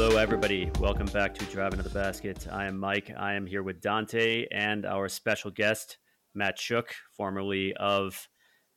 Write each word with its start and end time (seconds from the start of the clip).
Hello, 0.00 0.16
everybody. 0.16 0.70
Welcome 0.78 1.08
back 1.08 1.34
to 1.34 1.44
Driving 1.46 1.78
to 1.78 1.82
the 1.82 1.90
Basket. 1.90 2.46
I 2.52 2.66
am 2.66 2.78
Mike. 2.78 3.10
I 3.18 3.34
am 3.34 3.44
here 3.44 3.64
with 3.64 3.80
Dante 3.80 4.46
and 4.52 4.86
our 4.86 5.08
special 5.08 5.50
guest, 5.50 5.98
Matt 6.36 6.56
Schoch, 6.56 6.90
formerly 7.16 7.74
of 7.74 8.28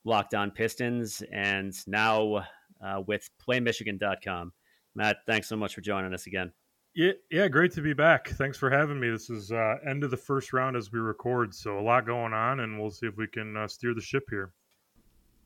Locked 0.03 0.33
On 0.33 0.49
Pistons 0.49 1.21
and 1.31 1.75
now 1.85 2.43
uh, 2.83 3.03
with 3.05 3.29
PlayMichigan.com. 3.47 4.51
Matt, 4.95 5.17
thanks 5.27 5.47
so 5.47 5.55
much 5.55 5.75
for 5.75 5.81
joining 5.81 6.11
us 6.11 6.25
again. 6.25 6.51
Yeah, 6.95 7.11
yeah, 7.29 7.47
great 7.47 7.71
to 7.73 7.81
be 7.81 7.93
back. 7.93 8.29
Thanks 8.29 8.57
for 8.57 8.71
having 8.71 8.99
me. 8.99 9.11
This 9.11 9.29
is 9.29 9.51
uh, 9.51 9.75
end 9.87 10.03
of 10.03 10.09
the 10.09 10.17
first 10.17 10.53
round 10.53 10.75
as 10.75 10.91
we 10.91 10.97
record, 10.97 11.53
so 11.53 11.77
a 11.77 11.81
lot 11.81 12.07
going 12.07 12.33
on, 12.33 12.61
and 12.61 12.81
we'll 12.81 12.89
see 12.89 13.05
if 13.05 13.15
we 13.15 13.27
can 13.27 13.55
uh, 13.55 13.67
steer 13.67 13.93
the 13.93 14.01
ship 14.01 14.23
here. 14.31 14.53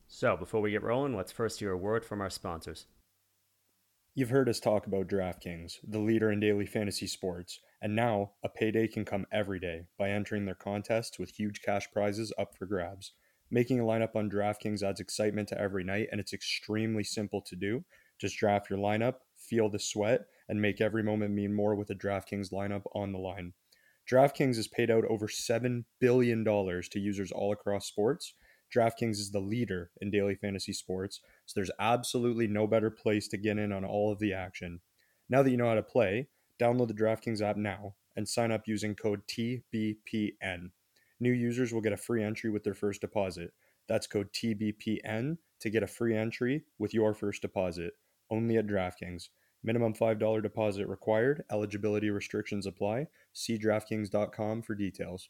So, 0.07 0.37
before 0.37 0.61
we 0.61 0.71
get 0.71 0.83
rolling, 0.83 1.17
let's 1.17 1.33
first 1.33 1.59
hear 1.59 1.73
a 1.73 1.77
word 1.77 2.05
from 2.05 2.21
our 2.21 2.29
sponsors. 2.29 2.87
You've 4.17 4.29
heard 4.29 4.47
us 4.47 4.61
talk 4.61 4.87
about 4.87 5.09
DraftKings, 5.09 5.73
the 5.85 5.99
leader 5.99 6.31
in 6.31 6.39
daily 6.39 6.65
fantasy 6.65 7.05
sports, 7.05 7.59
and 7.81 7.93
now 7.93 8.31
a 8.45 8.47
payday 8.47 8.87
can 8.87 9.03
come 9.03 9.25
every 9.29 9.59
day 9.59 9.87
by 9.99 10.09
entering 10.09 10.45
their 10.45 10.55
contests 10.55 11.19
with 11.19 11.37
huge 11.37 11.61
cash 11.61 11.91
prizes 11.91 12.31
up 12.37 12.55
for 12.57 12.65
grabs. 12.65 13.11
Making 13.51 13.81
a 13.81 13.83
lineup 13.83 14.15
on 14.15 14.29
DraftKings 14.29 14.83
adds 14.83 15.01
excitement 15.01 15.49
to 15.49 15.59
every 15.59 15.83
night, 15.83 16.07
and 16.13 16.21
it's 16.21 16.31
extremely 16.31 17.03
simple 17.03 17.41
to 17.41 17.57
do. 17.57 17.83
Just 18.17 18.37
draft 18.37 18.69
your 18.69 18.79
lineup, 18.79 19.15
feel 19.35 19.69
the 19.69 19.79
sweat, 19.79 20.27
and 20.47 20.61
make 20.61 20.79
every 20.79 21.03
moment 21.03 21.33
mean 21.33 21.53
more 21.53 21.75
with 21.75 21.89
a 21.89 21.95
DraftKings 21.95 22.53
lineup 22.53 22.83
on 22.95 23.11
the 23.11 23.19
line. 23.19 23.51
DraftKings 24.09 24.55
has 24.55 24.69
paid 24.69 24.89
out 24.89 25.03
over 25.09 25.27
$7 25.27 25.83
billion 25.99 26.45
to 26.45 26.99
users 27.01 27.33
all 27.33 27.51
across 27.51 27.87
sports. 27.87 28.33
DraftKings 28.73 29.19
is 29.19 29.31
the 29.31 29.39
leader 29.39 29.91
in 30.01 30.11
daily 30.11 30.35
fantasy 30.35 30.73
sports, 30.73 31.21
so 31.45 31.53
there's 31.55 31.71
absolutely 31.79 32.47
no 32.47 32.67
better 32.67 32.89
place 32.89 33.27
to 33.29 33.37
get 33.37 33.57
in 33.57 33.71
on 33.71 33.85
all 33.85 34.11
of 34.11 34.19
the 34.19 34.33
action. 34.33 34.81
Now 35.29 35.43
that 35.43 35.49
you 35.49 35.57
know 35.57 35.69
how 35.69 35.75
to 35.75 35.83
play, 35.83 36.27
download 36.59 36.87
the 36.87 36.93
DraftKings 36.93 37.41
app 37.41 37.57
now 37.57 37.95
and 38.15 38.27
sign 38.27 38.51
up 38.51 38.67
using 38.67 38.95
code 38.95 39.21
TBPN. 39.27 40.69
New 41.19 41.31
users 41.31 41.73
will 41.73 41.81
get 41.81 41.93
a 41.93 41.97
free 41.97 42.23
entry 42.23 42.49
with 42.49 42.63
their 42.63 42.73
first 42.73 43.01
deposit. 43.01 43.51
That's 43.87 44.07
code 44.07 44.31
TBPN 44.33 45.37
to 45.61 45.69
get 45.69 45.83
a 45.83 45.87
free 45.87 46.15
entry 46.15 46.63
with 46.79 46.93
your 46.93 47.13
first 47.13 47.41
deposit, 47.41 47.93
only 48.29 48.57
at 48.57 48.67
DraftKings. 48.67 49.29
Minimum 49.63 49.93
$5 49.95 50.43
deposit 50.43 50.87
required. 50.87 51.43
Eligibility 51.51 52.09
restrictions 52.09 52.67
apply. 52.67 53.07
See 53.33 53.57
DraftKings.com 53.57 54.61
for 54.61 54.75
details. 54.75 55.29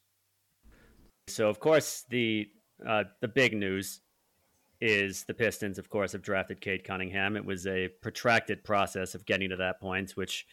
So, 1.28 1.50
of 1.50 1.60
course, 1.60 2.04
the 2.10 2.48
uh, 2.86 3.04
the 3.22 3.28
big 3.28 3.56
news 3.56 4.02
is 4.82 5.24
the 5.24 5.34
Pistons, 5.34 5.78
of 5.78 5.90
course, 5.90 6.12
have 6.12 6.22
drafted 6.22 6.62
Cade 6.62 6.84
Cunningham. 6.84 7.36
It 7.36 7.46
was 7.46 7.66
a 7.68 7.90
protracted 8.02 8.64
process 8.64 9.16
of 9.16 9.26
getting 9.26 9.50
to 9.50 9.56
that 9.58 9.80
point, 9.80 10.12
which 10.12 10.46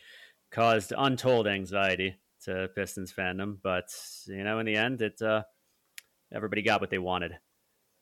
caused 0.51 0.92
untold 0.97 1.47
anxiety 1.47 2.17
to 2.45 2.69
Pistons 2.75 3.12
fandom. 3.12 3.59
But 3.62 3.95
you 4.27 4.45
know, 4.45 4.59
in 4.59 4.67
the 4.67 4.77
end, 4.77 5.03
it 5.03 5.20
uh, 5.20 5.42
everybody 6.33 6.62
got 6.62 6.81
what 6.81 6.91
they 6.91 6.98
wanted. 6.98 7.39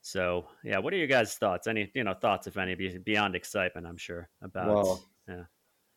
So, 0.02 0.46
yeah, 0.64 0.78
what 0.78 0.94
are 0.94 0.96
your 0.96 1.06
guys' 1.06 1.34
thoughts? 1.34 1.66
Any 1.66 1.90
you 1.94 2.04
know 2.04 2.14
thoughts, 2.14 2.46
if 2.46 2.56
any, 2.56 2.74
beyond 2.74 3.34
excitement? 3.34 3.86
I'm 3.86 3.98
sure 3.98 4.28
about. 4.42 4.68
Well, 4.68 5.04
yeah. 5.28 5.44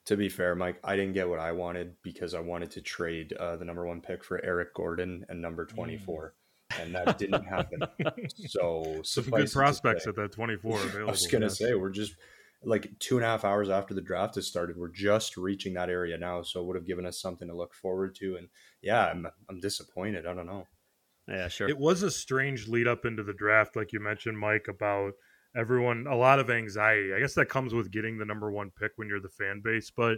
To 0.08 0.18
be 0.18 0.28
fair, 0.28 0.54
Mike, 0.54 0.80
I 0.84 0.98
didn't 0.98 1.14
get 1.14 1.30
what 1.30 1.40
I 1.40 1.54
wanted 1.54 1.96
because 2.02 2.34
I 2.34 2.42
wanted 2.42 2.72
to 2.72 2.82
trade 2.82 3.32
uh, 3.34 3.56
the 3.56 3.64
number 3.64 3.88
one 3.88 4.02
pick 4.02 4.22
for 4.22 4.44
Eric 4.44 4.74
Gordon 4.74 5.26
and 5.30 5.42
number 5.42 5.66
24. 5.66 6.26
Mm. 6.26 6.43
And 6.80 6.96
that 6.96 7.18
didn't 7.18 7.46
happen. 7.46 7.82
so, 8.36 9.00
some 9.04 9.26
good 9.26 9.52
prospects 9.52 10.06
say, 10.06 10.10
at 10.10 10.16
that 10.16 10.32
24 10.32 10.76
available. 10.76 11.00
I 11.08 11.12
was 11.12 11.28
going 11.28 11.42
to 11.42 11.50
say, 11.50 11.74
we're 11.74 11.90
just 11.90 12.16
like 12.64 12.92
two 13.00 13.18
and 13.18 13.26
a 13.26 13.28
half 13.28 13.44
hours 13.44 13.70
after 13.70 13.94
the 13.94 14.02
draft 14.02 14.36
has 14.36 14.48
started. 14.48 14.78
We're 14.78 14.90
just 14.90 15.38
reaching 15.38 15.74
that 15.74 15.90
area 15.90 16.18
now. 16.18 16.42
So, 16.44 16.62
it 16.62 16.66
would 16.66 16.76
have 16.76 16.88
given 16.88 17.06
us 17.06 17.20
something 17.20 17.48
to 17.48 17.56
look 17.56 17.74
forward 17.74 18.16
to. 18.16 18.36
And 18.36 18.48
yeah, 18.82 19.06
I'm, 19.06 19.28
I'm 19.50 19.60
disappointed. 19.60 20.26
I 20.26 20.34
don't 20.34 20.48
know. 20.48 20.68
Yeah, 21.28 21.48
sure. 21.48 21.70
It 21.70 21.78
was 21.78 22.04
a 22.04 22.12
strange 22.12 22.68
lead 22.68 22.88
up 22.88 23.06
into 23.06 23.24
the 23.24 23.34
draft, 23.34 23.76
like 23.76 23.94
you 23.94 24.00
mentioned, 24.02 24.38
Mike, 24.38 24.66
about 24.70 25.14
everyone 25.56 26.06
a 26.10 26.16
lot 26.16 26.40
of 26.40 26.50
anxiety. 26.50 27.14
I 27.14 27.20
guess 27.20 27.36
that 27.36 27.50
comes 27.50 27.74
with 27.74 27.92
getting 27.92 28.18
the 28.18 28.26
number 28.26 28.52
one 28.52 28.72
pick 28.78 28.92
when 28.96 29.08
you're 29.08 29.22
the 29.22 29.30
fan 29.30 29.62
base, 29.64 29.92
but 29.96 30.18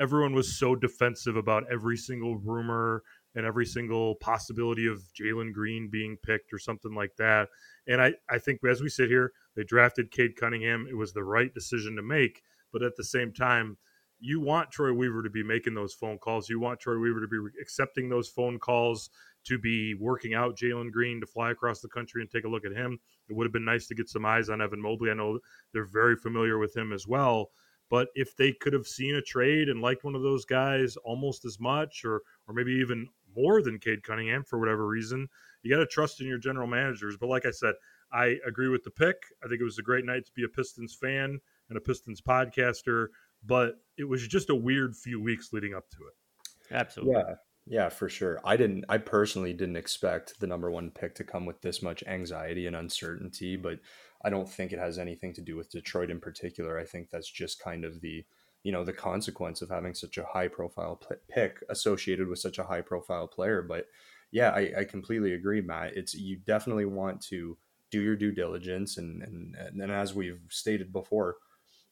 everyone 0.00 0.32
was 0.32 0.58
so 0.58 0.74
defensive 0.74 1.36
about 1.36 1.64
every 1.70 1.96
single 1.96 2.38
rumor 2.38 3.02
and 3.34 3.46
every 3.46 3.66
single 3.66 4.16
possibility 4.16 4.86
of 4.86 5.02
Jalen 5.18 5.52
Green 5.52 5.88
being 5.88 6.16
picked 6.22 6.52
or 6.52 6.58
something 6.58 6.94
like 6.94 7.14
that. 7.16 7.48
And 7.86 8.00
I, 8.00 8.14
I 8.28 8.38
think 8.38 8.60
as 8.64 8.82
we 8.82 8.88
sit 8.88 9.08
here, 9.08 9.32
they 9.56 9.64
drafted 9.64 10.10
Cade 10.10 10.36
Cunningham. 10.36 10.86
It 10.90 10.96
was 10.96 11.12
the 11.12 11.24
right 11.24 11.52
decision 11.54 11.96
to 11.96 12.02
make, 12.02 12.42
but 12.72 12.82
at 12.82 12.96
the 12.96 13.04
same 13.04 13.32
time, 13.32 13.76
you 14.20 14.40
want 14.40 14.70
Troy 14.70 14.92
Weaver 14.92 15.22
to 15.22 15.30
be 15.30 15.42
making 15.42 15.74
those 15.74 15.94
phone 15.94 16.18
calls. 16.18 16.50
You 16.50 16.60
want 16.60 16.78
Troy 16.78 16.98
Weaver 16.98 17.20
to 17.22 17.26
be 17.26 17.38
accepting 17.60 18.08
those 18.08 18.28
phone 18.28 18.58
calls, 18.58 19.08
to 19.44 19.58
be 19.58 19.94
working 19.94 20.34
out 20.34 20.58
Jalen 20.58 20.92
Green, 20.92 21.20
to 21.20 21.26
fly 21.26 21.50
across 21.50 21.80
the 21.80 21.88
country 21.88 22.20
and 22.20 22.30
take 22.30 22.44
a 22.44 22.48
look 22.48 22.66
at 22.66 22.72
him. 22.76 22.98
It 23.30 23.36
would 23.36 23.46
have 23.46 23.52
been 23.52 23.64
nice 23.64 23.86
to 23.86 23.94
get 23.94 24.10
some 24.10 24.26
eyes 24.26 24.50
on 24.50 24.60
Evan 24.60 24.82
Mobley. 24.82 25.10
I 25.10 25.14
know 25.14 25.38
they're 25.72 25.86
very 25.86 26.16
familiar 26.16 26.58
with 26.58 26.76
him 26.76 26.92
as 26.92 27.06
well. 27.06 27.50
But 27.88 28.08
if 28.14 28.36
they 28.36 28.52
could 28.52 28.72
have 28.72 28.86
seen 28.86 29.16
a 29.16 29.22
trade 29.22 29.68
and 29.68 29.80
liked 29.80 30.04
one 30.04 30.14
of 30.14 30.22
those 30.22 30.44
guys 30.44 30.96
almost 30.98 31.44
as 31.44 31.58
much, 31.58 32.04
or 32.04 32.22
or 32.46 32.54
maybe 32.54 32.72
even 32.72 33.08
more 33.36 33.62
than 33.62 33.78
Cade 33.78 34.02
Cunningham 34.02 34.44
for 34.44 34.58
whatever 34.58 34.86
reason, 34.86 35.28
you 35.62 35.70
got 35.70 35.80
to 35.80 35.86
trust 35.86 36.20
in 36.20 36.26
your 36.26 36.38
general 36.38 36.66
managers. 36.66 37.16
But 37.16 37.28
like 37.28 37.46
I 37.46 37.50
said, 37.50 37.74
I 38.12 38.38
agree 38.46 38.68
with 38.68 38.82
the 38.82 38.90
pick. 38.90 39.16
I 39.44 39.48
think 39.48 39.60
it 39.60 39.64
was 39.64 39.78
a 39.78 39.82
great 39.82 40.04
night 40.04 40.26
to 40.26 40.32
be 40.32 40.44
a 40.44 40.48
Pistons 40.48 40.94
fan 40.94 41.38
and 41.68 41.78
a 41.78 41.80
Pistons 41.80 42.20
podcaster, 42.20 43.08
but 43.44 43.76
it 43.96 44.04
was 44.04 44.26
just 44.26 44.50
a 44.50 44.54
weird 44.54 44.96
few 44.96 45.20
weeks 45.20 45.52
leading 45.52 45.74
up 45.74 45.88
to 45.90 45.98
it. 45.98 46.74
Absolutely. 46.74 47.14
Yeah. 47.16 47.34
Yeah, 47.66 47.88
for 47.90 48.08
sure. 48.08 48.40
I 48.42 48.56
didn't 48.56 48.86
I 48.88 48.98
personally 48.98 49.52
didn't 49.52 49.76
expect 49.76 50.40
the 50.40 50.46
number 50.46 50.70
1 50.70 50.90
pick 50.90 51.14
to 51.16 51.24
come 51.24 51.46
with 51.46 51.60
this 51.60 51.82
much 51.82 52.02
anxiety 52.04 52.66
and 52.66 52.74
uncertainty, 52.74 53.54
but 53.54 53.78
I 54.24 54.30
don't 54.30 54.48
think 54.48 54.72
it 54.72 54.78
has 54.78 54.98
anything 54.98 55.34
to 55.34 55.42
do 55.42 55.56
with 55.56 55.70
Detroit 55.70 56.10
in 56.10 56.20
particular. 56.20 56.78
I 56.78 56.84
think 56.84 57.10
that's 57.10 57.30
just 57.30 57.62
kind 57.62 57.84
of 57.84 58.00
the 58.00 58.24
you 58.62 58.72
know 58.72 58.84
the 58.84 58.92
consequence 58.92 59.62
of 59.62 59.70
having 59.70 59.94
such 59.94 60.18
a 60.18 60.24
high 60.24 60.48
profile 60.48 61.00
pick 61.28 61.62
associated 61.68 62.28
with 62.28 62.38
such 62.38 62.58
a 62.58 62.64
high 62.64 62.80
profile 62.80 63.26
player 63.26 63.62
but 63.62 63.86
yeah 64.30 64.50
I, 64.50 64.72
I 64.80 64.84
completely 64.84 65.34
agree 65.34 65.60
matt. 65.60 65.96
It's 65.96 66.14
you 66.14 66.36
definitely 66.36 66.84
want 66.84 67.20
to 67.22 67.56
do 67.90 68.02
your 68.02 68.16
due 68.16 68.32
diligence 68.32 68.98
and 68.98 69.22
and, 69.22 69.56
and 69.56 69.90
as 69.90 70.14
we've 70.14 70.40
stated 70.48 70.92
before 70.92 71.36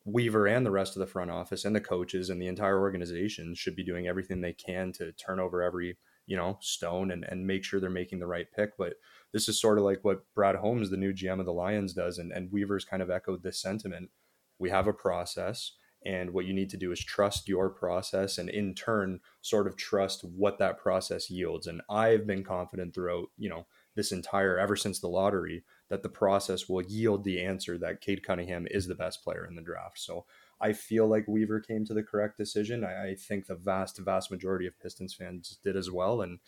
Weaver 0.05 0.47
and 0.47 0.65
the 0.65 0.71
rest 0.71 0.97
of 0.97 1.01
the 1.01 1.06
front 1.06 1.31
office 1.31 1.65
and 1.65 1.77
the 1.77 1.81
coaches 1.81 2.31
and 2.31 2.41
the 2.41 2.47
entire 2.47 2.81
organization 2.81 3.55
should 3.55 3.77
be 3.77 3.85
doing 3.85 4.06
everything 4.06 4.41
they 4.41 4.55
can 4.55 4.91
to 4.93 5.12
turn 5.12 5.41
over 5.41 5.62
every 5.62 5.99
you 6.27 6.37
know 6.37 6.59
stone 6.61 7.11
and, 7.11 7.25
and 7.25 7.47
make 7.47 7.65
sure 7.65 7.81
they're 7.81 7.91
making 7.91 8.19
the 8.19 8.27
right 8.27 8.47
pick 8.55 8.77
but 8.77 8.95
this 9.33 9.49
is 9.49 9.61
sort 9.61 9.79
of 9.79 9.85
like 9.85 10.00
what 10.03 10.23
brad 10.35 10.55
holmes 10.55 10.91
the 10.91 10.97
new 10.97 11.12
gm 11.12 11.41
of 11.41 11.47
the 11.47 11.53
lions 11.53 11.93
does 11.93 12.19
and, 12.19 12.33
and 12.33 12.53
weaver's 12.53 12.85
kind 12.85 13.03
of 13.03 13.11
echoed 13.11 13.43
this 13.43 13.61
sentiment. 13.61 14.11
We 14.59 14.71
have 14.71 14.87
a 14.87 14.93
process 14.93 15.73
and 16.04 16.31
what 16.31 16.44
you 16.44 16.53
need 16.53 16.70
to 16.70 16.76
do 16.76 16.92
is 16.92 17.03
trust 17.03 17.48
your 17.48 17.69
process 17.69 18.38
and 18.38 18.48
in 18.48 18.75
turn 18.75 19.20
sort 19.41 19.66
of 19.66 19.76
trust 19.76 20.22
what 20.22 20.59
that 20.59 20.78
process 20.78 21.31
yields 21.31 21.66
and 21.66 21.82
i've 21.91 22.26
been 22.26 22.44
confident 22.44 22.94
throughout 22.94 23.26
you 23.36 23.48
know 23.48 23.66
this 23.98 24.12
entire 24.12 24.56
ever 24.58 24.76
since 24.76 25.00
the 25.00 25.08
lottery 25.08 25.64
that 25.88 26.04
the 26.04 26.08
process 26.08 26.69
will 26.69 26.82
yield 26.82 27.25
the 27.25 27.42
answer 27.42 27.76
that 27.78 28.00
Cade 28.00 28.22
Cunningham 28.22 28.66
is 28.70 28.87
the 28.87 28.94
best 28.94 29.25
player 29.25 29.44
in 29.44 29.56
the 29.56 29.60
draft. 29.60 29.98
So 29.98 30.25
I 30.60 30.72
feel 30.72 31.08
like 31.08 31.26
Weaver 31.26 31.60
came 31.60 31.84
to 31.87 31.94
the 31.94 32.03
correct 32.04 32.38
decision. 32.38 32.84
I, 32.84 33.08
I 33.08 33.14
think 33.16 33.47
the 33.47 33.56
vast, 33.56 33.98
vast 33.98 34.31
majority 34.31 34.69
of 34.69 34.78
Pistons 34.78 35.14
fans 35.14 35.58
did 35.64 35.76
as 35.76 35.91
well. 35.91 36.22
And 36.22 36.38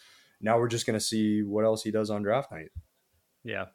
now 0.40 0.58
we're 0.58 0.68
just 0.68 0.86
going 0.86 0.98
to 0.98 1.04
see 1.04 1.42
what 1.42 1.64
else 1.64 1.82
he 1.82 1.90
does 1.90 2.08
on 2.08 2.22
draft 2.22 2.52
night. 2.52 2.70
Yeah. 3.42 3.66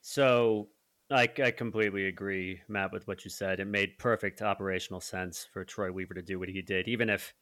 So 0.00 0.68
I, 1.10 1.28
I 1.42 1.50
completely 1.50 2.06
agree, 2.06 2.60
Matt, 2.68 2.92
with 2.92 3.06
what 3.06 3.24
you 3.24 3.30
said. 3.30 3.60
It 3.60 3.66
made 3.66 3.98
perfect 3.98 4.42
operational 4.42 5.00
sense 5.00 5.46
for 5.52 5.64
Troy 5.64 5.92
Weaver 5.92 6.14
to 6.14 6.22
do 6.22 6.38
what 6.38 6.48
he 6.48 6.62
did, 6.62 6.88
even 6.88 7.10
if 7.10 7.34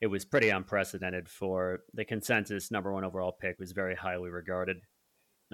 it 0.00 0.06
was 0.06 0.24
pretty 0.24 0.50
unprecedented 0.50 1.28
for 1.28 1.80
the 1.92 2.04
consensus 2.04 2.70
number 2.70 2.92
one 2.92 3.04
overall 3.04 3.32
pick 3.32 3.58
was 3.58 3.72
very 3.72 3.96
highly 3.96 4.30
regarded 4.30 4.78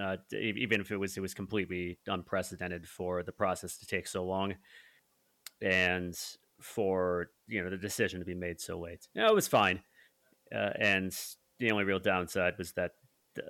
uh, 0.00 0.16
even 0.32 0.80
if 0.80 0.90
it 0.90 0.96
was 0.96 1.16
it 1.16 1.20
was 1.20 1.34
completely 1.34 1.98
unprecedented 2.06 2.88
for 2.88 3.22
the 3.22 3.32
process 3.32 3.76
to 3.78 3.86
take 3.86 4.06
so 4.06 4.24
long, 4.24 4.54
and 5.62 6.18
for 6.60 7.30
you 7.46 7.62
know 7.62 7.70
the 7.70 7.76
decision 7.76 8.18
to 8.18 8.26
be 8.26 8.34
made 8.34 8.60
so 8.60 8.78
late. 8.78 9.06
Yeah, 9.14 9.28
it 9.28 9.34
was 9.34 9.48
fine, 9.48 9.80
uh, 10.54 10.70
and 10.78 11.16
the 11.60 11.70
only 11.70 11.84
real 11.84 12.00
downside 12.00 12.58
was 12.58 12.72
that 12.72 12.92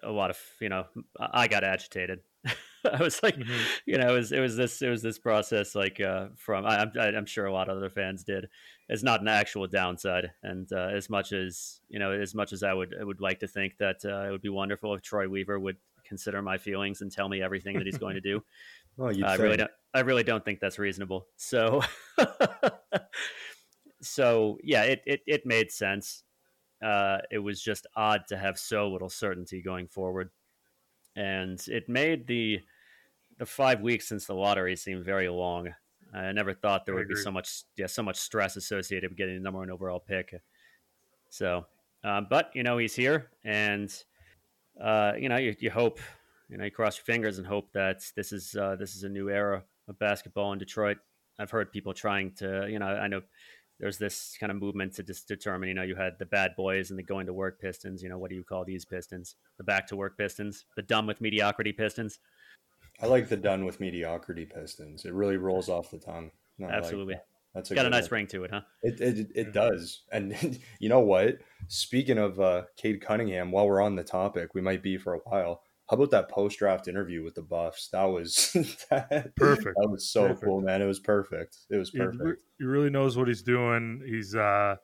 a 0.03 0.11
lot 0.11 0.31
of 0.31 0.39
you 0.61 0.69
know 0.69 0.85
I 1.19 1.49
got 1.49 1.65
agitated. 1.65 2.21
I 2.93 3.03
was 3.03 3.23
like, 3.23 3.37
mm-hmm. 3.37 3.53
you 3.87 3.99
know, 3.99 4.13
it 4.13 4.17
was 4.17 4.33
it 4.33 4.41
was 4.41 4.57
this 4.57 4.83
it 4.83 4.89
was 4.89 5.03
this 5.03 5.19
process 5.19 5.75
like 5.75 6.01
uh, 6.01 6.29
from 6.37 6.67
I, 6.67 6.87
am 6.97 7.27
sure 7.27 7.47
a 7.47 7.53
lot 7.53 7.69
of 7.69 7.77
other 7.77 7.91
fans 7.91 8.25
did. 8.25 8.49
It's 8.89 9.03
not 9.03 9.23
an 9.23 9.29
actual 9.29 9.67
downside, 9.67 10.31
and 10.43 10.71
uh, 10.73 10.89
as 10.89 11.09
much 11.09 11.33
as 11.33 11.81
you 11.89 11.99
know, 11.99 12.13
as 12.13 12.35
much 12.35 12.53
as 12.53 12.63
I 12.63 12.75
would 12.75 12.95
I 13.01 13.05
would 13.05 13.21
like 13.21 13.41
to 13.41 13.49
think 13.49 13.79
that 13.79 14.05
uh, 14.05 14.29
it 14.29 14.31
would 14.31 14.43
be 14.43 14.51
wonderful 14.51 14.95
if 14.95 15.03
Troy 15.03 15.29
Weaver 15.29 15.59
would 15.59 15.77
consider 16.05 16.43
my 16.43 16.59
feelings 16.59 17.01
and 17.01 17.11
tell 17.11 17.29
me 17.29 17.43
everything 17.43 17.79
that 17.79 17.87
he's 17.87 17.99
going 17.99 18.15
to 18.15 18.21
do. 18.21 18.45
well, 18.97 19.13
I 19.25 19.37
really 19.37 19.57
don't. 19.57 19.71
I 19.95 20.01
really 20.01 20.25
don't 20.25 20.45
think 20.45 20.61
that's 20.61 20.79
reasonable. 20.79 21.27
So, 21.37 21.81
so 24.03 24.59
yeah, 24.63 24.83
it, 24.83 25.03
it 25.07 25.21
it 25.27 25.47
made 25.47 25.71
sense. 25.71 26.23
Uh, 26.85 27.19
it 27.31 27.39
was 27.39 27.63
just 27.63 27.87
odd 27.97 28.23
to 28.29 28.37
have 28.37 28.59
so 28.59 28.89
little 28.89 29.09
certainty 29.09 29.63
going 29.63 29.89
forward, 29.89 30.31
and 31.17 31.65
it 31.69 31.89
made 31.89 32.27
the 32.27 32.61
the 33.39 33.47
five 33.47 33.81
weeks 33.81 34.09
since 34.09 34.27
the 34.27 34.35
lottery 34.35 34.77
seem 34.77 35.03
very 35.03 35.29
long. 35.29 35.75
I 36.13 36.31
never 36.31 36.55
thought 36.55 36.87
there 36.87 36.95
would 36.95 37.09
be 37.09 37.17
so 37.17 37.31
much 37.31 37.65
yeah 37.77 37.87
so 37.87 38.03
much 38.03 38.17
stress 38.17 38.57
associated 38.57 39.11
with 39.11 39.19
getting 39.19 39.35
the 39.35 39.41
number 39.41 39.59
one 39.59 39.71
overall 39.71 39.99
pick. 39.99 40.41
So, 41.29 41.67
um, 42.05 42.29
but 42.31 42.51
you 42.55 42.63
know 42.63 42.79
he's 42.79 42.95
here, 42.95 43.31
and 43.43 43.93
uh, 44.81 45.13
you 45.19 45.29
know 45.29 45.37
you, 45.37 45.57
you 45.59 45.71
hope 45.71 45.99
you 46.49 46.57
know 46.57 46.65
you 46.65 46.71
cross 46.71 46.97
your 46.97 47.05
fingers 47.05 47.39
and 47.39 47.47
hope 47.47 47.73
that 47.73 48.05
this 48.15 48.33
is 48.33 48.55
uh, 48.55 48.77
this 48.77 48.95
is 48.95 49.03
a 49.03 49.09
new 49.09 49.29
era 49.29 49.65
of 49.89 49.99
basketball 49.99 50.53
in 50.53 50.59
Detroit. 50.59 50.99
I've 51.39 51.51
heard 51.51 51.73
people 51.73 51.93
trying 51.93 52.31
to 52.37 52.69
you 52.71 52.79
know 52.79 52.87
I 52.87 53.09
know 53.09 53.23
there's 53.81 53.99
this 53.99 54.37
kind 54.39 54.53
of 54.53 54.61
movement 54.61 54.95
to 54.95 55.03
just 55.03 55.27
determine 55.27 55.69
you 55.69 55.75
know 55.75 55.83
you 55.83 55.97
had 55.97 56.15
the 56.19 56.27
bad 56.27 56.53
boys 56.57 56.91
and 56.91 56.99
the 56.99 57.03
going 57.03 57.27
to 57.27 57.33
work 57.33 57.61
Pistons. 57.61 58.03
You 58.03 58.09
know 58.09 58.19
what 58.19 58.31
do 58.31 58.37
you 58.37 58.45
call 58.45 58.65
these 58.65 58.85
Pistons? 58.85 59.37
The 59.59 59.65
back 59.65 59.87
to 59.89 59.97
work 59.97 60.17
Pistons, 60.17 60.67
the 60.77 60.83
done 60.83 61.07
with 61.07 61.21
mediocrity 61.21 61.73
Pistons. 61.73 62.19
I 63.01 63.07
like 63.07 63.29
the 63.29 63.37
done 63.37 63.65
with 63.65 63.81
mediocrity 63.81 64.47
Pistons. 64.47 65.05
It 65.05 65.13
really 65.13 65.37
rolls 65.37 65.69
off 65.69 65.91
the 65.91 65.99
tongue. 65.99 66.31
No, 66.59 66.67
I 66.67 66.71
like 66.71 66.79
Absolutely. 66.79 67.15
that. 67.15 67.27
That's 67.55 67.71
a 67.71 67.75
Got 67.75 67.87
a 67.87 67.91
nice 67.91 68.11
one. 68.11 68.19
ring 68.19 68.27
to 68.29 68.45
it, 68.45 68.51
huh? 68.51 68.63
It 68.83 69.01
it, 69.01 69.31
it 69.35 69.53
does. 69.53 70.03
And 70.13 70.59
you 70.79 70.89
know 70.89 71.01
what? 71.01 71.39
Speaking 71.69 72.19
of 72.19 72.41
uh, 72.41 72.63
Cade 72.77 73.01
Cunningham, 73.01 73.51
while 73.51 73.67
we're 73.69 73.81
on 73.83 73.97
the 73.97 74.05
topic, 74.05 74.55
we 74.55 74.61
might 74.61 74.83
be 74.83 74.97
for 74.97 75.15
a 75.15 75.19
while. 75.19 75.63
How 75.91 75.97
about 75.97 76.11
that 76.13 76.31
post 76.31 76.59
draft 76.59 76.89
interview 76.89 77.23
with 77.23 77.35
the 77.35 77.43
Buffs? 77.43 77.89
That 77.89 78.05
was 78.05 78.51
that, 78.91 79.35
Perfect. 79.37 79.77
That 79.81 79.89
was 79.89 80.11
so 80.11 80.29
Perfect. 80.29 80.45
cool, 80.45 80.61
man. 80.63 80.81
It 80.81 80.87
was 80.87 81.01
perfect. 81.01 81.59
It 81.71 81.77
was 81.77 81.91
He, 81.91 82.01
re- 82.01 82.07
perfect. 82.17 82.43
he 82.59 82.65
really 82.65 82.91
knows 82.91 83.17
what 83.19 83.29
he's 83.29 83.43
doing. 83.43 84.03
He's, 84.07 84.35
uh, 84.35 84.77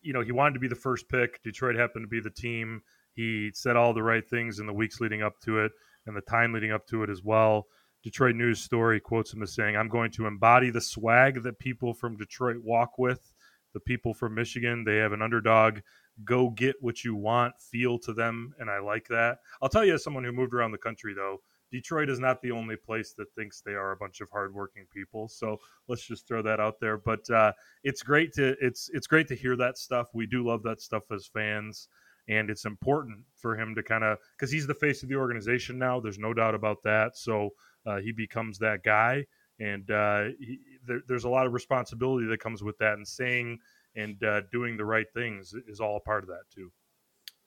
you 0.00 0.12
know, 0.14 0.22
he 0.22 0.32
wanted 0.32 0.54
to 0.54 0.60
be 0.60 0.68
the 0.68 0.74
first 0.74 1.08
pick. 1.08 1.42
Detroit 1.42 1.76
happened 1.76 2.04
to 2.04 2.08
be 2.08 2.20
the 2.20 2.30
team. 2.30 2.82
He 3.14 3.50
said 3.54 3.76
all 3.76 3.92
the 3.92 4.02
right 4.02 4.26
things 4.28 4.58
in 4.60 4.66
the 4.66 4.72
weeks 4.72 5.00
leading 5.00 5.22
up 5.22 5.38
to 5.44 5.58
it 5.60 5.72
and 6.06 6.16
the 6.16 6.20
time 6.22 6.52
leading 6.52 6.72
up 6.72 6.86
to 6.88 7.02
it 7.02 7.10
as 7.10 7.22
well. 7.22 7.66
Detroit 8.02 8.34
News 8.34 8.60
Story 8.60 9.00
quotes 9.00 9.32
him 9.32 9.42
as 9.42 9.54
saying, 9.54 9.76
I'm 9.76 9.88
going 9.88 10.10
to 10.12 10.26
embody 10.26 10.70
the 10.70 10.80
swag 10.80 11.42
that 11.42 11.58
people 11.58 11.94
from 11.94 12.16
Detroit 12.16 12.56
walk 12.62 12.98
with. 12.98 13.32
The 13.72 13.80
people 13.80 14.12
from 14.14 14.34
Michigan, 14.34 14.84
they 14.84 14.96
have 14.98 15.12
an 15.12 15.22
underdog, 15.22 15.80
go 16.22 16.50
get 16.50 16.76
what 16.80 17.02
you 17.02 17.14
want 17.14 17.54
feel 17.60 17.98
to 17.98 18.12
them. 18.12 18.54
And 18.58 18.70
I 18.70 18.78
like 18.78 19.08
that. 19.08 19.38
I'll 19.60 19.68
tell 19.68 19.84
you, 19.84 19.94
as 19.94 20.04
someone 20.04 20.24
who 20.24 20.32
moved 20.32 20.54
around 20.54 20.72
the 20.72 20.78
country, 20.78 21.14
though, 21.14 21.40
Detroit 21.74 22.08
is 22.08 22.20
not 22.20 22.40
the 22.40 22.52
only 22.52 22.76
place 22.76 23.14
that 23.14 23.34
thinks 23.34 23.60
they 23.60 23.72
are 23.72 23.90
a 23.90 23.96
bunch 23.96 24.20
of 24.20 24.30
hardworking 24.30 24.86
people. 24.92 25.26
So 25.26 25.58
let's 25.88 26.06
just 26.06 26.28
throw 26.28 26.40
that 26.42 26.60
out 26.60 26.78
there. 26.78 26.96
But 26.96 27.28
uh, 27.30 27.52
it's 27.82 28.02
great 28.02 28.32
to 28.34 28.54
it's 28.60 28.90
it's 28.92 29.08
great 29.08 29.26
to 29.28 29.34
hear 29.34 29.56
that 29.56 29.76
stuff. 29.76 30.08
We 30.14 30.26
do 30.26 30.44
love 30.44 30.62
that 30.62 30.80
stuff 30.80 31.10
as 31.10 31.26
fans, 31.26 31.88
and 32.28 32.48
it's 32.48 32.64
important 32.64 33.24
for 33.34 33.56
him 33.56 33.74
to 33.74 33.82
kind 33.82 34.04
of 34.04 34.18
because 34.38 34.52
he's 34.52 34.68
the 34.68 34.74
face 34.74 35.02
of 35.02 35.08
the 35.08 35.16
organization 35.16 35.76
now. 35.76 35.98
There's 35.98 36.18
no 36.18 36.32
doubt 36.32 36.54
about 36.54 36.82
that. 36.84 37.16
So 37.16 37.50
uh, 37.86 37.96
he 37.96 38.12
becomes 38.12 38.58
that 38.60 38.84
guy, 38.84 39.26
and 39.58 39.90
uh, 39.90 40.26
he, 40.38 40.60
there, 40.86 41.02
there's 41.08 41.24
a 41.24 41.28
lot 41.28 41.46
of 41.46 41.54
responsibility 41.54 42.26
that 42.26 42.38
comes 42.38 42.62
with 42.62 42.78
that. 42.78 42.94
And 42.94 43.08
saying 43.08 43.58
and 43.96 44.22
uh, 44.24 44.42
doing 44.52 44.76
the 44.76 44.84
right 44.84 45.06
things 45.14 45.54
is 45.68 45.80
all 45.80 45.96
a 45.96 46.00
part 46.00 46.24
of 46.24 46.28
that 46.28 46.44
too. 46.54 46.70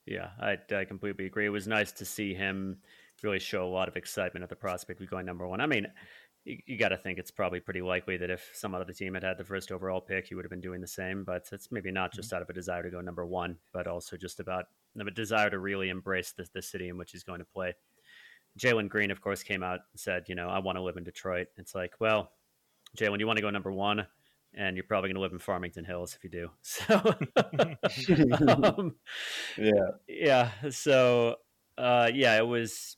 Yeah, 0.06 0.30
I, 0.40 0.58
I 0.74 0.86
completely 0.86 1.26
agree. 1.26 1.46
It 1.46 1.50
was 1.50 1.68
nice 1.68 1.92
to 1.94 2.06
see 2.06 2.34
him 2.34 2.78
really 3.24 3.40
show 3.40 3.66
a 3.66 3.70
lot 3.70 3.88
of 3.88 3.98
excitement 3.98 4.44
at 4.44 4.50
the 4.50 4.56
prospect 4.56 5.02
of 5.02 5.10
going 5.10 5.26
number 5.26 5.48
one. 5.48 5.60
I 5.60 5.66
mean, 5.66 5.88
you, 6.46 6.58
you 6.66 6.78
got 6.78 6.90
to 6.90 6.98
think 6.98 7.20
it's 7.20 7.32
probably 7.32 7.60
pretty 7.60 7.82
likely 7.82 8.16
that 8.18 8.30
if 8.30 8.50
some 8.54 8.74
other 8.74 8.94
team 8.94 9.16
had 9.16 9.24
had 9.24 9.38
the 9.38 9.44
first 9.44 9.72
overall 9.72 10.00
pick, 10.00 10.28
he 10.28 10.36
would 10.36 10.46
have 10.46 10.50
been 10.50 10.62
doing 10.62 10.80
the 10.80 10.88
same. 10.88 11.24
But 11.24 11.50
it's 11.52 11.72
maybe 11.72 11.92
not 11.92 12.14
just 12.14 12.32
out 12.32 12.42
of 12.42 12.50
a 12.50 12.54
desire 12.54 12.84
to 12.84 12.90
go 12.90 13.02
number 13.02 13.26
one, 13.26 13.58
but 13.74 13.88
also 13.88 14.16
just 14.16 14.40
about 14.40 14.66
a 15.00 15.12
desire 15.12 15.50
to 15.50 15.60
really 15.60 15.90
embrace 15.90 16.32
the, 16.32 16.48
the 16.54 16.62
city 16.62 16.88
in 16.88 16.98
which 16.98 17.12
he's 17.12 17.24
going 17.24 17.40
to 17.40 17.46
play. 17.46 17.74
Jalen 18.58 18.90
Green, 18.90 19.12
of 19.12 19.22
course, 19.22 19.44
came 19.44 19.62
out 19.62 19.80
and 19.92 20.00
said, 20.00 20.24
you 20.28 20.36
know, 20.36 20.48
I 20.48 20.60
want 20.60 20.78
to 20.78 20.82
live 20.82 20.98
in 20.98 21.04
Detroit. 21.04 21.48
It's 21.58 21.76
like, 21.76 21.94
well, 22.00 22.32
Jalen, 22.98 23.20
you 23.20 23.28
want 23.28 23.38
to 23.38 23.44
go 23.44 23.50
number 23.50 23.72
one, 23.72 24.08
and 24.58 24.76
you're 24.76 24.84
probably 24.84 25.10
going 25.10 25.16
to 25.16 25.22
live 25.22 25.34
in 25.34 25.40
Farmington 25.40 25.86
Hills 25.86 26.16
if 26.16 26.24
you 26.24 26.30
do. 26.30 26.50
So, 26.64 27.14
um, 28.48 28.96
Yeah. 29.58 29.92
yeah. 30.08 30.52
So, 30.72 31.36
uh, 31.78 32.10
yeah, 32.14 32.38
it 32.38 32.48
was 32.48 32.98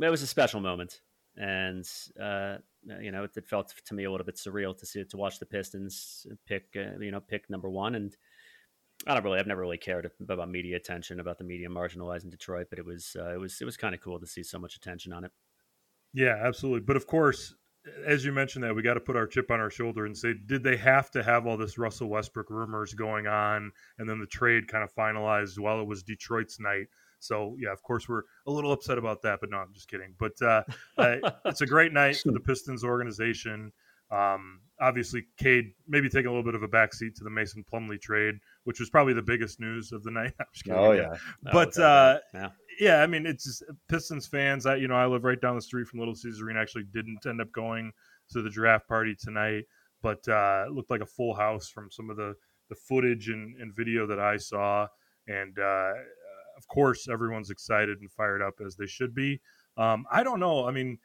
it 0.00 0.10
was 0.10 0.22
a 0.22 0.26
special 0.26 0.60
moment, 0.60 1.00
and 1.36 1.88
uh, 2.20 2.56
you 3.00 3.12
know, 3.12 3.24
it, 3.24 3.30
it 3.36 3.46
felt 3.46 3.72
to 3.86 3.94
me 3.94 4.04
a 4.04 4.10
little 4.10 4.26
bit 4.26 4.36
surreal 4.36 4.76
to 4.78 4.86
see 4.86 5.04
to 5.04 5.16
watch 5.16 5.38
the 5.38 5.46
Pistons 5.46 6.26
pick, 6.46 6.66
uh, 6.76 6.98
you 7.00 7.12
know, 7.12 7.20
pick 7.20 7.48
number 7.48 7.70
one. 7.70 7.94
And 7.94 8.16
I 9.06 9.14
don't 9.14 9.22
really, 9.24 9.38
I've 9.38 9.46
never 9.46 9.60
really 9.60 9.78
cared 9.78 10.10
about 10.20 10.50
media 10.50 10.76
attention 10.76 11.20
about 11.20 11.38
the 11.38 11.44
media 11.44 11.68
marginalizing 11.68 12.30
Detroit, 12.30 12.66
but 12.68 12.80
it 12.80 12.84
was 12.84 13.16
uh, 13.18 13.32
it 13.32 13.38
was 13.38 13.60
it 13.60 13.64
was 13.64 13.76
kind 13.76 13.94
of 13.94 14.00
cool 14.00 14.18
to 14.18 14.26
see 14.26 14.42
so 14.42 14.58
much 14.58 14.74
attention 14.74 15.12
on 15.12 15.24
it. 15.24 15.30
Yeah, 16.12 16.36
absolutely. 16.42 16.80
But 16.80 16.96
of 16.96 17.06
course, 17.06 17.54
as 18.06 18.24
you 18.24 18.32
mentioned 18.32 18.64
that, 18.64 18.74
we 18.74 18.82
got 18.82 18.94
to 18.94 19.00
put 19.00 19.16
our 19.16 19.26
chip 19.26 19.50
on 19.50 19.60
our 19.60 19.70
shoulder 19.70 20.06
and 20.06 20.16
say, 20.16 20.34
did 20.46 20.62
they 20.62 20.76
have 20.76 21.10
to 21.12 21.22
have 21.22 21.46
all 21.46 21.56
this 21.56 21.78
Russell 21.78 22.08
Westbrook 22.08 22.50
rumors 22.50 22.94
going 22.94 23.26
on 23.26 23.72
and 23.98 24.08
then 24.08 24.18
the 24.18 24.26
trade 24.26 24.68
kind 24.68 24.82
of 24.82 24.94
finalized 24.94 25.58
while 25.58 25.80
it 25.80 25.86
was 25.86 26.02
Detroit's 26.02 26.58
night? 26.60 26.86
So 27.18 27.56
yeah, 27.58 27.72
of 27.72 27.82
course 27.82 28.08
we're 28.08 28.22
a 28.46 28.50
little 28.50 28.72
upset 28.72 28.98
about 28.98 29.22
that, 29.22 29.40
but 29.40 29.50
no, 29.50 29.58
I'm 29.58 29.72
just 29.72 29.88
kidding. 29.88 30.14
But 30.18 30.40
uh, 30.42 30.62
uh, 30.98 31.30
it's 31.46 31.62
a 31.62 31.66
great 31.66 31.92
night 31.92 32.16
for 32.16 32.32
the 32.32 32.40
Pistons 32.40 32.84
organization. 32.84 33.72
Um, 34.10 34.60
obviously, 34.80 35.24
Cade 35.38 35.72
maybe 35.88 36.08
taking 36.08 36.26
a 36.26 36.30
little 36.30 36.44
bit 36.44 36.54
of 36.54 36.62
a 36.62 36.68
backseat 36.68 37.14
to 37.16 37.24
the 37.24 37.30
Mason 37.30 37.64
Plumlee 37.70 38.00
trade, 38.00 38.34
which 38.64 38.78
was 38.78 38.90
probably 38.90 39.14
the 39.14 39.22
biggest 39.22 39.58
news 39.58 39.92
of 39.92 40.02
the 40.04 40.10
night. 40.12 40.32
I'm 40.38 40.46
just 40.52 40.64
kidding. 40.64 40.78
Oh 40.78 40.92
yeah. 40.92 41.14
But, 41.42 41.76
uh, 41.78 42.18
yeah. 42.32 42.50
Yeah, 42.78 43.02
I 43.02 43.06
mean, 43.06 43.26
it's 43.26 43.44
just, 43.44 43.64
Pistons 43.88 44.26
fans. 44.26 44.66
I, 44.66 44.76
you 44.76 44.88
know, 44.88 44.96
I 44.96 45.06
live 45.06 45.24
right 45.24 45.40
down 45.40 45.56
the 45.56 45.62
street 45.62 45.86
from 45.86 45.98
Little 45.98 46.14
Caesars 46.14 46.40
Arena. 46.40 46.60
Actually, 46.60 46.84
didn't 46.92 47.26
end 47.26 47.40
up 47.40 47.52
going 47.52 47.92
to 48.30 48.42
the 48.42 48.50
draft 48.50 48.88
party 48.88 49.14
tonight, 49.14 49.64
but 50.02 50.26
uh, 50.28 50.64
it 50.66 50.72
looked 50.72 50.90
like 50.90 51.00
a 51.00 51.06
full 51.06 51.34
house 51.34 51.68
from 51.68 51.90
some 51.90 52.10
of 52.10 52.16
the 52.16 52.34
the 52.70 52.74
footage 52.74 53.28
and, 53.28 53.60
and 53.60 53.74
video 53.74 54.06
that 54.06 54.18
I 54.18 54.36
saw. 54.36 54.86
And 55.26 55.58
uh, 55.58 55.92
of 56.56 56.66
course, 56.68 57.08
everyone's 57.08 57.50
excited 57.50 58.00
and 58.00 58.10
fired 58.10 58.42
up 58.42 58.54
as 58.64 58.76
they 58.76 58.86
should 58.86 59.14
be. 59.14 59.40
Um, 59.76 60.06
I 60.10 60.22
don't 60.22 60.40
know. 60.40 60.66
I 60.66 60.70
mean, 60.70 60.98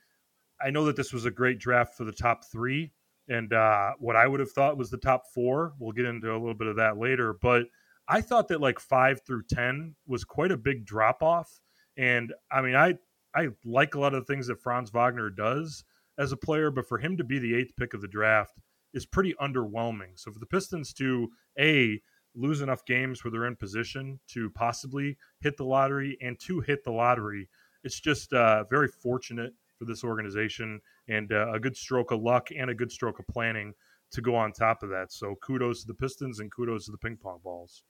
I 0.61 0.69
know 0.69 0.85
that 0.85 0.95
this 0.95 1.13
was 1.13 1.25
a 1.25 1.31
great 1.31 1.59
draft 1.59 1.95
for 1.95 2.03
the 2.03 2.11
top 2.11 2.43
three, 2.51 2.91
and 3.27 3.51
uh, 3.53 3.91
what 3.99 4.15
I 4.15 4.27
would 4.27 4.39
have 4.39 4.51
thought 4.51 4.77
was 4.77 4.89
the 4.89 4.97
top 4.97 5.23
four. 5.33 5.73
We'll 5.79 5.91
get 5.91 6.05
into 6.05 6.31
a 6.31 6.37
little 6.37 6.53
bit 6.53 6.67
of 6.67 6.75
that 6.77 6.97
later, 6.97 7.33
but 7.41 7.63
I 8.09 8.21
thought 8.21 8.47
that 8.47 8.59
like 8.59 8.79
five 8.79 9.21
through 9.21 9.43
ten 9.49 9.95
was 10.07 10.23
quite 10.23 10.51
a 10.51 10.57
big 10.57 10.85
drop 10.85 11.21
off. 11.21 11.61
And 11.95 12.33
I 12.51 12.61
mean, 12.61 12.75
I 12.75 12.95
I 13.35 13.49
like 13.63 13.93
a 13.93 13.99
lot 13.99 14.15
of 14.15 14.25
the 14.25 14.33
things 14.33 14.47
that 14.47 14.59
Franz 14.59 14.89
Wagner 14.89 15.29
does 15.29 15.83
as 16.17 16.31
a 16.31 16.37
player, 16.37 16.71
but 16.71 16.87
for 16.87 16.97
him 16.97 17.15
to 17.17 17.23
be 17.23 17.37
the 17.37 17.53
eighth 17.55 17.75
pick 17.77 17.93
of 17.93 18.01
the 18.01 18.07
draft 18.07 18.59
is 18.93 19.05
pretty 19.05 19.35
underwhelming. 19.39 20.11
So 20.15 20.31
for 20.31 20.39
the 20.39 20.47
Pistons 20.47 20.91
to 20.93 21.29
a 21.59 22.01
lose 22.35 22.61
enough 22.61 22.83
games 22.85 23.23
where 23.23 23.31
they're 23.31 23.45
in 23.45 23.55
position 23.55 24.19
to 24.29 24.49
possibly 24.51 25.17
hit 25.41 25.57
the 25.57 25.65
lottery 25.65 26.17
and 26.21 26.39
to 26.39 26.61
hit 26.61 26.83
the 26.83 26.91
lottery, 26.91 27.47
it's 27.83 27.99
just 27.99 28.33
uh, 28.33 28.63
very 28.69 28.87
fortunate 28.87 29.53
for 29.77 29.85
this 29.85 30.03
organization 30.03 30.81
and 31.07 31.31
uh, 31.31 31.51
a 31.53 31.59
good 31.59 31.77
stroke 31.77 32.11
of 32.11 32.21
luck 32.21 32.49
and 32.55 32.69
a 32.69 32.75
good 32.75 32.91
stroke 32.91 33.19
of 33.19 33.27
planning 33.27 33.73
to 34.11 34.21
go 34.21 34.35
on 34.35 34.51
top 34.51 34.83
of 34.83 34.89
that. 34.89 35.11
So 35.11 35.35
kudos 35.35 35.81
to 35.81 35.87
the 35.87 35.93
Pistons 35.93 36.39
and 36.39 36.51
kudos 36.51 36.85
to 36.85 36.91
the 36.91 36.97
ping 36.97 37.17
pong 37.17 37.39
balls. 37.43 37.83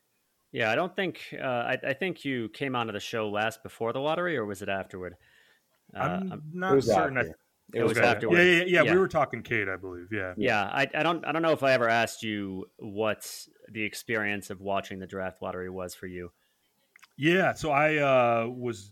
Yeah, 0.51 0.71
I 0.71 0.75
don't 0.75 0.95
think 0.95 1.21
uh, 1.39 1.45
I, 1.45 1.77
I 1.83 1.93
think 1.93 2.25
you 2.25 2.49
came 2.49 2.75
onto 2.75 2.91
the 2.91 2.99
show 2.99 3.29
last 3.29 3.61
before 3.61 3.93
the 3.93 3.99
lottery, 3.99 4.35
or 4.37 4.45
was 4.45 4.61
it 4.61 4.69
afterward? 4.69 5.15
Uh, 5.95 5.99
I'm 5.99 6.31
I'm- 6.31 6.43
not 6.53 6.77
It 6.77 6.83
certain. 6.83 7.17
After. 7.17 7.37
It 7.71 7.83
was 7.83 7.99
okay. 7.99 8.07
afterward. 8.07 8.37
Yeah, 8.37 8.43
yeah, 8.43 8.63
yeah, 8.65 8.83
Yeah. 8.83 8.93
We 8.93 8.99
were 8.99 9.07
talking 9.07 9.43
Cade, 9.43 9.69
I 9.69 9.75
believe. 9.75 10.07
Yeah. 10.11 10.33
yeah, 10.37 10.63
I, 10.63 10.87
I 10.95 11.03
don't 11.03 11.23
I 11.23 11.31
don't 11.31 11.43
know 11.43 11.51
if 11.51 11.61
I 11.61 11.73
ever 11.73 11.87
asked 11.87 12.23
you 12.23 12.67
what 12.77 13.31
the 13.71 13.83
experience 13.83 14.49
of 14.49 14.59
watching 14.59 14.97
the 14.97 15.05
draft 15.05 15.41
lottery 15.43 15.69
was 15.69 15.93
for 15.93 16.07
you. 16.07 16.31
Yeah, 17.15 17.53
so 17.53 17.69
I 17.69 17.97
uh, 17.97 18.47
was 18.47 18.91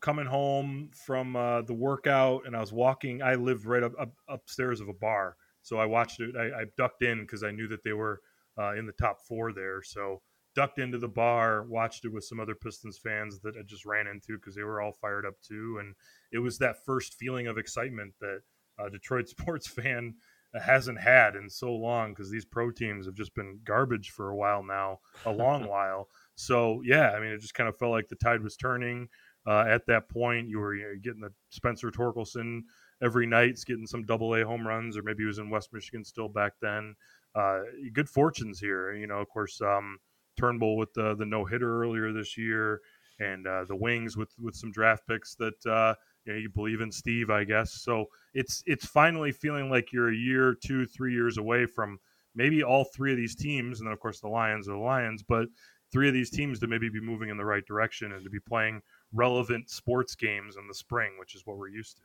coming 0.00 0.26
home 0.26 0.90
from 0.92 1.36
uh, 1.36 1.62
the 1.62 1.72
workout, 1.72 2.42
and 2.46 2.54
I 2.54 2.60
was 2.60 2.72
walking. 2.72 3.22
I 3.22 3.34
lived 3.36 3.64
right 3.64 3.82
up, 3.82 3.92
up 3.98 4.12
upstairs 4.28 4.80
of 4.80 4.88
a 4.88 4.92
bar, 4.92 5.36
so 5.62 5.78
I 5.78 5.86
watched 5.86 6.20
it. 6.20 6.36
I, 6.36 6.60
I 6.60 6.64
ducked 6.76 7.02
in 7.02 7.22
because 7.22 7.42
I 7.42 7.50
knew 7.50 7.68
that 7.68 7.82
they 7.82 7.92
were 7.94 8.20
uh, 8.58 8.74
in 8.74 8.84
the 8.84 8.92
top 8.92 9.22
four 9.22 9.52
there. 9.54 9.82
So 9.82 10.20
ducked 10.58 10.80
into 10.80 10.98
the 10.98 11.06
bar, 11.06 11.62
watched 11.62 12.04
it 12.04 12.12
with 12.12 12.24
some 12.24 12.40
other 12.40 12.56
Pistons 12.56 12.98
fans 12.98 13.38
that 13.42 13.54
I 13.56 13.62
just 13.64 13.86
ran 13.86 14.08
into 14.08 14.36
because 14.36 14.56
they 14.56 14.64
were 14.64 14.80
all 14.80 14.90
fired 14.90 15.24
up 15.24 15.34
too, 15.40 15.78
and 15.78 15.94
it 16.32 16.40
was 16.40 16.58
that 16.58 16.84
first 16.84 17.14
feeling 17.14 17.46
of 17.46 17.58
excitement 17.58 18.14
that 18.20 18.40
a 18.84 18.90
Detroit 18.90 19.28
sports 19.34 19.68
fan 19.68 20.14
hasn't 20.60 20.98
had 20.98 21.36
in 21.36 21.48
so 21.48 21.72
long 21.72 22.10
because 22.10 22.28
these 22.28 22.44
pro 22.44 22.72
teams 22.72 23.06
have 23.06 23.14
just 23.14 23.36
been 23.36 23.60
garbage 23.62 24.10
for 24.10 24.30
a 24.30 24.36
while 24.36 24.64
now, 24.64 24.98
a 25.26 25.30
long 25.30 25.68
while. 25.74 26.08
So 26.34 26.82
yeah, 26.84 27.10
I 27.12 27.20
mean, 27.20 27.30
it 27.30 27.40
just 27.40 27.54
kind 27.54 27.68
of 27.68 27.78
felt 27.78 27.92
like 27.92 28.08
the 28.08 28.16
tide 28.16 28.42
was 28.42 28.56
turning. 28.56 29.08
Uh, 29.46 29.64
at 29.68 29.86
that 29.86 30.08
point, 30.08 30.48
you 30.48 30.58
were 30.58 30.74
you 30.74 30.82
know, 30.82 30.94
getting 31.00 31.20
the 31.20 31.32
Spencer 31.50 31.92
Torkelson 31.92 32.62
every 33.00 33.26
night, 33.28 33.60
getting 33.64 33.86
some 33.86 34.04
double 34.04 34.34
A 34.34 34.44
home 34.44 34.66
runs, 34.66 34.96
or 34.96 35.02
maybe 35.04 35.22
he 35.22 35.26
was 35.26 35.38
in 35.38 35.50
West 35.50 35.72
Michigan 35.72 36.04
still 36.04 36.28
back 36.28 36.54
then. 36.60 36.96
uh, 37.34 37.60
good 37.92 38.08
fortunes 38.08 38.58
here. 38.58 38.92
You 38.94 39.06
know, 39.06 39.18
of 39.18 39.28
course, 39.28 39.60
um, 39.60 39.98
Turnbull 40.38 40.76
with 40.76 40.92
the 40.94 41.14
the 41.14 41.26
no 41.26 41.44
hitter 41.44 41.82
earlier 41.82 42.12
this 42.12 42.36
year, 42.38 42.80
and 43.20 43.46
uh, 43.46 43.64
the 43.64 43.76
Wings 43.76 44.16
with 44.16 44.32
with 44.40 44.54
some 44.54 44.72
draft 44.72 45.06
picks 45.06 45.34
that 45.36 45.66
uh, 45.66 45.94
you, 46.24 46.32
know, 46.32 46.38
you 46.38 46.48
believe 46.48 46.80
in 46.80 46.92
Steve, 46.92 47.30
I 47.30 47.44
guess. 47.44 47.72
So 47.82 48.06
it's 48.34 48.62
it's 48.66 48.86
finally 48.86 49.32
feeling 49.32 49.70
like 49.70 49.92
you're 49.92 50.10
a 50.10 50.16
year, 50.16 50.54
two, 50.54 50.86
three 50.86 51.12
years 51.12 51.38
away 51.38 51.66
from 51.66 51.98
maybe 52.34 52.62
all 52.62 52.84
three 52.84 53.10
of 53.10 53.16
these 53.16 53.34
teams, 53.34 53.80
and 53.80 53.86
then 53.86 53.92
of 53.92 54.00
course 54.00 54.20
the 54.20 54.28
Lions 54.28 54.68
are 54.68 54.72
the 54.72 54.78
Lions, 54.78 55.22
but 55.22 55.48
three 55.90 56.08
of 56.08 56.14
these 56.14 56.30
teams 56.30 56.58
to 56.60 56.66
maybe 56.66 56.88
be 56.88 57.00
moving 57.00 57.30
in 57.30 57.36
the 57.36 57.44
right 57.44 57.64
direction 57.66 58.12
and 58.12 58.22
to 58.24 58.30
be 58.30 58.40
playing 58.40 58.82
relevant 59.12 59.70
sports 59.70 60.14
games 60.14 60.56
in 60.56 60.68
the 60.68 60.74
spring, 60.74 61.12
which 61.18 61.34
is 61.34 61.42
what 61.44 61.56
we're 61.56 61.68
used 61.68 61.96
to. 61.96 62.02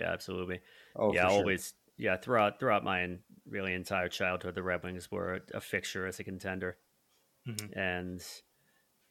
Yeah, 0.00 0.12
absolutely. 0.12 0.60
Oh, 0.94 1.14
yeah, 1.14 1.26
always. 1.26 1.68
Sure. 1.68 1.72
Yeah, 1.98 2.16
throughout 2.18 2.60
throughout 2.60 2.84
my 2.84 3.16
really 3.48 3.72
entire 3.72 4.08
childhood, 4.08 4.54
the 4.54 4.62
Red 4.62 4.82
Wings 4.84 5.10
were 5.10 5.36
a, 5.36 5.56
a 5.56 5.60
fixture 5.62 6.06
as 6.06 6.20
a 6.20 6.24
contender, 6.24 6.76
mm-hmm. 7.46 7.78
and 7.78 8.22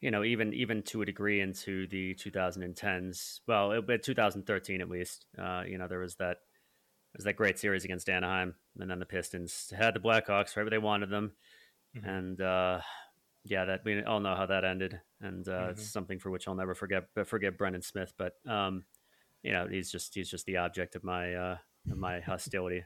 you 0.01 0.11
know, 0.11 0.23
even 0.23 0.53
even 0.53 0.83
to 0.83 1.01
a 1.01 1.05
degree 1.05 1.41
into 1.41 1.87
the 1.87 2.13
2010s. 2.15 3.39
Well, 3.47 3.71
it, 3.71 4.03
2013 4.03 4.81
at 4.81 4.89
least. 4.89 5.25
Uh, 5.37 5.63
you 5.67 5.77
know, 5.77 5.87
there 5.87 5.99
was 5.99 6.15
that 6.15 6.37
there 7.11 7.17
was 7.17 7.23
that 7.25 7.37
great 7.37 7.57
series 7.57 7.85
against 7.85 8.09
Anaheim, 8.09 8.55
and 8.79 8.89
then 8.89 8.99
the 8.99 9.05
Pistons 9.05 9.73
had 9.75 9.93
the 9.93 9.99
Blackhawks 9.99 10.55
right 10.55 10.63
where 10.63 10.69
they 10.69 10.77
wanted 10.77 11.09
them, 11.09 11.31
mm-hmm. 11.97 12.07
and 12.07 12.41
uh, 12.41 12.81
yeah, 13.45 13.65
that 13.65 13.81
we 13.85 14.03
all 14.03 14.19
know 14.19 14.35
how 14.35 14.45
that 14.45 14.65
ended, 14.65 14.99
and 15.21 15.47
uh, 15.47 15.51
mm-hmm. 15.51 15.69
it's 15.71 15.91
something 15.91 16.19
for 16.19 16.29
which 16.29 16.47
I'll 16.47 16.55
never 16.55 16.75
forget. 16.75 17.05
Forget 17.25 17.57
Brendan 17.57 17.81
Smith, 17.81 18.13
but 18.17 18.33
um, 18.47 18.83
you 19.43 19.53
know, 19.53 19.67
he's 19.67 19.91
just 19.91 20.13
he's 20.13 20.29
just 20.29 20.45
the 20.45 20.57
object 20.57 20.95
of 20.95 21.03
my 21.03 21.33
uh, 21.33 21.57
of 21.89 21.97
my 21.97 22.19
hostility 22.19 22.83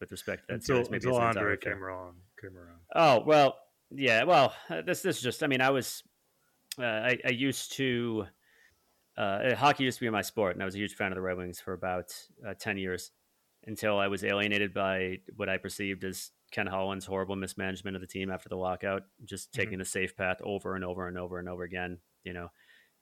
with 0.00 0.10
respect 0.10 0.42
to 0.42 0.46
that 0.48 0.54
until, 0.54 0.76
series. 0.76 0.90
Maybe 0.90 1.06
until 1.06 1.20
Andre 1.20 1.56
came 1.56 1.84
around, 1.84 2.16
came 2.40 2.56
around. 2.56 2.80
Oh 2.94 3.24
well, 3.26 3.56
yeah. 3.90 4.24
Well, 4.24 4.54
uh, 4.68 4.82
this 4.82 5.02
this 5.02 5.16
is 5.16 5.22
just. 5.22 5.42
I 5.42 5.46
mean, 5.46 5.60
I 5.60 5.70
was 5.70 6.02
uh, 6.78 6.84
I, 6.84 7.18
I, 7.24 7.30
used 7.30 7.72
to 7.76 8.26
uh, 9.16 9.54
hockey 9.54 9.84
used 9.84 9.98
to 9.98 10.04
be 10.04 10.10
my 10.10 10.22
sport, 10.22 10.54
and 10.54 10.62
I 10.62 10.64
was 10.64 10.74
a 10.74 10.78
huge 10.78 10.94
fan 10.94 11.12
of 11.12 11.16
the 11.16 11.22
Red 11.22 11.36
Wings 11.36 11.60
for 11.60 11.72
about 11.72 12.12
uh, 12.46 12.54
ten 12.58 12.76
years 12.76 13.10
until 13.66 13.98
I 13.98 14.08
was 14.08 14.24
alienated 14.24 14.72
by 14.72 15.18
what 15.36 15.48
I 15.48 15.56
perceived 15.56 16.04
as 16.04 16.30
Ken 16.52 16.66
Holland's 16.66 17.06
horrible 17.06 17.36
mismanagement 17.36 17.96
of 17.96 18.00
the 18.00 18.06
team 18.06 18.30
after 18.30 18.48
the 18.48 18.56
lockout, 18.56 19.02
just 19.24 19.50
mm-hmm. 19.50 19.62
taking 19.62 19.78
the 19.78 19.84
safe 19.84 20.16
path 20.16 20.38
over 20.42 20.74
and 20.74 20.84
over 20.84 21.08
and 21.08 21.18
over 21.18 21.38
and 21.38 21.48
over 21.48 21.62
again. 21.62 21.98
You 22.24 22.32
know, 22.32 22.48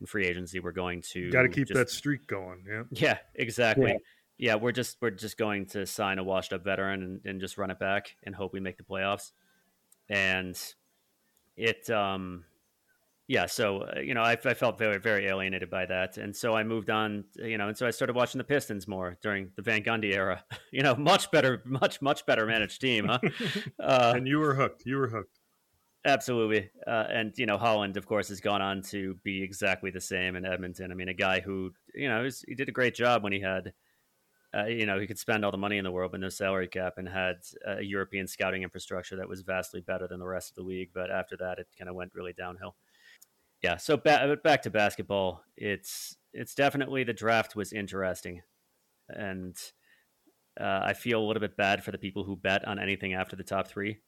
in 0.00 0.06
free 0.06 0.26
agency, 0.26 0.60
we're 0.60 0.72
going 0.72 1.02
to 1.12 1.30
got 1.30 1.42
to 1.42 1.48
keep 1.48 1.68
just, 1.68 1.78
that 1.78 1.90
streak 1.90 2.26
going. 2.26 2.64
Yeah, 2.68 2.82
yeah, 2.90 3.18
exactly. 3.34 3.90
Yeah. 4.38 4.52
yeah. 4.52 4.54
we're 4.56 4.72
just 4.72 4.96
we're 5.00 5.10
just 5.10 5.36
going 5.36 5.66
to 5.66 5.86
sign 5.86 6.18
a 6.18 6.24
washed 6.24 6.52
up 6.52 6.64
veteran 6.64 7.02
and, 7.02 7.20
and 7.24 7.40
just 7.40 7.58
run 7.58 7.70
it 7.70 7.78
back 7.78 8.16
and 8.22 8.34
hope 8.34 8.52
we 8.52 8.60
make 8.60 8.76
the 8.76 8.84
playoffs. 8.84 9.32
And 10.08 10.58
it, 11.56 11.88
um, 11.90 12.44
yeah, 13.26 13.46
so 13.46 13.82
uh, 13.82 14.00
you 14.00 14.12
know, 14.12 14.20
I, 14.20 14.32
I, 14.32 14.54
felt 14.54 14.78
very, 14.78 14.98
very 14.98 15.26
alienated 15.26 15.70
by 15.70 15.86
that, 15.86 16.18
and 16.18 16.36
so 16.36 16.54
I 16.54 16.62
moved 16.62 16.90
on. 16.90 17.24
You 17.36 17.56
know, 17.56 17.68
and 17.68 17.76
so 17.76 17.86
I 17.86 17.90
started 17.90 18.14
watching 18.14 18.38
the 18.38 18.44
Pistons 18.44 18.86
more 18.86 19.16
during 19.22 19.50
the 19.56 19.62
Van 19.62 19.82
Gundy 19.82 20.14
era. 20.14 20.44
You 20.72 20.82
know, 20.82 20.96
much 20.96 21.30
better, 21.30 21.62
much, 21.64 22.02
much 22.02 22.26
better 22.26 22.46
managed 22.46 22.80
team, 22.80 23.06
huh? 23.06 23.20
Uh, 23.80 24.14
and 24.16 24.26
you 24.26 24.40
were 24.40 24.54
hooked. 24.54 24.82
You 24.84 24.96
were 24.96 25.08
hooked. 25.08 25.38
Absolutely, 26.04 26.68
uh, 26.86 27.04
and 27.08 27.32
you 27.36 27.46
know, 27.46 27.56
Holland, 27.56 27.96
of 27.96 28.06
course, 28.06 28.28
has 28.28 28.40
gone 28.40 28.60
on 28.60 28.82
to 28.90 29.14
be 29.22 29.42
exactly 29.42 29.90
the 29.92 30.00
same 30.00 30.34
in 30.34 30.44
Edmonton. 30.44 30.90
I 30.90 30.94
mean, 30.94 31.08
a 31.08 31.14
guy 31.14 31.40
who 31.40 31.70
you 31.94 32.08
know 32.08 32.24
was, 32.24 32.44
he 32.46 32.54
did 32.56 32.68
a 32.68 32.72
great 32.72 32.94
job 32.94 33.22
when 33.22 33.32
he 33.32 33.40
had. 33.40 33.72
Uh, 34.56 34.66
you 34.66 34.86
know, 34.86 35.00
he 35.00 35.06
could 35.06 35.18
spend 35.18 35.44
all 35.44 35.50
the 35.50 35.58
money 35.58 35.78
in 35.78 35.84
the 35.84 35.90
world, 35.90 36.12
but 36.12 36.20
no 36.20 36.28
salary 36.28 36.68
cap, 36.68 36.94
and 36.96 37.08
had 37.08 37.36
a 37.66 37.82
European 37.82 38.26
scouting 38.26 38.62
infrastructure 38.62 39.16
that 39.16 39.28
was 39.28 39.40
vastly 39.42 39.80
better 39.80 40.06
than 40.06 40.20
the 40.20 40.26
rest 40.26 40.50
of 40.50 40.56
the 40.56 40.62
league. 40.62 40.90
But 40.94 41.10
after 41.10 41.36
that, 41.38 41.58
it 41.58 41.66
kind 41.78 41.88
of 41.88 41.96
went 41.96 42.14
really 42.14 42.32
downhill 42.32 42.76
yeah. 43.64 43.78
So 43.78 43.96
back 43.96 44.42
back 44.42 44.62
to 44.62 44.70
basketball. 44.70 45.42
It's 45.56 46.18
it's 46.34 46.54
definitely 46.54 47.02
the 47.02 47.14
draft 47.14 47.56
was 47.56 47.72
interesting, 47.72 48.42
and 49.08 49.56
uh, 50.60 50.80
I 50.82 50.92
feel 50.92 51.18
a 51.18 51.24
little 51.24 51.40
bit 51.40 51.56
bad 51.56 51.82
for 51.82 51.90
the 51.90 51.96
people 51.96 52.24
who 52.24 52.36
bet 52.36 52.68
on 52.68 52.78
anything 52.78 53.14
after 53.14 53.36
the 53.36 53.42
top 53.42 53.66
three. 53.66 54.00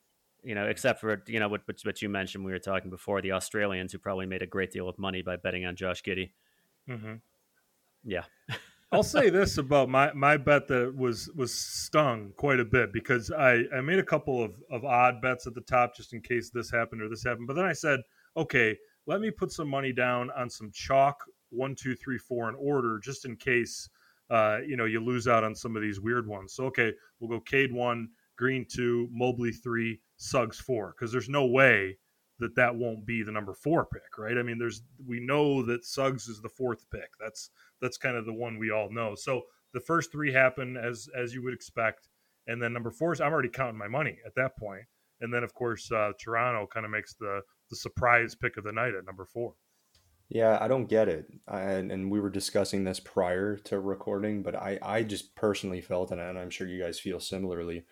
You 0.44 0.54
know, 0.54 0.66
except 0.66 1.00
for 1.00 1.22
you 1.26 1.40
know 1.40 1.48
what 1.48 1.62
what 1.84 2.02
you 2.02 2.10
mentioned 2.10 2.44
we 2.44 2.52
were 2.52 2.58
talking 2.58 2.90
before 2.90 3.22
the 3.22 3.32
Australians 3.32 3.92
who 3.92 3.98
probably 3.98 4.26
made 4.26 4.42
a 4.42 4.46
great 4.46 4.72
deal 4.72 4.90
of 4.90 4.98
money 4.98 5.22
by 5.22 5.36
betting 5.36 5.64
on 5.64 5.74
Josh 5.74 6.02
Giddey. 6.02 6.32
Mm-hmm. 6.86 7.14
Yeah. 8.04 8.24
I'll 8.92 9.02
say 9.02 9.30
this 9.30 9.58
about 9.58 9.88
my, 9.88 10.12
my 10.12 10.36
bet 10.36 10.68
that 10.68 10.94
was 10.96 11.28
was 11.34 11.52
stung 11.52 12.32
quite 12.36 12.60
a 12.60 12.64
bit 12.64 12.92
because 12.92 13.32
I, 13.32 13.64
I 13.76 13.80
made 13.80 13.98
a 13.98 14.04
couple 14.04 14.42
of, 14.42 14.54
of 14.70 14.84
odd 14.84 15.20
bets 15.20 15.46
at 15.46 15.54
the 15.54 15.60
top 15.62 15.96
just 15.96 16.12
in 16.12 16.20
case 16.20 16.50
this 16.50 16.70
happened 16.70 17.02
or 17.02 17.08
this 17.08 17.24
happened. 17.24 17.48
But 17.48 17.56
then 17.56 17.64
I 17.64 17.72
said, 17.72 18.00
okay, 18.36 18.76
let 19.06 19.20
me 19.20 19.30
put 19.30 19.50
some 19.50 19.68
money 19.68 19.92
down 19.92 20.30
on 20.36 20.48
some 20.48 20.70
chalk 20.72 21.16
one, 21.50 21.74
two, 21.74 21.96
three, 21.96 22.18
four 22.18 22.48
in 22.48 22.54
order, 22.54 23.00
just 23.00 23.24
in 23.24 23.36
case 23.36 23.88
uh, 24.30 24.58
you 24.66 24.76
know 24.76 24.84
you 24.84 25.00
lose 25.00 25.26
out 25.26 25.42
on 25.42 25.54
some 25.54 25.74
of 25.74 25.82
these 25.82 26.00
weird 26.00 26.26
ones. 26.28 26.54
So 26.54 26.66
okay, 26.66 26.92
we'll 27.18 27.30
go 27.30 27.40
Cade 27.40 27.72
one, 27.72 28.08
Green 28.36 28.64
two, 28.68 29.08
Mobley 29.10 29.52
three, 29.52 30.00
Suggs 30.16 30.60
four, 30.60 30.94
because 30.96 31.10
there's 31.10 31.28
no 31.28 31.46
way 31.46 31.98
that 32.38 32.54
that 32.56 32.74
won't 32.74 33.06
be 33.06 33.22
the 33.22 33.32
number 33.32 33.54
four 33.54 33.86
pick, 33.86 34.18
right? 34.18 34.36
I 34.36 34.42
mean, 34.42 34.58
there's 34.58 34.82
we 35.06 35.20
know 35.20 35.62
that 35.64 35.84
Suggs 35.84 36.28
is 36.28 36.40
the 36.40 36.48
fourth 36.48 36.88
pick. 36.90 37.10
That's 37.20 37.50
that's 37.80 37.96
kind 37.96 38.16
of 38.16 38.26
the 38.26 38.32
one 38.32 38.58
we 38.58 38.70
all 38.70 38.90
know. 38.90 39.14
So 39.14 39.42
the 39.72 39.80
first 39.80 40.12
three 40.12 40.32
happen 40.32 40.76
as 40.76 41.08
as 41.16 41.34
you 41.34 41.42
would 41.42 41.54
expect, 41.54 42.08
and 42.46 42.62
then 42.62 42.72
number 42.72 42.90
four 42.90 43.12
is 43.12 43.20
I'm 43.20 43.32
already 43.32 43.48
counting 43.48 43.78
my 43.78 43.88
money 43.88 44.18
at 44.26 44.34
that 44.34 44.56
point. 44.56 44.84
And 45.20 45.32
then 45.32 45.42
of 45.42 45.54
course 45.54 45.90
uh, 45.90 46.12
Toronto 46.20 46.66
kind 46.66 46.84
of 46.84 46.92
makes 46.92 47.14
the 47.14 47.40
the 47.70 47.76
surprise 47.76 48.34
pick 48.34 48.56
of 48.56 48.64
the 48.64 48.72
night 48.72 48.94
at 48.94 49.06
number 49.06 49.24
four. 49.24 49.54
Yeah, 50.28 50.58
I 50.60 50.66
don't 50.66 50.88
get 50.88 51.08
it. 51.08 51.26
I, 51.46 51.60
and 51.60 52.10
we 52.10 52.18
were 52.18 52.30
discussing 52.30 52.82
this 52.82 52.98
prior 52.98 53.56
to 53.58 53.78
recording, 53.78 54.42
but 54.42 54.56
I, 54.56 54.78
I 54.82 55.02
just 55.04 55.36
personally 55.36 55.80
felt, 55.80 56.10
and 56.10 56.20
I'm 56.20 56.50
sure 56.50 56.66
you 56.66 56.82
guys 56.82 56.98
feel 56.98 57.20
similarly, 57.20 57.84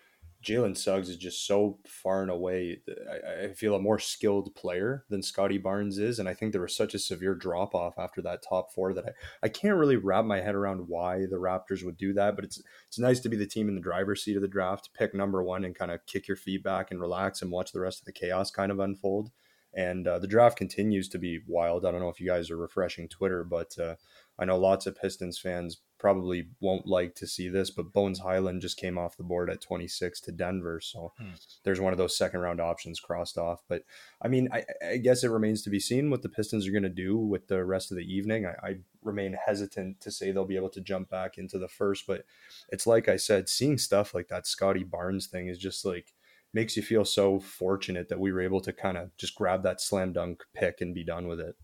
Jalen 0.45 0.77
Suggs 0.77 1.09
is 1.09 1.17
just 1.17 1.47
so 1.47 1.79
far 1.87 2.23
and 2.23 2.31
away. 2.31 2.81
I, 3.11 3.45
I, 3.45 3.53
feel 3.55 3.75
a 3.75 3.81
more 3.81 3.99
skilled 3.99 4.55
player 4.55 5.05
than 5.09 5.23
Scottie 5.23 5.59
Barnes 5.59 5.99
is, 5.99 6.19
and 6.19 6.29
I 6.29 6.35
think 6.35 6.53
there 6.53 6.61
was 6.61 6.77
such 6.77 6.95
a 6.95 6.99
severe 6.99 7.35
drop 7.35 7.75
off 7.75 7.99
after 7.99 8.21
that 8.23 8.43
top 8.43 8.73
four 8.73 8.93
that 8.93 9.07
I, 9.07 9.11
I 9.45 9.49
can't 9.49 9.77
really 9.77 9.97
wrap 9.97 10.25
my 10.25 10.41
head 10.41 10.55
around 10.55 10.87
why 10.87 11.21
the 11.21 11.37
Raptors 11.37 11.85
would 11.85 11.97
do 11.97 12.13
that. 12.13 12.37
But 12.37 12.45
it's 12.45 12.63
it's 12.87 12.99
nice 12.99 13.21
to 13.21 13.29
be 13.29 13.37
the 13.37 13.47
team 13.47 13.69
in 13.69 13.75
the 13.75 13.81
driver's 13.81 14.23
seat 14.23 14.37
of 14.37 14.43
the 14.43 14.49
draft, 14.49 14.91
pick 14.93 15.15
number 15.15 15.43
one, 15.43 15.65
and 15.65 15.75
kind 15.75 15.91
of 15.91 16.05
kick 16.07 16.29
your 16.29 16.37
feet 16.37 16.63
back 16.63 16.91
and 16.91 17.01
relax 17.01 17.41
and 17.41 17.51
watch 17.51 17.73
the 17.73 17.81
rest 17.81 18.01
of 18.01 18.05
the 18.05 18.13
chaos 18.13 18.51
kind 18.51 18.71
of 18.71 18.79
unfold. 18.79 19.31
And 19.77 20.07
uh, 20.07 20.19
the 20.19 20.29
draft 20.29 20.57
continues 20.57 21.09
to 21.09 21.19
be 21.19 21.41
wild. 21.49 21.85
I 21.85 21.91
don't 21.91 22.01
know 22.01 22.09
if 22.09 22.21
you 22.21 22.29
guys 22.29 22.51
are 22.51 22.57
refreshing 22.57 23.09
Twitter, 23.09 23.43
but 23.43 23.77
uh, 23.79 23.97
I 24.39 24.45
know 24.45 24.59
lots 24.59 24.87
of 24.87 24.97
Pistons 24.97 25.39
fans 25.39 25.81
probably 26.05 26.47
won't 26.61 26.87
like 26.87 27.15
to 27.15 27.27
see 27.27 27.49
this, 27.49 27.71
but 27.71 27.95
Bones 27.95 28.19
Hyland 28.19 28.61
just 28.61 28.77
came 28.77 28.99
off 28.99 29.17
the 29.17 29.23
board 29.23 29.49
at 29.49 29.63
26 29.63 30.21
to 30.21 30.33
Denver. 30.33 30.79
So 30.79 31.15
hmm. 31.17 31.31
there's 31.63 31.81
one 31.81 31.95
of 31.95 31.99
those 31.99 32.15
second 32.15 32.41
round 32.41 32.61
options 32.61 33.01
crossed 33.01 33.39
off. 33.39 33.63
But 33.71 33.85
I 34.21 34.29
mean, 34.29 34.51
I, 34.53 34.65
I 34.87 34.97
guess 34.99 35.25
it 35.25 35.31
remains 35.31 35.63
to 35.63 35.71
be 35.71 35.81
seen 35.81 36.11
what 36.11 36.21
the 36.21 36.29
Pistons 36.29 36.69
are 36.69 36.73
going 36.73 36.83
to 36.83 36.91
do 36.91 37.17
with 37.17 37.49
the 37.49 37.65
rest 37.65 37.91
of 37.91 37.97
the 37.97 38.05
evening. 38.05 38.45
I, 38.45 38.51
I, 38.67 38.75
remain 39.03 39.35
hesitant 39.47 40.01
to 40.01 40.11
say 40.11 40.31
they'll 40.31 40.45
be 40.45 40.57
able 40.57 40.71
to 40.71 40.81
jump 40.81 41.09
back 41.09 41.37
into 41.37 41.59
the 41.59 41.69
first, 41.69 42.07
but 42.07 42.25
it's 42.71 42.87
like 42.87 43.09
I 43.09 43.17
said, 43.17 43.51
seeing 43.51 43.77
stuff 43.77 44.15
like 44.15 44.29
that 44.29 44.47
Scottie 44.47 44.85
Barnes 44.85 45.27
thing 45.27 45.49
is 45.49 45.59
just 45.59 45.87
like 45.87 46.13
makes 46.53 46.77
you 46.77 46.83
feel 46.83 47.05
so 47.07 47.41
fortunate 47.41 48.11
that 48.11 48.21
we 48.21 48.31
were 48.31 48.41
able 48.43 48.61
to 48.61 48.73
kind 48.75 48.99
of 48.99 49.15
just 49.17 49.35
grab 49.35 49.63
that 49.63 49.81
slam 49.81 50.13
dunk 50.13 50.43
pick 50.55 50.83
and 50.83 50.95
be 50.95 51.05
done 51.05 51.29
with 51.29 51.41
it. 51.41 51.55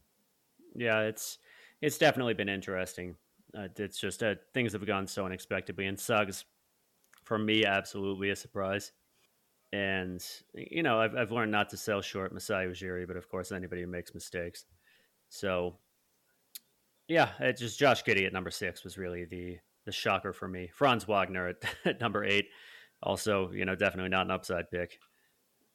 Yeah, 0.74 1.00
it's 1.00 1.38
it's 1.82 1.98
definitely 1.98 2.34
been 2.34 2.48
interesting. 2.48 3.16
Uh, 3.56 3.68
it's 3.76 3.98
just 3.98 4.22
uh, 4.22 4.34
things 4.54 4.72
have 4.72 4.86
gone 4.86 5.06
so 5.06 5.26
unexpectedly, 5.26 5.86
and 5.86 5.98
Suggs, 5.98 6.44
for 7.24 7.38
me, 7.38 7.64
absolutely 7.64 8.30
a 8.30 8.36
surprise. 8.36 8.92
And 9.72 10.24
you 10.54 10.82
know, 10.82 11.00
I've 11.00 11.16
I've 11.16 11.32
learned 11.32 11.52
not 11.52 11.68
to 11.70 11.76
sell 11.76 12.00
short 12.00 12.32
Masai 12.32 12.66
Ujiri, 12.66 13.06
but 13.06 13.16
of 13.16 13.28
course, 13.28 13.52
anybody 13.52 13.82
who 13.82 13.88
makes 13.88 14.14
mistakes. 14.14 14.64
So, 15.28 15.76
yeah, 17.08 17.30
it 17.38 17.56
just 17.56 17.78
Josh 17.78 18.02
Giddey 18.04 18.26
at 18.26 18.32
number 18.32 18.50
six 18.50 18.84
was 18.84 18.98
really 18.98 19.24
the 19.24 19.58
the 19.84 19.92
shocker 19.92 20.32
for 20.32 20.48
me. 20.48 20.70
Franz 20.72 21.04
Wagner 21.06 21.48
at, 21.48 21.56
at 21.84 22.00
number 22.00 22.24
eight 22.24 22.46
also, 23.02 23.50
you 23.52 23.64
know, 23.64 23.74
definitely 23.74 24.10
not 24.10 24.26
an 24.26 24.30
upside 24.30 24.70
pick. 24.70 24.98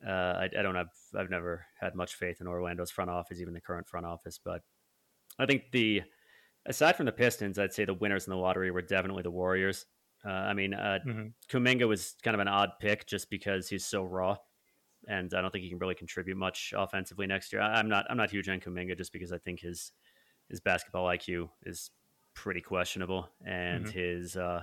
Uh, 0.05 0.11
I, 0.11 0.49
I, 0.57 0.61
don't 0.61 0.75
have, 0.75 0.89
I've 1.17 1.29
never 1.29 1.65
had 1.79 1.95
much 1.95 2.15
faith 2.15 2.41
in 2.41 2.47
Orlando's 2.47 2.91
front 2.91 3.09
office, 3.09 3.39
even 3.39 3.53
the 3.53 3.61
current 3.61 3.87
front 3.87 4.05
office. 4.05 4.39
But 4.43 4.61
I 5.39 5.45
think 5.45 5.71
the, 5.71 6.03
aside 6.65 6.95
from 6.95 7.05
the 7.05 7.11
Pistons, 7.11 7.59
I'd 7.59 7.73
say 7.73 7.85
the 7.85 7.93
winners 7.93 8.25
in 8.25 8.31
the 8.31 8.37
lottery 8.37 8.71
were 8.71 8.81
definitely 8.81 9.23
the 9.23 9.31
Warriors. 9.31 9.85
Uh, 10.25 10.29
I 10.29 10.53
mean, 10.53 10.73
uh, 10.73 10.99
mm-hmm. 11.05 11.27
Kuminga 11.49 11.87
was 11.87 12.15
kind 12.23 12.33
of 12.33 12.41
an 12.41 12.47
odd 12.47 12.71
pick 12.79 13.05
just 13.05 13.29
because 13.29 13.69
he's 13.69 13.85
so 13.85 14.03
raw, 14.03 14.37
and 15.07 15.31
I 15.33 15.41
don't 15.41 15.51
think 15.51 15.63
he 15.63 15.69
can 15.69 15.77
really 15.77 15.95
contribute 15.95 16.37
much 16.37 16.73
offensively 16.75 17.27
next 17.27 17.53
year. 17.53 17.61
I, 17.61 17.79
am 17.79 17.87
not, 17.87 18.05
I'm 18.09 18.17
not 18.17 18.31
huge 18.31 18.49
on 18.49 18.59
Kuminga 18.59 18.97
just 18.97 19.13
because 19.13 19.31
I 19.31 19.37
think 19.37 19.59
his 19.59 19.91
his 20.49 20.59
basketball 20.59 21.05
IQ 21.05 21.49
is 21.63 21.91
pretty 22.33 22.61
questionable, 22.61 23.29
and 23.45 23.85
mm-hmm. 23.85 23.97
his, 23.97 24.37
uh, 24.37 24.61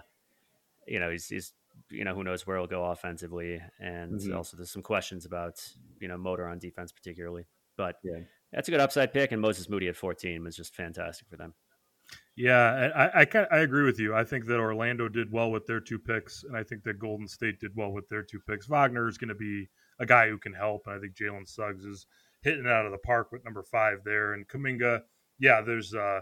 you 0.86 1.00
know, 1.00 1.10
he's, 1.10 1.26
he's 1.26 1.52
you 1.90 2.04
know, 2.04 2.14
who 2.14 2.22
knows 2.22 2.46
where 2.46 2.56
he'll 2.56 2.66
go 2.66 2.84
offensively, 2.84 3.60
and 3.78 4.20
Mhm. 4.20 4.36
also 4.36 4.56
there's 4.56 4.70
some 4.70 4.82
questions 4.82 5.24
about 5.24 5.64
you 6.00 6.08
know 6.08 6.16
motor 6.16 6.46
on 6.46 6.58
defense 6.58 6.92
particularly. 6.92 7.46
But 7.76 7.98
Yeah. 8.02 8.20
that's 8.52 8.68
a 8.68 8.70
good 8.70 8.80
upside 8.80 9.12
pick, 9.12 9.32
and 9.32 9.40
Moses 9.40 9.68
Moody 9.68 9.88
at 9.88 9.96
14 9.96 10.42
was 10.44 10.56
just 10.56 10.74
fantastic 10.74 11.28
for 11.28 11.36
them. 11.36 11.54
Yeah, 12.34 12.90
I, 12.94 13.22
I, 13.22 13.26
I 13.50 13.58
agree 13.58 13.84
with 13.84 13.98
you. 13.98 14.14
I 14.14 14.24
think 14.24 14.46
that 14.46 14.58
Orlando 14.58 15.08
did 15.08 15.30
well 15.30 15.50
with 15.50 15.66
their 15.66 15.80
two 15.80 15.98
picks, 15.98 16.44
and 16.44 16.56
I 16.56 16.62
think 16.62 16.82
that 16.84 16.98
Golden 16.98 17.28
State 17.28 17.60
did 17.60 17.72
well 17.76 17.92
with 17.92 18.08
their 18.08 18.22
two 18.22 18.40
picks. 18.48 18.66
Wagner 18.66 19.06
is 19.06 19.18
going 19.18 19.28
to 19.28 19.34
be 19.34 19.68
a 19.98 20.06
guy 20.06 20.28
who 20.28 20.38
can 20.38 20.54
help, 20.54 20.82
and 20.86 20.94
I 20.94 20.98
think 20.98 21.14
Jalen 21.14 21.46
Suggs 21.46 21.84
is 21.84 22.06
hitting 22.42 22.64
it 22.64 22.72
out 22.72 22.86
of 22.86 22.92
the 22.92 22.98
park 22.98 23.32
with 23.32 23.44
number 23.44 23.62
five 23.62 23.98
there. 24.04 24.32
And 24.32 24.48
Kuminga, 24.48 25.02
yeah, 25.38 25.60
there's 25.60 25.94
uh, 25.94 26.20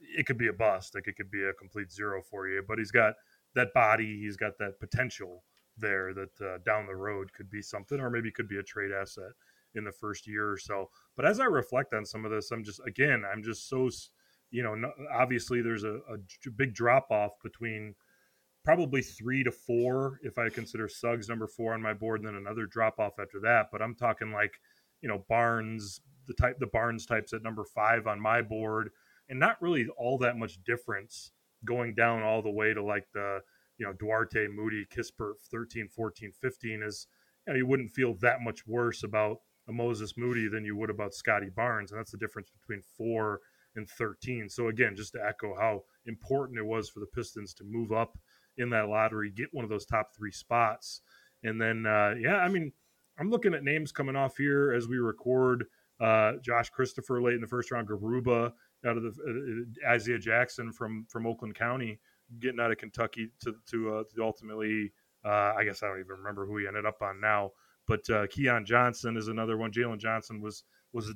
it 0.00 0.26
could 0.26 0.38
be 0.38 0.48
a 0.48 0.52
bust, 0.52 0.94
like 0.94 1.08
it 1.08 1.16
could 1.16 1.30
be 1.30 1.42
a 1.44 1.52
complete 1.54 1.90
zero 1.90 2.22
for 2.22 2.48
you, 2.48 2.62
but 2.66 2.78
he's 2.78 2.92
got 2.92 3.14
that 3.56 3.74
body, 3.74 4.20
he's 4.20 4.36
got 4.36 4.52
that 4.58 4.78
potential 4.78 5.44
there 5.76 6.14
that 6.14 6.40
uh, 6.40 6.58
down 6.64 6.86
the 6.86 6.94
road 6.94 7.32
could 7.32 7.50
be 7.50 7.62
something, 7.62 8.00
or 8.00 8.10
maybe 8.10 8.30
could 8.30 8.48
be 8.48 8.58
a 8.58 8.62
trade 8.62 8.92
asset 8.92 9.32
in 9.74 9.84
the 9.84 9.92
first 9.92 10.26
year 10.28 10.50
or 10.50 10.58
so. 10.58 10.90
But 11.16 11.26
as 11.26 11.40
I 11.40 11.44
reflect 11.44 11.92
on 11.92 12.06
some 12.06 12.24
of 12.24 12.30
this, 12.30 12.50
I'm 12.52 12.62
just 12.64 12.80
again, 12.86 13.24
I'm 13.30 13.42
just 13.42 13.68
so 13.68 13.88
you 14.50 14.62
know, 14.62 14.92
obviously 15.12 15.62
there's 15.62 15.84
a, 15.84 16.00
a 16.10 16.50
big 16.56 16.74
drop 16.74 17.10
off 17.10 17.32
between 17.42 17.94
probably 18.64 19.02
three 19.02 19.42
to 19.44 19.50
four 19.50 20.20
if 20.22 20.38
I 20.38 20.48
consider 20.48 20.88
Suggs 20.88 21.28
number 21.28 21.46
four 21.46 21.74
on 21.74 21.82
my 21.82 21.94
board, 21.94 22.20
and 22.20 22.28
then 22.28 22.34
another 22.36 22.66
drop 22.66 22.98
off 22.98 23.18
after 23.18 23.40
that. 23.40 23.68
But 23.72 23.82
I'm 23.82 23.94
talking 23.94 24.32
like, 24.32 24.60
you 25.00 25.08
know, 25.08 25.24
Barnes, 25.28 26.00
the 26.26 26.34
type, 26.34 26.58
the 26.58 26.66
Barnes 26.66 27.06
types 27.06 27.32
at 27.32 27.42
number 27.42 27.64
five 27.64 28.06
on 28.06 28.20
my 28.20 28.42
board, 28.42 28.90
and 29.28 29.38
not 29.38 29.60
really 29.62 29.86
all 29.96 30.18
that 30.18 30.36
much 30.36 30.62
difference 30.64 31.32
going 31.64 31.94
down 31.94 32.22
all 32.22 32.42
the 32.42 32.50
way 32.50 32.74
to 32.74 32.82
like 32.82 33.06
the, 33.14 33.40
you 33.78 33.86
know, 33.86 33.92
Duarte, 33.92 34.48
Moody, 34.48 34.84
Kispert 34.94 35.34
13, 35.50 35.88
14, 35.88 36.32
15 36.32 36.82
is, 36.82 37.06
you 37.46 37.52
know, 37.52 37.56
you 37.56 37.66
wouldn't 37.66 37.90
feel 37.90 38.14
that 38.20 38.42
much 38.42 38.66
worse 38.66 39.04
about 39.04 39.38
a 39.68 39.72
Moses 39.72 40.14
Moody 40.16 40.48
than 40.48 40.64
you 40.64 40.76
would 40.76 40.90
about 40.90 41.14
Scottie 41.14 41.50
Barnes. 41.54 41.92
And 41.92 41.98
that's 41.98 42.10
the 42.10 42.18
difference 42.18 42.50
between 42.50 42.82
four 42.96 43.40
and 43.80 43.88
13. 43.88 44.48
So 44.48 44.68
again, 44.68 44.94
just 44.94 45.12
to 45.14 45.24
echo 45.26 45.54
how 45.58 45.82
important 46.06 46.58
it 46.58 46.64
was 46.64 46.88
for 46.88 47.00
the 47.00 47.06
Pistons 47.06 47.54
to 47.54 47.64
move 47.64 47.92
up 47.92 48.16
in 48.56 48.70
that 48.70 48.88
lottery, 48.88 49.30
get 49.30 49.48
one 49.52 49.64
of 49.64 49.70
those 49.70 49.86
top 49.86 50.10
three 50.14 50.30
spots, 50.30 51.00
and 51.42 51.60
then 51.60 51.86
uh, 51.86 52.14
yeah, 52.18 52.36
I 52.36 52.48
mean, 52.48 52.72
I'm 53.18 53.30
looking 53.30 53.54
at 53.54 53.64
names 53.64 53.92
coming 53.92 54.16
off 54.16 54.36
here 54.36 54.72
as 54.72 54.86
we 54.86 54.98
record. 54.98 55.66
Uh, 56.00 56.32
Josh 56.42 56.70
Christopher 56.70 57.20
late 57.20 57.34
in 57.34 57.40
the 57.40 57.46
first 57.46 57.70
round, 57.70 57.88
Garuba 57.88 58.52
out 58.86 58.96
of 58.96 59.02
the 59.02 59.66
uh, 59.86 59.90
Isaiah 59.90 60.18
Jackson 60.18 60.72
from 60.72 61.06
from 61.08 61.26
Oakland 61.26 61.54
County, 61.54 61.98
getting 62.38 62.60
out 62.60 62.70
of 62.70 62.78
Kentucky 62.78 63.30
to 63.42 63.54
to, 63.70 63.94
uh, 63.94 64.02
to 64.14 64.22
ultimately. 64.22 64.92
Uh, 65.22 65.52
I 65.58 65.64
guess 65.64 65.82
I 65.82 65.86
don't 65.86 65.98
even 65.98 66.16
remember 66.16 66.46
who 66.46 66.56
he 66.56 66.66
ended 66.66 66.86
up 66.86 67.02
on 67.02 67.20
now, 67.20 67.50
but 67.86 68.08
uh, 68.08 68.26
Keon 68.28 68.64
Johnson 68.64 69.18
is 69.18 69.28
another 69.28 69.58
one. 69.58 69.70
Jalen 69.70 69.98
Johnson 69.98 70.40
was 70.40 70.64
was 70.94 71.12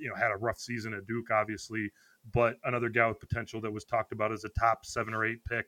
you 0.00 0.08
know 0.08 0.14
had 0.14 0.30
a 0.30 0.36
rough 0.36 0.58
season 0.58 0.94
at 0.94 1.06
Duke, 1.06 1.30
obviously, 1.30 1.90
but 2.32 2.56
another 2.64 2.88
guy 2.88 3.06
with 3.08 3.20
potential 3.20 3.60
that 3.60 3.72
was 3.72 3.84
talked 3.84 4.12
about 4.12 4.32
as 4.32 4.44
a 4.44 4.50
top 4.50 4.84
seven 4.84 5.14
or 5.14 5.24
eight 5.24 5.44
pick 5.44 5.66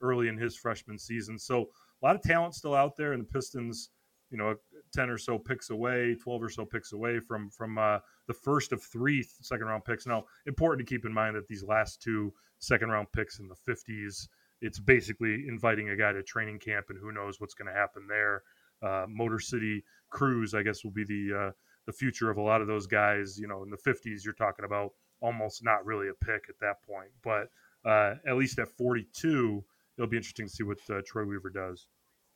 early 0.00 0.28
in 0.28 0.36
his 0.36 0.56
freshman 0.56 0.98
season. 0.98 1.38
So 1.38 1.68
a 2.02 2.06
lot 2.06 2.16
of 2.16 2.22
talent 2.22 2.54
still 2.54 2.74
out 2.74 2.96
there, 2.96 3.12
and 3.12 3.22
the 3.22 3.26
Pistons, 3.26 3.90
you 4.30 4.38
know, 4.38 4.54
ten 4.92 5.10
or 5.10 5.18
so 5.18 5.38
picks 5.38 5.70
away, 5.70 6.14
twelve 6.14 6.42
or 6.42 6.48
so 6.48 6.64
picks 6.64 6.92
away 6.92 7.20
from 7.20 7.50
from 7.50 7.78
uh, 7.78 7.98
the 8.26 8.34
first 8.34 8.72
of 8.72 8.82
three 8.82 9.22
second 9.42 9.66
round 9.66 9.84
picks. 9.84 10.06
Now, 10.06 10.24
important 10.46 10.86
to 10.86 10.94
keep 10.94 11.04
in 11.04 11.12
mind 11.12 11.36
that 11.36 11.48
these 11.48 11.64
last 11.64 12.02
two 12.02 12.32
second 12.58 12.90
round 12.90 13.08
picks 13.12 13.38
in 13.38 13.48
the 13.48 13.56
fifties, 13.56 14.28
it's 14.60 14.78
basically 14.78 15.44
inviting 15.48 15.90
a 15.90 15.96
guy 15.96 16.12
to 16.12 16.22
training 16.22 16.58
camp, 16.58 16.86
and 16.88 16.98
who 16.98 17.12
knows 17.12 17.40
what's 17.40 17.54
going 17.54 17.72
to 17.72 17.78
happen 17.78 18.06
there. 18.08 18.42
Uh, 18.82 19.04
Motor 19.08 19.38
City 19.38 19.84
Cruise, 20.08 20.54
I 20.54 20.62
guess, 20.62 20.84
will 20.84 20.90
be 20.90 21.04
the 21.04 21.38
uh, 21.38 21.50
the 21.90 21.96
future 21.96 22.30
of 22.30 22.36
a 22.36 22.42
lot 22.42 22.60
of 22.60 22.66
those 22.66 22.86
guys. 22.86 23.38
You 23.38 23.48
know, 23.48 23.62
in 23.62 23.70
the 23.70 23.76
50s, 23.76 24.24
you're 24.24 24.34
talking 24.34 24.64
about 24.64 24.92
almost 25.20 25.64
not 25.64 25.84
really 25.84 26.08
a 26.08 26.24
pick 26.24 26.44
at 26.48 26.58
that 26.60 26.82
point. 26.86 27.10
But 27.22 27.48
uh, 27.88 28.16
at 28.26 28.36
least 28.36 28.58
at 28.58 28.68
42, 28.68 29.64
it'll 29.96 30.08
be 30.08 30.16
interesting 30.16 30.46
to 30.46 30.52
see 30.52 30.62
what 30.62 30.78
uh, 30.88 31.00
Troy 31.04 31.24
Weaver 31.24 31.50
does. 31.50 31.86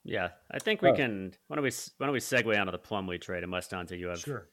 Yeah, 0.04 0.30
I 0.50 0.58
think 0.58 0.82
we 0.82 0.90
oh. 0.90 0.94
can. 0.94 1.32
Why 1.46 1.56
don't 1.56 1.64
we? 1.64 1.70
Why 1.96 2.06
don't 2.06 2.12
we 2.12 2.20
segue 2.20 2.60
onto 2.60 2.72
the 2.72 2.78
Plumlee 2.78 3.20
trade? 3.20 3.42
And 3.42 3.52
Westonto, 3.52 3.98
you 3.98 4.08
have 4.08 4.18
sure. 4.18 4.48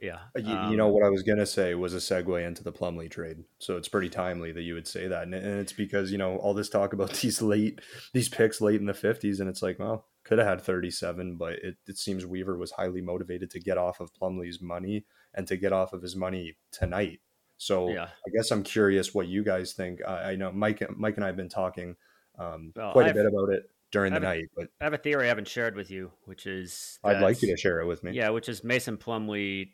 Yeah, 0.00 0.18
uh, 0.36 0.40
you, 0.40 0.54
um, 0.54 0.70
you, 0.70 0.76
know 0.76 0.88
what 0.88 1.04
I 1.04 1.08
was 1.08 1.22
gonna 1.24 1.46
say 1.46 1.74
was 1.74 1.92
a 1.92 1.96
segue 1.96 2.46
into 2.46 2.62
the 2.62 2.70
Plumlee 2.70 3.10
trade, 3.10 3.44
so 3.58 3.76
it's 3.76 3.88
pretty 3.88 4.08
timely 4.08 4.52
that 4.52 4.62
you 4.62 4.74
would 4.74 4.86
say 4.86 5.08
that, 5.08 5.24
and, 5.24 5.34
and 5.34 5.58
it's 5.58 5.72
because 5.72 6.12
you 6.12 6.18
know 6.18 6.36
all 6.36 6.54
this 6.54 6.68
talk 6.68 6.92
about 6.92 7.12
these 7.20 7.42
late, 7.42 7.80
these 8.12 8.28
picks 8.28 8.60
late 8.60 8.78
in 8.78 8.86
the 8.86 8.94
fifties, 8.94 9.40
and 9.40 9.48
it's 9.48 9.62
like, 9.62 9.78
well, 9.78 10.06
could 10.28 10.38
have 10.38 10.46
had 10.46 10.60
37, 10.60 11.36
but 11.36 11.54
it, 11.54 11.76
it 11.86 11.96
seems 11.96 12.26
Weaver 12.26 12.58
was 12.58 12.70
highly 12.70 13.00
motivated 13.00 13.50
to 13.52 13.60
get 13.60 13.78
off 13.78 14.00
of 14.00 14.12
Plumlee's 14.12 14.60
money 14.60 15.06
and 15.32 15.46
to 15.46 15.56
get 15.56 15.72
off 15.72 15.94
of 15.94 16.02
his 16.02 16.14
money 16.14 16.58
tonight. 16.70 17.20
So 17.56 17.88
yeah. 17.88 18.04
I 18.04 18.30
guess 18.36 18.50
I'm 18.50 18.62
curious 18.62 19.14
what 19.14 19.26
you 19.26 19.42
guys 19.42 19.72
think. 19.72 20.00
I, 20.06 20.32
I 20.32 20.36
know 20.36 20.52
Mike, 20.52 20.82
Mike 20.96 21.16
and 21.16 21.24
I 21.24 21.28
have 21.28 21.36
been 21.36 21.48
talking 21.48 21.96
um, 22.38 22.72
well, 22.76 22.92
quite 22.92 23.10
a 23.10 23.14
bit 23.14 23.24
about 23.24 23.48
it 23.48 23.70
during 23.90 24.12
the 24.12 24.20
night. 24.20 24.44
But 24.54 24.68
I 24.82 24.84
have 24.84 24.92
a 24.92 24.98
theory 24.98 25.24
I 25.24 25.28
haven't 25.28 25.48
shared 25.48 25.74
with 25.74 25.90
you, 25.90 26.12
which 26.24 26.46
is 26.46 26.98
I'd 27.02 27.22
like 27.22 27.40
you 27.40 27.48
to 27.48 27.56
share 27.56 27.80
it 27.80 27.86
with 27.86 28.04
me. 28.04 28.12
Yeah, 28.12 28.28
which 28.28 28.50
is 28.50 28.62
Mason 28.62 28.98
Plumlee. 28.98 29.70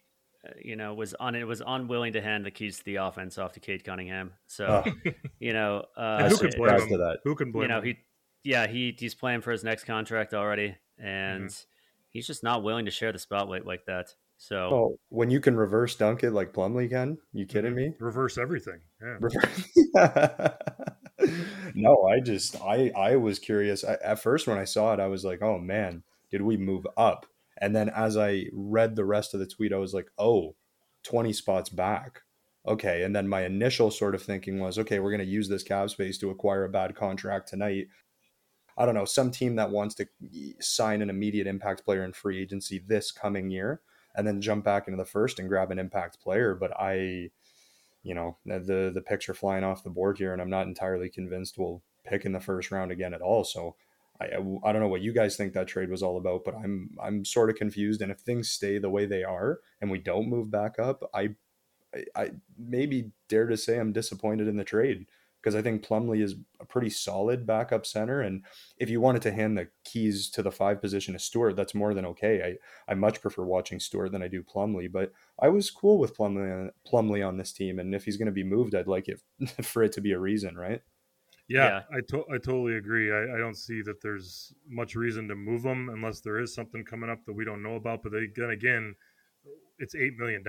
Uh, 0.46 0.50
you 0.62 0.76
know, 0.76 0.94
was 0.94 1.14
on 1.14 1.34
it 1.34 1.46
was 1.46 1.62
unwilling 1.66 2.12
to 2.12 2.20
hand 2.20 2.46
the 2.46 2.50
keys 2.50 2.78
to 2.78 2.84
the 2.84 2.96
offense 2.96 3.38
off 3.38 3.52
to 3.52 3.60
Cade 3.60 3.82
Cunningham. 3.82 4.32
So, 4.46 4.84
oh. 4.86 5.10
you 5.40 5.52
know, 5.52 5.84
uh, 5.96 6.28
who 6.28 6.36
can 6.38 6.50
blame 6.56 6.80
him? 6.80 6.98
That? 6.98 7.18
Who 7.24 7.34
can 7.34 7.50
blame? 7.50 7.62
You 7.62 7.68
know, 7.68 7.78
him? 7.78 7.84
he 7.84 7.96
yeah, 8.44 8.66
he 8.66 8.94
he's 8.96 9.14
playing 9.14 9.40
for 9.40 9.50
his 9.50 9.64
next 9.64 9.84
contract 9.84 10.34
already, 10.34 10.76
and 10.98 11.46
mm-hmm. 11.46 11.64
he's 12.10 12.26
just 12.26 12.42
not 12.42 12.62
willing 12.62 12.84
to 12.84 12.90
share 12.90 13.10
the 13.10 13.18
spotlight 13.18 13.66
like 13.66 13.86
that. 13.86 14.14
So 14.36 14.56
oh, 14.56 14.98
when 15.08 15.30
you 15.30 15.40
can 15.40 15.56
reverse 15.56 15.96
dunk 15.96 16.22
it 16.22 16.32
like 16.32 16.52
Plumlee 16.52 16.90
can, 16.90 17.18
you 17.32 17.46
kidding 17.46 17.72
mm-hmm. 17.72 17.90
me? 17.90 17.94
Reverse 17.98 18.36
everything. 18.36 18.80
Yeah. 19.02 20.50
no, 21.74 22.02
I 22.02 22.20
just 22.20 22.60
I 22.60 22.92
I 22.94 23.16
was 23.16 23.38
curious. 23.38 23.82
I, 23.82 23.94
at 24.04 24.20
first, 24.20 24.46
when 24.46 24.58
I 24.58 24.64
saw 24.64 24.92
it, 24.92 25.00
I 25.00 25.06
was 25.06 25.24
like, 25.24 25.40
oh 25.42 25.58
man, 25.58 26.02
did 26.30 26.42
we 26.42 26.56
move 26.56 26.86
up? 26.96 27.26
And 27.58 27.74
then 27.74 27.88
as 27.88 28.16
I 28.16 28.46
read 28.52 28.96
the 28.96 29.04
rest 29.04 29.32
of 29.32 29.40
the 29.40 29.46
tweet, 29.46 29.72
I 29.72 29.78
was 29.78 29.94
like, 29.94 30.10
oh, 30.18 30.56
20 31.04 31.32
spots 31.32 31.70
back. 31.70 32.22
Okay. 32.66 33.04
And 33.04 33.14
then 33.14 33.28
my 33.28 33.44
initial 33.44 33.90
sort 33.90 34.14
of 34.14 34.22
thinking 34.22 34.58
was, 34.58 34.78
okay, 34.78 34.98
we're 34.98 35.10
going 35.10 35.24
to 35.24 35.24
use 35.24 35.48
this 35.48 35.62
cap 35.62 35.88
space 35.90 36.18
to 36.18 36.30
acquire 36.30 36.64
a 36.64 36.68
bad 36.68 36.96
contract 36.96 37.48
tonight 37.48 37.86
I 38.76 38.84
don't 38.84 38.94
know, 38.94 39.04
some 39.04 39.30
team 39.30 39.56
that 39.56 39.70
wants 39.70 39.94
to 39.96 40.06
sign 40.60 41.00
an 41.02 41.10
immediate 41.10 41.46
impact 41.46 41.84
player 41.84 42.04
in 42.04 42.12
free 42.12 42.40
agency 42.40 42.82
this 42.84 43.12
coming 43.12 43.50
year 43.50 43.80
and 44.14 44.26
then 44.26 44.40
jump 44.40 44.64
back 44.64 44.88
into 44.88 44.96
the 44.96 45.04
first 45.04 45.38
and 45.38 45.48
grab 45.48 45.70
an 45.70 45.78
impact 45.78 46.20
player. 46.20 46.54
But 46.54 46.72
I, 46.78 47.30
you 48.02 48.14
know, 48.14 48.36
the 48.44 48.90
the 48.92 49.02
picks 49.04 49.28
are 49.28 49.34
flying 49.34 49.64
off 49.64 49.84
the 49.84 49.90
board 49.90 50.18
here, 50.18 50.32
and 50.32 50.42
I'm 50.42 50.50
not 50.50 50.66
entirely 50.66 51.08
convinced 51.08 51.58
we'll 51.58 51.82
pick 52.04 52.24
in 52.24 52.32
the 52.32 52.40
first 52.40 52.70
round 52.70 52.92
again 52.92 53.14
at 53.14 53.22
all. 53.22 53.44
So 53.44 53.76
I, 54.20 54.26
I 54.26 54.72
don't 54.72 54.80
know 54.80 54.88
what 54.88 55.00
you 55.00 55.12
guys 55.12 55.36
think 55.36 55.52
that 55.54 55.66
trade 55.66 55.90
was 55.90 56.02
all 56.02 56.16
about, 56.16 56.44
but 56.44 56.54
I'm 56.54 56.90
I'm 57.02 57.24
sort 57.24 57.50
of 57.50 57.56
confused. 57.56 58.02
And 58.02 58.12
if 58.12 58.18
things 58.18 58.50
stay 58.50 58.78
the 58.78 58.90
way 58.90 59.06
they 59.06 59.24
are 59.24 59.60
and 59.80 59.90
we 59.90 59.98
don't 59.98 60.28
move 60.28 60.50
back 60.50 60.78
up, 60.78 61.02
I 61.14 61.30
I, 61.94 62.04
I 62.14 62.30
maybe 62.58 63.12
dare 63.28 63.46
to 63.46 63.56
say 63.56 63.78
I'm 63.78 63.92
disappointed 63.92 64.48
in 64.48 64.56
the 64.56 64.64
trade 64.64 65.06
because 65.44 65.54
I 65.54 65.60
think 65.60 65.86
Plumlee 65.86 66.22
is 66.22 66.36
a 66.58 66.64
pretty 66.64 66.88
solid 66.88 67.46
backup 67.46 67.84
center. 67.84 68.22
And 68.22 68.44
if 68.78 68.88
you 68.88 68.98
wanted 68.98 69.20
to 69.22 69.32
hand 69.32 69.58
the 69.58 69.68
keys 69.84 70.30
to 70.30 70.42
the 70.42 70.50
five 70.50 70.80
position 70.80 71.12
to 71.12 71.18
Stewart, 71.18 71.54
that's 71.54 71.74
more 71.74 71.92
than 71.92 72.06
okay. 72.06 72.56
I, 72.88 72.92
I 72.92 72.94
much 72.94 73.20
prefer 73.20 73.44
watching 73.44 73.78
Stewart 73.78 74.10
than 74.10 74.22
I 74.22 74.28
do 74.28 74.42
Plumlee, 74.42 74.90
but 74.90 75.12
I 75.38 75.50
was 75.50 75.70
cool 75.70 75.98
with 75.98 76.16
Plumlee, 76.16 76.70
Plumlee 76.90 77.26
on 77.26 77.36
this 77.36 77.52
team. 77.52 77.78
And 77.78 77.94
if 77.94 78.06
he's 78.06 78.16
going 78.16 78.26
to 78.26 78.32
be 78.32 78.42
moved, 78.42 78.74
I'd 78.74 78.86
like 78.86 79.08
it 79.08 79.20
for 79.62 79.82
it 79.82 79.92
to 79.92 80.00
be 80.00 80.12
a 80.12 80.18
reason, 80.18 80.56
right? 80.56 80.80
Yeah, 81.46 81.82
yeah. 81.90 81.98
I, 81.98 82.00
to- 82.08 82.32
I 82.32 82.38
totally 82.38 82.76
agree. 82.76 83.12
I, 83.12 83.34
I 83.34 83.38
don't 83.38 83.58
see 83.58 83.82
that 83.82 84.00
there's 84.00 84.54
much 84.66 84.94
reason 84.94 85.28
to 85.28 85.34
move 85.34 85.62
him 85.62 85.90
unless 85.90 86.20
there 86.20 86.40
is 86.40 86.54
something 86.54 86.86
coming 86.86 87.10
up 87.10 87.22
that 87.26 87.34
we 87.34 87.44
don't 87.44 87.62
know 87.62 87.74
about. 87.74 88.02
But 88.02 88.12
then 88.12 88.50
again, 88.50 88.94
it's 89.78 89.94
$8 89.94 90.16
million 90.16 90.42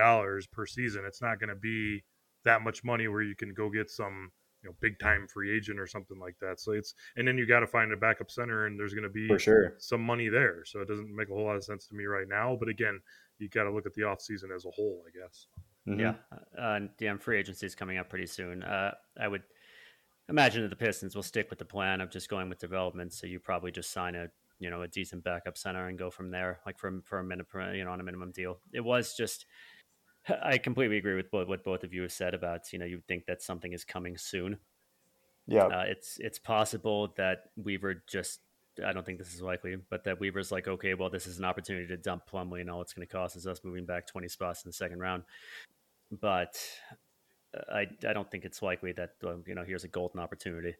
per 0.53 0.65
season. 0.65 1.03
It's 1.05 1.21
not 1.21 1.41
going 1.41 1.49
to 1.49 1.55
be 1.55 2.05
that 2.45 2.61
much 2.61 2.85
money 2.85 3.09
where 3.09 3.23
you 3.23 3.35
can 3.35 3.53
go 3.53 3.69
get 3.69 3.89
some– 3.89 4.31
you 4.65 4.71
know 4.71 4.75
big 4.81 4.97
time 4.99 5.27
free 5.27 5.55
agent 5.55 5.79
or 5.79 5.85
something 5.85 6.19
like 6.19 6.35
that. 6.41 6.59
So 6.59 6.71
it's 6.71 6.95
and 7.17 7.27
then 7.27 7.37
you 7.37 7.45
got 7.45 7.59
to 7.59 7.67
find 7.67 7.91
a 7.93 7.97
backup 7.97 8.31
center, 8.31 8.65
and 8.65 8.79
there's 8.79 8.93
going 8.93 9.03
to 9.03 9.09
be 9.09 9.27
for 9.27 9.37
sure 9.37 9.75
some 9.77 10.01
money 10.01 10.27
there. 10.27 10.65
So 10.65 10.81
it 10.81 10.87
doesn't 10.87 11.15
make 11.15 11.29
a 11.29 11.33
whole 11.33 11.45
lot 11.45 11.55
of 11.55 11.63
sense 11.63 11.87
to 11.87 11.95
me 11.95 12.05
right 12.05 12.27
now. 12.27 12.57
But 12.59 12.69
again, 12.69 12.99
you 13.37 13.47
got 13.47 13.63
to 13.63 13.71
look 13.71 13.85
at 13.85 13.93
the 13.93 14.03
off 14.03 14.21
season 14.21 14.49
as 14.53 14.65
a 14.65 14.71
whole, 14.71 15.03
I 15.07 15.17
guess. 15.17 15.47
Mm-hmm. 15.87 15.99
Yeah, 15.99 16.13
uh, 16.59 16.79
damn, 16.97 17.19
free 17.19 17.37
agency 17.37 17.67
is 17.67 17.75
coming 17.75 17.99
up 17.99 18.09
pretty 18.09 18.25
soon. 18.25 18.63
Uh, 18.63 18.91
I 19.19 19.27
would 19.27 19.43
imagine 20.29 20.63
that 20.63 20.69
the 20.69 20.75
Pistons 20.75 21.15
will 21.15 21.23
stick 21.23 21.51
with 21.51 21.59
the 21.59 21.65
plan 21.65 22.01
of 22.01 22.09
just 22.09 22.27
going 22.27 22.49
with 22.49 22.57
development. 22.57 23.13
So 23.13 23.27
you 23.27 23.39
probably 23.39 23.71
just 23.71 23.91
sign 23.91 24.15
a 24.15 24.27
you 24.57 24.69
know 24.69 24.81
a 24.81 24.87
decent 24.87 25.23
backup 25.23 25.57
center 25.57 25.87
and 25.87 25.97
go 25.97 26.09
from 26.09 26.31
there, 26.31 26.59
like 26.65 26.79
from 26.79 27.03
for 27.03 27.19
a 27.19 27.23
minute, 27.23 27.45
you 27.75 27.83
know, 27.83 27.91
on 27.91 27.99
a 27.99 28.03
minimum 28.03 28.31
deal. 28.31 28.59
It 28.73 28.83
was 28.83 29.15
just 29.15 29.45
I 30.43 30.57
completely 30.57 30.97
agree 30.97 31.15
with 31.15 31.27
what 31.31 31.63
both 31.63 31.83
of 31.83 31.93
you 31.93 32.03
have 32.03 32.11
said 32.11 32.33
about 32.33 32.71
you 32.73 32.79
know 32.79 32.85
you 32.85 33.01
think 33.07 33.25
that 33.25 33.41
something 33.41 33.73
is 33.73 33.83
coming 33.83 34.17
soon, 34.17 34.57
Yeah, 35.47 35.65
uh, 35.65 35.83
it's 35.87 36.17
it's 36.19 36.39
possible 36.39 37.13
that 37.17 37.49
Weaver 37.55 38.03
just 38.07 38.39
I 38.83 38.93
don't 38.93 39.05
think 39.05 39.19
this 39.19 39.33
is 39.33 39.41
likely, 39.41 39.77
but 39.89 40.03
that 40.03 40.19
Weaver's 40.19 40.51
like, 40.51 40.67
okay, 40.67 40.93
well, 40.93 41.09
this 41.09 41.27
is 41.27 41.39
an 41.39 41.45
opportunity 41.45 41.87
to 41.87 41.97
dump 41.97 42.23
Plumlee, 42.29 42.61
and 42.61 42.69
all 42.69 42.81
it's 42.81 42.93
going 42.93 43.07
to 43.07 43.11
cost 43.11 43.35
is 43.35 43.47
us 43.47 43.61
moving 43.63 43.85
back 43.85 44.07
20 44.07 44.27
spots 44.27 44.63
in 44.65 44.69
the 44.69 44.73
second 44.73 44.99
round. 44.99 45.23
But 46.19 46.57
uh, 47.55 47.73
I, 47.73 47.87
I 48.07 48.13
don't 48.13 48.29
think 48.29 48.45
it's 48.45 48.61
likely 48.61 48.91
that 48.93 49.11
you 49.45 49.55
know 49.55 49.63
here's 49.63 49.83
a 49.83 49.89
golden 49.89 50.19
opportunity. 50.19 50.75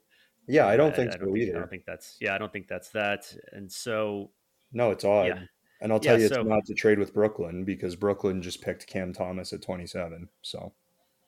Yeah, 0.46 0.66
I 0.66 0.76
don't 0.76 0.94
think 0.94 1.10
I, 1.10 1.14
I 1.14 1.18
don't 1.18 1.28
so 1.28 1.32
think, 1.32 1.48
either. 1.48 1.56
I 1.56 1.60
don't 1.60 1.70
think 1.70 1.84
that's 1.86 2.16
yeah, 2.20 2.34
I 2.34 2.38
don't 2.38 2.52
think 2.52 2.68
that's 2.68 2.90
that. 2.90 3.34
And 3.52 3.70
so 3.70 4.30
no, 4.72 4.90
it's 4.90 5.04
odd. 5.04 5.26
Yeah. 5.26 5.38
And 5.80 5.92
I'll 5.92 6.00
tell 6.00 6.16
yeah, 6.16 6.24
you, 6.24 6.28
so, 6.28 6.40
it's 6.40 6.48
not 6.48 6.64
to 6.66 6.74
trade 6.74 6.98
with 6.98 7.12
Brooklyn 7.12 7.64
because 7.64 7.96
Brooklyn 7.96 8.40
just 8.40 8.62
picked 8.62 8.86
Cam 8.86 9.12
Thomas 9.12 9.52
at 9.52 9.62
27. 9.62 10.28
So 10.42 10.72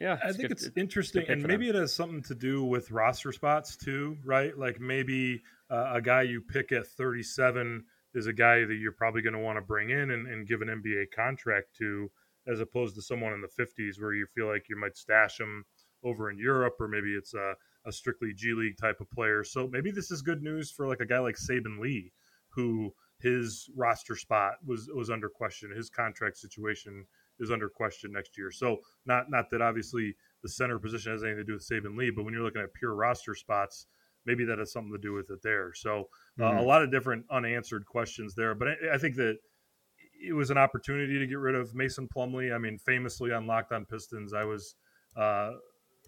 yeah, 0.00 0.16
I 0.22 0.28
think 0.28 0.42
good, 0.42 0.52
it's 0.52 0.68
interesting, 0.76 1.24
and 1.28 1.42
maybe 1.42 1.66
them. 1.66 1.76
it 1.76 1.80
has 1.80 1.92
something 1.92 2.22
to 2.24 2.34
do 2.34 2.62
with 2.62 2.90
roster 2.92 3.32
spots 3.32 3.76
too, 3.76 4.16
right? 4.24 4.56
Like 4.56 4.80
maybe 4.80 5.42
uh, 5.70 5.92
a 5.94 6.00
guy 6.00 6.22
you 6.22 6.40
pick 6.40 6.70
at 6.70 6.86
37 6.86 7.84
is 8.14 8.26
a 8.26 8.32
guy 8.32 8.64
that 8.64 8.76
you're 8.76 8.92
probably 8.92 9.22
going 9.22 9.34
to 9.34 9.40
want 9.40 9.56
to 9.56 9.60
bring 9.60 9.90
in 9.90 10.12
and, 10.12 10.26
and, 10.28 10.46
give 10.46 10.62
an 10.62 10.68
NBA 10.68 11.06
contract 11.14 11.76
to, 11.78 12.10
as 12.46 12.60
opposed 12.60 12.94
to 12.94 13.02
someone 13.02 13.32
in 13.32 13.42
the 13.42 13.48
50s 13.62 14.00
where 14.00 14.14
you 14.14 14.26
feel 14.26 14.46
like 14.46 14.68
you 14.68 14.78
might 14.78 14.96
stash 14.96 15.38
him 15.38 15.64
over 16.04 16.30
in 16.30 16.38
Europe, 16.38 16.76
or 16.80 16.88
maybe 16.88 17.10
it's 17.14 17.34
a, 17.34 17.54
a 17.84 17.92
strictly 17.92 18.32
G 18.32 18.54
League 18.54 18.78
type 18.78 19.00
of 19.00 19.10
player. 19.10 19.42
So 19.42 19.68
maybe 19.70 19.90
this 19.90 20.10
is 20.10 20.22
good 20.22 20.42
news 20.42 20.70
for 20.70 20.86
like 20.86 21.00
a 21.00 21.06
guy 21.06 21.18
like 21.18 21.36
Saben 21.36 21.80
Lee, 21.80 22.12
who 22.50 22.94
his 23.20 23.68
roster 23.76 24.16
spot 24.16 24.54
was 24.64 24.88
was 24.94 25.10
under 25.10 25.28
question. 25.28 25.70
His 25.74 25.90
contract 25.90 26.38
situation 26.38 27.04
is 27.40 27.50
under 27.50 27.68
question 27.68 28.12
next 28.12 28.36
year. 28.38 28.50
So 28.50 28.78
not 29.06 29.30
not 29.30 29.50
that 29.50 29.62
obviously 29.62 30.14
the 30.42 30.48
center 30.48 30.78
position 30.78 31.12
has 31.12 31.24
anything 31.24 31.38
to 31.38 31.44
do 31.44 31.54
with 31.54 31.68
Saben 31.68 31.96
Lee, 31.96 32.10
but 32.10 32.24
when 32.24 32.32
you're 32.32 32.44
looking 32.44 32.62
at 32.62 32.72
pure 32.74 32.94
roster 32.94 33.34
spots, 33.34 33.86
maybe 34.24 34.44
that 34.44 34.58
has 34.58 34.72
something 34.72 34.92
to 34.92 34.98
do 34.98 35.12
with 35.12 35.30
it 35.30 35.42
there. 35.42 35.72
So 35.74 36.08
uh, 36.38 36.44
mm-hmm. 36.44 36.58
a 36.58 36.62
lot 36.62 36.82
of 36.82 36.92
different 36.92 37.24
unanswered 37.30 37.86
questions 37.86 38.34
there. 38.34 38.54
But 38.54 38.68
I, 38.68 38.94
I, 38.94 38.98
think 38.98 39.16
that 39.16 39.38
it 40.20 40.32
was 40.32 40.50
an 40.50 40.58
opportunity 40.58 41.18
to 41.18 41.26
get 41.26 41.38
rid 41.38 41.54
of 41.54 41.74
Mason 41.74 42.08
Plumlee. 42.14 42.54
I 42.54 42.58
mean, 42.58 42.78
famously 42.78 43.32
on 43.32 43.46
Locked 43.46 43.72
On 43.72 43.84
Pistons, 43.84 44.32
I 44.34 44.44
was 44.44 44.74
uh, 45.16 45.52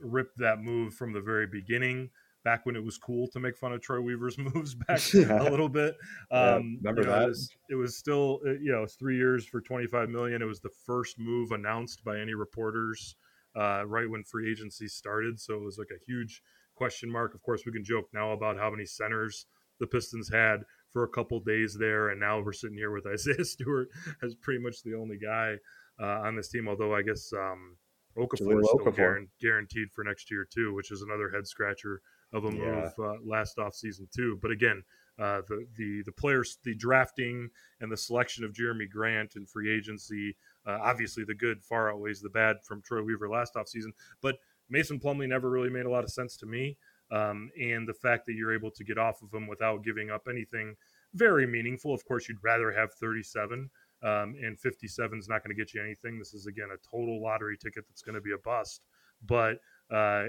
ripped 0.00 0.38
that 0.38 0.60
move 0.60 0.94
from 0.94 1.12
the 1.12 1.20
very 1.20 1.46
beginning. 1.46 2.10
Back 2.42 2.64
when 2.64 2.74
it 2.74 2.82
was 2.82 2.96
cool 2.96 3.28
to 3.32 3.40
make 3.40 3.56
fun 3.56 3.72
of 3.72 3.82
Troy 3.82 4.00
Weaver's 4.00 4.38
moves, 4.54 4.74
back 4.88 5.12
yeah. 5.12 5.42
a 5.42 5.50
little 5.50 5.68
bit. 5.68 5.94
Um, 6.30 6.78
yeah, 6.82 6.90
remember 6.90 7.02
you 7.02 7.06
know, 7.06 7.12
that? 7.12 7.22
It 7.24 7.28
was, 7.28 7.50
it 7.70 7.74
was 7.74 7.96
still, 7.96 8.40
uh, 8.46 8.52
you 8.52 8.72
know, 8.72 8.86
three 8.86 9.16
years 9.16 9.46
for 9.46 9.60
twenty 9.60 9.86
five 9.86 10.08
million. 10.08 10.42
It 10.42 10.46
was 10.46 10.60
the 10.60 10.70
first 10.86 11.18
move 11.18 11.52
announced 11.52 12.04
by 12.04 12.18
any 12.18 12.34
reporters 12.34 13.16
uh, 13.56 13.84
right 13.86 14.08
when 14.08 14.22
free 14.24 14.50
agency 14.50 14.88
started, 14.88 15.40
so 15.40 15.54
it 15.54 15.62
was 15.62 15.78
like 15.78 15.90
a 15.90 16.04
huge 16.06 16.42
question 16.74 17.10
mark. 17.10 17.34
Of 17.34 17.42
course, 17.42 17.62
we 17.66 17.72
can 17.72 17.84
joke 17.84 18.06
now 18.12 18.32
about 18.32 18.56
how 18.56 18.70
many 18.70 18.86
centers 18.86 19.46
the 19.80 19.86
Pistons 19.86 20.30
had 20.32 20.60
for 20.92 21.04
a 21.04 21.08
couple 21.08 21.40
days 21.40 21.76
there, 21.78 22.10
and 22.10 22.20
now 22.20 22.40
we're 22.40 22.52
sitting 22.52 22.76
here 22.76 22.92
with 22.92 23.06
Isaiah 23.12 23.44
Stewart 23.44 23.88
as 24.22 24.34
pretty 24.34 24.60
much 24.60 24.82
the 24.82 24.94
only 24.94 25.18
guy 25.18 25.56
uh, 26.00 26.26
on 26.26 26.36
this 26.36 26.48
team. 26.48 26.68
Although 26.68 26.94
I 26.94 27.02
guess 27.02 27.30
um, 27.32 27.76
Okafor 28.16 28.60
is 28.60 28.68
still 28.68 28.86
Okafor. 28.86 29.26
guaranteed 29.40 29.88
for 29.92 30.04
next 30.04 30.30
year 30.30 30.46
too, 30.52 30.74
which 30.74 30.90
is 30.90 31.02
another 31.02 31.30
head 31.30 31.46
scratcher 31.46 32.00
of 32.32 32.44
a 32.44 32.50
move 32.50 32.92
yeah. 32.98 33.04
uh, 33.04 33.14
last 33.24 33.58
off 33.58 33.74
season 33.74 34.08
too. 34.14 34.38
But 34.40 34.50
again, 34.50 34.82
uh, 35.18 35.42
the 35.48 35.66
the 35.76 36.02
the 36.06 36.12
players, 36.12 36.58
the 36.64 36.74
drafting 36.74 37.50
and 37.80 37.90
the 37.90 37.96
selection 37.96 38.44
of 38.44 38.52
Jerami 38.52 38.88
Grant 38.88 39.36
and 39.36 39.48
free 39.48 39.70
agency. 39.74 40.36
Uh, 40.66 40.78
obviously, 40.82 41.24
the 41.24 41.34
good 41.34 41.62
far 41.62 41.92
outweighs 41.92 42.20
the 42.20 42.30
bad 42.30 42.56
from 42.64 42.82
Troy 42.82 43.02
Weaver 43.02 43.28
last 43.28 43.56
off 43.56 43.68
season. 43.68 43.92
But 44.22 44.36
Mason 44.68 45.00
Plumlee 45.00 45.28
never 45.28 45.50
really 45.50 45.70
made 45.70 45.86
a 45.86 45.90
lot 45.90 46.04
of 46.04 46.10
sense 46.10 46.36
to 46.38 46.46
me. 46.46 46.76
Um, 47.12 47.50
and 47.60 47.88
the 47.88 47.94
fact 47.94 48.26
that 48.26 48.34
you're 48.34 48.54
able 48.54 48.70
to 48.70 48.84
get 48.84 48.96
off 48.96 49.20
of 49.22 49.34
him 49.34 49.48
without 49.48 49.82
giving 49.82 50.10
up 50.10 50.28
anything 50.30 50.76
very 51.14 51.46
meaningful. 51.46 51.92
Of 51.92 52.04
course, 52.04 52.28
you'd 52.28 52.42
rather 52.42 52.70
have 52.70 52.92
37, 52.94 53.68
um, 54.02 54.36
and 54.40 54.58
57 54.58 55.18
is 55.18 55.28
not 55.28 55.42
going 55.42 55.54
to 55.54 55.60
get 55.60 55.74
you 55.74 55.82
anything. 55.82 56.18
This 56.18 56.34
is, 56.34 56.46
again, 56.46 56.68
a 56.72 56.78
total 56.88 57.20
lottery 57.20 57.56
ticket 57.56 57.84
that's 57.88 58.02
going 58.02 58.14
to 58.14 58.20
be 58.20 58.32
a 58.32 58.38
bust. 58.38 58.82
But 59.26 59.58
uh, 59.90 60.26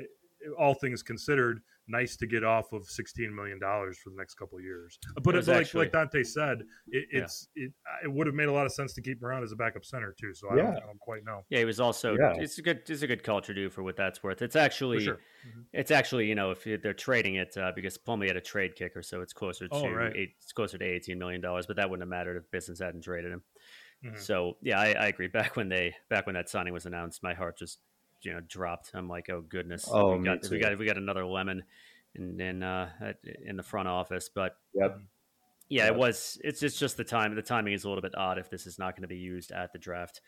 all 0.58 0.74
things 0.74 1.04
considered, 1.04 1.62
nice 1.92 2.16
to 2.18 2.28
get 2.28 2.44
off 2.44 2.72
of 2.74 2.86
sixteen 2.88 3.36
million 3.36 3.60
dollars 3.60 4.00
for 4.04 4.10
the 4.10 4.16
next 4.16 4.36
couple 4.36 4.58
of 4.58 4.64
years. 4.64 4.98
But 5.24 5.36
like 5.36 5.48
actually, 5.48 5.86
like 5.86 5.92
Dante 5.92 6.24
said, 6.24 6.62
it, 6.88 7.08
it's 7.12 7.48
yeah. 7.56 7.66
it, 7.66 7.74
it 8.06 8.12
would 8.12 8.28
have 8.28 8.36
made 8.36 8.48
a 8.48 8.52
lot 8.52 8.66
of 8.66 8.72
sense 8.72 8.94
to 8.94 9.02
keep 9.02 9.22
him 9.22 9.26
around 9.26 9.44
as 9.44 9.52
a 9.52 9.56
backup 9.56 9.86
center 9.86 10.16
too. 10.20 10.34
So 10.34 10.50
I, 10.50 10.56
yeah. 10.56 10.62
don't, 10.64 10.78
I 10.78 10.80
don't, 10.80 11.00
quite 11.00 11.26
know. 11.26 11.42
Yeah, 11.50 11.60
he 11.60 11.66
was 11.66 11.80
also 11.80 12.16
yeah. 12.16 12.34
it's 12.38 12.58
a 12.58 12.62
good 12.62 12.82
it's 12.88 13.02
a 13.02 13.08
good 13.08 13.24
culture 13.24 13.54
do 13.54 13.70
for 13.70 13.84
what 13.84 13.96
that's 13.96 14.24
worth. 14.24 14.42
It's 14.42 14.56
actually 14.56 15.04
sure. 15.04 15.16
mm-hmm. 15.16 15.62
it's 15.74 15.92
actually 15.92 16.28
you 16.28 16.36
know 16.36 16.52
if 16.52 16.64
they're 16.64 16.94
trading 16.94 17.36
it 17.36 17.56
uh, 17.58 17.72
because 17.76 17.98
Plumlee 17.98 18.28
had 18.28 18.38
a 18.38 18.42
trade 18.42 18.76
kicker, 18.76 19.02
so 19.02 19.22
it's 19.22 19.34
closer 19.34 19.68
oh, 19.72 19.82
to 19.82 19.88
oh, 19.88 19.92
right. 19.92 20.16
eight, 20.16 20.30
it's 20.42 20.54
closer 20.54 20.78
to 20.78 20.86
eighteen 20.86 21.20
million 21.20 21.42
dollars. 21.42 21.66
But 21.66 21.76
that 21.76 21.90
wouldn't 21.90 22.04
have 22.04 22.10
mattered 22.10 22.38
if 22.38 22.50
business 22.52 22.80
hadn't 22.80 23.04
traded 23.04 23.34
him. 23.34 23.44
Mm-hmm. 24.06 24.18
So 24.18 24.58
yeah, 24.62 24.80
I, 24.80 24.94
I 24.94 25.08
agree. 25.08 25.28
Back 25.28 25.56
when 25.56 25.70
they 25.70 25.96
back 26.10 26.26
when 26.26 26.36
that 26.36 26.50
signing 26.50 26.74
was 26.74 26.86
announced, 26.86 27.22
my 27.22 27.34
heart 27.34 27.58
just 27.58 27.80
you 28.24 28.34
know 28.34 28.40
dropped. 28.42 28.92
I'm 28.94 29.08
like, 29.08 29.30
oh 29.30 29.42
goodness, 29.42 29.88
oh, 29.92 30.18
we 30.18 30.26
got 30.26 30.50
we 30.50 30.60
got 30.60 30.78
we 30.78 30.86
got 30.86 30.98
another 30.98 31.26
lemon 31.26 31.64
in 32.16 32.40
in 32.40 32.64
uh, 32.64 32.90
in 33.44 33.58
the 33.58 33.64
front 33.64 33.88
office. 33.88 34.30
But 34.34 34.56
yep. 34.74 35.00
yeah, 35.70 35.86
yep. 35.86 35.94
it 35.94 36.00
was. 36.00 36.40
It's 36.44 36.64
it's 36.64 36.78
just 36.78 36.98
the 36.98 37.04
time. 37.04 37.36
The 37.36 37.42
timing 37.42 37.74
is 37.74 37.84
a 37.84 37.88
little 37.88 38.02
bit 38.02 38.16
odd 38.18 38.38
if 38.38 38.50
this 38.50 38.68
is 38.68 38.80
not 38.80 38.96
going 38.96 39.04
to 39.04 39.08
be 39.08 39.18
used 39.18 39.52
at 39.52 39.72
the 39.74 39.80
draft. 39.80 40.22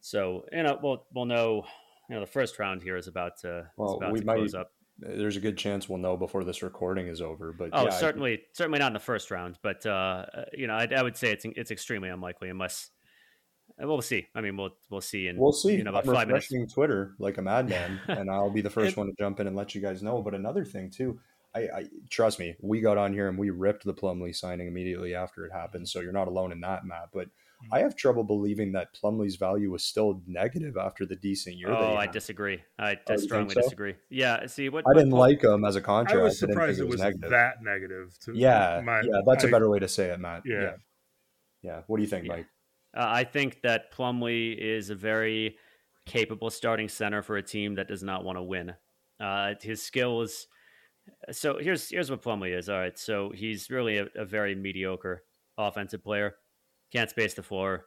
So 0.00 0.44
you 0.52 0.62
know, 0.62 0.78
we'll 0.82 1.04
we'll 1.14 1.26
know. 1.26 1.64
You 2.08 2.14
know, 2.14 2.20
the 2.22 2.26
first 2.26 2.58
round 2.58 2.82
here 2.82 2.96
is 2.96 3.06
about 3.06 3.32
to, 3.42 3.68
well, 3.76 3.96
about 3.96 4.12
we 4.12 4.20
to 4.20 4.24
might, 4.24 4.36
close 4.36 4.54
up. 4.54 4.72
There's 4.98 5.36
a 5.36 5.40
good 5.40 5.58
chance 5.58 5.90
we'll 5.90 5.98
know 5.98 6.16
before 6.16 6.42
this 6.42 6.62
recording 6.62 7.06
is 7.06 7.20
over. 7.20 7.52
But 7.52 7.68
oh, 7.74 7.84
yeah, 7.84 7.90
certainly, 7.90 8.40
certainly 8.54 8.78
not 8.78 8.86
in 8.86 8.92
the 8.94 8.98
first 8.98 9.30
round. 9.30 9.58
But 9.62 9.84
uh, 9.84 10.24
you 10.54 10.66
know, 10.66 10.72
I, 10.72 10.88
I 10.96 11.02
would 11.02 11.18
say 11.18 11.32
it's 11.32 11.44
it's 11.44 11.70
extremely 11.70 12.08
unlikely 12.08 12.48
unless 12.48 12.90
uh, 13.82 13.86
we'll 13.86 14.02
see. 14.02 14.26
I 14.34 14.40
mean, 14.40 14.56
we'll 14.56 14.76
we'll 14.90 15.00
see. 15.00 15.28
And 15.28 15.38
we'll 15.38 15.52
see. 15.52 15.76
You 15.76 15.84
know, 15.84 15.90
about 15.90 16.08
I'm 16.08 16.14
five 16.14 16.28
minutes. 16.28 16.72
Twitter 16.72 17.14
like 17.18 17.38
a 17.38 17.42
madman, 17.42 18.00
and 18.08 18.30
I'll 18.30 18.50
be 18.50 18.60
the 18.60 18.70
first 18.70 18.96
one 18.96 19.06
to 19.06 19.12
jump 19.18 19.40
in 19.40 19.46
and 19.46 19.56
let 19.56 19.74
you 19.74 19.80
guys 19.80 20.02
know. 20.02 20.22
But 20.22 20.34
another 20.34 20.64
thing 20.64 20.90
too, 20.90 21.18
I, 21.54 21.60
I, 21.60 21.84
trust 22.10 22.38
me, 22.38 22.56
we 22.60 22.80
got 22.80 22.98
on 22.98 23.12
here 23.12 23.28
and 23.28 23.38
we 23.38 23.50
ripped 23.50 23.84
the 23.84 23.94
Plumlee 23.94 24.34
signing 24.34 24.68
immediately 24.68 25.14
after 25.14 25.44
it 25.44 25.52
happened. 25.52 25.88
So 25.88 26.00
you're 26.00 26.12
not 26.12 26.28
alone 26.28 26.52
in 26.52 26.60
that, 26.60 26.84
Matt. 26.84 27.08
But 27.12 27.26
mm-hmm. 27.26 27.74
I 27.74 27.80
have 27.80 27.96
trouble 27.96 28.22
believing 28.22 28.72
that 28.72 28.88
Plumlee's 28.94 29.36
value 29.36 29.70
was 29.70 29.84
still 29.84 30.22
negative 30.26 30.76
after 30.76 31.06
the 31.06 31.16
decent 31.16 31.56
year. 31.56 31.70
Oh, 31.70 31.96
I 31.96 32.06
disagree. 32.06 32.62
I, 32.78 32.90
I 32.90 32.98
oh, 33.10 33.16
strongly 33.16 33.54
so? 33.54 33.62
disagree. 33.62 33.94
Yeah. 34.10 34.46
See, 34.46 34.68
what 34.68 34.84
I 34.88 34.94
didn't 34.94 35.10
what, 35.10 35.30
like 35.30 35.42
him 35.42 35.64
as 35.64 35.76
a 35.76 35.80
contract. 35.80 36.20
I 36.20 36.24
was 36.24 36.38
surprised 36.38 36.80
it 36.80 36.84
was, 36.84 36.94
it 36.94 36.96
was 36.96 37.00
negative. 37.00 37.30
that 37.30 37.62
negative. 37.62 38.18
To 38.24 38.34
yeah, 38.34 38.82
my, 38.84 39.00
yeah, 39.00 39.20
that's 39.26 39.44
I, 39.44 39.48
a 39.48 39.50
better 39.50 39.68
way 39.68 39.78
to 39.78 39.88
say 39.88 40.10
it, 40.10 40.20
Matt. 40.20 40.42
Yeah. 40.44 40.60
yeah. 40.60 40.72
yeah. 41.62 41.80
What 41.86 41.96
do 41.96 42.02
you 42.02 42.08
think, 42.08 42.26
yeah. 42.26 42.36
Mike? 42.36 42.46
Uh, 42.98 43.06
I 43.06 43.22
think 43.24 43.62
that 43.62 43.92
Plumlee 43.92 44.58
is 44.58 44.90
a 44.90 44.94
very 44.96 45.56
capable 46.04 46.50
starting 46.50 46.88
center 46.88 47.22
for 47.22 47.36
a 47.36 47.42
team 47.42 47.76
that 47.76 47.86
does 47.86 48.02
not 48.02 48.24
want 48.24 48.38
to 48.38 48.42
win. 48.42 48.74
Uh, 49.20 49.54
his 49.62 49.82
skills. 49.82 50.48
So 51.30 51.58
here's 51.58 51.88
here's 51.88 52.10
what 52.10 52.22
Plumlee 52.22 52.58
is. 52.58 52.68
All 52.68 52.78
right, 52.78 52.98
so 52.98 53.30
he's 53.34 53.70
really 53.70 53.98
a, 53.98 54.08
a 54.16 54.24
very 54.24 54.54
mediocre 54.54 55.22
offensive 55.56 56.02
player. 56.02 56.34
Can't 56.92 57.08
space 57.08 57.34
the 57.34 57.42
floor. 57.42 57.86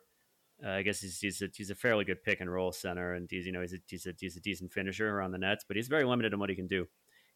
Uh, 0.66 0.70
I 0.70 0.82
guess 0.82 1.02
he's 1.02 1.20
he's 1.20 1.42
a, 1.42 1.48
he's 1.54 1.72
a 1.72 1.76
fairly 1.76 2.06
good 2.06 2.24
pick 2.24 2.40
and 2.40 2.52
roll 2.52 2.72
center, 2.72 3.14
and 3.14 3.28
he's 3.30 3.46
you 3.46 3.52
know 3.52 3.62
he's 3.62 3.74
a, 3.74 3.78
he's 3.88 4.06
a 4.06 4.14
he's 4.18 4.38
a 4.38 4.42
decent 4.42 4.72
finisher 4.72 5.10
around 5.10 5.32
the 5.32 5.38
nets, 5.38 5.66
but 5.68 5.76
he's 5.76 5.88
very 5.88 6.06
limited 6.06 6.34
in 6.34 6.40
what 6.40 6.50
he 6.50 6.56
can 6.56 6.68
do. 6.68 6.88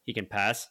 He 0.05 0.13
can 0.13 0.25
pass, 0.25 0.67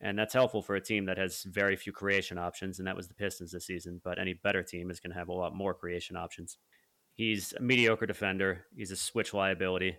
and 0.00 0.18
that's 0.18 0.34
helpful 0.34 0.62
for 0.62 0.74
a 0.74 0.80
team 0.80 1.06
that 1.06 1.18
has 1.18 1.42
very 1.44 1.76
few 1.76 1.92
creation 1.92 2.38
options, 2.38 2.78
and 2.78 2.86
that 2.86 2.96
was 2.96 3.08
the 3.08 3.14
Pistons 3.14 3.52
this 3.52 3.66
season. 3.66 4.00
But 4.02 4.18
any 4.18 4.34
better 4.34 4.62
team 4.62 4.90
is 4.90 5.00
going 5.00 5.12
to 5.12 5.18
have 5.18 5.28
a 5.28 5.32
lot 5.32 5.54
more 5.54 5.74
creation 5.74 6.16
options. 6.16 6.58
He's 7.14 7.54
a 7.56 7.62
mediocre 7.62 8.06
defender. 8.06 8.66
He's 8.76 8.90
a 8.90 8.96
switch 8.96 9.32
liability. 9.32 9.96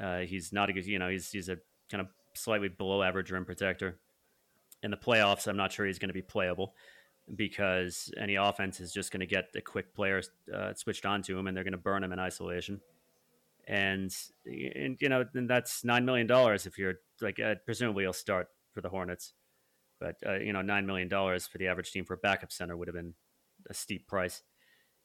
Uh, 0.00 0.20
he's 0.20 0.52
not 0.52 0.68
a 0.70 0.72
good, 0.72 0.86
you 0.86 0.98
know, 0.98 1.08
he's 1.08 1.30
he's 1.30 1.48
a 1.48 1.58
kind 1.90 2.00
of 2.00 2.08
slightly 2.34 2.68
below 2.68 3.02
average 3.02 3.30
rim 3.30 3.44
protector. 3.44 3.98
In 4.82 4.90
the 4.90 4.96
playoffs, 4.96 5.46
I'm 5.46 5.56
not 5.56 5.70
sure 5.70 5.86
he's 5.86 5.98
going 5.98 6.08
to 6.08 6.14
be 6.14 6.22
playable 6.22 6.74
because 7.36 8.12
any 8.18 8.34
offense 8.34 8.80
is 8.80 8.92
just 8.92 9.12
going 9.12 9.20
to 9.20 9.26
get 9.26 9.46
a 9.54 9.60
quick 9.60 9.94
player 9.94 10.22
uh, 10.52 10.74
switched 10.74 11.06
onto 11.06 11.38
him, 11.38 11.46
and 11.46 11.56
they're 11.56 11.64
going 11.64 11.72
to 11.72 11.78
burn 11.78 12.02
him 12.02 12.12
in 12.12 12.18
isolation. 12.18 12.80
And, 13.68 14.12
and 14.44 14.96
you 15.00 15.08
know, 15.08 15.24
and 15.34 15.48
that's 15.48 15.84
nine 15.84 16.04
million 16.04 16.26
dollars 16.26 16.66
if 16.66 16.78
you're 16.78 16.94
like 17.20 17.38
uh, 17.38 17.54
presumably 17.64 18.02
he'll 18.02 18.12
start 18.12 18.48
for 18.72 18.80
the 18.80 18.88
Hornets. 18.88 19.34
But 20.00 20.16
uh, 20.26 20.38
you 20.38 20.52
know, 20.52 20.62
nine 20.62 20.86
million 20.86 21.08
dollars 21.08 21.46
for 21.46 21.58
the 21.58 21.68
average 21.68 21.92
team 21.92 22.04
for 22.04 22.14
a 22.14 22.18
backup 22.18 22.52
center 22.52 22.76
would 22.76 22.88
have 22.88 22.94
been 22.94 23.14
a 23.68 23.74
steep 23.74 24.08
price. 24.08 24.42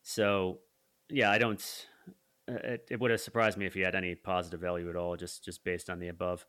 So, 0.03 0.59
yeah, 1.09 1.31
I 1.31 1.37
don't. 1.37 1.63
Uh, 2.49 2.55
it, 2.63 2.87
it 2.91 2.99
would 2.99 3.11
have 3.11 3.21
surprised 3.21 3.57
me 3.57 3.65
if 3.65 3.73
he 3.73 3.81
had 3.81 3.95
any 3.95 4.15
positive 4.15 4.59
value 4.59 4.89
at 4.89 4.95
all, 4.95 5.15
just 5.15 5.43
just 5.43 5.63
based 5.63 5.89
on 5.89 5.99
the 5.99 6.07
above. 6.07 6.45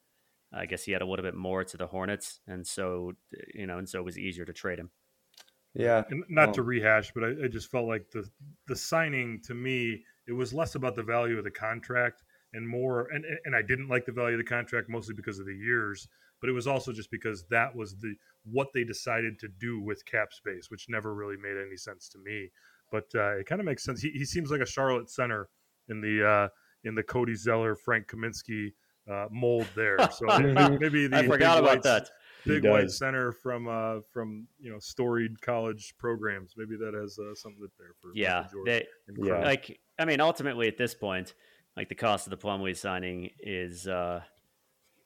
I 0.52 0.64
guess 0.64 0.84
he 0.84 0.92
had 0.92 1.02
a 1.02 1.06
little 1.06 1.24
bit 1.24 1.34
more 1.34 1.62
to 1.64 1.76
the 1.76 1.86
Hornets, 1.86 2.40
and 2.46 2.66
so 2.66 3.12
you 3.54 3.66
know, 3.66 3.78
and 3.78 3.88
so 3.88 3.98
it 3.98 4.04
was 4.04 4.18
easier 4.18 4.46
to 4.46 4.52
trade 4.52 4.78
him. 4.78 4.90
Yeah, 5.74 6.04
and 6.08 6.24
not 6.28 6.46
well, 6.46 6.54
to 6.54 6.62
rehash, 6.62 7.12
but 7.14 7.24
I, 7.24 7.44
I, 7.44 7.48
just 7.48 7.70
felt 7.70 7.86
like 7.86 8.10
the 8.10 8.28
the 8.66 8.76
signing 8.76 9.40
to 9.44 9.54
me 9.54 10.02
it 10.26 10.32
was 10.32 10.52
less 10.52 10.74
about 10.74 10.94
the 10.94 11.02
value 11.02 11.38
of 11.38 11.44
the 11.44 11.50
contract 11.50 12.22
and 12.52 12.66
more. 12.66 13.08
And 13.12 13.24
and 13.44 13.54
I 13.54 13.62
didn't 13.62 13.88
like 13.88 14.06
the 14.06 14.12
value 14.12 14.34
of 14.34 14.44
the 14.44 14.48
contract 14.48 14.88
mostly 14.88 15.14
because 15.14 15.38
of 15.38 15.46
the 15.46 15.54
years, 15.54 16.08
but 16.40 16.48
it 16.48 16.52
was 16.52 16.66
also 16.66 16.92
just 16.92 17.10
because 17.10 17.44
that 17.50 17.74
was 17.74 17.96
the 17.96 18.14
what 18.44 18.68
they 18.72 18.84
decided 18.84 19.38
to 19.40 19.48
do 19.48 19.80
with 19.80 20.04
cap 20.06 20.32
space, 20.32 20.70
which 20.70 20.88
never 20.88 21.14
really 21.14 21.36
made 21.36 21.56
any 21.56 21.76
sense 21.76 22.08
to 22.08 22.18
me. 22.18 22.50
But 22.90 23.04
uh, 23.14 23.36
it 23.38 23.46
kind 23.46 23.60
of 23.60 23.66
makes 23.66 23.84
sense. 23.84 24.00
He, 24.00 24.10
he 24.10 24.24
seems 24.24 24.50
like 24.50 24.60
a 24.60 24.66
Charlotte 24.66 25.10
center 25.10 25.48
in 25.88 26.00
the 26.00 26.26
uh, 26.26 26.48
in 26.84 26.94
the 26.94 27.02
Cody 27.02 27.34
Zeller, 27.34 27.74
Frank 27.74 28.06
Kaminsky 28.06 28.72
uh, 29.10 29.26
mold 29.30 29.66
there. 29.74 29.98
So 30.12 30.26
maybe 30.80 31.06
the 31.06 31.18
I 31.18 31.26
forgot 31.26 31.58
about 31.58 31.82
that 31.82 32.10
big 32.44 32.64
white 32.64 32.90
center 32.90 33.32
from 33.32 33.68
uh 33.68 34.00
from 34.12 34.46
you 34.58 34.70
know 34.70 34.78
storied 34.78 35.40
college 35.40 35.94
programs. 35.98 36.54
Maybe 36.56 36.76
that 36.76 36.94
has 36.94 37.18
uh, 37.18 37.34
something 37.34 37.66
there 37.78 37.94
for 38.00 38.10
yeah. 38.14 38.46
They, 38.64 38.86
yeah. 39.16 39.44
Like 39.44 39.80
I 39.98 40.04
mean, 40.04 40.20
ultimately 40.20 40.68
at 40.68 40.76
this 40.76 40.94
point, 40.94 41.34
like 41.76 41.88
the 41.88 41.94
cost 41.94 42.26
of 42.26 42.30
the 42.30 42.36
Plumlee 42.36 42.76
signing 42.76 43.30
is 43.40 43.88
uh 43.88 44.22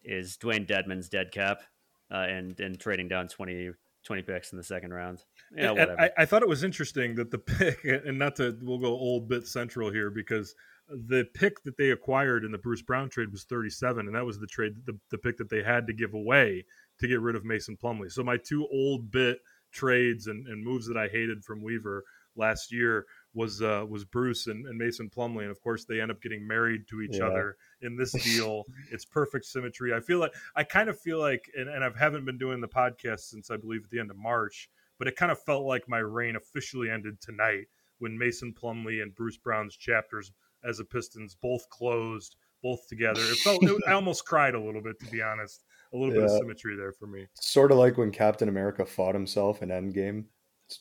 is 0.05 0.37
Dewayne 0.37 0.67
Dedmon's 0.67 1.09
dead 1.09 1.33
cap, 1.33 1.63
uh, 2.11 2.27
and 2.29 2.59
and 2.61 2.79
trading 2.79 3.09
down 3.09 3.29
20, 3.29 3.71
20 4.05 4.23
picks 4.23 4.53
in 4.53 4.59
the 4.59 4.65
second 4.65 4.93
round. 4.93 5.25
Yeah, 5.55 5.71
whatever. 5.71 6.01
I, 6.01 6.11
I, 6.19 6.25
thought 6.25 6.43
it 6.43 6.49
was 6.49 6.65
interesting 6.65 7.15
that 7.17 7.31
the 7.31 7.39
pick, 7.39 7.85
and 7.85 8.19
not 8.19 8.37
to 8.37 8.57
we'll 8.63 8.79
go 8.79 8.89
old 8.89 9.29
bit 9.29 9.47
central 9.47 9.91
here 9.91 10.11
because 10.11 10.55
the 10.89 11.27
pick 11.35 11.63
that 11.65 11.77
they 11.77 11.91
acquired 11.91 12.45
in 12.45 12.53
the 12.53 12.59
Bruce 12.59 12.83
Brown 12.83 13.09
trade 13.09 13.31
was 13.31 13.45
37, 13.45 14.07
and 14.07 14.15
that 14.15 14.27
was 14.27 14.39
the 14.39 14.47
trade, 14.47 14.75
the, 14.85 14.99
the 15.11 15.19
pick 15.19 15.37
that 15.39 15.49
they 15.49 15.63
had 15.63 15.87
to 15.87 15.93
give 15.93 16.15
away 16.15 16.65
to 17.01 17.09
get 17.09 17.21
rid 17.21 17.37
of 17.37 17.45
Mason 17.45 17.77
Plumlee. 17.77 18.11
So 18.11 18.23
my 18.23 18.37
two 18.37 18.67
old 18.71 19.11
bit 19.11 19.39
trades 19.73 20.27
and, 20.27 20.47
and 20.47 20.63
moves 20.63 20.87
that 20.87 20.97
I 20.97 21.09
hated 21.09 21.45
from 21.45 21.63
Weaver 21.63 22.05
last 22.37 22.73
year 22.73 23.07
was 23.35 23.63
uh, 23.63 23.85
was 23.89 24.05
Bruce 24.05 24.47
and, 24.47 24.67
and, 24.67 24.79
Mason 24.79 25.09
Plumlee, 25.09 25.43
and 25.43 25.51
of 25.51 25.61
course 25.63 25.85
they 25.85 26.01
end 26.01 26.11
up 26.11 26.21
getting 26.21 26.47
married 26.47 26.87
to 26.89 27.01
each 27.01 27.17
yeah. 27.17 27.27
other 27.27 27.57
in 27.81 27.97
this 27.97 28.13
deal. 28.13 28.65
it's 28.91 29.05
perfect 29.05 29.47
symmetry. 29.47 29.95
I 29.95 30.01
feel 30.01 30.19
like 30.19 30.35
I 30.55 30.65
kind 30.65 30.89
of 30.89 31.01
feel 31.01 31.19
like, 31.19 31.51
and, 31.57 31.69
and 31.69 31.85
I 31.85 31.91
haven't 31.99 32.25
been 32.25 32.39
doing 32.39 32.61
the 32.61 32.69
podcast 32.69 33.21
since 33.21 33.51
I 33.51 33.57
believe 33.57 33.85
at 33.85 33.91
the 33.91 34.01
end 34.01 34.11
of 34.11 34.17
March, 34.17 34.69
but 34.99 35.09
it 35.09 35.17
kind 35.17 35.33
of 35.33 35.43
felt 35.43 35.65
like 35.65 35.89
my 35.89 35.99
reign 35.99 36.37
officially 36.37 36.91
ended 36.91 37.21
tonight 37.21 37.67
when 37.99 38.19
Mason 38.19 38.53
Plumlee 38.53 39.03
and 39.03 39.15
Bruce 39.15 39.39
Brown's 39.39 39.77
chapters 39.77 40.33
as 40.65 40.81
a 40.81 40.85
Pistons 40.85 41.35
both 41.41 41.69
closed, 41.71 42.37
both 42.63 42.87
together. 42.89 43.21
It 43.21 43.39
felt 43.39 43.63
it, 43.63 43.83
I 43.87 43.93
almost 43.93 44.27
cried 44.27 44.55
a 44.55 44.61
little 44.61 44.83
bit 44.83 45.01
to 45.01 45.07
be 45.11 45.23
honest. 45.23 45.65
A 45.95 45.97
little 45.97 46.15
yeah. 46.15 46.23
bit 46.23 46.31
of 46.31 46.39
symmetry 46.39 46.77
there 46.77 46.93
for 46.93 47.07
me. 47.07 47.27
Sort 47.35 47.71
of 47.71 47.79
like 47.79 47.99
when 47.99 48.11
Captain 48.11 48.49
America 48.49 48.87
fought 48.87 49.15
himself 49.15 49.63
in 49.63 49.69
Endgame. 49.69 50.25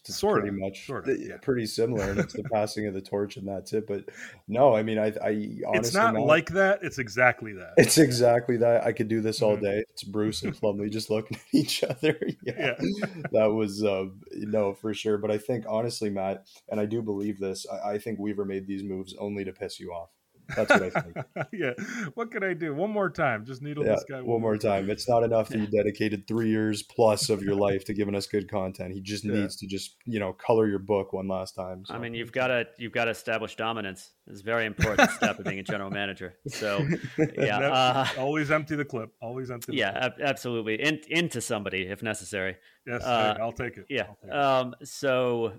Sort 0.03 0.41
pretty 0.41 0.55
of, 0.55 0.59
much 0.59 0.85
sort 0.85 1.07
of, 1.07 1.19
yeah. 1.19 1.37
pretty 1.41 1.65
similar, 1.65 2.11
and 2.11 2.19
it's 2.19 2.33
the 2.33 2.43
passing 2.51 2.87
of 2.87 2.93
the 2.93 3.01
torch, 3.01 3.37
and 3.37 3.47
that's 3.47 3.73
it. 3.73 3.87
But 3.87 4.05
no, 4.47 4.75
I 4.75 4.83
mean, 4.83 4.97
I, 4.97 5.07
I 5.07 5.09
honestly, 5.09 5.69
it's 5.73 5.93
not, 5.93 6.13
not, 6.13 6.25
like 6.25 6.49
that. 6.49 6.79
It's 6.81 6.99
exactly 6.99 7.53
that. 7.53 7.73
It's 7.77 7.97
exactly 7.97 8.57
that. 8.57 8.83
I 8.85 8.91
could 8.91 9.07
do 9.07 9.21
this 9.21 9.41
all 9.41 9.55
mm-hmm. 9.55 9.65
day. 9.65 9.83
It's 9.91 10.03
Bruce 10.03 10.43
and 10.43 10.55
Plumlee 10.55 10.91
just 10.91 11.09
looking 11.09 11.37
at 11.37 11.43
each 11.53 11.83
other. 11.89 12.17
Yeah, 12.43 12.75
yeah. 12.79 13.07
that 13.31 13.51
was 13.51 13.83
uh, 13.83 14.05
no 14.31 14.73
for 14.73 14.93
sure. 14.93 15.17
But 15.17 15.31
I 15.31 15.37
think 15.37 15.65
honestly, 15.67 16.09
Matt, 16.09 16.47
and 16.69 16.79
I 16.79 16.85
do 16.85 17.01
believe 17.01 17.39
this. 17.39 17.65
I, 17.69 17.91
I 17.91 17.97
think 17.99 18.19
Weaver 18.19 18.45
made 18.45 18.65
these 18.65 18.83
moves 18.83 19.15
only 19.19 19.45
to 19.45 19.51
piss 19.51 19.79
you 19.79 19.91
off. 19.91 20.09
That's 20.55 20.69
what 20.69 20.83
I 20.83 20.89
think. 20.89 21.15
yeah. 21.53 21.71
What 22.15 22.31
can 22.31 22.43
I 22.43 22.53
do? 22.53 22.73
One 22.73 22.91
more 22.91 23.09
time. 23.09 23.45
Just 23.45 23.61
needle 23.61 23.85
yeah, 23.85 23.93
this 23.93 24.05
guy. 24.09 24.17
One, 24.17 24.27
one 24.27 24.41
more 24.41 24.57
time. 24.57 24.89
It's 24.89 25.07
not 25.07 25.23
enough 25.23 25.49
that 25.49 25.59
you 25.59 25.67
dedicated 25.71 26.27
three 26.27 26.49
years 26.49 26.83
plus 26.83 27.29
of 27.29 27.41
your 27.41 27.55
life 27.55 27.85
to 27.85 27.93
giving 27.93 28.15
us 28.15 28.27
good 28.27 28.49
content. 28.49 28.93
He 28.93 29.01
just 29.01 29.23
yeah. 29.23 29.33
needs 29.33 29.55
to 29.57 29.67
just, 29.67 29.95
you 30.05 30.19
know, 30.19 30.33
color 30.33 30.67
your 30.67 30.79
book 30.79 31.13
one 31.13 31.27
last 31.27 31.53
time. 31.53 31.83
So. 31.85 31.93
I 31.93 31.97
mean, 31.97 32.13
you've 32.13 32.31
got 32.31 32.47
to 32.47 32.65
you've 32.77 32.91
got 32.91 33.05
to 33.05 33.11
establish 33.11 33.55
dominance. 33.55 34.11
It's 34.27 34.41
a 34.41 34.43
very 34.43 34.65
important 34.65 35.09
step 35.11 35.39
of 35.39 35.45
being 35.45 35.59
a 35.59 35.63
general 35.63 35.89
manager. 35.89 36.35
So, 36.47 36.87
yeah, 37.37 37.59
uh, 37.59 38.07
always 38.17 38.51
empty 38.51 38.75
the 38.75 38.85
clip. 38.85 39.11
Always 39.21 39.51
empty. 39.51 39.75
yeah, 39.75 39.91
ab- 39.95 40.21
absolutely. 40.21 40.81
In, 40.81 41.01
into 41.09 41.41
somebody 41.41 41.87
if 41.87 42.01
necessary. 42.03 42.57
Yes, 42.85 43.03
uh, 43.03 43.37
I'll 43.39 43.51
take 43.51 43.77
it. 43.77 43.85
Yeah. 43.89 44.03
Take 44.03 44.15
it. 44.25 44.33
Um. 44.33 44.75
So 44.83 45.53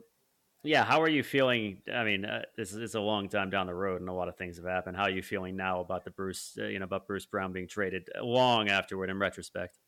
yeah, 0.64 0.84
how 0.84 1.00
are 1.02 1.08
you 1.08 1.22
feeling? 1.22 1.78
I 1.92 2.04
mean, 2.04 2.24
uh, 2.24 2.42
this 2.56 2.72
is 2.72 2.94
a 2.94 3.00
long 3.00 3.28
time 3.28 3.50
down 3.50 3.66
the 3.66 3.74
road, 3.74 4.00
and 4.00 4.08
a 4.08 4.12
lot 4.12 4.28
of 4.28 4.36
things 4.36 4.56
have 4.56 4.66
happened. 4.66 4.96
How 4.96 5.04
are 5.04 5.10
you 5.10 5.22
feeling 5.22 5.56
now 5.56 5.80
about 5.80 6.04
the 6.04 6.10
Bruce, 6.10 6.56
uh, 6.58 6.66
you 6.66 6.78
know, 6.78 6.84
about 6.84 7.06
Bruce 7.06 7.26
Brown 7.26 7.52
being 7.52 7.66
traded 7.66 8.08
long 8.20 8.68
afterward 8.68 9.10
in 9.10 9.18
retrospect? 9.18 9.78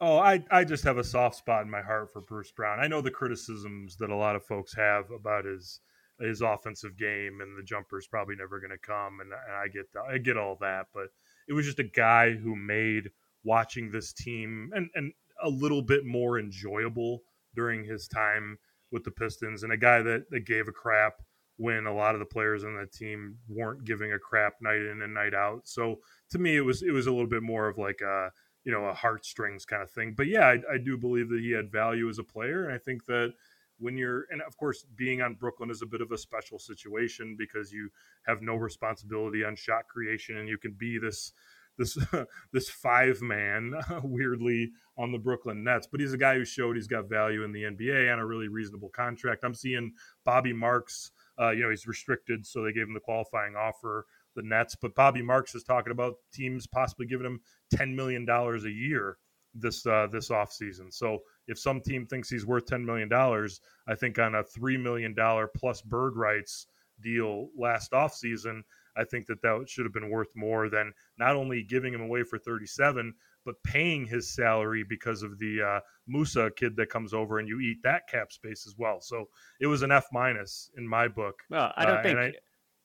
Oh, 0.00 0.18
I, 0.18 0.42
I 0.50 0.64
just 0.64 0.84
have 0.84 0.98
a 0.98 1.04
soft 1.04 1.36
spot 1.36 1.62
in 1.62 1.70
my 1.70 1.82
heart 1.82 2.12
for 2.12 2.22
Bruce 2.22 2.50
Brown. 2.50 2.80
I 2.80 2.88
know 2.88 3.00
the 3.00 3.10
criticisms 3.10 3.96
that 3.96 4.10
a 4.10 4.16
lot 4.16 4.34
of 4.34 4.44
folks 4.44 4.74
have 4.74 5.10
about 5.10 5.44
his 5.44 5.80
his 6.20 6.40
offensive 6.40 6.96
game 6.96 7.40
and 7.40 7.58
the 7.58 7.64
jumper's 7.64 8.06
probably 8.06 8.36
never 8.36 8.60
going 8.60 8.70
to 8.70 8.78
come, 8.78 9.20
and, 9.20 9.32
and 9.32 9.56
I 9.56 9.68
get 9.68 9.86
I 10.10 10.18
get 10.18 10.36
all 10.36 10.56
that, 10.60 10.86
but 10.94 11.08
it 11.46 11.52
was 11.52 11.66
just 11.66 11.78
a 11.78 11.84
guy 11.84 12.32
who 12.32 12.56
made 12.56 13.10
watching 13.44 13.90
this 13.90 14.12
team 14.12 14.70
and 14.74 14.88
and 14.94 15.12
a 15.42 15.48
little 15.48 15.82
bit 15.82 16.06
more 16.06 16.38
enjoyable 16.38 17.22
during 17.54 17.84
his 17.84 18.08
time 18.08 18.58
with 18.92 19.04
the 19.04 19.10
Pistons 19.10 19.62
and 19.62 19.72
a 19.72 19.76
guy 19.76 20.02
that, 20.02 20.30
that 20.30 20.46
gave 20.46 20.68
a 20.68 20.72
crap 20.72 21.14
when 21.56 21.86
a 21.86 21.94
lot 21.94 22.14
of 22.14 22.18
the 22.18 22.26
players 22.26 22.64
on 22.64 22.76
that 22.76 22.92
team 22.92 23.36
weren't 23.48 23.84
giving 23.84 24.12
a 24.12 24.18
crap 24.18 24.54
night 24.60 24.80
in 24.80 25.02
and 25.02 25.14
night 25.14 25.34
out. 25.34 25.62
So 25.64 26.00
to 26.30 26.38
me, 26.38 26.56
it 26.56 26.60
was 26.60 26.82
it 26.82 26.92
was 26.92 27.06
a 27.06 27.10
little 27.10 27.26
bit 27.26 27.42
more 27.42 27.68
of 27.68 27.78
like 27.78 28.00
a 28.00 28.30
you 28.64 28.72
know 28.72 28.84
a 28.86 28.94
heartstrings 28.94 29.64
kind 29.64 29.82
of 29.82 29.90
thing. 29.90 30.14
But 30.16 30.28
yeah, 30.28 30.46
I, 30.46 30.74
I 30.74 30.78
do 30.78 30.96
believe 30.96 31.28
that 31.30 31.40
he 31.40 31.52
had 31.52 31.70
value 31.70 32.08
as 32.08 32.18
a 32.18 32.24
player, 32.24 32.64
and 32.64 32.74
I 32.74 32.78
think 32.78 33.04
that 33.06 33.34
when 33.78 33.96
you're 33.96 34.26
and 34.30 34.40
of 34.42 34.56
course 34.56 34.84
being 34.96 35.22
on 35.22 35.34
Brooklyn 35.34 35.70
is 35.70 35.82
a 35.82 35.86
bit 35.86 36.00
of 36.00 36.12
a 36.12 36.18
special 36.18 36.58
situation 36.58 37.36
because 37.38 37.72
you 37.72 37.90
have 38.26 38.40
no 38.40 38.54
responsibility 38.54 39.44
on 39.44 39.56
shot 39.56 39.88
creation 39.88 40.38
and 40.38 40.48
you 40.48 40.56
can 40.56 40.72
be 40.72 40.98
this 40.98 41.32
this 41.78 41.96
this 42.52 42.68
five 42.68 43.20
man 43.22 43.74
weirdly 44.02 44.70
on 44.98 45.12
the 45.12 45.18
Brooklyn 45.18 45.64
Nets, 45.64 45.86
but 45.90 46.00
he's 46.00 46.12
a 46.12 46.18
guy 46.18 46.34
who 46.34 46.44
showed 46.44 46.76
he's 46.76 46.86
got 46.86 47.08
value 47.08 47.44
in 47.44 47.52
the 47.52 47.62
NBA 47.62 48.12
on 48.12 48.18
a 48.18 48.26
really 48.26 48.48
reasonable 48.48 48.90
contract. 48.90 49.44
I'm 49.44 49.54
seeing 49.54 49.92
Bobby 50.24 50.52
Marks, 50.52 51.12
uh, 51.40 51.50
you 51.50 51.62
know, 51.62 51.70
he's 51.70 51.86
restricted, 51.86 52.46
so 52.46 52.62
they 52.62 52.72
gave 52.72 52.86
him 52.86 52.94
the 52.94 53.00
qualifying 53.00 53.56
offer, 53.56 54.06
the 54.36 54.42
Nets. 54.42 54.76
But 54.76 54.94
Bobby 54.94 55.22
Marks 55.22 55.54
is 55.54 55.64
talking 55.64 55.92
about 55.92 56.14
teams 56.32 56.66
possibly 56.66 57.06
giving 57.06 57.26
him 57.26 57.40
ten 57.70 57.96
million 57.96 58.24
dollars 58.24 58.64
a 58.64 58.70
year 58.70 59.16
this 59.54 59.86
uh, 59.86 60.08
this 60.10 60.28
offseason. 60.28 60.92
So 60.92 61.20
if 61.46 61.58
some 61.58 61.80
team 61.80 62.06
thinks 62.06 62.30
he's 62.30 62.46
worth 62.46 62.66
ten 62.66 62.84
million 62.84 63.08
dollars, 63.08 63.60
I 63.88 63.94
think 63.94 64.18
on 64.18 64.34
a 64.34 64.44
three 64.44 64.76
million 64.76 65.14
dollar 65.14 65.48
plus 65.54 65.82
bird 65.82 66.16
rights 66.16 66.66
deal 67.00 67.48
last 67.56 67.92
offseason, 67.92 68.62
I 68.96 69.04
think 69.04 69.26
that 69.26 69.42
that 69.42 69.64
should 69.68 69.84
have 69.84 69.92
been 69.92 70.10
worth 70.10 70.34
more 70.34 70.68
than 70.68 70.92
not 71.18 71.36
only 71.36 71.62
giving 71.62 71.92
him 71.92 72.00
away 72.00 72.22
for 72.22 72.38
37, 72.38 73.14
but 73.44 73.62
paying 73.64 74.06
his 74.06 74.34
salary 74.34 74.84
because 74.88 75.22
of 75.22 75.38
the 75.38 75.62
uh, 75.62 75.80
Musa 76.06 76.50
kid 76.56 76.76
that 76.76 76.90
comes 76.90 77.12
over 77.12 77.38
and 77.38 77.48
you 77.48 77.60
eat 77.60 77.78
that 77.82 78.08
cap 78.08 78.32
space 78.32 78.66
as 78.66 78.74
well. 78.78 79.00
So 79.00 79.28
it 79.60 79.66
was 79.66 79.82
an 79.82 79.90
F 79.90 80.06
minus 80.12 80.70
in 80.76 80.86
my 80.86 81.08
book. 81.08 81.40
Well, 81.50 81.72
I 81.76 81.84
don't 81.84 81.98
uh, 81.98 82.02
think 82.02 82.18
I, 82.18 82.32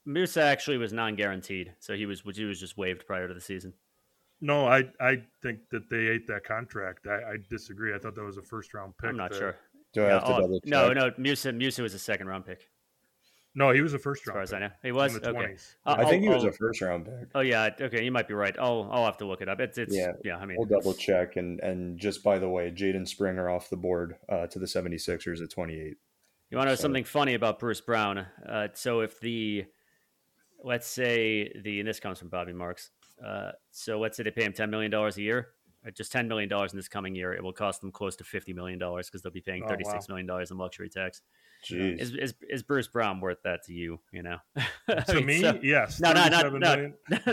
Musa 0.05 0.41
actually 0.41 0.77
was 0.77 0.93
non 0.93 1.15
guaranteed, 1.15 1.73
so 1.79 1.95
he 1.95 2.05
was 2.05 2.23
he 2.33 2.45
was 2.45 2.59
just 2.59 2.77
waived 2.77 3.05
prior 3.05 3.27
to 3.27 3.33
the 3.33 3.41
season. 3.41 3.73
No, 4.39 4.67
I 4.67 4.85
I 5.01 5.23
think 5.41 5.59
that 5.71 5.89
they 5.89 6.07
ate 6.07 6.27
that 6.27 6.43
contract. 6.43 7.07
I, 7.07 7.33
I 7.33 7.37
disagree. 7.49 7.93
I 7.93 7.97
thought 7.99 8.15
that 8.15 8.23
was 8.23 8.37
a 8.37 8.41
first 8.41 8.73
round 8.73 8.93
pick. 8.97 9.09
I'm 9.09 9.17
not 9.17 9.31
that, 9.31 9.37
sure. 9.37 9.55
Do 9.93 10.05
I 10.05 10.09
have 10.09 10.25
to 10.25 10.35
oh, 10.35 10.41
double 10.41 10.59
check? 10.61 10.69
No, 10.69 10.93
no. 10.93 11.11
Musa 11.17 11.51
Musa 11.51 11.81
was 11.81 11.93
a 11.93 11.99
second 11.99 12.27
round 12.27 12.45
pick. 12.45 12.69
No, 13.57 13.71
he 13.71 13.81
was 13.81 13.95
a 13.95 13.99
first 13.99 14.27
round. 14.27 14.43
As 14.43 14.51
far 14.51 14.59
as 14.59 14.61
I 14.61 14.67
know, 14.67 14.73
he 14.83 14.91
was. 14.91 15.15
okay. 15.15 15.29
20s. 15.31 15.75
I 15.83 16.05
think 16.05 16.21
he 16.21 16.29
was 16.29 16.43
a 16.43 16.51
first 16.51 16.79
round 16.79 17.05
pick. 17.05 17.29
Oh 17.33 17.39
yeah, 17.39 17.71
okay, 17.81 18.05
you 18.05 18.11
might 18.11 18.27
be 18.27 18.35
right. 18.35 18.55
I'll 18.59 18.87
I'll 18.91 19.05
have 19.05 19.17
to 19.17 19.25
look 19.25 19.41
it 19.41 19.49
up. 19.49 19.59
It's 19.59 19.79
it's 19.79 19.95
yeah. 19.95 20.11
yeah 20.23 20.37
I 20.37 20.45
mean, 20.45 20.57
we'll 20.59 20.67
double 20.67 20.93
check. 20.93 21.37
And 21.37 21.59
and 21.61 21.99
just 21.99 22.23
by 22.23 22.37
the 22.37 22.47
way, 22.47 22.69
Jaden 22.69 23.07
Springer 23.07 23.49
off 23.49 23.71
the 23.71 23.75
board 23.75 24.17
uh, 24.29 24.45
to 24.45 24.59
the 24.59 24.67
76ers 24.67 25.41
at 25.41 25.49
28. 25.49 25.97
You 26.51 26.57
want 26.57 26.67
to 26.67 26.71
know 26.71 26.75
so. 26.75 26.83
something 26.83 27.03
funny 27.03 27.33
about 27.33 27.57
Bruce 27.57 27.81
Brown? 27.81 28.27
Uh, 28.47 28.67
so 28.75 28.99
if 28.99 29.19
the 29.21 29.65
let's 30.63 30.85
say 30.85 31.51
the 31.63 31.79
and 31.79 31.89
this 31.89 31.99
comes 31.99 32.19
from 32.19 32.29
Bobby 32.29 32.53
Marks. 32.53 32.91
Uh, 33.25 33.53
so 33.71 33.99
let's 33.99 34.17
say 34.17 34.21
they 34.21 34.29
pay 34.29 34.43
him 34.43 34.53
ten 34.53 34.69
million 34.69 34.91
dollars 34.91 35.17
a 35.17 35.23
year, 35.23 35.47
uh, 35.83 35.89
just 35.89 36.11
ten 36.11 36.27
million 36.27 36.47
dollars 36.47 36.73
in 36.73 36.77
this 36.77 36.87
coming 36.87 37.15
year. 37.15 37.33
It 37.33 37.43
will 37.43 37.53
cost 37.53 37.81
them 37.81 37.91
close 37.91 38.15
to 38.17 38.23
fifty 38.23 38.53
million 38.53 38.77
dollars 38.77 39.07
because 39.07 39.23
they'll 39.23 39.31
be 39.31 39.41
paying 39.41 39.67
thirty 39.67 39.83
six 39.83 39.95
oh, 39.95 39.97
wow. 39.97 40.05
million 40.09 40.27
dollars 40.27 40.51
in 40.51 40.59
luxury 40.59 40.89
tax. 40.89 41.23
Jeez. 41.65 41.99
Is, 41.99 42.11
is, 42.13 42.33
is 42.49 42.63
Bruce 42.63 42.87
Brown 42.87 43.19
worth 43.19 43.41
that 43.43 43.63
to 43.65 43.73
you? 43.73 43.99
You 44.11 44.23
know, 44.23 44.37
to 45.07 45.15
mean, 45.15 45.25
me, 45.25 45.41
so, 45.41 45.59
yes. 45.61 45.99
No, 45.99 46.13
no, 46.13 46.27
not, 46.27 46.53
not, 46.59 46.79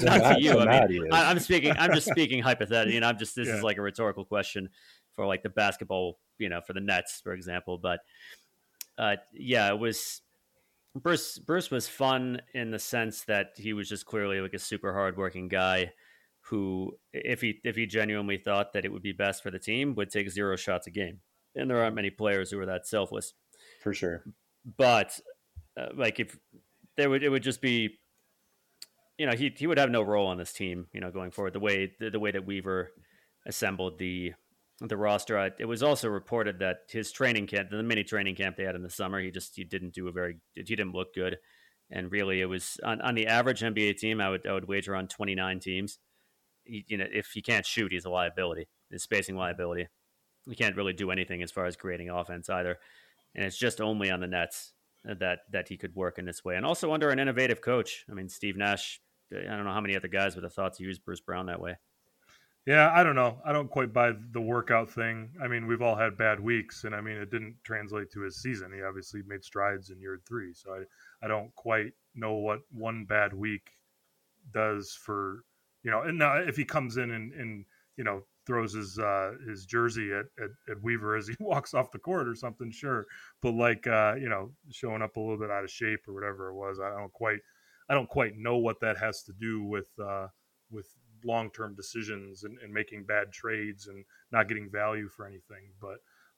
not 0.02 0.34
to 0.34 0.40
you. 0.40 0.58
I 0.58 0.86
mean, 0.86 1.12
I, 1.12 1.30
am 1.30 1.38
speaking. 1.38 1.72
I'm 1.76 1.92
just 1.92 2.08
speaking 2.08 2.42
hypothetically. 2.42 2.94
You 2.94 3.00
know, 3.00 3.08
I'm 3.08 3.18
just. 3.18 3.36
This 3.36 3.48
yeah. 3.48 3.56
is 3.56 3.62
like 3.62 3.76
a 3.76 3.82
rhetorical 3.82 4.24
question 4.24 4.70
for 5.12 5.26
like 5.26 5.42
the 5.42 5.50
basketball. 5.50 6.18
You 6.38 6.48
know, 6.48 6.60
for 6.66 6.72
the 6.72 6.80
Nets, 6.80 7.20
for 7.22 7.32
example. 7.32 7.78
But 7.78 8.00
uh, 8.98 9.16
yeah, 9.32 9.68
it 9.70 9.78
was. 9.78 10.20
Bruce 10.96 11.38
Bruce 11.38 11.70
was 11.70 11.88
fun 11.88 12.40
in 12.54 12.70
the 12.70 12.78
sense 12.78 13.24
that 13.24 13.52
he 13.56 13.72
was 13.72 13.88
just 13.88 14.06
clearly 14.06 14.40
like 14.40 14.54
a 14.54 14.58
super 14.58 14.92
hardworking 14.92 15.48
guy 15.48 15.92
who, 16.42 16.96
if 17.12 17.40
he 17.40 17.60
if 17.64 17.74
he 17.74 17.86
genuinely 17.86 18.36
thought 18.36 18.72
that 18.72 18.84
it 18.84 18.92
would 18.92 19.02
be 19.02 19.12
best 19.12 19.42
for 19.42 19.50
the 19.50 19.58
team, 19.58 19.94
would 19.96 20.10
take 20.10 20.30
zero 20.30 20.56
shots 20.56 20.86
a 20.86 20.90
game. 20.90 21.20
And 21.56 21.70
there 21.70 21.82
aren't 21.82 21.96
many 21.96 22.10
players 22.10 22.50
who 22.50 22.60
are 22.60 22.66
that 22.66 22.86
selfless 22.86 23.32
for 23.84 23.94
sure. 23.94 24.24
But 24.76 25.20
uh, 25.78 25.90
like 25.94 26.18
if 26.18 26.36
there 26.96 27.08
would, 27.08 27.22
it 27.22 27.28
would 27.28 27.44
just 27.44 27.60
be 27.60 27.98
you 29.18 29.26
know, 29.26 29.32
he 29.32 29.52
he 29.56 29.66
would 29.66 29.78
have 29.78 29.90
no 29.90 30.02
role 30.02 30.26
on 30.26 30.38
this 30.38 30.52
team, 30.52 30.86
you 30.92 31.00
know, 31.00 31.10
going 31.10 31.30
forward. 31.30 31.52
The 31.52 31.60
way 31.60 31.92
the, 32.00 32.10
the 32.10 32.18
way 32.18 32.32
that 32.32 32.46
Weaver 32.46 32.90
assembled 33.46 33.98
the 33.98 34.32
the 34.80 34.96
roster, 34.96 35.52
it 35.58 35.66
was 35.66 35.82
also 35.82 36.08
reported 36.08 36.58
that 36.58 36.78
his 36.88 37.12
training 37.12 37.46
camp, 37.46 37.70
the 37.70 37.82
mini 37.82 38.02
training 38.02 38.34
camp 38.34 38.56
they 38.56 38.64
had 38.64 38.74
in 38.74 38.82
the 38.82 38.90
summer, 38.90 39.20
he 39.20 39.30
just 39.30 39.54
he 39.54 39.62
didn't 39.62 39.94
do 39.94 40.08
a 40.08 40.12
very 40.12 40.38
he 40.54 40.62
didn't 40.62 40.94
look 40.94 41.14
good, 41.14 41.38
and 41.90 42.10
really 42.10 42.40
it 42.40 42.46
was 42.46 42.76
on, 42.82 43.00
on 43.02 43.14
the 43.14 43.28
average 43.28 43.60
NBA 43.60 43.98
team. 43.98 44.20
I 44.20 44.30
would 44.30 44.46
I 44.46 44.52
would 44.52 44.66
wager 44.66 44.96
on 44.96 45.06
twenty 45.06 45.36
nine 45.36 45.60
teams. 45.60 45.98
He, 46.64 46.84
you 46.88 46.96
know, 46.96 47.06
if 47.12 47.30
he 47.34 47.42
can't 47.42 47.66
shoot, 47.66 47.92
he's 47.92 48.06
a 48.06 48.10
liability. 48.10 48.66
His 48.90 49.02
spacing 49.02 49.36
liability. 49.36 49.86
He 50.48 50.56
can't 50.56 50.76
really 50.76 50.92
do 50.92 51.10
anything 51.10 51.42
as 51.42 51.52
far 51.52 51.66
as 51.66 51.76
creating 51.76 52.10
offense 52.10 52.50
either, 52.50 52.78
and 53.34 53.44
it's 53.44 53.56
just 53.56 53.80
only 53.80 54.10
on 54.10 54.20
the 54.20 54.26
Nets 54.26 54.72
uh, 55.08 55.14
that 55.20 55.40
that 55.50 55.68
he 55.68 55.76
could 55.76 55.94
work 55.94 56.18
in 56.18 56.24
this 56.24 56.44
way, 56.44 56.56
and 56.56 56.64
also 56.64 56.92
under 56.92 57.10
an 57.10 57.18
innovative 57.18 57.60
coach. 57.60 58.04
I 58.10 58.14
mean, 58.14 58.28
Steve 58.28 58.56
Nash. 58.56 59.00
Uh, 59.34 59.40
I 59.40 59.56
don't 59.56 59.64
know 59.64 59.72
how 59.72 59.80
many 59.80 59.96
other 59.96 60.08
guys 60.08 60.34
would 60.34 60.44
have 60.44 60.54
thought 60.54 60.74
to 60.74 60.84
use 60.84 60.98
Bruce 60.98 61.20
Brown 61.20 61.46
that 61.46 61.60
way. 61.60 61.76
Yeah, 62.66 62.90
I 62.94 63.02
don't 63.02 63.14
know. 63.14 63.40
I 63.44 63.52
don't 63.52 63.70
quite 63.70 63.92
buy 63.92 64.12
the 64.32 64.40
workout 64.40 64.90
thing. 64.90 65.30
I 65.42 65.48
mean, 65.48 65.66
we've 65.66 65.82
all 65.82 65.96
had 65.96 66.16
bad 66.16 66.40
weeks, 66.40 66.84
and 66.84 66.94
I 66.94 67.02
mean, 67.02 67.16
it 67.16 67.30
didn't 67.30 67.56
translate 67.62 68.10
to 68.12 68.22
his 68.22 68.40
season. 68.40 68.72
He 68.74 68.82
obviously 68.82 69.20
made 69.26 69.44
strides 69.44 69.90
in 69.90 70.00
year 70.00 70.18
three, 70.26 70.54
so 70.54 70.72
I, 70.72 71.24
I 71.24 71.28
don't 71.28 71.54
quite 71.56 71.92
know 72.14 72.34
what 72.34 72.60
one 72.70 73.04
bad 73.04 73.34
week 73.34 73.70
does 74.52 74.98
for 74.98 75.44
you 75.82 75.90
know. 75.90 76.02
And 76.02 76.18
now, 76.18 76.38
if 76.38 76.56
he 76.56 76.64
comes 76.64 76.96
in 76.96 77.10
and, 77.10 77.32
and 77.34 77.64
you 77.96 78.04
know 78.04 78.22
throws 78.46 78.74
his 78.74 78.98
uh, 78.98 79.32
his 79.48 79.64
jersey 79.64 80.12
at, 80.12 80.26
at, 80.42 80.50
at, 80.70 80.82
Weaver 80.82 81.16
as 81.16 81.28
he 81.28 81.34
walks 81.40 81.74
off 81.74 81.90
the 81.90 81.98
court 81.98 82.28
or 82.28 82.34
something, 82.34 82.70
sure. 82.70 83.06
But 83.42 83.54
like 83.54 83.86
uh, 83.86 84.14
you 84.18 84.28
know, 84.28 84.50
showing 84.70 85.02
up 85.02 85.16
a 85.16 85.20
little 85.20 85.38
bit 85.38 85.50
out 85.50 85.64
of 85.64 85.70
shape 85.70 86.00
or 86.08 86.14
whatever 86.14 86.50
it 86.50 86.54
was, 86.54 86.78
I 86.80 86.90
don't 86.90 87.12
quite 87.12 87.40
I 87.88 87.94
don't 87.94 88.08
quite 88.08 88.36
know 88.36 88.56
what 88.56 88.80
that 88.80 88.96
has 88.98 89.22
to 89.24 89.32
do 89.32 89.62
with 89.62 89.90
uh, 90.02 90.28
with 90.70 90.88
long 91.24 91.50
term 91.50 91.74
decisions 91.74 92.44
and, 92.44 92.58
and, 92.62 92.72
making 92.72 93.04
bad 93.04 93.32
trades 93.32 93.86
and 93.86 94.04
not 94.30 94.46
getting 94.46 94.70
value 94.70 95.08
for 95.08 95.26
anything. 95.26 95.72
But 95.80 95.96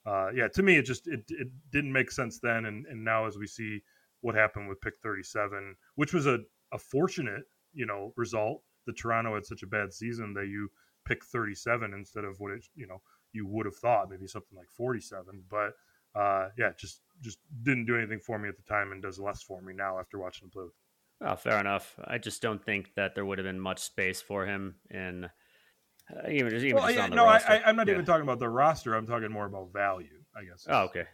uh, 0.09 0.29
yeah, 0.33 0.47
to 0.49 0.63
me, 0.63 0.77
it 0.77 0.83
just 0.83 1.07
it, 1.07 1.23
it 1.29 1.49
didn't 1.71 1.91
make 1.91 2.11
sense 2.11 2.39
then, 2.39 2.65
and, 2.65 2.85
and 2.85 3.03
now 3.03 3.25
as 3.25 3.37
we 3.37 3.47
see 3.47 3.81
what 4.21 4.35
happened 4.35 4.67
with 4.67 4.81
pick 4.81 4.95
37, 5.03 5.75
which 5.95 6.13
was 6.13 6.25
a, 6.25 6.39
a 6.71 6.77
fortunate 6.77 7.43
you 7.73 7.85
know 7.85 8.13
result. 8.15 8.61
The 8.85 8.93
Toronto 8.93 9.35
had 9.35 9.45
such 9.45 9.63
a 9.63 9.67
bad 9.67 9.93
season 9.93 10.33
that 10.35 10.47
you 10.47 10.69
pick 11.07 11.23
37 11.23 11.93
instead 11.93 12.25
of 12.25 12.39
what 12.39 12.51
it 12.51 12.65
you 12.75 12.87
know 12.87 13.01
you 13.33 13.47
would 13.47 13.65
have 13.65 13.75
thought 13.75 14.09
maybe 14.09 14.27
something 14.27 14.57
like 14.57 14.69
47 14.69 15.43
but 15.49 15.73
uh, 16.19 16.49
yeah 16.57 16.71
just 16.77 17.01
just 17.21 17.39
didn't 17.63 17.85
do 17.85 17.95
anything 17.95 18.19
for 18.19 18.39
me 18.39 18.49
at 18.49 18.57
the 18.57 18.63
time 18.63 18.91
and 18.91 19.01
does 19.01 19.19
less 19.19 19.43
for 19.43 19.61
me 19.61 19.73
now 19.73 19.99
after 19.99 20.19
watching 20.19 20.45
him 20.45 20.51
play 20.51 20.63
with 20.63 20.73
Oh, 21.19 21.35
fair 21.35 21.59
enough. 21.59 21.95
I 22.03 22.19
just 22.19 22.41
don't 22.41 22.63
think 22.63 22.93
that 22.95 23.15
there 23.15 23.25
would 23.25 23.39
have 23.39 23.45
been 23.45 23.59
much 23.59 23.79
space 23.79 24.21
for 24.21 24.45
him 24.45 24.75
in 24.91 25.25
uh, 25.25 26.29
even 26.29 26.51
just 26.51 26.63
even 26.63 26.77
well, 26.77 26.85
just 26.85 26.97
yeah, 26.97 27.07
no, 27.07 27.25
roster. 27.25 27.61
I, 27.65 27.69
am 27.69 27.75
not 27.75 27.87
yeah. 27.87 27.93
even 27.93 28.05
talking 28.05 28.23
about 28.23 28.39
the 28.39 28.49
roster. 28.49 28.93
I'm 28.93 29.07
talking 29.07 29.31
more 29.31 29.45
about 29.45 29.73
value. 29.73 30.21
I 30.35 30.43
guess. 30.43 30.65
Oh, 30.69 30.83
okay. 30.83 31.05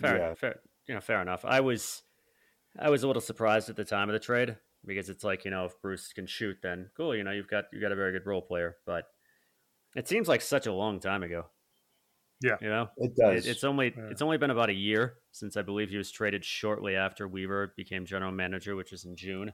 Fair, 0.00 0.18
yeah. 0.18 0.34
fair. 0.34 0.56
You 0.86 0.94
know, 0.94 1.00
fair 1.00 1.22
enough. 1.22 1.44
I 1.44 1.60
was, 1.60 2.02
I 2.78 2.90
was 2.90 3.04
a 3.04 3.06
little 3.06 3.22
surprised 3.22 3.70
at 3.70 3.76
the 3.76 3.84
time 3.84 4.08
of 4.08 4.12
the 4.12 4.18
trade 4.18 4.56
because 4.84 5.08
it's 5.08 5.24
like 5.24 5.44
you 5.44 5.50
know 5.50 5.66
if 5.66 5.80
Bruce 5.80 6.12
can 6.12 6.26
shoot, 6.26 6.56
then 6.62 6.90
cool. 6.96 7.14
You 7.14 7.24
know, 7.24 7.30
you've 7.30 7.48
got 7.48 7.66
you 7.72 7.80
got 7.80 7.92
a 7.92 7.96
very 7.96 8.12
good 8.12 8.26
role 8.26 8.42
player, 8.42 8.76
but 8.84 9.04
it 9.94 10.08
seems 10.08 10.28
like 10.28 10.40
such 10.40 10.66
a 10.66 10.72
long 10.72 11.00
time 11.00 11.22
ago. 11.22 11.46
Yeah, 12.42 12.56
you 12.60 12.68
know, 12.68 12.88
it 12.98 13.16
does. 13.16 13.46
It, 13.46 13.50
it's 13.50 13.64
only 13.64 13.94
yeah. 13.96 14.08
it's 14.10 14.20
only 14.20 14.38
been 14.38 14.50
about 14.50 14.68
a 14.68 14.74
year 14.74 15.14
since 15.32 15.56
I 15.56 15.62
believe 15.62 15.88
he 15.88 15.96
was 15.96 16.10
traded 16.10 16.44
shortly 16.44 16.96
after 16.96 17.26
Weaver 17.26 17.72
became 17.76 18.04
general 18.04 18.32
manager, 18.32 18.76
which 18.76 18.92
was 18.92 19.04
in 19.04 19.16
June. 19.16 19.52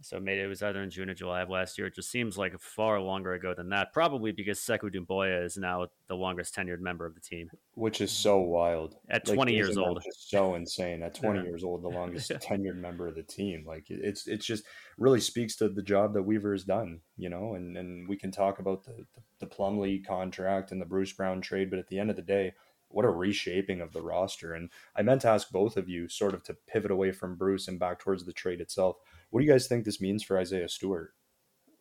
So 0.00 0.20
maybe 0.20 0.42
it 0.42 0.46
was 0.46 0.62
either 0.62 0.82
in 0.82 0.90
June 0.90 1.08
or 1.08 1.14
July 1.14 1.42
of 1.42 1.50
last 1.50 1.78
year. 1.78 1.86
It 1.86 1.94
just 1.94 2.10
seems 2.10 2.36
like 2.36 2.58
far 2.60 3.00
longer 3.00 3.32
ago 3.32 3.54
than 3.54 3.70
that. 3.70 3.92
Probably 3.92 4.32
because 4.32 4.58
Sekou 4.58 4.94
Doumbouya 4.94 5.44
is 5.44 5.56
now 5.56 5.86
the 6.08 6.14
longest 6.14 6.54
tenured 6.54 6.80
member 6.80 7.06
of 7.06 7.14
the 7.14 7.20
team, 7.20 7.50
which 7.74 8.00
is 8.00 8.12
so 8.12 8.38
wild. 8.38 8.96
At 9.08 9.26
like, 9.28 9.36
20 9.36 9.54
years 9.54 9.76
old, 9.76 10.02
so 10.16 10.54
insane. 10.54 11.02
At 11.02 11.14
20 11.14 11.38
yeah. 11.38 11.44
years 11.46 11.64
old, 11.64 11.82
the 11.82 11.88
longest 11.88 12.30
tenured 12.42 12.76
member 12.76 13.06
of 13.06 13.14
the 13.14 13.22
team. 13.22 13.64
Like 13.66 13.86
it's 13.88 14.26
it's 14.26 14.44
just 14.44 14.64
really 14.98 15.20
speaks 15.20 15.56
to 15.56 15.68
the 15.68 15.82
job 15.82 16.14
that 16.14 16.22
Weaver 16.22 16.52
has 16.52 16.64
done. 16.64 17.00
You 17.16 17.30
know, 17.30 17.54
and 17.54 17.76
and 17.76 18.08
we 18.08 18.16
can 18.16 18.30
talk 18.30 18.58
about 18.58 18.84
the 18.84 19.06
the, 19.14 19.22
the 19.40 19.46
Plumlee 19.46 20.04
contract 20.06 20.72
and 20.72 20.80
the 20.80 20.86
Bruce 20.86 21.12
Brown 21.12 21.40
trade, 21.40 21.70
but 21.70 21.78
at 21.78 21.88
the 21.88 21.98
end 21.98 22.10
of 22.10 22.16
the 22.16 22.22
day, 22.22 22.52
what 22.94 23.04
a 23.04 23.10
reshaping 23.10 23.80
of 23.80 23.92
the 23.92 24.02
roster. 24.02 24.54
And 24.54 24.70
I 24.96 25.02
meant 25.02 25.22
to 25.22 25.28
ask 25.28 25.50
both 25.50 25.76
of 25.76 25.88
you, 25.88 26.08
sort 26.08 26.34
of 26.34 26.42
to 26.44 26.54
pivot 26.54 26.90
away 26.90 27.12
from 27.12 27.36
Bruce 27.36 27.68
and 27.68 27.78
back 27.78 27.98
towards 27.98 28.24
the 28.24 28.32
trade 28.32 28.60
itself. 28.60 28.96
What 29.34 29.40
do 29.40 29.46
you 29.46 29.52
guys 29.52 29.66
think 29.66 29.84
this 29.84 30.00
means 30.00 30.22
for 30.22 30.38
Isaiah 30.38 30.68
Stewart? 30.68 31.12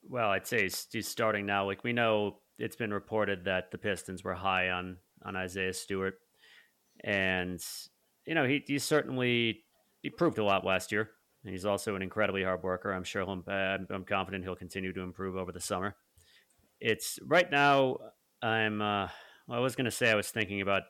Well, 0.09 0.31
I'd 0.31 0.47
say 0.47 0.63
he's, 0.63 1.07
starting 1.07 1.45
now. 1.45 1.67
Like 1.67 1.83
we 1.83 1.93
know, 1.93 2.39
it's 2.57 2.75
been 2.75 2.91
reported 2.91 3.45
that 3.45 3.69
the 3.69 3.77
Pistons 3.77 4.23
were 4.23 4.33
high 4.33 4.71
on 4.71 4.97
on 5.23 5.35
Isaiah 5.35 5.73
Stewart, 5.73 6.15
and 7.03 7.63
you 8.25 8.33
know 8.33 8.47
he 8.47 8.63
he 8.65 8.79
certainly 8.79 9.65
he 10.01 10.09
proved 10.09 10.39
a 10.39 10.43
lot 10.43 10.65
last 10.65 10.91
year. 10.91 11.11
He's 11.43 11.63
also 11.63 11.95
an 11.95 12.01
incredibly 12.01 12.43
hard 12.43 12.63
worker. 12.63 12.91
I'm 12.91 13.03
sure 13.03 13.23
he'll, 13.23 13.43
I'm, 13.47 13.85
I'm 13.87 14.03
confident 14.03 14.45
he'll 14.45 14.55
continue 14.55 14.91
to 14.91 15.01
improve 15.01 15.35
over 15.35 15.51
the 15.51 15.61
summer. 15.61 15.95
It's 16.79 17.19
right 17.23 17.51
now. 17.51 17.97
I'm. 18.41 18.81
Uh, 18.81 19.09
well, 19.47 19.59
I 19.59 19.61
was 19.61 19.75
going 19.75 19.85
to 19.85 19.91
say 19.91 20.09
I 20.09 20.15
was 20.15 20.31
thinking 20.31 20.61
about 20.61 20.83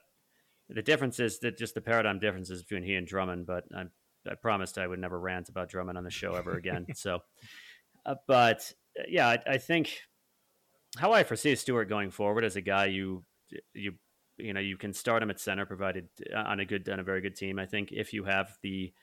the 0.69 0.81
differences 0.81 1.39
that 1.39 1.57
just 1.57 1.73
the 1.73 1.81
paradigm 1.81 2.19
differences 2.19 2.63
between 2.63 2.83
he 2.83 2.95
and 2.95 3.05
Drummond, 3.05 3.47
but 3.47 3.65
I, 3.75 3.83
I 4.29 4.35
promised 4.35 4.77
I 4.77 4.87
would 4.87 4.99
never 4.99 5.19
rant 5.19 5.49
about 5.49 5.69
Drummond 5.69 5.97
on 5.97 6.03
the 6.03 6.11
show 6.11 6.35
ever 6.35 6.53
again. 6.53 6.85
so, 6.95 7.19
uh, 8.05 8.15
but 8.27 8.71
uh, 8.99 9.03
yeah, 9.07 9.27
I, 9.27 9.39
I, 9.47 9.57
think 9.57 9.99
how 10.97 11.11
I 11.11 11.23
foresee 11.23 11.55
Stewart 11.55 11.89
going 11.89 12.11
forward 12.11 12.43
as 12.43 12.55
a 12.55 12.61
guy 12.61 12.85
you 12.85 13.23
you 13.73 13.93
you 14.37 14.53
know 14.53 14.59
you 14.59 14.77
can 14.77 14.93
start 14.93 15.21
him 15.21 15.29
at 15.29 15.39
center 15.39 15.65
provided 15.65 16.07
uh, 16.33 16.39
on 16.39 16.59
a 16.59 16.65
good 16.65 16.87
on 16.89 16.99
a 16.99 17.03
very 17.03 17.21
good 17.21 17.35
team. 17.35 17.59
I 17.59 17.65
think 17.65 17.91
if 17.91 18.13
you 18.13 18.23
have 18.23 18.57
the 18.61 18.93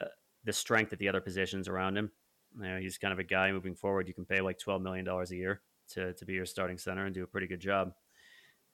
uh, 0.00 0.06
the 0.44 0.52
strength 0.52 0.92
at 0.92 0.98
the 0.98 1.08
other 1.08 1.20
positions 1.20 1.68
around 1.68 1.96
him, 1.96 2.10
you 2.60 2.68
know, 2.68 2.78
he's 2.78 2.98
kind 2.98 3.12
of 3.12 3.18
a 3.18 3.24
guy 3.24 3.52
moving 3.52 3.74
forward. 3.74 4.08
You 4.08 4.14
can 4.14 4.24
pay 4.24 4.40
like 4.40 4.58
twelve 4.58 4.82
million 4.82 5.04
dollars 5.04 5.30
a 5.30 5.36
year 5.36 5.62
to 5.90 6.14
to 6.14 6.24
be 6.24 6.34
your 6.34 6.46
starting 6.46 6.78
center 6.78 7.04
and 7.06 7.14
do 7.14 7.24
a 7.24 7.28
pretty 7.28 7.46
good 7.46 7.60
job 7.60 7.92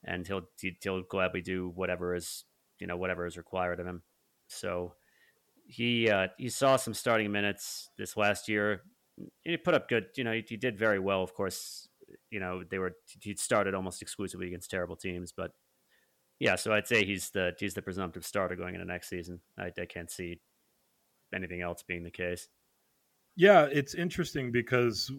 and 0.06 0.26
he'll 0.26 0.42
he'll 0.82 1.02
gladly 1.02 1.40
do 1.40 1.72
whatever 1.74 2.14
is 2.14 2.44
you 2.78 2.86
know 2.86 2.96
whatever 2.96 3.26
is 3.26 3.36
required 3.36 3.80
of 3.80 3.86
him. 3.86 4.02
So 4.48 4.94
he 5.66 6.10
uh, 6.10 6.28
he 6.38 6.48
saw 6.48 6.76
some 6.76 6.94
starting 6.94 7.30
minutes 7.30 7.90
this 7.98 8.16
last 8.16 8.48
year. 8.48 8.82
He 9.44 9.56
put 9.56 9.74
up 9.74 9.88
good. 9.88 10.06
You 10.16 10.24
know, 10.24 10.32
he, 10.32 10.44
he 10.46 10.56
did 10.56 10.78
very 10.78 10.98
well. 10.98 11.22
Of 11.22 11.34
course, 11.34 11.88
you 12.30 12.40
know 12.40 12.62
they 12.68 12.78
were 12.78 12.92
he 13.20 13.34
started 13.34 13.74
almost 13.74 14.02
exclusively 14.02 14.46
against 14.46 14.70
terrible 14.70 14.96
teams, 14.96 15.32
but 15.32 15.52
yeah. 16.38 16.56
So 16.56 16.72
I'd 16.72 16.86
say 16.86 17.04
he's 17.04 17.30
the 17.30 17.52
he's 17.58 17.74
the 17.74 17.82
presumptive 17.82 18.24
starter 18.24 18.56
going 18.56 18.74
into 18.74 18.86
next 18.86 19.08
season. 19.08 19.40
I, 19.58 19.72
I 19.80 19.86
can't 19.86 20.10
see 20.10 20.40
anything 21.34 21.62
else 21.62 21.82
being 21.82 22.04
the 22.04 22.10
case. 22.10 22.48
Yeah, 23.36 23.66
it's 23.70 23.94
interesting 23.94 24.52
because 24.52 25.10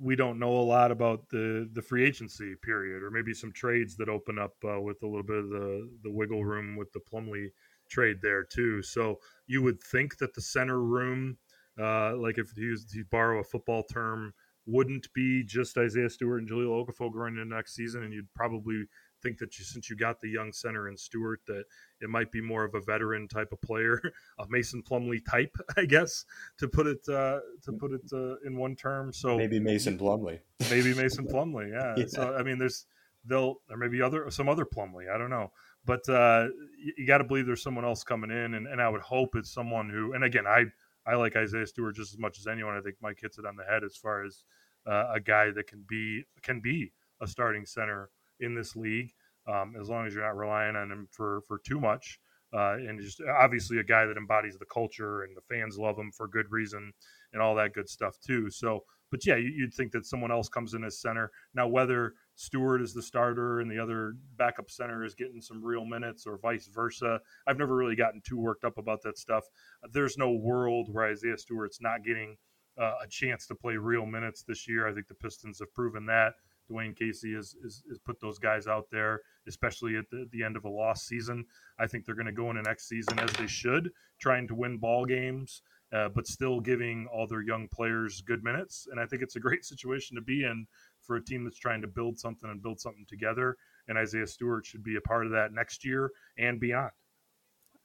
we 0.00 0.14
don't 0.14 0.38
know 0.38 0.52
a 0.52 0.62
lot 0.62 0.90
about 0.90 1.28
the 1.30 1.68
the 1.72 1.82
free 1.82 2.06
agency 2.06 2.54
period, 2.62 3.02
or 3.02 3.10
maybe 3.10 3.34
some 3.34 3.52
trades 3.52 3.96
that 3.96 4.08
open 4.08 4.38
up 4.38 4.54
uh, 4.64 4.80
with 4.80 5.02
a 5.02 5.06
little 5.06 5.24
bit 5.24 5.38
of 5.38 5.48
the 5.50 5.90
the 6.04 6.10
wiggle 6.10 6.44
room 6.44 6.76
with 6.76 6.92
the 6.92 7.00
Plumlee 7.00 7.48
trade 7.88 8.18
there 8.22 8.44
too. 8.44 8.82
So 8.82 9.18
you 9.46 9.62
would 9.62 9.82
think 9.82 10.18
that 10.18 10.34
the 10.34 10.42
center 10.42 10.80
room, 10.80 11.38
uh, 11.80 12.16
like 12.16 12.38
if 12.38 12.56
you 12.56 12.76
to 12.76 13.04
borrow 13.10 13.40
a 13.40 13.44
football 13.44 13.82
term, 13.82 14.34
wouldn't 14.68 15.12
be 15.14 15.42
just 15.42 15.78
Isaiah 15.78 16.10
Stewart 16.10 16.40
and 16.40 16.48
Jahlil 16.48 16.86
Okafor 16.86 17.10
going 17.12 17.38
into 17.38 17.46
next 17.46 17.74
season, 17.74 18.02
and 18.02 18.12
you'd 18.12 18.32
probably 18.34 18.84
think 19.22 19.38
that 19.38 19.58
you, 19.58 19.64
since 19.64 19.88
you 19.88 19.96
got 19.96 20.20
the 20.20 20.28
young 20.28 20.52
center 20.52 20.88
in 20.88 20.96
Stewart, 20.96 21.40
that 21.46 21.64
it 22.02 22.10
might 22.10 22.30
be 22.30 22.42
more 22.42 22.64
of 22.64 22.74
a 22.74 22.80
veteran 22.80 23.26
type 23.28 23.50
of 23.50 23.60
player, 23.62 24.00
a 24.38 24.44
Mason 24.48 24.82
Plumlee 24.82 25.24
type, 25.24 25.56
I 25.78 25.86
guess, 25.86 26.26
to 26.58 26.68
put 26.68 26.86
it 26.86 27.00
uh, 27.08 27.40
to 27.62 27.72
put 27.72 27.92
it 27.92 28.02
uh, 28.12 28.36
in 28.46 28.56
one 28.56 28.76
term. 28.76 29.12
So 29.12 29.38
maybe 29.38 29.58
Mason 29.58 29.98
Plumlee, 29.98 30.40
maybe 30.70 30.94
Mason 30.94 31.26
Plumlee, 31.32 31.72
yeah. 31.72 31.94
yeah. 31.96 32.06
So 32.06 32.36
I 32.36 32.42
mean, 32.42 32.58
there's 32.58 32.84
they'll 33.24 33.62
there 33.68 33.78
may 33.78 33.88
be 33.88 34.02
other 34.02 34.30
some 34.30 34.50
other 34.50 34.66
Plumlee, 34.66 35.12
I 35.12 35.16
don't 35.16 35.30
know, 35.30 35.50
but 35.88 36.06
uh, 36.10 36.48
you, 36.78 36.92
you 36.98 37.06
got 37.06 37.18
to 37.18 37.24
believe 37.24 37.46
there's 37.46 37.62
someone 37.62 37.86
else 37.86 38.04
coming 38.04 38.30
in, 38.30 38.54
and, 38.54 38.66
and 38.66 38.80
I 38.80 38.90
would 38.90 39.00
hope 39.00 39.34
it's 39.34 39.50
someone 39.50 39.88
who, 39.88 40.12
and 40.12 40.22
again, 40.22 40.46
I 40.46 40.66
I 41.06 41.14
like 41.14 41.34
Isaiah 41.34 41.66
Stewart 41.66 41.96
just 41.96 42.12
as 42.12 42.18
much 42.18 42.38
as 42.38 42.46
anyone. 42.46 42.76
I 42.76 42.82
think 42.82 42.96
Mike 43.00 43.18
hits 43.20 43.38
it 43.38 43.46
on 43.46 43.56
the 43.56 43.64
head 43.64 43.82
as 43.82 43.96
far 43.96 44.22
as 44.22 44.44
uh, 44.86 45.06
a 45.14 45.18
guy 45.18 45.50
that 45.50 45.66
can 45.66 45.84
be 45.88 46.24
can 46.42 46.60
be 46.60 46.92
a 47.22 47.26
starting 47.26 47.64
center 47.64 48.10
in 48.40 48.54
this 48.54 48.76
league, 48.76 49.12
um, 49.48 49.74
as 49.80 49.88
long 49.88 50.06
as 50.06 50.14
you're 50.14 50.22
not 50.22 50.36
relying 50.36 50.76
on 50.76 50.92
him 50.92 51.08
for 51.10 51.40
for 51.48 51.58
too 51.58 51.80
much. 51.80 52.20
Uh, 52.52 52.74
and 52.74 53.00
just 53.00 53.20
obviously 53.40 53.78
a 53.78 53.84
guy 53.84 54.04
that 54.06 54.16
embodies 54.16 54.58
the 54.58 54.66
culture 54.66 55.22
and 55.22 55.36
the 55.36 55.54
fans 55.54 55.78
love 55.78 55.98
him 55.98 56.10
for 56.10 56.28
good 56.28 56.50
reason 56.50 56.92
and 57.32 57.42
all 57.42 57.54
that 57.54 57.74
good 57.74 57.88
stuff 57.88 58.18
too. 58.26 58.50
So, 58.50 58.84
but 59.10 59.26
yeah, 59.26 59.36
you'd 59.36 59.74
think 59.74 59.92
that 59.92 60.06
someone 60.06 60.30
else 60.30 60.48
comes 60.48 60.72
in 60.72 60.82
as 60.82 60.98
center. 60.98 61.30
Now, 61.54 61.68
whether 61.68 62.14
Stewart 62.38 62.80
is 62.80 62.94
the 62.94 63.02
starter 63.02 63.58
and 63.58 63.68
the 63.68 63.80
other 63.80 64.14
backup 64.36 64.70
center 64.70 65.04
is 65.04 65.16
getting 65.16 65.40
some 65.40 65.60
real 65.60 65.84
minutes 65.84 66.24
or 66.24 66.38
vice 66.38 66.68
versa, 66.72 67.18
I've 67.48 67.58
never 67.58 67.74
really 67.74 67.96
gotten 67.96 68.22
too 68.24 68.38
worked 68.38 68.64
up 68.64 68.78
about 68.78 69.02
that 69.02 69.18
stuff. 69.18 69.42
There's 69.90 70.16
no 70.16 70.30
world 70.30 70.86
where 70.88 71.06
Isaiah 71.06 71.36
Stewart's 71.36 71.80
not 71.80 72.04
getting 72.04 72.36
uh, 72.80 72.94
a 73.02 73.08
chance 73.08 73.48
to 73.48 73.56
play 73.56 73.76
real 73.76 74.06
minutes 74.06 74.44
this 74.46 74.68
year. 74.68 74.86
I 74.86 74.94
think 74.94 75.08
the 75.08 75.14
Pistons 75.14 75.58
have 75.58 75.74
proven 75.74 76.06
that. 76.06 76.34
Dwane 76.70 76.96
Casey 76.96 77.34
has, 77.34 77.56
has, 77.64 77.82
has 77.88 77.98
put 77.98 78.20
those 78.20 78.38
guys 78.38 78.68
out 78.68 78.86
there, 78.92 79.22
especially 79.48 79.96
at 79.96 80.08
the, 80.10 80.28
the 80.30 80.44
end 80.44 80.56
of 80.56 80.64
a 80.64 80.68
lost 80.68 81.08
season. 81.08 81.44
I 81.80 81.88
think 81.88 82.04
they're 82.04 82.14
going 82.14 82.26
to 82.26 82.32
go 82.32 82.50
into 82.50 82.62
next 82.62 82.88
season 82.88 83.18
as 83.18 83.32
they 83.32 83.48
should, 83.48 83.90
trying 84.20 84.46
to 84.46 84.54
win 84.54 84.78
ball 84.78 85.06
games, 85.06 85.62
uh, 85.92 86.08
but 86.10 86.26
still 86.26 86.60
giving 86.60 87.08
all 87.12 87.26
their 87.26 87.42
young 87.42 87.68
players 87.68 88.20
good 88.20 88.44
minutes. 88.44 88.86
And 88.90 89.00
I 89.00 89.06
think 89.06 89.22
it's 89.22 89.36
a 89.36 89.40
great 89.40 89.64
situation 89.64 90.14
to 90.16 90.22
be 90.22 90.44
in 90.44 90.66
for 91.08 91.16
a 91.16 91.24
team 91.24 91.42
that's 91.42 91.58
trying 91.58 91.80
to 91.80 91.88
build 91.88 92.20
something 92.20 92.48
and 92.48 92.62
build 92.62 92.78
something 92.78 93.06
together. 93.08 93.56
And 93.88 93.98
Isaiah 93.98 94.26
Stewart 94.26 94.66
should 94.66 94.84
be 94.84 94.96
a 94.96 95.00
part 95.00 95.26
of 95.26 95.32
that 95.32 95.52
next 95.52 95.84
year 95.84 96.12
and 96.38 96.60
beyond. 96.60 96.90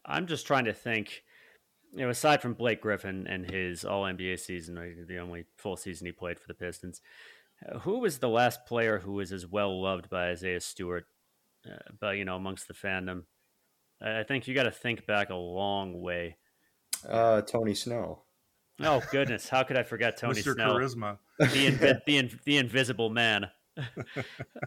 I'm 0.05 0.27
just 0.27 0.45
trying 0.45 0.65
to 0.65 0.73
think. 0.73 1.23
You 1.95 2.01
know, 2.01 2.09
aside 2.09 2.41
from 2.41 2.55
Blake 2.55 2.81
Griffin 2.81 3.27
and 3.27 3.49
his 3.49 3.85
All 3.85 4.03
NBA 4.03 4.39
season, 4.39 5.05
the 5.07 5.17
only 5.19 5.45
full 5.57 5.77
season 5.77 6.07
he 6.07 6.11
played 6.11 6.39
for 6.39 6.47
the 6.47 6.55
Pistons, 6.55 7.01
uh, 7.67 7.79
who 7.79 7.99
was 7.99 8.17
the 8.17 8.29
last 8.29 8.65
player 8.65 8.99
who 8.99 9.13
was 9.13 9.31
as 9.31 9.45
well 9.45 9.79
loved 9.79 10.09
by 10.09 10.29
Isaiah 10.29 10.59
Stewart, 10.59 11.05
uh, 11.67 11.91
but 11.99 12.17
you 12.17 12.25
know, 12.25 12.35
amongst 12.35 12.67
the 12.67 12.73
fandom? 12.73 13.25
I 14.01 14.23
think 14.23 14.47
you 14.47 14.55
got 14.55 14.63
to 14.63 14.71
think 14.71 15.05
back 15.05 15.29
a 15.29 15.35
long 15.35 16.01
way. 16.01 16.37
Uh, 17.07 17.41
Tony 17.41 17.75
Snell. 17.75 18.25
Oh 18.81 19.01
goodness, 19.11 19.49
how 19.49 19.63
could 19.63 19.77
I 19.77 19.83
forget 19.83 20.17
Tony 20.17 20.41
Mr. 20.41 20.53
Snell? 20.53 20.75
Charisma. 20.75 21.17
The, 21.39 21.45
invi- 21.45 21.99
the, 22.05 22.17
in- 22.17 22.39
the 22.45 22.57
invisible 22.57 23.09
man. 23.09 23.49
uh, 23.77 23.83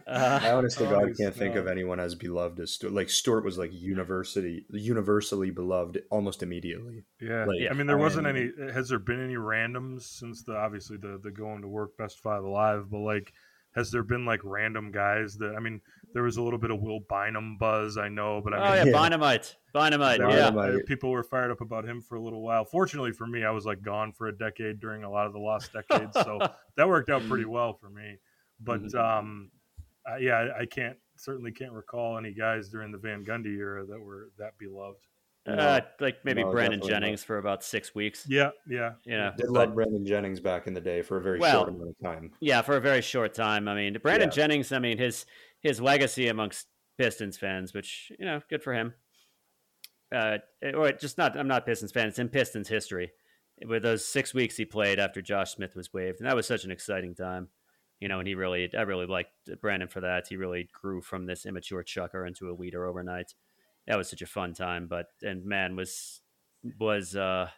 I 0.07 0.51
honestly 0.51 0.85
God 0.85 1.15
can't 1.17 1.33
think 1.33 1.55
of 1.55 1.65
anyone 1.65 1.99
as 1.99 2.15
beloved 2.15 2.59
as 2.59 2.73
Stewart. 2.73 2.93
Like 2.93 3.09
Stewart 3.09 3.45
was 3.45 3.57
like 3.57 3.71
university, 3.73 4.65
universally 4.69 5.49
beloved 5.49 6.03
almost 6.11 6.43
immediately. 6.43 7.05
Yeah. 7.21 7.45
Like, 7.45 7.71
I 7.71 7.73
mean, 7.73 7.87
there 7.87 7.97
wasn't 7.97 8.27
any. 8.27 8.51
Has 8.73 8.89
there 8.89 8.99
been 8.99 9.23
any 9.23 9.35
randoms 9.35 10.01
since 10.03 10.43
the 10.43 10.57
obviously 10.57 10.97
the 10.97 11.19
the 11.23 11.31
going 11.31 11.61
to 11.61 11.69
work 11.69 11.97
best 11.97 12.19
five 12.19 12.43
alive? 12.43 12.87
But 12.91 12.99
like, 12.99 13.31
has 13.75 13.91
there 13.91 14.03
been 14.03 14.25
like 14.25 14.41
random 14.43 14.91
guys 14.91 15.37
that? 15.37 15.55
I 15.55 15.59
mean, 15.61 15.79
there 16.17 16.23
was 16.23 16.37
a 16.37 16.41
little 16.41 16.57
bit 16.57 16.71
of 16.71 16.81
Will 16.81 16.99
Bynum 17.07 17.57
buzz, 17.59 17.95
I 17.95 18.09
know, 18.09 18.41
but 18.43 18.51
I 18.51 18.57
oh 18.57 18.61
mean, 18.61 18.71
yeah, 18.71 18.83
Yeah. 18.85 18.91
Dynamite, 18.91 19.55
Dynamite. 19.71 20.17
there 20.17 20.29
Yeah, 20.31 20.49
was- 20.49 20.65
Dynamite. 20.65 20.85
people 20.87 21.11
were 21.11 21.21
fired 21.21 21.51
up 21.51 21.61
about 21.61 21.85
him 21.85 22.01
for 22.01 22.15
a 22.15 22.19
little 22.19 22.41
while. 22.41 22.65
Fortunately 22.65 23.11
for 23.11 23.27
me, 23.27 23.43
I 23.43 23.51
was 23.51 23.67
like 23.67 23.83
gone 23.83 24.11
for 24.13 24.25
a 24.25 24.35
decade 24.35 24.79
during 24.79 25.03
a 25.03 25.11
lot 25.11 25.27
of 25.27 25.33
the 25.33 25.39
lost 25.39 25.71
decades, 25.73 26.13
so 26.15 26.39
that 26.75 26.87
worked 26.87 27.11
out 27.11 27.21
pretty 27.27 27.45
well 27.45 27.73
for 27.75 27.91
me. 27.91 28.17
But 28.59 28.81
Mhm. 28.81 28.95
um, 29.19 29.51
uh, 30.11 30.15
yeah, 30.15 30.47
I, 30.57 30.61
I 30.61 30.65
can't 30.65 30.97
certainly 31.17 31.51
can't 31.51 31.71
recall 31.73 32.17
any 32.17 32.33
guys 32.33 32.67
during 32.69 32.91
the 32.91 32.97
Van 32.97 33.23
Gundy 33.23 33.55
era 33.55 33.85
that 33.85 33.99
were 34.01 34.29
that 34.39 34.57
beloved. 34.57 34.97
uh, 35.47 35.79
like 36.01 36.25
maybe 36.25 36.43
No, 36.43 36.51
Brandon 36.51 36.79
definitely 36.79 36.91
not. 36.93 36.99
Jennings 37.01 37.23
for 37.23 37.37
about 37.37 37.63
six 37.63 37.95
weeks. 37.95 38.25
Yeah, 38.27 38.49
yeah, 38.67 38.93
You 39.05 39.15
know, 39.17 39.31
Did 39.37 39.45
but- 39.45 39.51
love 39.53 39.75
Brandon 39.75 40.05
Jennings 40.05 40.39
back 40.41 40.65
in 40.67 40.73
the 40.73 40.81
day 40.81 41.01
for 41.03 41.17
a 41.17 41.21
very 41.21 41.39
Well, 41.39 41.61
short 41.61 41.69
amount 41.69 41.89
of 41.91 41.95
time. 42.03 42.31
Yeah, 42.41 42.61
for 42.63 42.75
a 42.75 42.81
very 42.81 43.01
short 43.01 43.33
time. 43.33 43.67
I 43.69 43.73
mean, 43.75 43.97
Brandon 44.01 44.27
Yeah. 44.29 44.33
Jennings. 44.35 44.71
I 44.73 44.79
mean, 44.79 44.97
his 44.97 45.25
his 45.67 45.81
legacy 45.81 46.27
amongst 46.27 46.67
Pistons 46.97 47.37
fans, 47.37 47.73
which 47.73 48.11
you 48.17 48.25
know, 48.25 48.41
good 48.49 48.63
for 48.63 48.73
him. 48.73 48.93
Uh, 50.13 50.37
or 50.73 50.91
just 50.93 51.17
not. 51.17 51.37
I'm 51.37 51.47
not 51.47 51.65
Pistons 51.65 51.91
fan. 51.91 52.07
It's 52.07 52.19
in 52.19 52.29
Pistons 52.29 52.69
history. 52.69 53.11
With 53.65 53.83
those 53.83 54.05
six 54.05 54.33
weeks 54.33 54.55
he 54.55 54.65
played 54.65 54.99
after 54.99 55.21
Josh 55.21 55.51
Smith 55.51 55.75
was 55.75 55.93
waived, 55.93 56.19
and 56.19 56.29
that 56.29 56.35
was 56.35 56.47
such 56.47 56.63
an 56.63 56.71
exciting 56.71 57.15
time. 57.15 57.49
You 57.99 58.07
know, 58.07 58.19
and 58.19 58.27
he 58.27 58.35
really, 58.35 58.69
I 58.77 58.81
really 58.83 59.07
liked 59.07 59.31
Brandon 59.59 59.87
for 59.87 60.01
that. 60.01 60.27
He 60.27 60.37
really 60.37 60.69
grew 60.71 61.01
from 61.01 61.25
this 61.25 61.45
immature 61.45 61.81
chucker 61.81 62.25
into 62.27 62.49
a 62.49 62.53
leader 62.53 62.85
overnight. 62.85 63.33
That 63.87 63.97
was 63.97 64.09
such 64.09 64.21
a 64.21 64.27
fun 64.27 64.53
time. 64.53 64.87
But 64.87 65.07
and 65.21 65.43
man, 65.45 65.75
was 65.75 66.21
was 66.79 67.15
uh, 67.15 67.49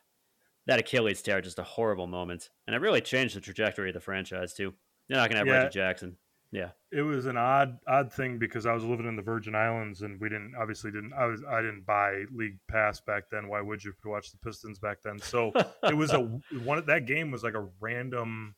that 0.65 0.79
Achilles 0.79 1.21
tear 1.21 1.41
just 1.41 1.59
a 1.59 1.63
horrible 1.63 2.07
moment, 2.07 2.49
and 2.65 2.75
it 2.75 2.81
really 2.81 3.01
changed 3.01 3.35
the 3.35 3.41
trajectory 3.41 3.89
of 3.89 3.93
the 3.93 3.99
franchise 3.99 4.53
too. 4.53 4.73
They're 5.07 5.17
not 5.17 5.29
going 5.29 5.33
to 5.33 5.37
have 5.39 5.47
Yeah. 5.47 5.63
Reggie 5.63 5.73
Jackson. 5.73 6.17
Yeah, 6.51 6.69
it 6.91 7.01
was 7.01 7.27
an 7.27 7.37
odd 7.37 7.77
odd 7.87 8.11
thing 8.11 8.39
because 8.39 8.65
I 8.65 8.73
was 8.73 8.83
living 8.83 9.07
in 9.07 9.15
the 9.15 9.21
Virgin 9.21 9.53
Islands 9.53 10.01
and 10.01 10.19
we 10.19 10.29
didn't 10.29 10.53
obviously 10.59 10.89
didn't 10.91 11.13
I 11.13 11.25
was 11.25 11.43
I 11.47 11.61
didn't 11.61 11.85
buy 11.85 12.23
league 12.31 12.57
pass 12.67 12.99
back 12.99 13.29
then. 13.29 13.47
Why 13.47 13.61
would 13.61 13.83
you 13.83 13.93
watch 14.05 14.31
the 14.31 14.37
Pistons 14.37 14.79
back 14.79 15.01
then? 15.03 15.19
So 15.19 15.51
it 15.83 15.95
was 15.95 16.11
a 16.11 16.19
one 16.63 16.83
that 16.87 17.05
game 17.05 17.29
was 17.29 17.43
like 17.43 17.53
a 17.53 17.67
random 17.79 18.55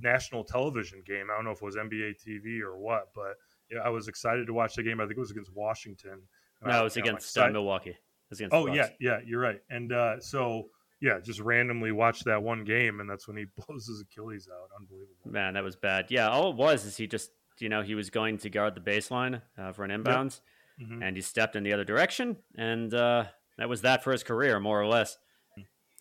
national 0.00 0.44
television 0.44 1.02
game. 1.06 1.28
I 1.32 1.36
don't 1.36 1.44
know 1.44 1.52
if 1.52 1.62
it 1.62 1.64
was 1.64 1.76
NBA 1.76 2.16
TV 2.26 2.60
or 2.60 2.76
what, 2.76 3.08
but 3.14 3.36
yeah, 3.70 3.78
I 3.80 3.88
was 3.88 4.08
excited 4.08 4.46
to 4.46 4.52
watch 4.52 4.74
the 4.74 4.82
game. 4.82 5.00
I 5.00 5.04
think 5.04 5.16
it 5.16 5.20
was 5.20 5.30
against 5.30 5.54
Washington. 5.54 6.20
No, 6.64 6.80
it 6.80 6.84
was 6.84 6.96
you 6.96 7.02
know, 7.02 7.08
I'm 7.08 7.14
against 7.14 7.36
uh, 7.36 7.40
excited- 7.40 7.52
Milwaukee. 7.54 7.90
It 7.90 7.96
was 8.30 8.40
against 8.40 8.54
Oh 8.54 8.66
yeah, 8.66 8.88
yeah, 9.00 9.20
you're 9.24 9.40
right. 9.40 9.60
And 9.70 9.92
uh, 9.92 10.20
so 10.20 10.68
yeah, 11.00 11.18
just 11.22 11.40
randomly 11.40 11.92
watched 11.92 12.24
that 12.24 12.42
one 12.42 12.64
game, 12.64 13.00
and 13.00 13.08
that's 13.08 13.26
when 13.28 13.36
he 13.36 13.44
blows 13.66 13.86
his 13.86 14.00
Achilles 14.02 14.48
out. 14.52 14.68
Unbelievable. 14.78 15.14
man, 15.30 15.54
that 15.54 15.64
was 15.64 15.76
bad. 15.76 16.06
Yeah, 16.10 16.28
all 16.28 16.50
it 16.50 16.56
was 16.56 16.84
is 16.84 16.96
he 16.96 17.06
just, 17.06 17.30
you 17.58 17.68
know, 17.68 17.82
he 17.82 17.94
was 17.94 18.10
going 18.10 18.38
to 18.38 18.50
guard 18.50 18.74
the 18.74 18.80
baseline 18.80 19.42
uh, 19.58 19.72
for 19.72 19.84
an 19.84 19.90
inbound, 19.90 20.40
Mhm. 20.80 21.02
and 21.02 21.16
he 21.16 21.22
stepped 21.22 21.56
in 21.56 21.62
the 21.62 21.72
other 21.72 21.84
direction, 21.84 22.36
and 22.56 22.92
uh, 22.92 23.24
that 23.58 23.68
was 23.68 23.82
that 23.82 24.04
for 24.04 24.12
his 24.12 24.22
career, 24.22 24.60
more 24.60 24.80
or 24.80 24.86
less. 24.86 25.16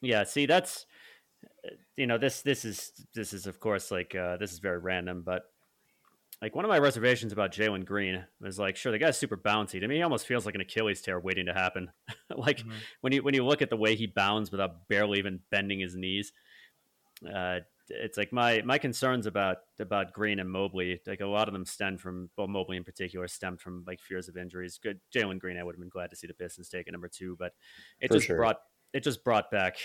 Yeah, 0.01 0.23
see, 0.25 0.45
that's, 0.45 0.85
uh, 1.65 1.69
you 1.95 2.07
know, 2.07 2.17
this 2.17 2.41
this 2.41 2.65
is 2.65 2.91
this 3.13 3.31
is 3.33 3.47
of 3.47 3.59
course 3.61 3.89
like 3.91 4.13
uh, 4.15 4.35
this 4.37 4.51
is 4.51 4.59
very 4.59 4.77
random, 4.79 5.23
but 5.25 5.43
like 6.45 6.53
one 6.53 6.63
of 6.63 6.69
my 6.69 6.77
reservations 6.77 7.33
about 7.33 7.51
Jalen 7.51 7.85
Green 7.85 8.23
was 8.39 8.59
like, 8.59 8.75
sure, 8.75 8.91
the 8.91 8.99
guy's 8.99 9.17
super 9.17 9.35
bouncy. 9.35 9.79
To 9.79 9.87
me, 9.87 9.95
he 9.95 10.03
almost 10.03 10.27
feels 10.27 10.45
like 10.45 10.53
an 10.53 10.61
Achilles 10.61 11.01
tear 11.01 11.19
waiting 11.19 11.47
to 11.47 11.53
happen. 11.53 11.91
like 12.29 12.59
Mhm. 12.59 12.71
when 13.01 13.13
you 13.13 13.23
when 13.23 13.33
you 13.33 13.43
look 13.43 13.63
at 13.63 13.71
the 13.71 13.75
way 13.75 13.95
he 13.95 14.05
bounds 14.05 14.51
without 14.51 14.87
barely 14.87 15.17
even 15.17 15.39
bending 15.49 15.79
his 15.79 15.95
knees, 15.95 16.33
uh, 17.33 17.61
it's 17.89 18.15
like 18.15 18.31
my 18.31 18.61
my 18.61 18.77
concerns 18.77 19.25
about 19.25 19.57
about 19.79 20.13
Green 20.13 20.37
and 20.39 20.47
Mobley. 20.47 21.01
Like 21.07 21.21
a 21.21 21.25
lot 21.25 21.47
of 21.47 21.53
them 21.53 21.65
stem 21.65 21.97
from 21.97 22.29
well, 22.37 22.47
Mobley 22.47 22.77
in 22.77 22.83
particular 22.83 23.27
stemmed 23.27 23.59
from 23.59 23.83
like 23.87 23.99
fears 23.99 24.29
of 24.29 24.37
injuries. 24.37 24.77
Good, 24.77 24.99
Jalen 25.11 25.39
Green, 25.39 25.57
I 25.57 25.63
would 25.63 25.73
have 25.73 25.79
been 25.79 25.89
glad 25.89 26.11
to 26.11 26.15
see 26.15 26.27
the 26.27 26.35
Pistons 26.35 26.69
take 26.69 26.87
at 26.87 26.91
number 26.91 27.09
two, 27.09 27.35
but 27.39 27.53
it 27.99 28.09
For 28.09 28.17
just 28.17 28.27
sure. 28.27 28.37
brought 28.37 28.57
it 28.93 28.99
just 28.99 29.23
brought 29.23 29.49
back 29.49 29.77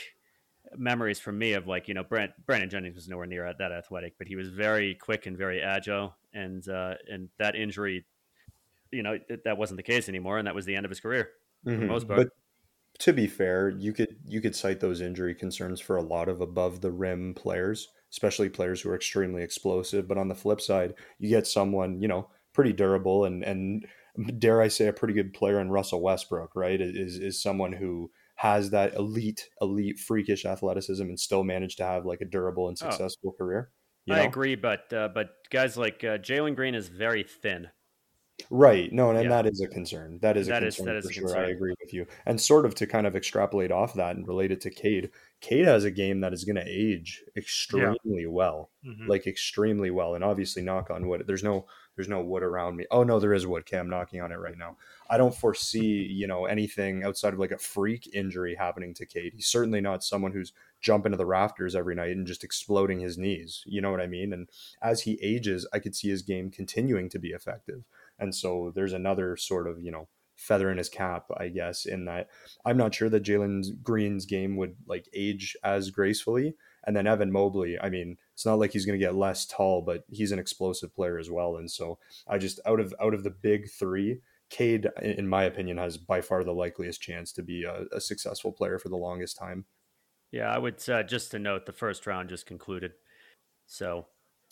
memories 0.77 1.21
for 1.21 1.33
me 1.33 1.53
of 1.55 1.67
like 1.67 1.89
you 1.89 1.95
know 1.95 2.05
Brand, 2.05 2.33
Brandon 2.47 2.71
Jennings 2.71 2.95
was 2.95 3.09
nowhere 3.09 3.27
near 3.27 3.53
that 3.53 3.73
athletic, 3.73 4.15
but 4.19 4.27
he 4.27 4.37
was 4.37 4.49
very 4.49 4.95
quick 4.95 5.27
and 5.27 5.37
very 5.37 5.61
agile, 5.63 6.17
and 6.33 6.67
uh, 6.69 6.95
and 7.09 7.29
that 7.39 7.57
injury, 7.57 8.07
you 8.93 9.03
know, 9.03 9.19
th- 9.19 9.41
that 9.45 9.59
wasn't 9.59 9.77
the 9.77 9.83
case 9.83 10.09
anymore, 10.09 10.39
and 10.39 10.47
that 10.47 10.55
was 10.55 10.65
the 10.65 10.77
end 10.77 10.87
of 10.87 10.91
his 10.91 11.01
career. 11.01 11.31
Mhm. 11.67 11.87
most 11.89 12.07
part. 12.09 12.19
But 12.19 12.29
to 13.01 13.13
be 13.13 13.27
fair, 13.27 13.71
you 13.71 13.93
could 13.93 14.17
you 14.25 14.41
could 14.41 14.57
cite 14.57 14.81
those 14.81 15.01
injury 15.01 15.35
concerns 15.35 15.81
for 15.81 15.97
a 15.97 16.03
lot 16.03 16.29
of 16.29 16.41
above 16.41 16.81
the 16.81 16.93
rim 16.93 17.35
players, 17.35 17.89
especially 18.11 18.49
players 18.49 18.81
who 18.83 18.91
are 18.91 18.97
extremely 18.97 19.43
explosive. 19.43 20.09
But 20.09 20.19
on 20.19 20.29
the 20.29 20.35
flip 20.35 20.61
side, 20.61 20.95
you 21.19 21.29
get 21.29 21.47
someone 21.47 22.01
you 22.01 22.09
know 22.09 22.31
pretty 22.53 22.73
durable 22.73 23.25
and 23.25 23.45
and 23.45 23.87
dare 24.39 24.61
I 24.61 24.69
say 24.69 24.87
a 24.87 24.93
pretty 24.93 25.15
good 25.15 25.33
player 25.33 25.61
in 25.61 25.71
Russell 25.71 26.03
Westbrook, 26.03 26.55
right? 26.57 26.81
Is 26.81 27.19
is 27.19 27.41
someone 27.43 27.73
who 27.73 28.11
has 28.41 28.71
that 28.71 28.95
elite 28.95 29.51
elite 29.61 29.99
freakish 29.99 30.47
athleticism 30.47 31.03
and 31.03 31.21
still 31.21 31.45
managed 31.45 31.77
to 31.77 31.85
have 31.85 32.07
like 32.07 32.23
a 32.23 32.25
durable 32.25 32.69
and 32.69 32.79
Oh. 32.81 32.89
successful 32.89 33.33
career. 33.33 33.71
You 34.07 34.15
I 34.15 34.23
know? 34.23 34.29
agree, 34.29 34.55
but 34.55 34.91
uh, 34.93 35.09
but 35.15 35.35
guys 35.51 35.77
like 35.77 36.03
uh, 36.03 36.17
Jalen 36.17 36.57
Green 36.57 36.75
is 36.75 36.89
very 36.89 37.23
thin. 37.23 37.69
Right. 38.49 38.91
No, 38.91 39.11
and, 39.11 39.23
Yeah. 39.25 39.29
that 39.29 39.47
is 39.47 39.61
a 39.61 39.69
concern. 39.69 40.19
That 40.23 40.39
is 40.39 40.47
a 40.49 40.53
That 40.53 40.63
is- 40.65 40.77
concern 40.77 40.95
that 40.95 40.99
is 41.05 41.05
for 41.15 41.27
a 41.27 41.29
sure. 41.29 41.37
I 41.37 41.51
agree 41.51 41.75
with 41.79 41.93
you. 41.93 42.07
And 42.25 42.41
sort 42.41 42.65
of 42.65 42.75
to 42.77 42.87
kind 42.87 43.07
of 43.07 43.15
extrapolate 43.15 43.71
off 43.71 43.93
that 43.95 44.17
and 44.17 44.27
relate 44.27 44.51
it 44.51 44.63
to 44.63 44.71
Cade, 44.71 45.11
Cade 45.43 45.67
has 45.67 45.85
a 45.85 45.91
game 45.91 46.21
that 46.21 46.33
is 46.33 46.45
going 46.45 46.57
to 46.57 46.65
age 46.67 47.23
extremely 47.37 48.25
well, 48.27 48.71
Mhm. 48.87 49.07
like 49.07 49.27
extremely 49.27 49.91
well. 49.91 50.15
And 50.15 50.25
obviously, 50.25 50.63
knock 50.63 50.89
on 50.91 51.07
wood. 51.07 51.25
There's 51.27 51.45
no 51.45 51.67
there's 51.97 52.09
no 52.09 52.23
wood 52.23 52.43
around 52.43 52.77
me. 52.77 52.87
Oh 52.91 53.03
no, 53.05 53.21
there 53.21 53.35
is 53.35 53.47
wood. 53.47 53.67
Cam 53.67 53.91
knocking 53.91 54.23
on 54.23 54.33
it 54.33 54.37
right 54.37 54.57
now. 54.57 54.79
I 55.11 55.19
don't 55.19 55.35
foresee 55.35 56.07
you 56.09 56.27
know 56.29 56.47
anything 56.47 57.05
outside 57.05 57.35
of 57.35 57.41
like 57.41 57.51
a 57.51 57.59
freak 57.59 58.09
injury 58.15 58.55
happening 58.55 58.95
to 58.95 59.07
Cade. 59.07 59.33
He's 59.35 59.49
certainly 59.49 59.81
not 59.81 60.05
someone 60.05 60.33
who's 60.33 60.53
jumping 60.81 61.13
to 61.13 61.19
the 61.19 61.27
rafters 61.27 61.75
every 61.75 61.95
night 61.95 62.17
and 62.17 62.27
just 62.27 62.45
exploding 62.45 63.01
his 63.01 63.19
knees. 63.19 63.63
You 63.67 63.81
know 63.83 63.91
what 63.91 64.01
I 64.01 64.07
mean? 64.07 64.33
And 64.33 64.49
as 64.81 65.03
he 65.03 65.19
ages, 65.21 65.67
I 65.73 65.81
could 65.81 65.97
see 65.97 66.09
his 66.09 66.23
game 66.23 66.51
continuing 66.51 67.09
to 67.11 67.19
be 67.19 67.31
effective. 67.31 67.83
And 68.19 68.35
so 68.35 68.73
there's 68.75 68.93
another 68.93 69.37
sort 69.37 69.67
of, 69.67 69.81
you 69.83 69.91
know, 69.91 70.09
feather 70.37 70.71
in 70.71 70.79
his 70.79 70.89
cap, 70.89 71.27
I 71.37 71.49
guess, 71.49 71.85
in 71.85 72.07
that 72.07 72.29
I'm 72.65 72.79
not 72.79 72.95
sure 72.95 73.11
that 73.11 73.25
Jalen 73.25 73.83
Green's 73.83 74.25
game 74.25 74.57
would 74.57 74.77
like 74.87 75.09
age 75.13 75.57
as 75.63 75.91
gracefully. 75.91 76.55
And 76.87 76.97
then 76.97 77.07
Evan 77.07 77.31
Mobley, 77.31 77.79
I 77.79 77.91
mean, 77.91 78.17
it's 78.33 78.47
not 78.47 78.59
like 78.59 78.73
he's 78.73 78.87
going 78.87 78.99
to 78.99 79.05
get 79.05 79.15
less 79.15 79.45
tall, 79.45 79.83
but 79.83 80.05
he's 80.09 80.33
an 80.33 80.39
explosive 80.39 80.95
player 80.95 81.19
as 81.19 81.31
well. 81.31 81.57
And 81.57 81.71
so 81.71 81.99
I 82.27 82.39
just 82.39 82.59
out 82.65 82.81
of 82.81 82.95
out 83.03 83.13
of 83.13 83.23
the 83.23 83.31
big 83.31 83.71
three, 83.71 84.21
Cade, 84.51 84.89
in 85.01 85.29
my 85.29 85.45
opinion, 85.45 85.79
has 85.79 85.97
by 85.97 86.21
far 86.21 86.45
the 86.45 86.53
likeliest 86.53 87.01
chance 87.01 87.33
to 87.33 87.43
be 87.43 87.65
a, 87.65 87.85
a 87.93 88.01
successful 88.01 88.53
player 88.53 88.79
for 88.79 88.89
the 88.89 88.97
longest 88.97 89.39
time. 89.39 89.65
Yeah, 90.33 90.53
I 90.53 90.59
would 90.59 90.87
uh, 90.89 91.03
just 91.03 91.31
to 91.33 91.39
note 91.39 91.67
the 91.67 91.73
first 91.73 92.07
round 92.07 92.29
just 92.29 92.47
concluded, 92.47 92.93
so 93.67 94.07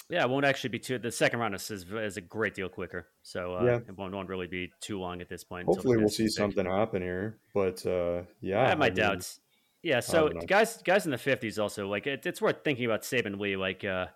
yeah, 0.09 0.23
it 0.25 0.31
won't 0.31 0.47
actually 0.47 0.71
be 0.71 0.79
too. 0.79 0.99
The 0.99 1.13
second 1.13 1.41
round 1.41 1.55
is 1.55 1.71
is, 1.71 2.17
a 2.17 2.21
great 2.21 2.55
deal 2.55 2.69
quicker, 2.69 3.09
so 3.23 3.57
uh, 3.57 3.65
Yeah. 3.65 3.77
it 3.77 3.97
won't, 3.97 4.15
won't 4.15 4.29
really 4.29 4.47
be 4.47 4.73
too 4.81 4.99
long 4.99 5.21
at 5.21 5.29
this 5.29 5.45
point. 5.45 5.67
Hopefully, 5.67 5.99
we'll 5.99 6.09
see 6.09 6.25
pick. 6.25 6.33
something 6.33 6.65
happen 6.65 7.03
here. 7.03 7.39
But 7.53 7.85
uh, 7.85 8.23
yeah, 8.41 8.63
I 8.63 8.69
have 8.71 8.79
my 8.79 8.89
mean, 8.89 8.97
doubts. 8.97 9.41
Yeah, 9.83 10.01
so 10.01 10.31
guys, 10.31 10.83
guys 10.83 11.05
in 11.05 11.13
the 11.13 11.19
fifties 11.19 11.59
also 11.59 11.89
like 11.89 12.07
it, 12.07 12.27
it's 12.27 12.41
worth 12.41 12.65
thinking 12.65 12.87
about 12.87 13.03
Saben 13.03 13.39
Lee. 13.39 13.57
Like 13.57 13.85
uh, 13.85 14.07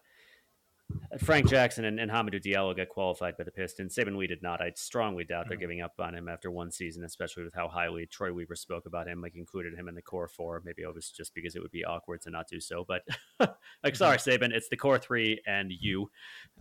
Frank 1.19 1.49
Jackson 1.49 1.85
and, 1.85 2.01
and 2.01 2.11
Hamidou 2.11 2.43
Diallo 2.43 2.77
got 2.77 2.89
qualified 2.89 3.37
by 3.37 3.45
the 3.45 3.51
Pistons. 3.51 3.95
Saben 3.95 4.17
we 4.17 4.27
did 4.27 4.43
not. 4.43 4.61
I 4.61 4.73
strongly 4.77 5.25
doubt 5.25 5.47
they're 5.49 5.57
mm-hmm. 5.57 5.61
giving 5.61 5.81
up 5.83 5.95
on 5.99 6.15
him 6.15 6.29
after 6.29 6.51
one 6.51 6.71
season, 6.71 7.05
especially 7.05 7.45
with 7.45 7.55
how 7.55 7.69
highly 7.69 8.07
Troy 8.07 8.33
Weaver 8.33 8.57
spoke 8.57 8.87
about 8.87 9.07
him, 9.07 9.21
like 9.21 9.35
included 9.35 9.75
him 9.75 9.89
in 9.89 9.95
the 9.95 10.03
core 10.03 10.29
four. 10.29 10.63
Maybe 10.65 10.83
it 10.83 10.95
was 10.95 11.11
just 11.11 11.35
because 11.35 11.55
it 11.55 11.63
would 11.63 11.71
be 11.71 11.85
awkward 11.85 12.23
to 12.23 12.31
not 12.31 12.49
do 12.49 12.61
so. 12.61 12.85
But 12.87 13.03
like, 13.85 13.97
sorry, 13.97 14.17
mm-hmm. 14.17 14.53
It's 14.53 14.69
the 14.69 14.77
core 14.77 14.99
three 14.99 15.41
and 15.47 15.71
you. 15.71 16.11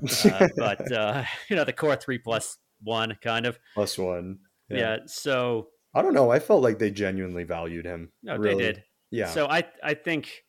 Uh, 0.31 0.47
but 0.55 0.91
uh, 0.91 1.23
you 1.49 1.55
know, 1.55 1.63
the 1.63 1.73
core 1.73 1.95
three 1.95 2.17
plus 2.17 2.57
one, 2.83 3.17
kind 3.21 3.45
of 3.45 3.57
plus 3.73 3.97
one. 3.97 4.39
Yeah. 4.69 4.77
yeah. 4.77 4.97
So 5.05 5.69
I 5.93 6.01
don't 6.01 6.13
know. 6.13 6.31
I 6.31 6.39
felt 6.39 6.63
like 6.63 6.79
they 6.79 6.91
genuinely 6.91 7.43
valued 7.43 7.85
him. 7.85 8.11
No, 8.23 8.37
really. 8.37 8.55
they 8.55 8.73
did. 8.73 8.83
Yeah. 9.09 9.29
So 9.29 9.47
I 9.47 9.63
I 9.83 9.93
think 9.93 10.43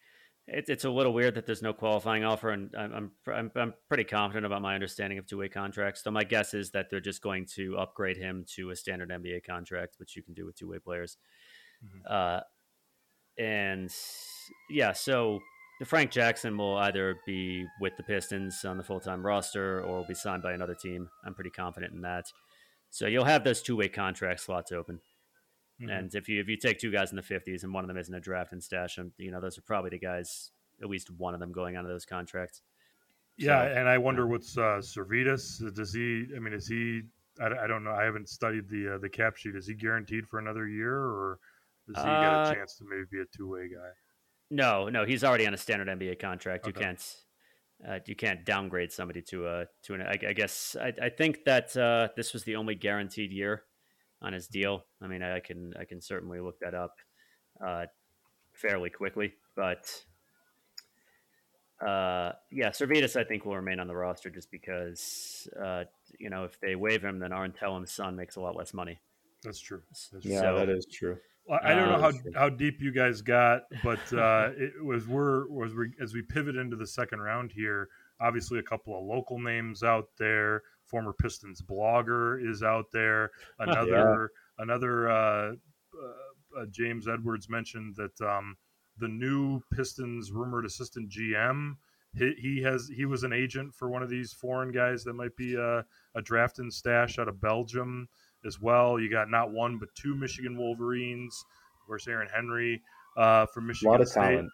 it, 0.47 0.65
it's 0.69 0.85
a 0.85 0.91
little 0.91 1.13
weird 1.13 1.35
that 1.37 1.47
there's 1.47 1.63
no 1.63 1.73
qualifying 1.73 2.25
offer, 2.25 2.51
and 2.51 2.75
I'm, 2.77 3.13
I'm 3.27 3.51
I'm 3.55 3.75
pretty 3.89 4.05
confident 4.05 4.47
about 4.47 4.63
my 4.63 4.75
understanding 4.75 5.19
of 5.19 5.27
two 5.27 5.39
way 5.39 5.49
contracts. 5.49 6.03
So 6.03 6.11
my 6.11 6.25
guess 6.25 6.55
is 6.55 6.71
that 6.73 6.91
they're 6.91 7.01
just 7.01 7.23
going 7.23 7.47
to 7.55 7.77
upgrade 7.79 8.17
him 8.17 8.45
to 8.57 8.71
a 8.71 8.77
standard 8.77 9.11
NBA 9.11 9.45
contract, 9.45 9.97
which 9.99 10.17
you 10.17 10.23
can 10.23 10.35
do 10.35 10.45
with 10.45 10.57
two 10.57 10.69
way 10.69 10.79
players. 10.79 11.17
Mm-hmm. 11.85 12.01
Uh, 12.09 12.41
and 13.39 13.91
yeah, 14.71 14.93
so 14.93 15.41
Frank 15.85 16.11
Jackson 16.11 16.57
will 16.57 16.77
either 16.77 17.17
be 17.27 17.67
with 17.81 17.97
the 17.97 18.03
Pistons 18.03 18.65
on 18.65 18.77
the 18.77 18.85
full 18.85 19.01
time 19.01 19.25
roster 19.25 19.81
or 19.81 19.99
will 19.99 20.07
be 20.07 20.15
signed 20.15 20.43
by 20.43 20.53
another 20.53 20.75
team. 20.75 21.09
I'm 21.25 21.35
pretty 21.35 21.51
confident 21.51 21.93
in 21.93 22.03
that. 22.03 22.27
So 22.91 23.07
you'll 23.07 23.25
have 23.25 23.45
those 23.45 23.63
two 23.63 23.77
way 23.77 23.89
contract 23.89 24.41
slots 24.41 24.73
open. 24.73 25.01
Mm-hmm. 25.81 25.91
And 25.91 26.15
if 26.15 26.29
you 26.29 26.41
if 26.41 26.49
you 26.49 26.57
take 26.57 26.79
two 26.79 26.91
guys 26.91 27.11
in 27.11 27.17
the 27.17 27.23
fifties 27.23 27.65
and 27.65 27.73
one 27.73 27.85
of 27.85 27.89
them 27.89 27.99
isn't 27.99 28.15
a 28.15 28.21
draft 28.21 28.53
and 28.53 28.63
stash 28.63 28.97
them, 28.97 29.13
you 29.19 29.31
know 29.31 29.41
those 29.41 29.59
are 29.59 29.63
probably 29.63 29.91
the 29.91 29.99
guys. 29.99 30.51
At 30.83 30.89
least 30.89 31.11
one 31.11 31.35
of 31.35 31.41
them 31.41 31.53
going 31.53 31.77
onto 31.77 31.89
those 31.89 32.05
contracts. 32.05 32.63
Yeah, 33.37 33.63
so, 33.63 33.79
and 33.79 33.89
I 33.89 33.99
wonder 33.99 34.23
yeah. 34.23 34.29
what's 34.29 34.59
uh, 34.59 34.81
Sirvydis. 34.81 35.75
Does 35.75 35.93
he? 35.95 36.27
I 36.37 36.39
mean, 36.39 36.53
is 36.53 36.67
he? 36.67 37.03
I, 37.41 37.47
I 37.47 37.67
don't 37.67 37.85
know. 37.85 37.93
I 37.93 38.05
haven't 38.05 38.29
studied 38.29 38.69
the 38.69 38.95
uh, 38.95 38.99
the 38.99 39.09
cap 39.09 39.37
sheet. 39.37 39.57
Is 39.57 39.67
he 39.67 39.75
guaranteed 39.75 40.27
for 40.29 40.39
another 40.39 40.69
year, 40.69 40.95
or 40.95 41.39
does 41.87 42.03
he 42.03 42.11
uh, 42.11 42.21
get 42.21 42.33
a 42.33 42.37
uh, 42.37 42.55
chance 42.55 42.77
to 42.77 42.85
maybe 42.89 43.05
be 43.11 43.21
a 43.21 43.25
two 43.37 43.49
way 43.49 43.69
guy? 43.69 43.89
No, 44.51 44.89
no, 44.89 45.07
he's 45.07 45.25
already 45.25 45.47
on 45.47 45.55
a 45.55 45.59
standard 45.59 45.89
NBA 45.89 46.19
contract. 46.19 46.67
Okay. 46.67 46.79
You 46.79 46.85
can't. 46.85 47.17
Uh, 47.89 47.99
you 48.07 48.15
can't 48.15 48.45
downgrade 48.45 48.93
somebody 48.93 49.23
to 49.23 49.49
a 49.49 49.67
to 49.85 49.95
an. 49.95 50.03
I, 50.03 50.19
I 50.29 50.33
guess 50.35 50.77
I, 50.81 50.93
I 51.03 51.09
think 51.09 51.45
that 51.47 51.77
uh, 51.77 52.09
this 52.17 52.33
was 52.33 52.45
the 52.45 52.57
only 52.57 52.75
guaranteed 52.75 53.33
year 53.33 53.65
on 54.23 54.33
his 54.33 54.47
deal. 54.47 54.87
I 55.03 55.09
mean, 55.09 55.23
I 55.23 55.41
can 55.41 55.75
I 55.79 55.85
can 55.85 56.01
certainly 56.01 56.41
look 56.41 56.59
that 56.61 56.75
up 56.75 56.97
uh, 57.65 57.87
fairly 58.53 58.91
quickly, 58.91 59.35
but 59.57 59.91
uh, 61.81 62.33
yeah, 62.51 62.71
Sirvydis 62.71 63.17
I 63.17 63.25
think 63.25 63.45
will 63.45 63.57
remain 63.57 63.81
on 63.81 63.89
the 63.89 63.97
roster 63.97 64.31
just 64.31 64.51
because 64.51 65.49
uh, 65.63 65.85
you 66.19 66.31
know 66.31 66.45
if 66.45 66.59
they 66.61 66.77
waive 66.77 67.03
him, 67.03 67.19
then 67.19 67.33
Arn 67.33 67.53
Tellem's 67.53 67.93
son 67.93 68.17
makes 68.17 68.37
a 68.37 68.41
lot 68.41 68.57
less 68.57 68.73
money. 68.73 68.99
That's 69.43 69.61
true. 69.61 69.83
That's 70.13 70.25
yeah, 70.25 70.41
so, 70.41 70.59
that 70.59 70.69
is 70.69 70.87
true. 70.87 71.19
Well, 71.49 71.59
I 71.65 71.75
don't 71.75 71.89
know 71.89 72.01
how, 72.01 72.13
how 72.41 72.49
deep 72.49 72.81
you 72.81 72.93
guys 72.93 73.21
got, 73.21 73.63
but 73.83 74.13
uh, 74.13 74.51
it 74.57 74.83
was 74.83 75.09
we're 75.09 75.49
was 75.49 75.75
we, 75.75 75.93
as 76.01 76.15
we 76.15 76.23
pivot 76.23 76.57
into 76.57 76.77
the 76.77 76.87
second 76.87 77.21
round 77.21 77.53
here. 77.53 77.89
Obviously, 78.21 78.61
a 78.61 78.63
couple 78.63 78.97
of 78.97 79.05
local 79.05 79.41
names 79.41 79.83
out 79.83 80.07
there 80.17 80.63
former 80.93 81.15
Pistons 81.15 81.63
blogger 81.63 82.47
is 82.49 82.63
out 82.63 82.85
there. 82.93 83.31
Another 83.59 84.31
yeah. 84.59 84.63
another 84.63 85.11
uh, 85.11 85.53
uh, 85.53 86.61
uh, 86.61 86.67
James 86.71 87.09
Edwards 87.09 87.49
mentioned 87.49 87.97
that 87.97 88.21
um, 88.21 88.57
the 88.99 89.09
new 89.09 89.61
Pistons 89.73 90.31
rumored 90.31 90.67
assistant 90.67 91.11
GM. 91.11 91.77
He, 92.15 92.35
he, 92.39 92.63
has 92.63 92.91
he 92.95 93.07
was 93.07 93.23
an 93.23 93.33
agent 93.33 93.75
for 93.75 93.89
one 93.89 94.03
of 94.03 94.11
these 94.11 94.35
foreign 94.35 94.71
guys 94.71 95.03
that 95.05 95.15
might 95.15 95.35
be 95.35 95.55
a, 95.55 95.83
a 96.15 96.21
draft 96.23 96.59
and 96.59 96.71
stash 96.71 97.19
out 97.19 97.27
of 97.27 97.41
Belgium 97.41 98.07
as 98.45 98.61
well. 98.61 99.01
You 99.01 99.11
got 99.11 99.31
not 99.31 99.51
one 99.51 99.79
but 99.79 99.89
two 99.95 100.15
Michigan 100.15 100.59
Wolverines. 100.59 101.43
Of 101.81 101.87
course, 101.87 102.07
Aaron 102.07 102.29
Henry 102.33 102.83
uh, 103.17 103.47
from 103.47 103.67
Michigan 103.67 103.89
a 103.89 103.93
lot 103.93 104.01
of 104.03 104.09
State. 104.09 104.21
Talent. 104.21 104.51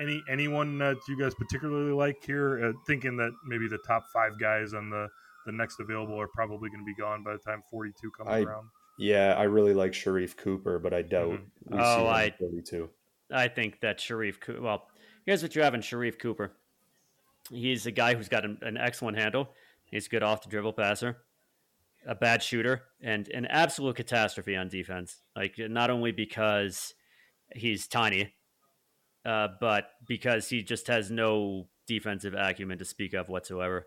Any 0.00 0.22
anyone 0.30 0.78
that 0.78 0.96
you 1.08 1.18
guys 1.18 1.34
particularly 1.34 1.92
like 1.92 2.22
here? 2.24 2.64
Uh, 2.64 2.72
thinking 2.86 3.16
that 3.16 3.32
maybe 3.44 3.66
the 3.66 3.78
top 3.78 4.06
five 4.12 4.38
guys 4.38 4.72
on 4.72 4.88
the 4.88 5.08
the 5.46 5.52
next 5.52 5.80
available 5.80 6.20
are 6.20 6.28
probably 6.28 6.70
going 6.70 6.80
to 6.80 6.86
be 6.86 6.94
gone 6.94 7.22
by 7.22 7.32
the 7.32 7.38
time 7.38 7.62
42 7.70 8.10
comes 8.10 8.30
I, 8.30 8.40
around. 8.40 8.68
Yeah, 8.98 9.34
I 9.36 9.44
really 9.44 9.74
like 9.74 9.92
Sharife 9.92 10.36
Cooper, 10.36 10.78
but 10.78 10.94
I 10.94 11.02
doubt 11.02 11.32
mm-hmm. 11.32 11.74
we 11.74 11.78
oh, 11.78 11.98
see 11.98 12.08
I, 12.08 12.34
42. 12.38 12.88
I 13.32 13.48
think 13.48 13.80
that 13.80 13.98
Sharife 13.98 14.40
Cooper, 14.40 14.60
well, 14.60 14.86
here's 15.26 15.42
what 15.42 15.54
you 15.56 15.62
have 15.62 15.74
in 15.74 15.80
Sharife 15.80 16.18
Cooper. 16.18 16.52
He's 17.50 17.86
a 17.86 17.90
guy 17.90 18.14
who's 18.14 18.28
got 18.28 18.44
an, 18.44 18.58
an 18.62 18.76
excellent 18.76 19.18
handle. 19.18 19.50
He's 19.84 20.06
a 20.06 20.10
good 20.10 20.22
off 20.22 20.42
the 20.42 20.48
dribble 20.48 20.72
passer, 20.74 21.18
a 22.06 22.14
bad 22.14 22.42
shooter, 22.42 22.84
and 23.02 23.28
an 23.28 23.46
absolute 23.46 23.96
catastrophe 23.96 24.56
on 24.56 24.68
defense. 24.68 25.22
Like, 25.36 25.54
not 25.58 25.90
only 25.90 26.12
because 26.12 26.94
he's 27.54 27.86
tiny, 27.86 28.34
uh, 29.24 29.48
but 29.60 29.90
because 30.06 30.48
he 30.48 30.62
just 30.62 30.86
has 30.86 31.10
no 31.10 31.68
defensive 31.86 32.34
acumen 32.34 32.78
to 32.78 32.84
speak 32.84 33.14
of 33.14 33.28
whatsoever. 33.28 33.86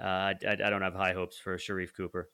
Uh, 0.00 0.04
I, 0.04 0.36
I, 0.42 0.70
don't 0.70 0.82
have 0.82 0.94
high 0.94 1.12
hopes 1.12 1.38
for 1.38 1.56
Sharife 1.56 1.94
Cooper, 1.94 2.30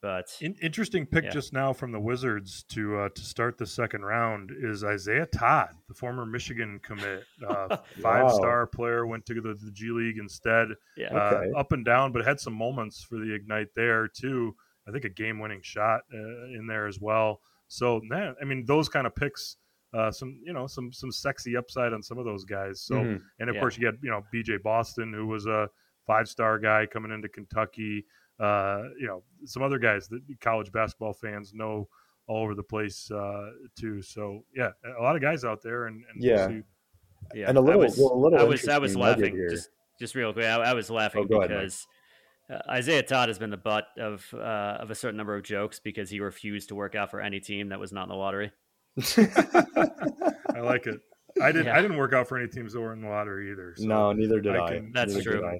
but 0.00 0.26
In, 0.40 0.54
interesting 0.62 1.06
pick 1.06 1.24
yeah. 1.24 1.30
just 1.30 1.52
now 1.52 1.72
from 1.72 1.92
the 1.92 2.00
Wizards 2.00 2.64
to 2.70 2.98
uh, 2.98 3.08
to 3.10 3.22
start 3.22 3.58
the 3.58 3.66
second 3.66 4.02
round 4.02 4.50
is 4.56 4.84
Isaiah 4.84 5.26
Todd, 5.26 5.70
the 5.88 5.94
former 5.94 6.26
Michigan 6.26 6.80
commit, 6.82 7.24
uh, 7.48 7.76
five 8.00 8.32
star 8.32 8.66
player, 8.66 9.06
went 9.06 9.26
to 9.26 9.34
the, 9.34 9.54
the, 9.54 9.70
G 9.72 9.90
League 9.90 10.18
instead. 10.18 10.68
Yeah, 10.96 11.14
uh, 11.14 11.34
okay. 11.34 11.52
up 11.56 11.72
and 11.72 11.84
down, 11.84 12.12
but 12.12 12.24
had 12.24 12.40
some 12.40 12.54
moments 12.54 13.02
for 13.02 13.18
the 13.18 13.34
Ignite 13.34 13.68
there 13.74 14.08
too. 14.08 14.54
I 14.86 14.92
think 14.92 15.04
a 15.04 15.10
game 15.10 15.38
winning 15.38 15.60
shot 15.62 16.02
uh, 16.12 16.44
in 16.58 16.66
there 16.68 16.86
as 16.86 17.00
well. 17.00 17.40
So 17.68 18.00
man, 18.04 18.34
I 18.40 18.44
mean 18.44 18.64
those 18.64 18.88
kind 18.88 19.06
of 19.06 19.14
picks. 19.14 19.56
Uh, 19.92 20.10
some 20.10 20.40
you 20.44 20.52
know 20.52 20.68
some 20.68 20.92
some 20.92 21.10
sexy 21.10 21.56
upside 21.56 21.92
on 21.92 22.02
some 22.02 22.18
of 22.18 22.24
those 22.24 22.44
guys. 22.44 22.80
So 22.80 22.94
mm-hmm. 22.94 23.16
and 23.40 23.50
of 23.50 23.56
yeah. 23.56 23.60
course 23.60 23.76
you 23.76 23.90
get 23.90 24.00
you 24.02 24.10
know 24.10 24.22
BJ 24.32 24.62
Boston 24.62 25.12
who 25.12 25.26
was 25.26 25.46
a 25.46 25.68
five 26.10 26.28
star 26.28 26.58
guy 26.58 26.86
coming 26.86 27.12
into 27.12 27.28
Kentucky. 27.28 28.04
Uh, 28.40 28.84
you 28.98 29.06
know, 29.06 29.22
some 29.44 29.62
other 29.62 29.78
guys 29.78 30.08
that 30.08 30.20
college 30.40 30.72
basketball 30.72 31.12
fans 31.12 31.52
know 31.54 31.88
all 32.26 32.42
over 32.42 32.54
the 32.54 32.62
place 32.62 33.10
uh, 33.10 33.50
too. 33.78 34.02
So 34.02 34.44
yeah, 34.56 34.70
a 34.98 35.02
lot 35.02 35.14
of 35.14 35.22
guys 35.22 35.44
out 35.44 35.62
there, 35.62 35.86
and, 35.86 36.02
and 36.12 36.22
yeah, 36.22 36.46
we'll 36.46 36.62
yeah. 37.34 37.48
And 37.48 37.58
a 37.58 37.60
little, 37.60 37.80
I 37.80 37.84
was, 37.84 37.98
well, 37.98 38.12
a 38.12 38.20
little 38.20 38.38
I 38.38 38.42
was, 38.42 38.66
I 38.66 38.78
was 38.78 38.96
laughing 38.96 39.36
just, 39.50 39.68
just 40.00 40.14
real 40.14 40.32
quick. 40.32 40.46
I, 40.46 40.56
I 40.56 40.74
was 40.74 40.90
laughing 40.90 41.28
oh, 41.30 41.38
because. 41.40 41.86
Ahead, 42.48 42.62
uh, 42.66 42.68
Isaiah 42.68 43.04
Todd 43.04 43.28
has 43.28 43.38
been 43.38 43.50
the 43.50 43.56
butt 43.56 43.86
of 43.96 44.26
uh, 44.34 44.78
of 44.80 44.90
a 44.90 44.94
certain 44.96 45.16
number 45.16 45.36
of 45.36 45.44
jokes 45.44 45.78
because 45.78 46.10
he 46.10 46.18
refused 46.18 46.70
to 46.70 46.74
work 46.74 46.96
out 46.96 47.12
for 47.12 47.20
any 47.20 47.38
team 47.38 47.68
that 47.68 47.78
was 47.78 47.92
not 47.92 48.04
in 48.04 48.08
the 48.08 48.16
lottery. 48.16 48.50
I 50.56 50.58
like 50.60 50.88
it. 50.88 51.00
I 51.42 51.52
didn't. 51.52 51.66
Yeah. 51.66 51.76
I 51.76 51.82
didn't 51.82 51.96
work 51.96 52.12
out 52.12 52.28
for 52.28 52.38
any 52.38 52.48
teams 52.48 52.72
that 52.72 52.80
were 52.80 52.92
in 52.92 53.00
the 53.00 53.08
lottery 53.08 53.50
either. 53.52 53.74
So 53.76 53.84
no, 53.84 54.12
neither 54.12 54.40
did 54.40 54.56
I. 54.56 54.74
Can, 54.74 54.92
That's 54.92 55.22
true. 55.22 55.44
I. 55.44 55.58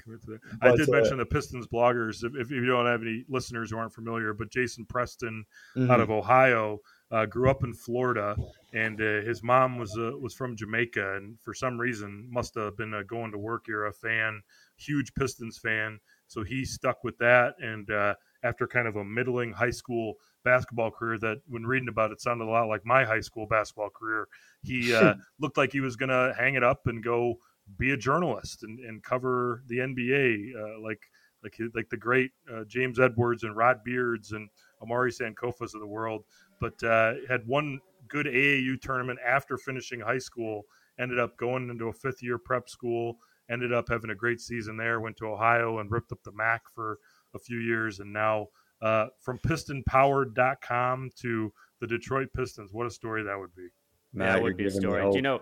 I. 0.62 0.76
did 0.76 0.88
uh, 0.88 0.92
mention 0.92 1.18
the 1.18 1.26
Pistons 1.26 1.66
bloggers. 1.66 2.24
If, 2.24 2.34
if, 2.36 2.50
you 2.50 2.66
don't 2.66 2.86
have 2.86 3.02
any 3.02 3.24
listeners 3.28 3.70
who 3.70 3.78
aren't 3.78 3.92
familiar, 3.92 4.32
but 4.32 4.50
Jason 4.50 4.84
Preston 4.84 5.44
mm-hmm. 5.76 5.90
out 5.90 6.00
of 6.00 6.10
Ohio 6.10 6.80
uh, 7.10 7.26
grew 7.26 7.50
up 7.50 7.64
in 7.64 7.74
Florida, 7.74 8.36
and 8.72 9.00
uh, 9.00 9.22
his 9.22 9.42
mom 9.42 9.78
was 9.78 9.96
uh, 9.98 10.12
was 10.18 10.34
from 10.34 10.56
Jamaica, 10.56 11.16
and 11.16 11.40
for 11.40 11.54
some 11.54 11.78
reason 11.78 12.28
must 12.30 12.54
have 12.54 12.76
been 12.76 12.94
a 12.94 13.04
going 13.04 13.32
to 13.32 13.38
work 13.38 13.66
era 13.68 13.92
fan, 13.92 14.42
huge 14.76 15.12
Pistons 15.14 15.58
fan. 15.58 15.98
So 16.28 16.44
he 16.44 16.64
stuck 16.64 17.02
with 17.02 17.18
that, 17.18 17.54
and 17.60 17.90
uh, 17.90 18.14
after 18.42 18.66
kind 18.66 18.86
of 18.86 18.96
a 18.96 19.04
middling 19.04 19.52
high 19.52 19.70
school 19.70 20.14
basketball 20.44 20.90
career 20.90 21.18
that 21.18 21.38
when 21.48 21.66
reading 21.66 21.88
about 21.88 22.12
it 22.12 22.20
sounded 22.20 22.44
a 22.44 22.50
lot 22.50 22.68
like 22.68 22.84
my 22.84 23.04
high 23.04 23.20
school 23.20 23.46
basketball 23.46 23.90
career. 23.90 24.28
He 24.62 24.94
uh, 24.94 25.14
looked 25.38 25.56
like 25.56 25.72
he 25.72 25.80
was 25.80 25.96
going 25.96 26.10
to 26.10 26.34
hang 26.38 26.54
it 26.54 26.64
up 26.64 26.86
and 26.86 27.02
go 27.02 27.36
be 27.78 27.92
a 27.92 27.96
journalist 27.96 28.64
and, 28.64 28.80
and 28.80 29.00
cover 29.02 29.62
the 29.68 29.78
nba 29.78 30.50
uh, 30.56 30.80
like 30.82 31.00
like 31.44 31.54
like 31.72 31.88
the 31.88 31.96
great 31.96 32.32
uh, 32.52 32.64
james 32.64 32.98
edwards 32.98 33.44
and 33.44 33.56
rod 33.56 33.84
beards 33.84 34.32
and 34.32 34.48
omari 34.82 35.10
sankofas 35.10 35.74
of 35.74 35.80
the 35.80 35.86
world. 35.86 36.24
But 36.60 36.82
uh, 36.82 37.14
had 37.28 37.46
one 37.46 37.80
good 38.08 38.26
aau 38.26 38.80
tournament 38.80 39.18
after 39.26 39.56
finishing 39.56 40.00
high 40.00 40.18
school 40.18 40.64
ended 40.98 41.18
up 41.18 41.36
going 41.38 41.70
into 41.70 41.88
a 41.88 41.92
fifth 41.92 42.22
year 42.22 42.38
prep 42.38 42.68
school 42.68 43.16
ended 43.48 43.72
up 43.72 43.88
having 43.88 44.10
a 44.10 44.14
great 44.14 44.40
season 44.40 44.76
there 44.76 45.00
went 45.00 45.16
to 45.16 45.26
ohio 45.26 45.78
and 45.78 45.90
ripped 45.90 46.12
up 46.12 46.22
the 46.24 46.32
mac 46.32 46.62
for 46.74 46.98
a 47.34 47.38
few 47.38 47.58
years 47.58 48.00
and 48.00 48.12
now 48.12 48.46
uh, 48.82 49.06
from 49.20 49.38
pistonpowered.com 49.38 51.10
to 51.20 51.52
the 51.80 51.86
Detroit 51.86 52.28
Pistons. 52.34 52.70
What 52.72 52.86
a 52.86 52.90
story 52.90 53.22
that 53.24 53.38
would 53.38 53.54
be. 53.54 53.68
Matt, 54.12 54.36
that 54.36 54.42
would 54.42 54.56
be 54.56 54.66
a 54.66 54.70
story. 54.70 55.02
Do 55.10 55.16
you 55.16 55.22
know, 55.22 55.40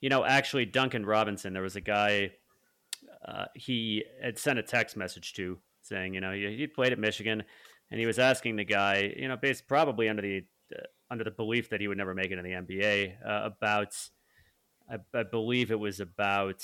you 0.00 0.08
know, 0.08 0.24
actually, 0.24 0.66
Duncan 0.66 1.04
Robinson, 1.04 1.52
there 1.52 1.62
was 1.62 1.76
a 1.76 1.80
guy 1.80 2.32
uh, 3.26 3.46
he 3.54 4.04
had 4.22 4.38
sent 4.38 4.58
a 4.58 4.62
text 4.62 4.96
message 4.96 5.32
to 5.34 5.58
saying, 5.82 6.14
you 6.14 6.20
know, 6.20 6.32
he, 6.32 6.56
he 6.56 6.66
played 6.66 6.92
at 6.92 6.98
Michigan 6.98 7.42
and 7.90 8.00
he 8.00 8.06
was 8.06 8.18
asking 8.18 8.56
the 8.56 8.64
guy, 8.64 9.12
you 9.16 9.28
know, 9.28 9.36
based 9.36 9.66
probably 9.66 10.08
under 10.08 10.22
the 10.22 10.44
uh, 10.74 10.82
under 11.10 11.24
the 11.24 11.30
belief 11.30 11.70
that 11.70 11.80
he 11.80 11.88
would 11.88 11.98
never 11.98 12.14
make 12.14 12.30
it 12.30 12.38
in 12.38 12.44
the 12.44 12.50
NBA. 12.50 13.14
Uh, 13.26 13.46
about, 13.46 13.96
I, 14.90 14.98
I, 15.18 15.22
believe 15.22 15.70
it 15.70 15.80
was 15.80 16.00
about 16.00 16.62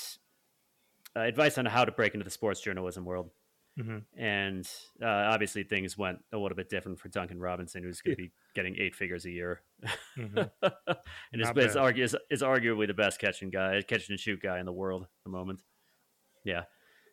uh, 1.15 1.21
advice 1.21 1.57
on 1.57 1.65
how 1.65 1.83
to 1.83 1.91
break 1.91 2.13
into 2.13 2.23
the 2.23 2.29
sports 2.29 2.61
journalism 2.61 3.05
world. 3.05 3.31
Mm-hmm. 3.79 4.21
And 4.21 4.69
uh, 5.01 5.05
obviously, 5.05 5.63
things 5.63 5.97
went 5.97 6.19
a 6.31 6.37
little 6.37 6.55
bit 6.55 6.69
different 6.69 6.99
for 6.99 7.09
Duncan 7.09 7.39
Robinson, 7.39 7.83
who's 7.83 8.01
going 8.01 8.15
to 8.15 8.23
be 8.23 8.31
getting 8.53 8.77
eight 8.79 8.95
figures 8.95 9.25
a 9.25 9.31
year, 9.31 9.61
mm-hmm. 10.17 10.37
and 11.33 11.41
is, 11.41 11.49
is, 11.49 11.75
argu- 11.75 11.99
is, 11.99 12.15
is, 12.29 12.41
arguably 12.41 12.87
the 12.87 12.93
best 12.93 13.19
catching 13.19 13.49
guy, 13.49 13.81
catch 13.81 14.09
and 14.09 14.19
shoot 14.19 14.41
guy 14.41 14.59
in 14.59 14.65
the 14.65 14.71
world 14.71 15.03
at 15.03 15.09
the 15.25 15.31
moment. 15.31 15.61
Yeah. 16.45 16.63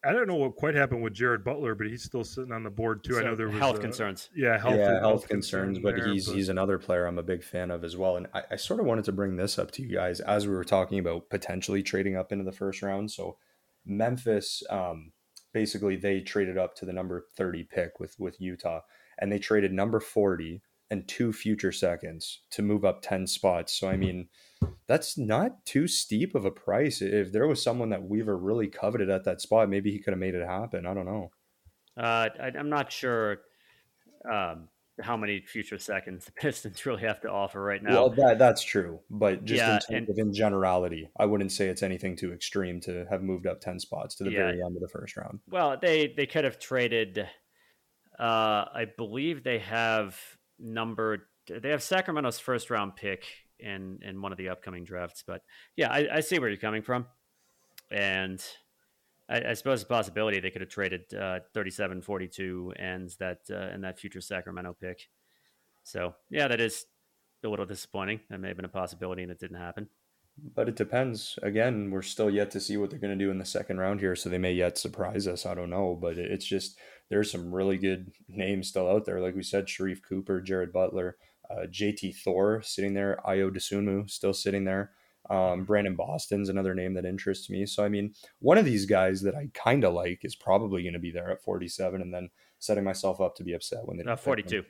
I 0.05 0.13
don't 0.13 0.27
know 0.27 0.35
what 0.35 0.57
quite 0.57 0.75
happened 0.75 1.03
with 1.03 1.13
Jared 1.13 1.45
Butler, 1.45 1.77
but 1.77 1.87
he's 1.87 2.03
still 2.03 2.25
sitting 2.25 2.51
on 2.51 2.65
the 2.65 2.71
board 2.71 3.05
too. 3.05 3.15
So 3.15 3.21
I 3.21 3.23
know 3.23 3.37
there 3.37 3.49
was 3.49 3.59
health 3.59 3.81
concerns. 3.81 4.31
Yeah, 4.35 4.59
health, 4.59 4.75
yeah, 4.75 4.91
health, 4.91 5.01
health 5.01 5.29
concerns, 5.29 5.79
but 5.79 5.95
there, 5.95 6.09
he's 6.09 6.27
but... 6.27 6.35
he's 6.35 6.49
another 6.49 6.77
player 6.79 7.07
I'm 7.07 7.19
a 7.19 7.23
big 7.23 7.45
fan 7.45 7.71
of 7.71 7.85
as 7.85 7.97
well. 7.97 8.17
And 8.17 8.27
I, 8.35 8.43
I 8.51 8.57
sort 8.57 8.81
of 8.81 8.87
wanted 8.87 9.05
to 9.05 9.13
bring 9.13 9.37
this 9.37 9.61
up 9.61 9.71
to 9.73 9.83
you 9.83 9.95
guys 9.95 10.19
as 10.19 10.49
we 10.49 10.55
were 10.55 10.65
talking 10.65 10.99
about 10.99 11.31
potentially 11.31 11.85
trading 11.85 12.17
up 12.17 12.33
into 12.33 12.45
the 12.45 12.51
first 12.51 12.83
round. 12.83 13.13
So 13.13 13.37
Memphis, 13.87 14.65
um, 14.71 15.13
basically 15.53 15.97
they 15.97 16.21
traded 16.21 16.59
up 16.59 16.75
to 16.77 16.85
the 16.85 16.93
number 16.93 17.27
30 17.37 17.65
pick 17.65 18.01
with 18.01 18.19
with 18.19 18.41
Utah 18.41 18.81
and 19.19 19.31
they 19.31 19.39
traded 19.39 19.73
number 19.73 20.01
40 20.01 20.63
and 20.91 21.09
two 21.09 21.33
future 21.33 21.73
seconds 21.73 22.41
to 22.51 22.61
move 22.61 22.85
up 22.85 23.01
10 23.03 23.27
spots. 23.27 23.73
So 23.73 23.89
I 23.89 23.97
mean, 23.97 24.29
that's 24.87 25.17
not 25.17 25.65
too 25.65 25.87
steep 25.89 26.35
of 26.35 26.45
a 26.45 26.51
price. 26.51 27.01
If 27.01 27.33
there 27.33 27.47
was 27.47 27.63
someone 27.63 27.89
that 27.91 28.03
Weaver 28.03 28.37
really 28.37 28.69
coveted 28.69 29.09
at 29.09 29.25
that 29.25 29.41
spot, 29.41 29.71
maybe 29.71 29.91
he 29.91 29.99
could 29.99 30.13
have 30.13 30.21
made 30.21 30.35
it 30.35 30.47
happen. 30.47 30.87
I 30.87 30.93
don't 30.93 31.07
know. 31.07 31.31
Uh, 31.97 32.29
I, 32.41 32.53
am 32.57 32.69
not 32.69 32.93
sure 32.93 33.39
um, 34.31 34.69
how 35.03 35.17
many 35.17 35.41
future 35.41 35.79
seconds 35.79 36.25
the 36.27 36.33
Pistons 36.33 36.85
really 36.87 37.03
have 37.03 37.21
to 37.23 37.29
offer 37.31 37.63
right 37.63 37.83
now. 37.83 37.93
Well, 37.93 38.11
that 38.11 38.39
that's 38.39 38.63
true, 38.63 39.01
but 39.11 39.45
just 39.45 39.59
yeah, 39.59 39.75
in 39.75 39.81
terms 39.81 39.85
and, 39.89 40.09
of 40.09 40.19
in 40.19 40.33
generality, 40.33 41.11
I 41.17 41.27
wouldn't 41.27 41.53
say 41.53 41.69
it's 41.69 41.83
anything 41.83 42.17
too 42.17 42.33
extreme 42.33 42.81
to 42.83 43.07
have 43.11 43.23
moved 43.23 43.47
up 43.47 43.61
ten 43.61 43.79
spots 43.79 44.15
to 44.17 44.25
the 44.25 44.31
yeah. 44.31 44.39
very 44.39 44.63
end 44.63 44.77
of 44.77 44.83
the 44.83 44.89
first 44.89 45.17
round. 45.17 45.41
Well, 45.49 45.77
they 45.81 46.13
they 46.17 46.27
could 46.27 46.45
have 46.45 46.59
traded. 46.59 47.27
Uh, 48.19 48.65
I 48.75 48.87
believe 48.97 49.43
they 49.43 49.59
have 49.59 50.19
number. 50.59 51.29
They 51.49 51.71
have 51.71 51.83
Sacramento's 51.83 52.39
first 52.39 52.71
round 52.71 52.97
pick 52.97 53.25
in 53.59 53.99
in 54.03 54.23
one 54.23 54.33
of 54.33 54.39
the 54.39 54.49
upcoming 54.49 54.85
drafts, 54.85 55.25
but 55.27 55.43
yeah, 55.77 55.91
I, 55.91 56.17
I 56.17 56.21
see 56.21 56.39
where 56.39 56.49
you're 56.49 56.59
coming 56.59 56.83
from, 56.83 57.07
and 57.91 58.43
I, 59.29 59.51
I, 59.51 59.55
suppose 59.55 59.83
a 59.83 59.87
possibility 59.87 60.41
they 60.41 60.51
could 60.51 60.61
have 60.61 60.70
traded 60.70 61.12
uh, 61.14 61.41
37 61.55 62.03
42 62.03 62.75
and 62.77 63.11
that 63.18 63.41
uh, 63.51 63.55
and 63.55 63.85
that 63.85 63.99
future 63.99 64.20
Sacramento 64.20 64.77
pick. 64.81 65.09
So 65.85 66.14
yeah, 66.31 66.49
that 66.49 66.61
is 66.61 66.87
a 67.45 67.49
little 67.49 67.66
disappointing. 67.66 68.20
That 68.31 68.39
may 68.39 68.49
have 68.49 68.57
been 68.57 68.64
a 68.64 68.68
possibility 68.68 69.23
and 69.23 69.33
it 69.33 69.39
didn't 69.39 69.59
happen. 69.59 69.89
But 70.55 70.68
it 70.68 70.77
depends. 70.77 71.39
Again, 71.43 71.91
we're 71.91 72.03
still 72.03 72.31
yet 72.31 72.51
to 72.53 72.61
see 72.61 72.77
what 72.77 72.91
they're 72.91 72.99
going 72.99 73.16
to 73.16 73.25
do 73.25 73.31
in 73.31 73.39
the 73.39 73.45
second 73.45 73.79
round 73.79 74.01
here, 74.01 74.16
so 74.16 74.31
they 74.31 74.39
may 74.39 74.53
yet 74.53 74.79
surprise 74.79 75.27
us. 75.29 75.45
I 75.45 75.55
don't 75.55 75.68
know, 75.68 75.95
but 76.01 76.16
it's 76.16 76.47
just 76.47 76.79
there's 77.11 77.31
some 77.31 77.55
really 77.55 77.77
good 77.77 78.12
names 78.29 78.68
still 78.68 78.89
out 78.89 79.05
there. 79.05 79.20
Like 79.20 79.35
we 79.35 79.43
said, 79.43 79.66
Sharife 79.66 80.01
Cooper, 80.03 80.41
Jared 80.41 80.73
Butler, 80.73 81.18
uh, 81.51 81.66
JT 81.66 82.16
Thor 82.16 82.62
sitting 82.62 82.95
there, 82.95 83.20
Ayo 83.27 83.51
Dosunmu 83.51 84.09
still 84.09 84.33
sitting 84.33 84.64
there. 84.64 84.93
Um, 85.33 85.64
Brandon 85.64 85.97
Boston's 85.97 86.51
another 86.51 86.74
name 86.74 86.93
that 86.95 87.07
interests 87.07 87.49
me. 87.49 87.64
So, 87.64 87.83
I 87.83 87.89
mean, 87.89 88.12
one 88.41 88.59
of 88.59 88.66
these 88.66 88.85
guys 88.85 89.22
that 89.22 89.35
I 89.35 89.49
kind 89.55 89.83
of 89.83 89.95
like 89.95 90.20
is 90.24 90.37
probably 90.37 90.83
going 90.83 90.93
to 90.93 90.99
be 90.99 91.11
there 91.11 91.30
at 91.30 91.43
47 91.43 92.03
and 92.03 92.12
then 92.12 92.28
setting 92.59 92.85
myself 92.85 93.20
up 93.20 93.35
to 93.37 93.45
be 93.45 93.55
upset 93.55 93.87
when 93.87 93.97
they 93.97 94.05
uh, 94.05 94.14
42 94.14 94.62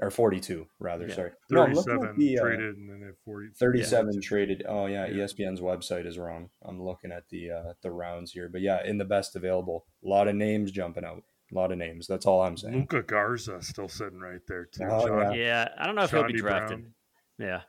or 0.00 0.10
42 0.10 0.66
rather. 0.78 1.08
Yeah. 1.08 1.14
Sorry. 1.14 1.30
37 1.50 2.00
no, 2.00 2.12
the, 2.16 2.38
uh, 2.38 2.42
traded 2.42 2.76
and 2.76 2.88
then 2.88 3.12
40, 3.24 3.48
37 3.58 4.14
yeah. 4.14 4.20
traded. 4.22 4.62
Oh, 4.66 4.86
yeah, 4.86 5.06
yeah, 5.06 5.24
ESPN's 5.24 5.60
website 5.60 6.06
is 6.06 6.18
wrong. 6.18 6.48
I'm 6.64 6.82
looking 6.82 7.12
at 7.12 7.28
the 7.28 7.50
uh, 7.50 7.72
the 7.82 7.90
rounds 7.90 8.32
here. 8.32 8.48
But 8.48 8.62
yeah, 8.62 8.84
in 8.86 8.96
the 8.96 9.04
best 9.04 9.36
available, 9.36 9.84
a 10.04 10.08
lot 10.08 10.28
of 10.28 10.36
names 10.36 10.70
jumping 10.70 11.04
out. 11.04 11.22
A 11.50 11.54
lot 11.54 11.72
of 11.72 11.78
names. 11.78 12.06
That's 12.06 12.26
all 12.26 12.42
I'm 12.42 12.56
saying. 12.58 12.74
Luka 12.74 13.02
Garza 13.02 13.62
still 13.62 13.88
sitting 13.88 14.20
right 14.20 14.40
there 14.46 14.66
too. 14.66 14.84
Oh, 14.84 15.06
Sean, 15.06 15.32
yeah. 15.32 15.38
yeah. 15.38 15.68
I 15.78 15.86
don't 15.86 15.94
know 15.94 16.02
if 16.02 16.10
he'll 16.10 16.26
be 16.26 16.34
drafted. 16.34 16.80
Brown. 16.80 16.94
Yeah. 17.38 17.60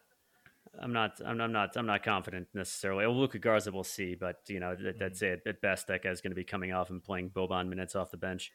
I'm 0.81 0.93
not. 0.93 1.19
I'm, 1.25 1.39
I'm, 1.41 1.51
not. 1.51 1.75
I'm 1.75 1.85
not 1.85 2.03
confident 2.03 2.47
necessarily. 2.53 3.05
Well, 3.05 3.17
Luka 3.17 3.39
Garza, 3.39 3.71
we'll 3.71 3.83
see. 3.83 4.15
But 4.15 4.37
you 4.47 4.59
know, 4.59 4.75
that, 4.75 4.99
that's 4.99 5.21
mm-hmm. 5.21 5.33
it. 5.33 5.41
At 5.47 5.61
best, 5.61 5.87
that 5.87 6.03
guy's 6.03 6.21
going 6.21 6.31
to 6.31 6.35
be 6.35 6.43
coming 6.43 6.71
off 6.71 6.89
and 6.89 7.03
playing 7.03 7.31
Boban 7.31 7.67
minutes 7.67 7.95
off 7.95 8.11
the 8.11 8.17
bench. 8.17 8.51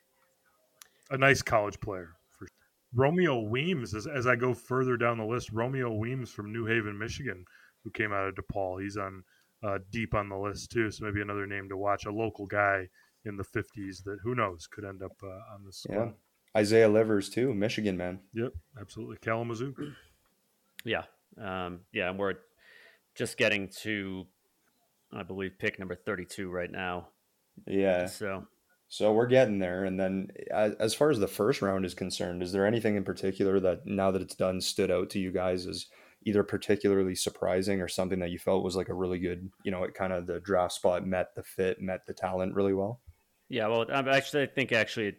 A 1.11 1.19
nice 1.19 1.43
college 1.43 1.79
player 1.81 2.17
for 2.31 2.49
Romeo 2.95 3.41
Weems. 3.41 3.95
As, 3.95 4.07
as 4.07 4.27
I 4.27 4.37
go 4.37 4.55
further 4.55 4.97
down 4.97 5.19
the 5.19 5.25
list, 5.25 5.53
Romeo 5.53 5.93
Weems 5.93 6.31
from 6.31 6.53
New 6.53 6.67
Haven, 6.67 6.99
Michigan, 6.99 7.45
who 7.83 7.91
came 7.91 8.13
out 8.13 8.29
of 8.29 8.35
DePaul. 8.35 8.83
He's 8.83 8.97
on 8.97 9.23
uh, 9.63 9.79
deep 9.91 10.15
on 10.15 10.29
the 10.29 10.37
list 10.37 10.71
too. 10.71 10.91
So 10.91 11.05
maybe 11.05 11.21
another 11.21 11.47
name 11.47 11.69
to 11.69 11.77
watch. 11.77 12.07
A 12.07 12.11
local 12.11 12.47
guy 12.47 12.89
in 13.25 13.37
the 13.37 13.45
50s 13.45 14.03
that 14.05 14.19
who 14.23 14.35
knows 14.35 14.67
could 14.67 14.85
end 14.85 15.03
up 15.03 15.17
uh, 15.23 15.55
on 15.55 15.65
this 15.65 15.79
squad. 15.79 15.95
Yeah. 15.97 16.11
Isaiah 16.57 16.89
Livers 16.89 17.29
too, 17.29 17.53
Michigan 17.53 17.97
man. 17.97 18.21
Yep, 18.33 18.53
absolutely. 18.81 19.17
Kalamazoo. 19.21 19.75
Yeah, 20.85 21.05
um, 21.41 21.81
yeah, 21.93 22.11
and 22.11 22.19
we're 22.19 22.35
just 23.15 23.37
getting 23.37 23.69
to, 23.83 24.27
I 25.13 25.23
believe, 25.23 25.59
pick 25.59 25.79
number 25.79 25.95
32 25.95 26.51
right 26.51 26.71
now. 26.71 27.09
Yeah. 27.67 28.07
So. 28.07 28.47
So 28.89 29.13
we're 29.13 29.27
getting 29.27 29.59
there, 29.59 29.85
and 29.85 29.99
then 29.99 30.29
as 30.53 30.95
far 30.95 31.11
as 31.11 31.19
the 31.19 31.27
first 31.27 31.63
round 31.63 31.85
is 31.85 31.95
concerned, 31.95 32.45
is 32.45 32.53
there 32.53 32.67
anything 32.67 32.95
in 32.95 33.03
particular 33.03 33.59
that 33.59 33.87
now 33.87 34.13
that 34.13 34.23
it's 34.23 34.37
done 34.37 34.61
stood 34.61 34.91
out 34.91 35.11
to 35.11 35.19
you 35.19 35.33
guys 35.33 35.67
as 35.67 35.87
either 36.25 36.45
particularly 36.45 37.15
surprising 37.15 37.81
or 37.81 37.89
something 37.89 38.21
that 38.21 38.31
you 38.31 38.39
felt 38.39 38.63
was 38.63 38.77
like 38.77 38.89
a 38.89 38.95
really 38.95 39.19
good, 39.19 39.51
you 39.65 39.71
know, 39.71 39.83
it 39.83 39.95
kind 39.95 40.13
of 40.13 40.27
the 40.27 40.39
draft 40.41 40.75
spot 40.75 41.07
met 41.07 41.35
the 41.35 41.43
fit, 41.43 41.81
met 41.81 42.07
the 42.07 42.15
talent 42.15 42.55
really 42.55 42.73
well? 42.73 43.01
Yeah, 43.49 43.67
well, 43.69 43.85
I 43.91 43.99
actually, 44.17 44.45
I 44.45 44.47
think 44.47 44.73
actually, 44.73 45.17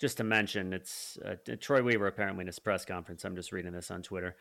just 0.00 0.16
to 0.18 0.24
mention, 0.24 0.72
it's 0.72 1.18
uh, 1.24 1.34
Troy 1.60 1.82
Weaver 1.82 2.06
apparently 2.06 2.42
in 2.42 2.46
his 2.46 2.58
press 2.58 2.84
conference. 2.84 3.24
I'm 3.24 3.36
just 3.36 3.52
reading 3.52 3.72
this 3.72 3.90
on 3.90 4.02
Twitter. 4.02 4.36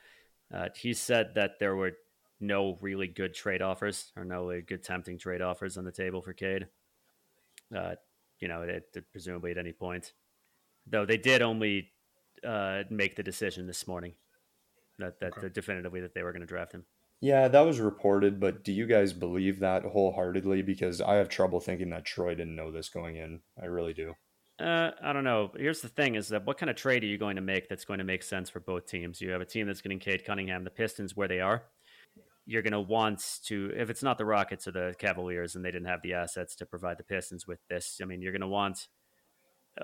Uh, 0.53 0.69
he 0.75 0.93
said 0.93 1.35
that 1.35 1.59
there 1.59 1.75
were 1.75 1.93
no 2.39 2.77
really 2.81 3.07
good 3.07 3.33
trade 3.33 3.61
offers 3.61 4.11
or 4.15 4.23
no 4.23 4.45
really 4.45 4.61
good 4.61 4.83
tempting 4.83 5.17
trade 5.17 5.41
offers 5.41 5.77
on 5.77 5.83
the 5.83 5.91
table 5.91 6.21
for 6.21 6.33
Cade. 6.33 6.67
Uh, 7.75 7.95
you 8.39 8.47
know, 8.47 8.61
it, 8.61 8.83
it, 8.93 9.05
presumably 9.11 9.51
at 9.51 9.57
any 9.57 9.73
point, 9.73 10.13
though 10.85 11.05
they 11.05 11.17
did 11.17 11.41
only 11.41 11.91
uh, 12.45 12.83
make 12.89 13.15
the 13.15 13.23
decision 13.23 13.67
this 13.67 13.87
morning 13.87 14.13
that 14.99 15.19
that 15.19 15.37
okay. 15.37 15.49
definitively 15.49 16.01
that 16.01 16.13
they 16.13 16.23
were 16.23 16.31
going 16.31 16.41
to 16.41 16.47
draft 16.47 16.73
him. 16.73 16.85
Yeah, 17.19 17.47
that 17.47 17.61
was 17.61 17.79
reported, 17.79 18.39
but 18.39 18.63
do 18.63 18.71
you 18.71 18.85
guys 18.85 19.11
believe 19.11 19.59
that 19.59 19.83
wholeheartedly? 19.83 20.61
Because 20.61 21.01
I 21.01 21.15
have 21.15 21.29
trouble 21.29 21.59
thinking 21.59 21.89
that 21.89 22.05
Troy 22.05 22.35
didn't 22.35 22.55
know 22.55 22.71
this 22.71 22.89
going 22.89 23.15
in. 23.15 23.39
I 23.61 23.65
really 23.65 23.93
do. 23.93 24.13
Uh, 24.59 24.91
I 25.03 25.13
don't 25.13 25.23
know. 25.23 25.51
Here's 25.55 25.81
the 25.81 25.87
thing: 25.87 26.15
is 26.15 26.29
that 26.29 26.45
what 26.45 26.57
kind 26.57 26.69
of 26.69 26.75
trade 26.75 27.03
are 27.03 27.07
you 27.07 27.17
going 27.17 27.35
to 27.35 27.41
make 27.41 27.69
that's 27.69 27.85
going 27.85 27.99
to 27.99 28.03
make 28.03 28.23
sense 28.23 28.49
for 28.49 28.59
both 28.59 28.87
teams? 28.87 29.21
You 29.21 29.29
have 29.31 29.41
a 29.41 29.45
team 29.45 29.67
that's 29.67 29.81
getting 29.81 29.99
Cade 29.99 30.25
Cunningham, 30.25 30.63
the 30.63 30.69
Pistons, 30.71 31.15
where 31.15 31.27
they 31.27 31.39
are. 31.39 31.63
You're 32.45 32.63
going 32.63 32.73
to 32.73 32.79
want 32.79 33.41
to, 33.45 33.71
if 33.75 33.89
it's 33.89 34.01
not 34.01 34.17
the 34.17 34.25
Rockets 34.25 34.67
or 34.67 34.71
the 34.71 34.95
Cavaliers, 34.97 35.55
and 35.55 35.63
they 35.63 35.69
didn't 35.69 35.89
have 35.89 36.01
the 36.01 36.13
assets 36.13 36.55
to 36.55 36.65
provide 36.65 36.97
the 36.97 37.03
Pistons 37.03 37.45
with 37.45 37.59
this. 37.69 37.99
I 38.01 38.05
mean, 38.05 38.21
you're 38.21 38.31
going 38.31 38.41
to 38.41 38.47
want 38.47 38.87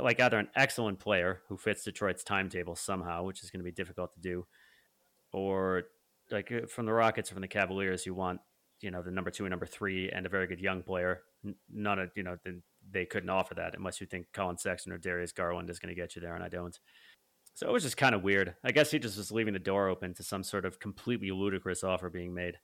like 0.01 0.19
either 0.19 0.39
an 0.39 0.49
excellent 0.55 0.99
player 0.99 1.41
who 1.49 1.57
fits 1.57 1.83
Detroit's 1.83 2.23
timetable 2.23 2.75
somehow, 2.75 3.23
which 3.23 3.43
is 3.43 3.51
going 3.51 3.59
to 3.59 3.65
be 3.65 3.71
difficult 3.71 4.13
to 4.13 4.21
do, 4.21 4.47
or 5.31 5.83
like 6.31 6.51
uh, 6.51 6.65
from 6.67 6.85
the 6.85 6.93
Rockets 6.93 7.29
or 7.29 7.35
from 7.35 7.41
the 7.41 7.47
Cavaliers, 7.47 8.05
you 8.05 8.13
want 8.13 8.39
you 8.81 8.91
know 8.91 9.03
the 9.03 9.11
number 9.11 9.29
two 9.29 9.45
and 9.45 9.51
number 9.51 9.65
three 9.65 10.09
and 10.09 10.25
a 10.25 10.29
very 10.29 10.47
good 10.47 10.59
young 10.59 10.81
player. 10.81 11.21
None 11.71 11.99
of 11.99 12.09
you 12.15 12.23
know 12.23 12.37
the 12.43 12.61
they 12.91 13.05
couldn't 13.05 13.29
offer 13.29 13.55
that 13.55 13.75
unless 13.75 14.01
you 14.01 14.07
think 14.07 14.27
Collin 14.33 14.57
Sexton 14.57 14.91
or 14.91 14.97
Darius 14.97 15.31
Garland 15.31 15.69
is 15.69 15.79
going 15.79 15.93
to 15.93 15.99
get 15.99 16.15
you 16.15 16.21
there, 16.21 16.35
and 16.35 16.43
I 16.43 16.49
don't. 16.49 16.77
So 17.55 17.67
it 17.67 17.73
was 17.73 17.83
just 17.83 17.97
kind 17.97 18.15
of 18.15 18.23
weird. 18.23 18.55
I 18.63 18.71
guess 18.71 18.91
he 18.91 18.99
just 18.99 19.17
was 19.17 19.31
leaving 19.31 19.53
the 19.53 19.59
door 19.59 19.87
open 19.87 20.13
to 20.15 20.23
some 20.23 20.43
sort 20.43 20.65
of 20.65 20.79
completely 20.79 21.31
ludicrous 21.31 21.83
offer 21.83 22.09
being 22.09 22.33
made, 22.33 22.57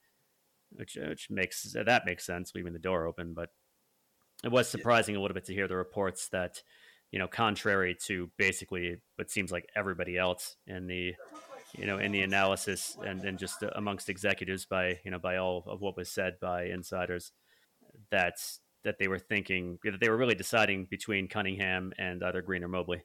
which 0.72 0.98
uh, 0.98 1.10
which 1.10 1.30
makes 1.30 1.64
that 1.74 2.06
makes 2.06 2.26
sense, 2.26 2.54
leaving 2.56 2.74
the 2.74 2.80
door 2.80 3.06
open. 3.06 3.34
But 3.34 3.50
it 4.44 4.52
was 4.52 4.68
surprising 4.70 5.16
a 5.16 5.22
little 5.22 5.36
bit 5.36 5.46
to 5.46 5.54
hear 5.54 5.68
the 5.68 5.76
reports 5.76 6.30
that, 6.30 6.64
you 7.12 7.20
know, 7.20 7.28
contrary 7.28 7.96
to 8.06 8.32
basically 8.38 8.98
what 9.16 9.30
seems 9.30 9.52
like 9.52 9.70
everybody 9.76 10.18
else 10.18 10.56
in 10.66 10.88
the, 10.88 11.14
you 11.78 11.86
know, 11.86 11.98
in 11.98 12.12
the 12.12 12.22
analysis 12.22 12.98
and, 13.06 13.24
and 13.26 13.38
just 13.38 13.64
amongst 13.76 14.10
executives 14.10 14.66
by 14.66 14.98
you 15.04 15.12
know 15.12 15.20
by 15.20 15.38
all 15.38 15.64
of 15.68 15.82
what 15.82 15.98
was 15.98 16.10
said 16.10 16.40
by 16.40 16.64
insiders, 16.64 17.32
that 18.10 18.40
that 18.84 18.98
they 19.00 19.08
were 19.08 19.20
thinking 19.20 19.78
that 19.84 20.00
they 20.00 20.10
were 20.10 20.18
really 20.18 20.36
deciding 20.36 20.86
between 20.86 21.28
Cunningham 21.28 21.92
and 21.98 22.24
either 22.24 22.42
Green 22.42 22.64
or 22.64 22.68
Mobley. 22.68 23.02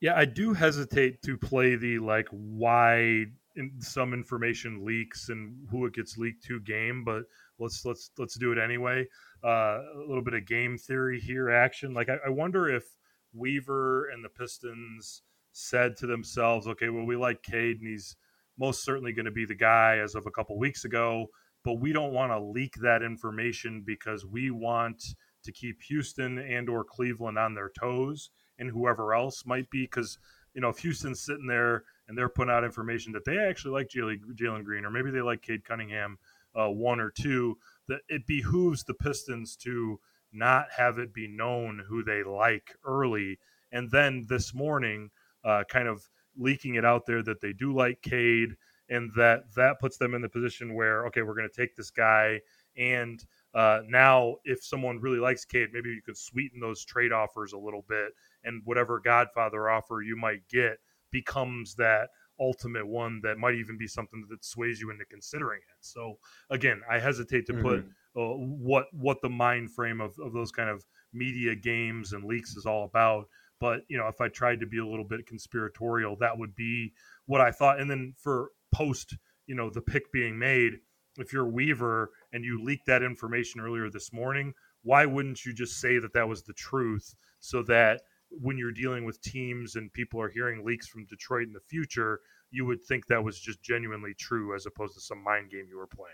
Yeah, 0.00 0.14
I 0.16 0.24
do 0.24 0.52
hesitate 0.52 1.22
to 1.22 1.36
play 1.38 1.76
the 1.76 1.98
like 1.98 2.28
why 2.30 3.26
in 3.56 3.72
some 3.80 4.14
information 4.14 4.84
leaks 4.84 5.28
and 5.28 5.54
who 5.70 5.86
it 5.86 5.94
gets 5.94 6.16
leaked 6.16 6.44
to 6.46 6.60
game, 6.60 7.04
but 7.04 7.24
let's 7.58 7.84
let's 7.84 8.10
let's 8.18 8.38
do 8.38 8.52
it 8.52 8.58
anyway. 8.58 9.06
Uh, 9.44 9.78
a 9.94 10.04
little 10.06 10.22
bit 10.22 10.34
of 10.34 10.46
game 10.46 10.76
theory 10.76 11.20
here, 11.20 11.50
action. 11.50 11.94
Like 11.94 12.08
I, 12.08 12.16
I 12.26 12.30
wonder 12.30 12.68
if 12.68 12.84
Weaver 13.32 14.08
and 14.10 14.24
the 14.24 14.28
Pistons 14.28 15.22
said 15.52 15.96
to 15.98 16.06
themselves, 16.06 16.66
"Okay, 16.66 16.88
well, 16.88 17.06
we 17.06 17.16
like 17.16 17.42
Cade, 17.42 17.78
and 17.78 17.88
he's 17.88 18.16
most 18.58 18.84
certainly 18.84 19.12
going 19.12 19.26
to 19.26 19.30
be 19.30 19.44
the 19.44 19.54
guy 19.54 19.98
as 19.98 20.14
of 20.14 20.26
a 20.26 20.30
couple 20.30 20.58
weeks 20.58 20.84
ago. 20.84 21.26
But 21.64 21.74
we 21.74 21.92
don't 21.92 22.12
want 22.12 22.32
to 22.32 22.40
leak 22.40 22.74
that 22.76 23.02
information 23.02 23.82
because 23.86 24.26
we 24.26 24.50
want 24.50 25.14
to 25.44 25.52
keep 25.52 25.82
Houston 25.82 26.38
and 26.38 26.68
or 26.68 26.84
Cleveland 26.84 27.38
on 27.38 27.54
their 27.54 27.70
toes 27.78 28.30
and 28.58 28.70
whoever 28.70 29.14
else 29.14 29.44
might 29.46 29.70
be. 29.70 29.82
Because 29.82 30.18
you 30.54 30.60
know, 30.60 30.68
if 30.68 30.78
Houston's 30.78 31.20
sitting 31.20 31.46
there 31.46 31.84
and 32.08 32.16
they're 32.16 32.28
putting 32.28 32.52
out 32.52 32.64
information 32.64 33.12
that 33.12 33.24
they 33.24 33.38
actually 33.38 33.72
like 33.72 33.88
Jalen 33.88 34.64
Green 34.64 34.84
or 34.84 34.90
maybe 34.90 35.10
they 35.10 35.22
like 35.22 35.42
Cade 35.42 35.64
Cunningham 35.64 36.18
uh, 36.54 36.68
one 36.68 37.00
or 37.00 37.10
two, 37.10 37.58
that 37.88 38.00
it 38.08 38.26
behooves 38.26 38.84
the 38.84 38.94
Pistons 38.94 39.56
to 39.56 39.98
not 40.32 40.66
have 40.76 40.98
it 40.98 41.12
be 41.14 41.28
known 41.28 41.82
who 41.88 42.02
they 42.02 42.22
like 42.22 42.74
early. 42.84 43.38
And 43.70 43.90
then 43.90 44.26
this 44.28 44.54
morning, 44.54 45.10
uh, 45.44 45.64
kind 45.68 45.88
of 45.88 46.08
leaking 46.36 46.74
it 46.74 46.84
out 46.84 47.06
there 47.06 47.22
that 47.22 47.40
they 47.40 47.52
do 47.52 47.74
like 47.74 48.02
Cade 48.02 48.56
and 48.92 49.10
that 49.16 49.44
that 49.56 49.80
puts 49.80 49.96
them 49.96 50.14
in 50.14 50.22
the 50.22 50.28
position 50.28 50.74
where, 50.74 51.06
okay, 51.06 51.22
we're 51.22 51.34
going 51.34 51.48
to 51.48 51.60
take 51.60 51.74
this 51.74 51.90
guy. 51.90 52.40
And 52.76 53.24
uh, 53.54 53.80
now, 53.88 54.36
if 54.44 54.62
someone 54.64 55.00
really 55.00 55.18
likes 55.18 55.44
Cade, 55.44 55.70
maybe 55.72 55.90
you 55.90 56.02
could 56.02 56.16
sweeten 56.16 56.60
those 56.60 56.84
trade 56.84 57.12
offers 57.12 57.52
a 57.52 57.58
little 57.58 57.84
bit. 57.88 58.12
And 58.44 58.62
whatever 58.64 59.00
Godfather 59.00 59.70
offer 59.70 60.02
you 60.02 60.16
might 60.16 60.46
get 60.48 60.78
becomes 61.10 61.74
that 61.76 62.08
ultimate 62.40 62.86
one 62.86 63.20
that 63.22 63.38
might 63.38 63.54
even 63.54 63.78
be 63.78 63.86
something 63.86 64.24
that 64.28 64.44
sways 64.44 64.80
you 64.80 64.90
into 64.90 65.04
considering 65.04 65.60
it. 65.60 65.76
So 65.80 66.18
again, 66.50 66.80
I 66.90 66.98
hesitate 66.98 67.46
to 67.46 67.52
mm-hmm. 67.52 67.62
put 67.62 67.84
uh, 68.16 68.36
what 68.36 68.86
what 68.92 69.22
the 69.22 69.30
mind 69.30 69.70
frame 69.70 70.00
of, 70.00 70.18
of 70.18 70.32
those 70.32 70.50
kind 70.50 70.68
of 70.68 70.84
media 71.12 71.54
games 71.54 72.12
and 72.12 72.24
leaks 72.24 72.56
is 72.56 72.66
all 72.66 72.84
about. 72.84 73.26
But 73.60 73.82
you 73.88 73.96
know, 73.96 74.08
if 74.08 74.20
I 74.20 74.28
tried 74.28 74.60
to 74.60 74.66
be 74.66 74.78
a 74.78 74.86
little 74.86 75.04
bit 75.04 75.26
conspiratorial, 75.26 76.16
that 76.16 76.36
would 76.36 76.56
be 76.56 76.92
what 77.26 77.40
I 77.40 77.52
thought. 77.52 77.80
And 77.80 77.90
then 77.90 78.14
for 78.18 78.50
post, 78.72 79.16
you 79.46 79.54
know, 79.54 79.70
the 79.70 79.80
pick 79.80 80.10
being 80.12 80.38
made, 80.38 80.72
if 81.18 81.32
you're 81.32 81.48
Weaver 81.48 82.10
and 82.32 82.44
you 82.44 82.62
leaked 82.62 82.86
that 82.86 83.02
information 83.02 83.60
earlier 83.60 83.90
this 83.90 84.12
morning, 84.12 84.52
why 84.82 85.06
wouldn't 85.06 85.44
you 85.44 85.52
just 85.52 85.80
say 85.80 85.98
that 85.98 86.12
that 86.14 86.28
was 86.28 86.42
the 86.42 86.54
truth 86.54 87.14
so 87.40 87.62
that 87.64 88.00
when 88.30 88.56
you're 88.56 88.72
dealing 88.72 89.04
with 89.04 89.20
teams 89.20 89.76
and 89.76 89.92
people 89.92 90.20
are 90.20 90.30
hearing 90.30 90.64
leaks 90.64 90.88
from 90.88 91.04
Detroit 91.06 91.46
in 91.46 91.52
the 91.52 91.60
future, 91.60 92.20
you 92.50 92.64
would 92.64 92.82
think 92.82 93.06
that 93.06 93.22
was 93.22 93.38
just 93.38 93.62
genuinely 93.62 94.14
true 94.18 94.54
as 94.54 94.66
opposed 94.66 94.94
to 94.94 95.00
some 95.00 95.22
mind 95.22 95.50
game 95.50 95.66
you 95.68 95.76
were 95.76 95.86
playing. 95.86 96.12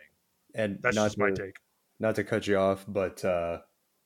And 0.55 0.79
that's 0.83 0.97
just 0.97 1.15
to, 1.15 1.21
my 1.21 1.31
take. 1.31 1.57
Not 2.01 2.15
to 2.17 2.25
cut 2.25 2.47
you 2.47 2.57
off, 2.57 2.85
but 2.89 3.25
uh, 3.25 3.59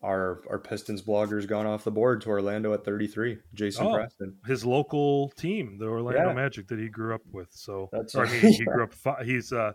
our 0.02 0.42
our 0.50 0.58
Pistons 0.58 1.02
blogger's 1.02 1.46
gone 1.46 1.66
off 1.66 1.84
the 1.84 1.90
board 1.90 2.20
to 2.22 2.30
Orlando 2.30 2.72
at 2.74 2.84
33. 2.84 3.38
Jason 3.54 3.86
oh, 3.86 3.94
Preston, 3.94 4.36
his 4.46 4.64
local 4.64 5.30
team, 5.30 5.78
the 5.78 5.86
Orlando 5.86 6.28
yeah. 6.28 6.32
Magic 6.34 6.68
that 6.68 6.78
he 6.78 6.88
grew 6.88 7.14
up 7.14 7.22
with. 7.30 7.48
So, 7.52 7.88
that's 7.92 8.14
or 8.14 8.26
he, 8.26 8.52
he 8.52 8.64
grew 8.64 8.84
up. 8.84 9.22
He's 9.24 9.52
uh, 9.52 9.72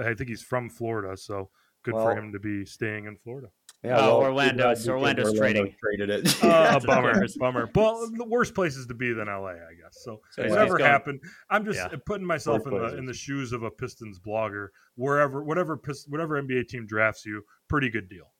I 0.00 0.14
think 0.14 0.28
he's 0.28 0.42
from 0.42 0.68
Florida, 0.68 1.16
so 1.16 1.50
good 1.84 1.94
well, 1.94 2.04
for 2.04 2.18
him 2.18 2.32
to 2.32 2.38
be 2.38 2.64
staying 2.64 3.06
in 3.06 3.16
Florida. 3.16 3.48
Yeah, 3.84 3.98
oh, 4.00 4.18
well, 4.18 4.30
Orlando's 4.30 4.88
Orlando's 4.88 5.28
Orlando 5.28 5.38
trading. 5.38 5.76
Traded 5.80 6.10
it. 6.10 6.44
uh, 6.44 6.80
bummer, 6.86 7.24
bummer. 7.38 7.70
Well, 7.72 8.10
the 8.12 8.24
worst 8.24 8.54
places 8.54 8.86
to 8.88 8.94
be 8.94 9.12
than 9.12 9.28
LA, 9.28 9.50
I 9.50 9.74
guess. 9.80 10.02
So, 10.02 10.20
so 10.32 10.48
whatever 10.48 10.78
happened, 10.78 11.20
I'm 11.48 11.64
just 11.64 11.78
yeah. 11.78 11.96
putting 12.04 12.26
myself 12.26 12.66
in 12.66 12.76
the 12.76 12.96
in 12.96 13.06
the 13.06 13.14
shoes 13.14 13.52
of 13.52 13.62
a 13.62 13.70
Pistons 13.70 14.18
blogger. 14.18 14.68
Wherever, 14.96 15.44
whatever, 15.44 15.80
whatever 16.08 16.42
NBA 16.42 16.66
team 16.66 16.86
drafts 16.86 17.24
you, 17.24 17.44
pretty 17.68 17.88
good 17.88 18.08
deal. 18.08 18.32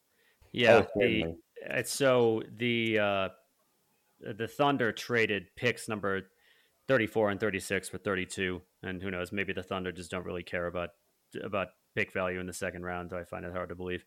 Yeah, 0.52 0.84
oh, 0.96 1.00
the, 1.00 1.36
so 1.84 2.42
the 2.56 2.98
uh, 2.98 3.28
the 4.20 4.48
Thunder 4.48 4.92
traded 4.92 5.46
picks 5.56 5.88
number 5.88 6.22
34 6.88 7.30
and 7.30 7.40
36 7.40 7.88
for 7.88 7.98
32, 7.98 8.60
and 8.82 9.02
who 9.02 9.10
knows, 9.10 9.30
maybe 9.30 9.52
the 9.52 9.62
Thunder 9.62 9.92
just 9.92 10.10
don't 10.10 10.24
really 10.24 10.42
care 10.42 10.66
about 10.66 10.90
about 11.42 11.68
pick 11.94 12.12
value 12.12 12.40
in 12.40 12.46
the 12.46 12.52
second 12.52 12.84
round. 12.84 13.12
I 13.12 13.24
find 13.24 13.44
it 13.44 13.52
hard 13.52 13.68
to 13.68 13.74
believe. 13.74 14.04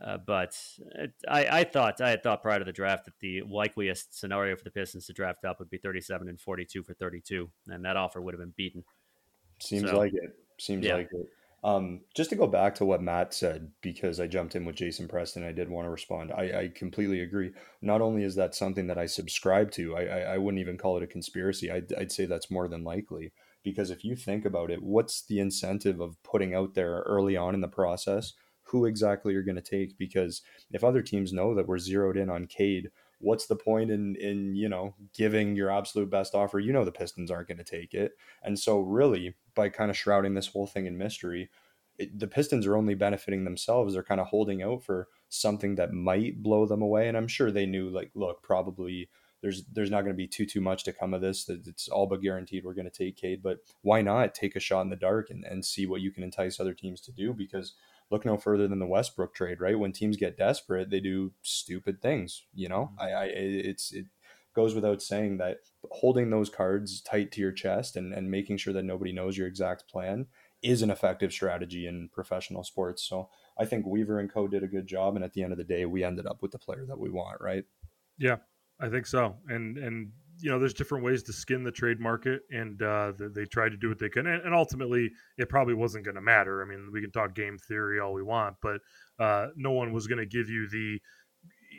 Uh, 0.00 0.16
but 0.26 0.58
it, 0.96 1.12
I, 1.28 1.60
I, 1.60 1.64
thought 1.64 2.00
I 2.00 2.08
had 2.08 2.22
thought 2.22 2.40
prior 2.40 2.58
to 2.58 2.64
the 2.64 2.72
draft 2.72 3.04
that 3.04 3.18
the 3.20 3.42
likeliest 3.42 4.18
scenario 4.18 4.56
for 4.56 4.64
the 4.64 4.70
Pistons 4.70 5.06
to 5.06 5.12
draft 5.12 5.44
up 5.44 5.58
would 5.58 5.68
be 5.68 5.76
37 5.76 6.28
and 6.28 6.40
42 6.40 6.82
for 6.82 6.94
32, 6.94 7.50
and 7.68 7.84
that 7.84 7.96
offer 7.96 8.20
would 8.22 8.32
have 8.32 8.40
been 8.40 8.54
beaten. 8.56 8.84
Seems 9.60 9.90
so, 9.90 9.98
like 9.98 10.14
it. 10.14 10.34
Seems 10.58 10.86
yeah. 10.86 10.94
like 10.94 11.10
it. 11.12 11.26
Um, 11.64 12.00
just 12.14 12.30
to 12.30 12.36
go 12.36 12.48
back 12.48 12.74
to 12.76 12.84
what 12.84 13.02
Matt 13.02 13.32
said, 13.32 13.70
because 13.82 14.18
I 14.18 14.26
jumped 14.26 14.56
in 14.56 14.64
with 14.64 14.74
Jason 14.74 15.06
Preston, 15.06 15.44
I 15.44 15.52
did 15.52 15.70
want 15.70 15.86
to 15.86 15.90
respond. 15.90 16.32
I, 16.32 16.42
I 16.42 16.72
completely 16.74 17.20
agree. 17.20 17.52
Not 17.80 18.00
only 18.00 18.24
is 18.24 18.34
that 18.34 18.54
something 18.54 18.88
that 18.88 18.98
I 18.98 19.06
subscribe 19.06 19.70
to, 19.72 19.96
I, 19.96 20.02
I, 20.02 20.18
I 20.34 20.38
wouldn't 20.38 20.60
even 20.60 20.76
call 20.76 20.96
it 20.96 21.04
a 21.04 21.06
conspiracy. 21.06 21.70
I'd, 21.70 21.92
I'd 21.94 22.10
say 22.10 22.26
that's 22.26 22.50
more 22.50 22.66
than 22.66 22.82
likely. 22.82 23.32
Because 23.62 23.90
if 23.90 24.04
you 24.04 24.16
think 24.16 24.44
about 24.44 24.72
it, 24.72 24.82
what's 24.82 25.24
the 25.24 25.38
incentive 25.38 26.00
of 26.00 26.20
putting 26.24 26.52
out 26.52 26.74
there 26.74 27.04
early 27.06 27.36
on 27.36 27.54
in 27.54 27.60
the 27.60 27.68
process 27.68 28.32
who 28.64 28.86
exactly 28.86 29.32
you're 29.34 29.42
going 29.42 29.54
to 29.54 29.60
take 29.62 29.98
because 29.98 30.40
if 30.72 30.82
other 30.82 31.02
teams 31.02 31.32
know 31.32 31.54
that 31.54 31.68
we're 31.68 31.78
zeroed 31.78 32.16
in 32.16 32.30
on 32.30 32.46
Cade, 32.46 32.90
what's 33.18 33.46
the 33.46 33.54
point 33.56 33.90
in 33.90 34.16
in 34.16 34.54
you 34.56 34.68
know 34.68 34.94
giving 35.14 35.54
your 35.54 35.70
absolute 35.70 36.10
best 36.10 36.34
offer? 36.34 36.58
You 36.58 36.72
know 36.72 36.84
the 36.84 36.90
Pistons 36.90 37.30
aren't 37.30 37.48
going 37.48 37.58
to 37.58 37.64
take 37.64 37.94
it, 37.94 38.12
and 38.42 38.58
so 38.58 38.80
really 38.80 39.34
by 39.54 39.68
kind 39.68 39.90
of 39.90 39.96
shrouding 39.96 40.34
this 40.34 40.48
whole 40.48 40.66
thing 40.66 40.86
in 40.86 40.96
mystery, 40.98 41.50
it, 41.98 42.18
the 42.18 42.26
Pistons 42.26 42.66
are 42.66 42.76
only 42.76 42.94
benefiting 42.94 43.44
themselves. 43.44 43.94
They're 43.94 44.02
kind 44.02 44.20
of 44.20 44.28
holding 44.28 44.62
out 44.62 44.82
for 44.82 45.08
something 45.28 45.74
that 45.76 45.92
might 45.92 46.42
blow 46.42 46.66
them 46.66 46.82
away, 46.82 47.08
and 47.08 47.16
I'm 47.16 47.28
sure 47.28 47.50
they 47.50 47.66
knew 47.66 47.88
like 47.88 48.10
look 48.14 48.42
probably 48.42 49.08
there's 49.42 49.64
there's 49.72 49.90
not 49.90 50.02
going 50.02 50.14
to 50.14 50.16
be 50.16 50.28
too 50.28 50.46
too 50.46 50.60
much 50.60 50.84
to 50.84 50.92
come 50.92 51.12
of 51.12 51.20
this. 51.20 51.48
It's 51.48 51.88
all 51.88 52.06
but 52.06 52.22
guaranteed 52.22 52.64
we're 52.64 52.74
going 52.74 52.90
to 52.90 52.90
take 52.90 53.16
Cade, 53.16 53.42
but 53.42 53.58
why 53.82 54.00
not 54.00 54.34
take 54.34 54.56
a 54.56 54.60
shot 54.60 54.82
in 54.82 54.90
the 54.90 54.96
dark 54.96 55.30
and, 55.30 55.44
and 55.44 55.64
see 55.64 55.86
what 55.86 56.00
you 56.00 56.10
can 56.10 56.22
entice 56.22 56.60
other 56.60 56.74
teams 56.74 57.00
to 57.02 57.12
do? 57.12 57.34
Because 57.34 57.74
look 58.10 58.24
no 58.24 58.36
further 58.36 58.68
than 58.68 58.78
the 58.78 58.86
Westbrook 58.86 59.34
trade, 59.34 59.60
right? 59.60 59.78
When 59.78 59.92
teams 59.92 60.16
get 60.16 60.36
desperate, 60.36 60.90
they 60.90 61.00
do 61.00 61.32
stupid 61.42 62.00
things. 62.00 62.44
You 62.54 62.68
know, 62.68 62.92
mm-hmm. 62.98 63.00
I, 63.00 63.12
I 63.12 63.24
it's 63.24 63.92
it 63.92 64.06
goes 64.54 64.74
without 64.74 65.02
saying 65.02 65.38
that 65.38 65.58
holding 65.90 66.30
those 66.30 66.50
cards 66.50 67.00
tight 67.00 67.32
to 67.32 67.40
your 67.40 67.52
chest 67.52 67.96
and, 67.96 68.12
and 68.12 68.30
making 68.30 68.56
sure 68.56 68.72
that 68.72 68.84
nobody 68.84 69.12
knows 69.12 69.36
your 69.36 69.46
exact 69.46 69.88
plan 69.88 70.26
is 70.62 70.82
an 70.82 70.90
effective 70.90 71.32
strategy 71.32 71.86
in 71.86 72.08
professional 72.12 72.62
sports. 72.62 73.02
So 73.02 73.28
I 73.58 73.64
think 73.64 73.86
Weaver 73.86 74.20
and 74.20 74.32
Co 74.32 74.46
did 74.46 74.62
a 74.62 74.68
good 74.68 74.86
job, 74.86 75.16
and 75.16 75.24
at 75.24 75.32
the 75.32 75.42
end 75.42 75.52
of 75.52 75.58
the 75.58 75.64
day, 75.64 75.86
we 75.86 76.04
ended 76.04 76.26
up 76.26 76.40
with 76.40 76.52
the 76.52 76.58
player 76.58 76.84
that 76.86 76.98
we 76.98 77.10
want, 77.10 77.40
right? 77.40 77.64
Yeah, 78.18 78.36
I 78.80 78.88
think 78.88 79.06
so. 79.06 79.36
And 79.48 79.76
and 79.78 80.12
you 80.38 80.50
know, 80.50 80.58
there's 80.58 80.74
different 80.74 81.04
ways 81.04 81.22
to 81.24 81.32
skin 81.32 81.62
the 81.62 81.70
trade 81.70 82.00
market, 82.00 82.42
and 82.50 82.80
uh, 82.82 83.12
they 83.18 83.44
tried 83.44 83.68
to 83.70 83.76
do 83.76 83.88
what 83.88 83.98
they 83.98 84.08
could, 84.08 84.26
and, 84.26 84.54
ultimately, 84.54 85.10
it 85.36 85.48
probably 85.48 85.74
wasn't 85.74 86.04
going 86.04 86.14
to 86.14 86.20
matter. 86.22 86.62
I 86.62 86.66
mean, 86.66 86.90
we 86.92 87.00
can 87.00 87.12
talk 87.12 87.34
game 87.34 87.58
theory 87.58 88.00
all 88.00 88.12
we 88.12 88.22
want, 88.22 88.56
but 88.62 88.80
uh, 89.18 89.48
no 89.56 89.72
one 89.72 89.92
was 89.92 90.06
going 90.06 90.18
to 90.18 90.26
give 90.26 90.48
you 90.48 90.68
the. 90.68 91.00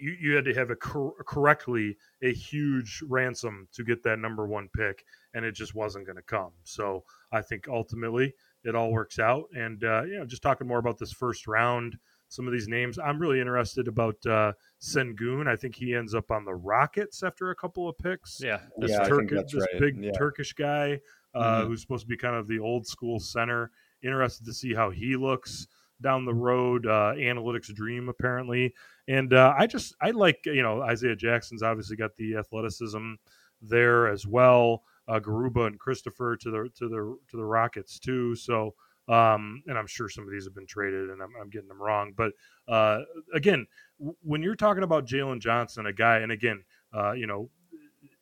You, 0.03 0.17
you 0.19 0.35
had 0.35 0.45
to 0.45 0.53
have 0.53 0.69
a 0.69 0.75
cor- 0.75 1.15
correctly 1.25 1.97
a 2.21 2.33
huge 2.33 3.01
ransom 3.07 3.67
to 3.73 3.83
get 3.83 4.03
that 4.03 4.19
number 4.19 4.45
one 4.45 4.69
pick, 4.75 5.05
and 5.33 5.45
it 5.45 5.53
just 5.53 5.75
wasn't 5.75 6.05
going 6.05 6.17
to 6.17 6.23
come. 6.23 6.51
So 6.63 7.03
I 7.31 7.41
think 7.41 7.67
ultimately 7.69 8.33
it 8.65 8.75
all 8.75 8.91
works 8.91 9.17
out, 9.17 9.45
and 9.55 9.83
uh, 9.83 10.03
you 10.03 10.19
know, 10.19 10.25
just 10.25 10.41
talking 10.41 10.67
more 10.67 10.79
about 10.79 10.97
this 10.97 11.13
first 11.13 11.47
round 11.47 11.97
some 12.33 12.47
of 12.47 12.53
these 12.53 12.67
names. 12.67 12.97
I'm 12.97 13.19
really 13.19 13.39
interested 13.39 13.87
about 13.87 14.15
uh, 14.25 14.53
Sengun. 14.81 15.47
I 15.47 15.55
think 15.55 15.75
he 15.75 15.93
ends 15.93 16.15
up 16.15 16.31
on 16.31 16.45
the 16.45 16.55
Rockets 16.55 17.21
after 17.21 17.51
a 17.51 17.55
couple 17.55 17.87
of 17.87 17.97
picks. 17.97 18.41
Yeah, 18.43 18.59
this, 18.77 18.91
yeah, 18.91 19.07
Turkish, 19.07 19.51
this 19.51 19.61
right. 19.71 19.79
big 19.79 20.03
yeah. 20.03 20.11
Turkish 20.17 20.53
guy 20.53 20.99
uh, 21.35 21.43
mm-hmm. 21.43 21.67
who's 21.67 21.81
supposed 21.81 22.03
to 22.03 22.07
be 22.07 22.17
kind 22.17 22.35
of 22.35 22.47
the 22.47 22.59
old 22.59 22.87
school 22.87 23.19
center. 23.19 23.71
Interested 24.01 24.45
to 24.45 24.53
see 24.53 24.73
how 24.73 24.89
he 24.89 25.15
looks 25.15 25.67
down 26.03 26.25
the 26.25 26.33
road. 26.33 26.85
Uh, 26.85 27.13
analytics 27.15 27.73
dream 27.73 28.09
apparently, 28.09 28.73
and 29.07 29.33
uh, 29.33 29.53
I 29.57 29.65
just 29.65 29.95
I 30.01 30.11
like 30.11 30.39
you 30.45 30.61
know 30.61 30.81
Isaiah 30.81 31.15
Jackson's 31.15 31.63
obviously 31.63 31.95
got 31.95 32.15
the 32.15 32.35
athleticism 32.35 33.13
there 33.61 34.07
as 34.07 34.27
well. 34.27 34.83
Uh, 35.07 35.19
Garuba 35.19 35.67
and 35.67 35.79
Christopher 35.79 36.37
to 36.37 36.51
the 36.51 36.69
to 36.77 36.87
the 36.87 37.17
to 37.29 37.37
the 37.37 37.45
Rockets 37.45 37.99
too. 37.99 38.35
So 38.35 38.75
um, 39.09 39.63
and 39.67 39.77
I'm 39.77 39.87
sure 39.87 40.07
some 40.07 40.23
of 40.23 40.31
these 40.31 40.45
have 40.45 40.55
been 40.55 40.65
traded, 40.65 41.09
and 41.09 41.21
I'm, 41.21 41.33
I'm 41.39 41.49
getting 41.49 41.67
them 41.67 41.81
wrong. 41.81 42.13
But 42.15 42.31
uh, 42.67 43.01
again, 43.33 43.67
w- 43.99 44.15
when 44.21 44.41
you're 44.41 44.55
talking 44.55 44.83
about 44.83 45.05
Jalen 45.05 45.41
Johnson, 45.41 45.85
a 45.87 45.93
guy, 45.93 46.19
and 46.19 46.31
again, 46.31 46.63
uh, 46.95 47.11
you 47.11 47.27
know, 47.27 47.49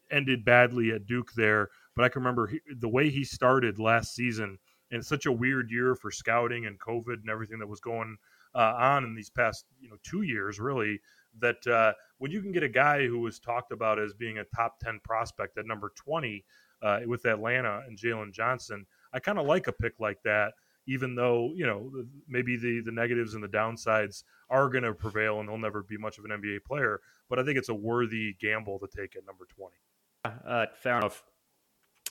ended 0.09 0.43
badly 0.43 0.91
at 0.91 1.05
Duke 1.05 1.34
there, 1.34 1.69
but 1.95 2.03
I 2.03 2.09
can 2.09 2.21
remember 2.21 2.47
he, 2.47 2.59
the 2.79 2.89
way 2.89 3.09
he 3.09 3.23
started 3.23 3.77
last 3.77 4.15
season, 4.15 4.57
and 4.91 5.05
such 5.05 5.25
a 5.25 5.31
weird 5.31 5.71
year 5.71 5.95
for 5.95 6.11
scouting 6.11 6.65
and 6.65 6.79
COVID 6.79 7.21
and 7.21 7.29
everything 7.29 7.59
that 7.59 7.67
was 7.67 7.79
going 7.79 8.17
uh, 8.53 8.73
on 8.77 9.03
in 9.03 9.15
these 9.15 9.29
past, 9.29 9.65
you 9.79 9.89
know, 9.89 9.97
two 10.03 10.23
years, 10.23 10.59
really. 10.59 10.99
That 11.39 11.65
uh, 11.65 11.93
when 12.17 12.31
you 12.31 12.41
can 12.41 12.51
get 12.51 12.63
a 12.63 12.69
guy 12.69 13.07
who 13.07 13.19
was 13.19 13.39
talked 13.39 13.71
about 13.71 13.99
as 13.99 14.13
being 14.13 14.39
a 14.39 14.43
top 14.55 14.79
ten 14.79 14.99
prospect 15.03 15.57
at 15.57 15.65
number 15.65 15.91
twenty 15.95 16.43
uh, 16.81 16.99
with 17.05 17.25
Atlanta 17.25 17.83
and 17.87 17.97
Jalen 17.97 18.33
Johnson, 18.33 18.85
I 19.13 19.19
kind 19.19 19.39
of 19.39 19.45
like 19.45 19.67
a 19.67 19.71
pick 19.71 19.99
like 19.99 20.21
that 20.23 20.53
even 20.87 21.15
though 21.15 21.51
you 21.55 21.65
know 21.65 21.91
maybe 22.27 22.57
the 22.57 22.81
the 22.81 22.91
negatives 22.91 23.33
and 23.33 23.43
the 23.43 23.47
downsides 23.47 24.23
are 24.49 24.69
going 24.69 24.83
to 24.83 24.93
prevail 24.93 25.39
and 25.39 25.49
he'll 25.49 25.57
never 25.57 25.83
be 25.83 25.97
much 25.97 26.17
of 26.17 26.25
an 26.25 26.31
NBA 26.31 26.63
player. 26.65 26.99
But 27.29 27.39
I 27.39 27.43
think 27.43 27.57
it's 27.57 27.69
a 27.69 27.73
worthy 27.73 28.35
gamble 28.39 28.79
to 28.79 28.87
take 28.87 29.15
at 29.15 29.25
number 29.25 29.45
twenty. 29.55 29.77
Uh, 30.25 30.67
fair 30.75 30.97
enough. 30.97 31.23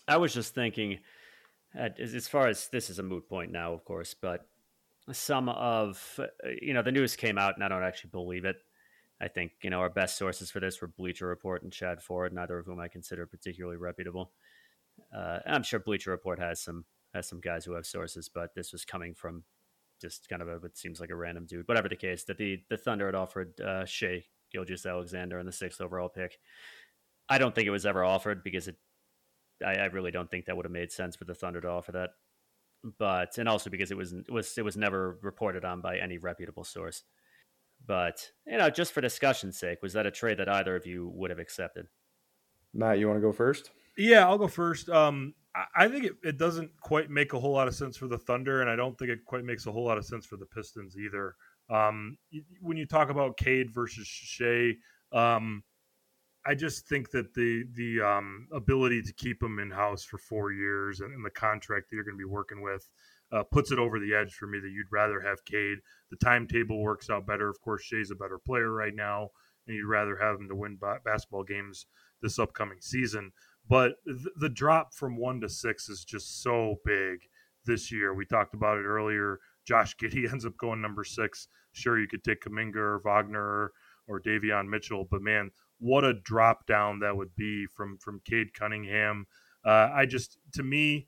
I 0.09 0.17
was 0.17 0.35
just 0.35 0.55
thinking, 0.55 0.99
as 1.75 2.29
far 2.29 2.49
as 2.49 2.69
this 2.69 2.91
is 2.91 2.99
a 2.99 3.03
moot 3.03 3.29
point 3.29 3.53
now, 3.53 3.73
of 3.73 3.85
course, 3.85 4.15
but 4.15 4.47
some 5.13 5.49
of 5.49 6.19
uh, 6.19 6.49
you 6.61 6.75
know 6.75 6.83
the 6.83 6.93
news 6.93 7.17
came 7.17 7.39
out, 7.39 7.55
and 7.55 7.65
I 7.65 7.69
don't 7.69 7.83
actually 7.83 8.11
believe 8.11 8.45
it. 8.45 8.57
I 9.21 9.29
think 9.29 9.53
you 9.63 9.71
know 9.71 9.81
our 9.81 9.91
best 9.91 10.17
sources 10.17 10.51
for 10.51 10.61
this 10.61 10.81
were 10.81 10.89
Bleacher 10.89 11.27
Report 11.27 11.63
and 11.63 11.73
Chad 11.73 12.03
Ford, 12.03 12.33
neither 12.33 12.59
of 12.59 12.67
whom 12.67 12.81
I 12.81 12.89
consider 12.89 13.27
particularly 13.27 13.77
reputable. 13.77 14.33
Uh, 15.15 15.39
I'm 15.47 15.63
sure 15.63 15.81
Bleacher 15.81 16.11
Report 16.11 16.39
has 16.39 16.61
some 16.61 16.85
has 17.15 17.29
some 17.29 17.41
guys 17.41 17.65
who 17.65 17.75
have 17.75 17.87
sources, 17.87 18.29
but 18.29 18.55
this 18.55 18.73
was 18.73 18.85
coming 18.85 19.15
from 19.15 19.45
just 20.01 20.29
kind 20.29 20.43
of 20.43 20.49
a, 20.49 20.59
what 20.59 20.77
seems 20.77 21.01
like 21.01 21.11
a 21.11 21.17
random 21.17 21.47
dude. 21.47 21.69
Whatever 21.69 21.89
the 21.89 21.97
case, 21.97 22.25
that 22.25 22.39
the 22.39 22.63
the 22.69 22.77
Thunder 22.77 23.07
had 23.07 23.15
offered 23.15 23.61
uh, 23.61 23.85
Shai 23.85 24.25
Gilgeous-Alexander 24.53 25.39
in 25.39 25.47
the 25.47 25.53
sixth 25.53 25.81
overall 25.81 26.09
pick. 26.09 26.39
I 27.29 27.39
don't 27.39 27.55
think 27.55 27.69
it 27.69 27.73
was 27.73 27.87
ever 27.87 28.05
offered 28.05 28.43
because 28.43 28.69
it. 28.69 28.77
I, 29.65 29.75
I 29.75 29.85
really 29.87 30.11
don't 30.11 30.31
think 30.31 30.47
that 30.47 30.57
would 30.57 30.65
have 30.65 30.73
made 30.73 30.93
sense 30.93 31.17
for 31.17 31.25
the 31.25 31.35
Thunder 31.35 31.61
to 31.61 31.69
offer 31.69 31.93
that, 31.93 32.11
but 32.99 33.39
and 33.39 33.49
also 33.49 33.71
because 33.71 33.91
it 33.91 33.97
was 33.97 34.13
it 34.13 34.31
was 34.31 34.57
it 34.59 34.65
was 34.65 34.77
never 34.77 35.19
reported 35.23 35.65
on 35.65 35.81
by 35.81 35.99
any 35.99 36.19
reputable 36.19 36.65
source. 36.65 37.03
But 37.87 38.31
you 38.47 38.59
know, 38.59 38.71
just 38.71 38.93
for 38.93 39.01
discussion's 39.01 39.59
sake, 39.59 39.83
was 39.83 39.93
that 39.95 40.07
a 40.07 40.11
trade 40.11 40.39
that 40.39 40.49
either 40.49 40.77
of 40.77 40.87
you 40.87 41.11
would 41.15 41.31
have 41.31 41.39
accepted? 41.39 41.87
Matt, 42.75 42.99
you 42.99 43.09
want 43.09 43.17
to 43.17 43.23
go 43.23 43.33
first? 43.33 43.71
Yeah, 43.97 44.27
I'll 44.27 44.39
go 44.39 44.49
first. 44.49 44.89
Um, 44.89 45.35
I 45.75 45.89
think 45.89 46.05
it, 46.05 46.13
it 46.23 46.39
doesn't 46.39 46.71
quite 46.81 47.11
make 47.11 47.33
a 47.33 47.41
whole 47.41 47.53
lot 47.53 47.69
of 47.69 47.75
sense 47.75 47.97
for 47.97 48.07
the 48.07 48.19
Thunder, 48.19 48.61
and 48.61 48.71
I 48.71 48.77
don't 48.77 48.97
think 48.97 49.11
it 49.11 49.25
quite 49.25 49.45
makes 49.45 49.67
a 49.67 49.73
whole 49.73 49.85
lot 49.85 49.99
of 49.99 50.05
sense 50.05 50.25
for 50.25 50.37
the 50.37 50.47
Pistons 50.47 50.97
either. 50.97 51.35
Um, 51.69 52.17
when 52.61 52.77
you 52.77 52.87
talk 52.87 53.11
about 53.11 53.37
Cade 53.37 53.73
versus 53.73 54.07
Shai, 54.07 54.75
um, 55.13 55.65
I 56.47 56.55
just 56.55 56.89
think 56.89 57.11
that 57.11 57.35
the 57.35 57.65
the 57.75 58.01
um, 58.01 58.49
ability 58.53 59.03
to 59.03 59.13
keep 59.13 59.43
him 59.43 59.59
in 59.59 59.71
house 59.71 60.05
for 60.05 60.19
four 60.19 60.53
years 60.53 61.01
and, 61.01 61.13
and, 61.13 61.25
the 61.25 61.31
contract 61.31 61.91
that 61.91 61.97
you're 61.97 62.05
going 62.05 62.17
to 62.17 62.19
be 62.19 62.25
working 62.25 62.63
with 62.63 62.89
uh, 63.33 63.43
puts 63.43 63.71
it 63.71 63.79
over 63.79 64.01
the 64.01 64.15
edge 64.15 64.33
for 64.33 64.47
me 64.47 64.59
that 64.59 64.71
you'd 64.71 64.91
rather 64.91 65.21
have 65.21 65.45
Cade. 65.45 65.79
The 66.11 66.17
timetable 66.17 66.81
works 66.81 67.11
out 67.11 67.27
better. 67.27 67.49
Of 67.49 67.61
course, 67.61 67.83
Shai's 67.83 68.11
a 68.11 68.15
better 68.15 68.39
player 68.39 68.73
right 68.73 68.95
now, 68.95 69.29
and 69.67 69.77
you'd 69.77 69.87
rather 69.87 70.17
have 70.17 70.37
him 70.37 70.49
to 70.49 70.55
win 70.55 70.79
basketball 71.05 71.45
games 71.45 71.87
this 72.23 72.39
upcoming 72.39 72.81
season. 72.81 73.33
But 73.69 73.97
th- 74.07 74.35
the 74.37 74.49
drop 74.49 74.95
from 74.95 75.17
one 75.17 75.41
to 75.43 75.49
six 75.49 75.89
is 75.89 76.05
just 76.05 76.43
so 76.43 76.77
big 76.85 77.21
this 77.67 77.93
year. 77.93 78.15
We 78.15 78.25
talked 78.25 78.55
about 78.55 78.79
it 78.79 78.85
earlier. 78.85 79.39
Josh 79.67 79.95
Giddey 79.97 80.29
ends 80.33 80.47
up 80.47 80.57
going 80.57 80.81
number 80.81 81.05
six. 81.05 81.49
Sure, 81.73 82.01
you 82.01 82.09
could 82.09 82.25
take 82.25 82.43
Kuminga 82.43 82.77
or 82.77 83.01
Wagner 83.05 83.73
or 84.09 84.21
Davion 84.21 84.69
Mitchell, 84.69 85.07
but 85.09 85.23
man, 85.23 85.51
what 85.81 86.05
a 86.05 86.15
drop 86.15 86.67
down 86.67 87.01
that 87.01 87.17
would 87.17 87.35
be 87.35 87.67
from 87.67 87.99
from 87.99 88.21
Cade 88.25 88.55
Cunningham. 88.55 89.27
Uh, 89.65 89.91
I 89.93 90.07
just, 90.07 90.39
to 90.55 90.63
me, 90.63 91.07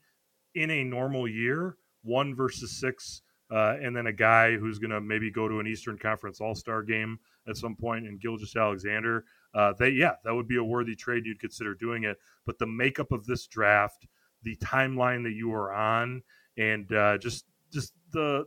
in 0.53 0.69
a 0.69 0.83
normal 0.83 1.27
year, 1.27 1.77
one 2.03 2.35
versus 2.35 2.79
six, 2.79 3.21
uh, 3.49 3.77
and 3.81 3.95
then 3.95 4.07
a 4.07 4.13
guy 4.13 4.57
who's 4.57 4.77
going 4.77 4.91
to 4.91 5.01
maybe 5.01 5.31
go 5.31 5.47
to 5.47 5.59
an 5.59 5.67
Eastern 5.67 5.97
Conference 5.97 6.41
All 6.41 6.53
Star 6.53 6.83
game 6.83 7.17
at 7.47 7.57
some 7.57 7.75
point 7.75 8.03
point, 8.03 8.07
and 8.07 8.19
Gilgeous-Alexander 8.19 9.25
uh, 9.53 9.73
they 9.77 9.89
yeah, 9.89 10.13
that 10.23 10.33
would 10.33 10.47
be 10.47 10.57
a 10.57 10.63
worthy 10.63 10.95
trade. 10.95 11.25
You'd 11.25 11.39
consider 11.39 11.75
doing 11.75 12.03
it, 12.03 12.17
but 12.45 12.57
the 12.57 12.65
makeup 12.65 13.11
of 13.11 13.25
this 13.25 13.45
draft, 13.47 14.07
the 14.41 14.55
timeline 14.57 15.23
that 15.23 15.33
you 15.33 15.53
are 15.53 15.71
on, 15.71 16.23
and 16.57 16.91
uh, 16.91 17.17
just 17.17 17.45
just 17.71 17.93
the 18.11 18.45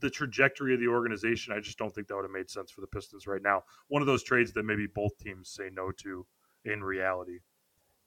the 0.00 0.10
trajectory 0.10 0.74
of 0.74 0.80
the 0.80 0.88
organization, 0.88 1.52
I 1.52 1.60
just 1.60 1.78
don't 1.78 1.94
think 1.94 2.08
that 2.08 2.16
would 2.16 2.24
have 2.24 2.30
made 2.30 2.50
sense 2.50 2.70
for 2.70 2.80
the 2.80 2.86
Pistons 2.86 3.26
right 3.26 3.42
now. 3.42 3.64
One 3.88 4.02
of 4.02 4.06
those 4.06 4.22
trades 4.22 4.52
that 4.52 4.64
maybe 4.64 4.86
both 4.86 5.16
teams 5.18 5.50
say 5.50 5.70
no 5.72 5.90
to 6.02 6.26
in 6.64 6.82
reality. 6.82 7.38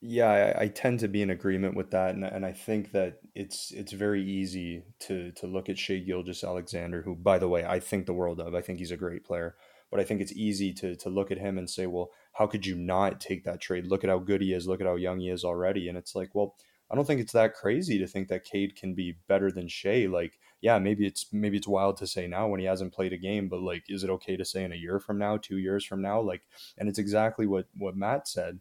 Yeah, 0.04 0.54
I, 0.58 0.64
I 0.64 0.68
tend 0.68 1.00
to 1.02 1.08
be 1.08 1.22
in 1.22 1.30
agreement 1.30 1.76
with 1.76 1.92
that, 1.92 2.16
and, 2.16 2.24
and 2.24 2.44
I 2.44 2.54
think 2.54 2.92
that 2.92 3.20
it's 3.36 3.72
it's 3.72 3.92
very 3.92 4.24
easy 4.24 4.84
to 5.02 5.32
to 5.34 5.46
look 5.46 5.70
at 5.70 5.78
Shai 5.78 6.00
Gilgeous-Alexander, 6.00 7.04
who, 7.04 7.16
by 7.16 7.38
the 7.38 7.48
way, 7.48 7.64
I 7.64 7.80
think 7.80 8.08
the 8.08 8.14
world 8.14 8.40
of. 8.40 8.56
I 8.56 8.62
think 8.62 8.80
he's 8.80 8.92
a 8.92 8.98
great 8.98 9.24
player 9.24 9.56
but 9.92 10.00
I 10.00 10.04
think 10.04 10.22
it's 10.22 10.32
easy 10.32 10.74
to 10.76 10.96
to 10.96 11.10
look 11.10 11.30
at 11.32 11.38
him 11.38 11.58
and 11.58 11.70
say, 11.70 11.86
well, 11.86 12.12
how 12.34 12.48
could 12.48 12.66
you 12.66 12.76
not 12.76 13.20
take 13.20 13.44
that 13.44 13.60
trade? 13.60 13.86
Look 13.86 14.04
at 14.04 14.10
how 14.10 14.20
good 14.20 14.42
he 14.42 14.54
is. 14.54 14.68
Look 14.68 14.80
at 14.80 14.88
how 14.88 14.96
young 14.96 15.20
he 15.20 15.30
is 15.30 15.44
already. 15.44 15.90
And 15.90 15.98
it's 15.98 16.16
like, 16.16 16.34
well, 16.34 16.56
I 16.90 16.96
don't 16.96 17.06
think 17.06 17.20
it's 17.20 17.34
that 17.34 17.54
crazy 17.54 18.00
to 18.00 18.08
think 18.08 18.30
that 18.30 18.46
Cade 18.46 18.76
can 18.76 18.96
be 18.96 19.18
better 19.28 19.52
than 19.52 19.68
Shai. 19.68 20.08
Like, 20.10 20.40
yeah, 20.62 20.78
maybe 20.78 21.08
it's 21.08 21.26
maybe 21.32 21.58
it's 21.58 21.68
wild 21.68 21.98
to 21.98 22.08
say 22.08 22.28
now 22.28 22.48
when 22.48 22.60
he 22.60 22.68
hasn't 22.68 22.94
played 22.94 23.14
a 23.14 23.18
game, 23.18 23.50
but 23.50 23.62
like, 23.62 23.84
is 23.90 24.04
it 24.04 24.10
okay 24.12 24.38
to 24.38 24.46
say 24.46 24.64
in 24.64 24.72
a 24.72 24.76
year 24.76 25.00
from 25.00 25.18
now, 25.18 25.38
two 25.38 25.58
years 25.58 25.84
from 25.84 26.02
now? 26.02 26.22
Like, 26.22 26.44
and 26.78 26.88
it's 26.88 27.00
exactly 27.00 27.48
what 27.48 27.66
what 27.76 27.98
Matt 27.98 28.28
said. 28.28 28.60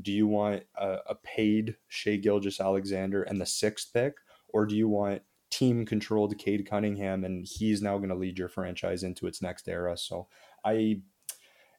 Do 0.00 0.10
you 0.10 0.26
want 0.26 0.62
a, 0.76 0.98
a 1.10 1.14
paid 1.16 1.76
Shai 1.88 2.16
Gilgeous-Alexander 2.16 3.22
and 3.24 3.38
the 3.38 3.46
sixth 3.46 3.92
pick, 3.92 4.14
or 4.48 4.64
do 4.64 4.74
you 4.74 4.88
want 4.88 5.22
team 5.50 5.84
controlled 5.84 6.36
Cade 6.38 6.66
Cunningham 6.66 7.24
and 7.24 7.46
he's 7.46 7.82
now 7.82 7.98
going 7.98 8.08
to 8.08 8.14
lead 8.14 8.38
your 8.38 8.48
franchise 8.48 9.02
into 9.02 9.26
its 9.26 9.42
next 9.42 9.68
era? 9.68 9.98
So 9.98 10.28
I 10.64 11.02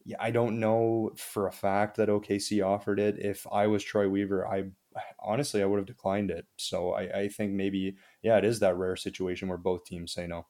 yeah, 0.05 0.17
I 0.19 0.31
don't 0.31 0.59
know 0.59 1.11
for 1.15 1.47
a 1.47 1.51
fact 1.51 1.97
that 1.97 2.09
OKC 2.09 2.63
offered 2.63 2.99
it. 2.99 3.17
If 3.17 3.47
I 3.51 3.67
was 3.67 3.83
Troy 3.83 4.07
Weaver, 4.07 4.47
I 4.47 4.65
honestly 5.19 5.61
I 5.61 5.65
would 5.65 5.77
have 5.77 5.85
declined 5.85 6.31
it. 6.31 6.45
So 6.57 6.93
I, 6.93 7.21
I 7.21 7.27
think 7.27 7.51
maybe 7.51 7.95
yeah, 8.21 8.37
it 8.37 8.45
is 8.45 8.59
that 8.59 8.77
rare 8.77 8.95
situation 8.95 9.47
where 9.47 9.57
both 9.57 9.85
teams 9.85 10.13
say 10.13 10.27
no. 10.27 10.45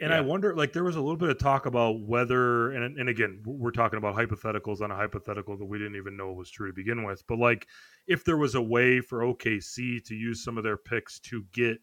And 0.00 0.10
yeah. 0.10 0.16
I 0.16 0.20
wonder, 0.22 0.56
like, 0.56 0.72
there 0.72 0.84
was 0.84 0.96
a 0.96 1.00
little 1.00 1.18
bit 1.18 1.28
of 1.28 1.38
talk 1.38 1.66
about 1.66 2.00
whether, 2.00 2.72
and, 2.72 2.98
and 2.98 3.10
again, 3.10 3.42
we're 3.44 3.70
talking 3.70 3.98
about 3.98 4.16
hypotheticals 4.16 4.80
on 4.80 4.90
a 4.90 4.96
hypothetical 4.96 5.58
that 5.58 5.66
we 5.66 5.76
didn't 5.76 5.96
even 5.96 6.16
know 6.16 6.32
was 6.32 6.50
true 6.50 6.68
to 6.68 6.72
begin 6.72 7.04
with. 7.04 7.22
But 7.26 7.38
like, 7.38 7.66
if 8.06 8.24
there 8.24 8.38
was 8.38 8.54
a 8.54 8.62
way 8.62 9.02
for 9.02 9.18
OKC 9.18 10.02
to 10.06 10.14
use 10.14 10.42
some 10.42 10.56
of 10.56 10.64
their 10.64 10.78
picks 10.78 11.20
to 11.20 11.44
get 11.52 11.78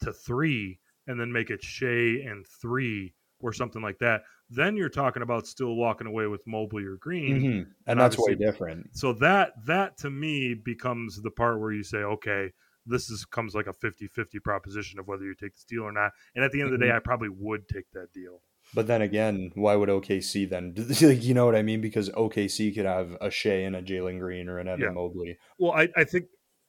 to 0.00 0.12
three 0.12 0.80
and 1.06 1.20
then 1.20 1.30
make 1.32 1.50
it 1.50 1.62
Shai 1.62 2.24
and 2.26 2.44
three 2.60 3.14
or 3.38 3.52
something 3.52 3.80
like 3.82 3.98
that, 4.00 4.22
then 4.54 4.76
you're 4.76 4.88
talking 4.88 5.22
about 5.22 5.46
still 5.46 5.74
walking 5.74 6.06
away 6.06 6.26
with 6.26 6.46
Mobley 6.46 6.84
or 6.84 6.96
Green, 6.96 7.36
mm-hmm. 7.36 7.46
and, 7.46 7.66
and 7.86 8.00
that's 8.00 8.18
way 8.18 8.34
different. 8.34 8.96
So 8.96 9.12
that 9.14 9.52
that 9.66 9.96
to 9.98 10.10
me 10.10 10.54
becomes 10.54 11.20
the 11.20 11.30
part 11.30 11.60
where 11.60 11.72
you 11.72 11.82
say, 11.82 11.98
okay, 11.98 12.50
this 12.86 13.10
is 13.10 13.24
comes 13.24 13.54
like 13.54 13.66
a 13.66 13.72
50-50 13.72 14.42
proposition 14.42 14.98
of 14.98 15.06
whether 15.06 15.24
you 15.24 15.34
take 15.34 15.54
the 15.54 15.64
deal 15.68 15.82
or 15.82 15.92
not. 15.92 16.10
And 16.34 16.44
at 16.44 16.52
the 16.52 16.60
end 16.60 16.72
of 16.72 16.78
the 16.78 16.84
day, 16.84 16.90
mm-hmm. 16.90 16.96
I 16.96 17.00
probably 17.00 17.28
would 17.28 17.68
take 17.68 17.90
that 17.92 18.12
deal. 18.12 18.42
But 18.74 18.86
then 18.86 19.02
again, 19.02 19.52
why 19.54 19.76
would 19.76 19.88
OKC 19.88 20.48
then? 20.48 20.74
you 21.20 21.34
know 21.34 21.44
what 21.44 21.54
I 21.54 21.62
mean? 21.62 21.80
Because 21.80 22.08
OKC 22.10 22.74
could 22.74 22.86
have 22.86 23.16
a 23.20 23.30
Shai 23.30 23.64
and 23.64 23.76
a 23.76 23.82
Jalen 23.82 24.18
Green 24.18 24.48
or 24.48 24.58
an 24.58 24.68
Evan 24.68 24.80
yeah. 24.80 24.90
Mobley. 24.90 25.38
Well, 25.58 25.72
I, 25.72 25.88
I 25.96 26.04
think 26.04 26.26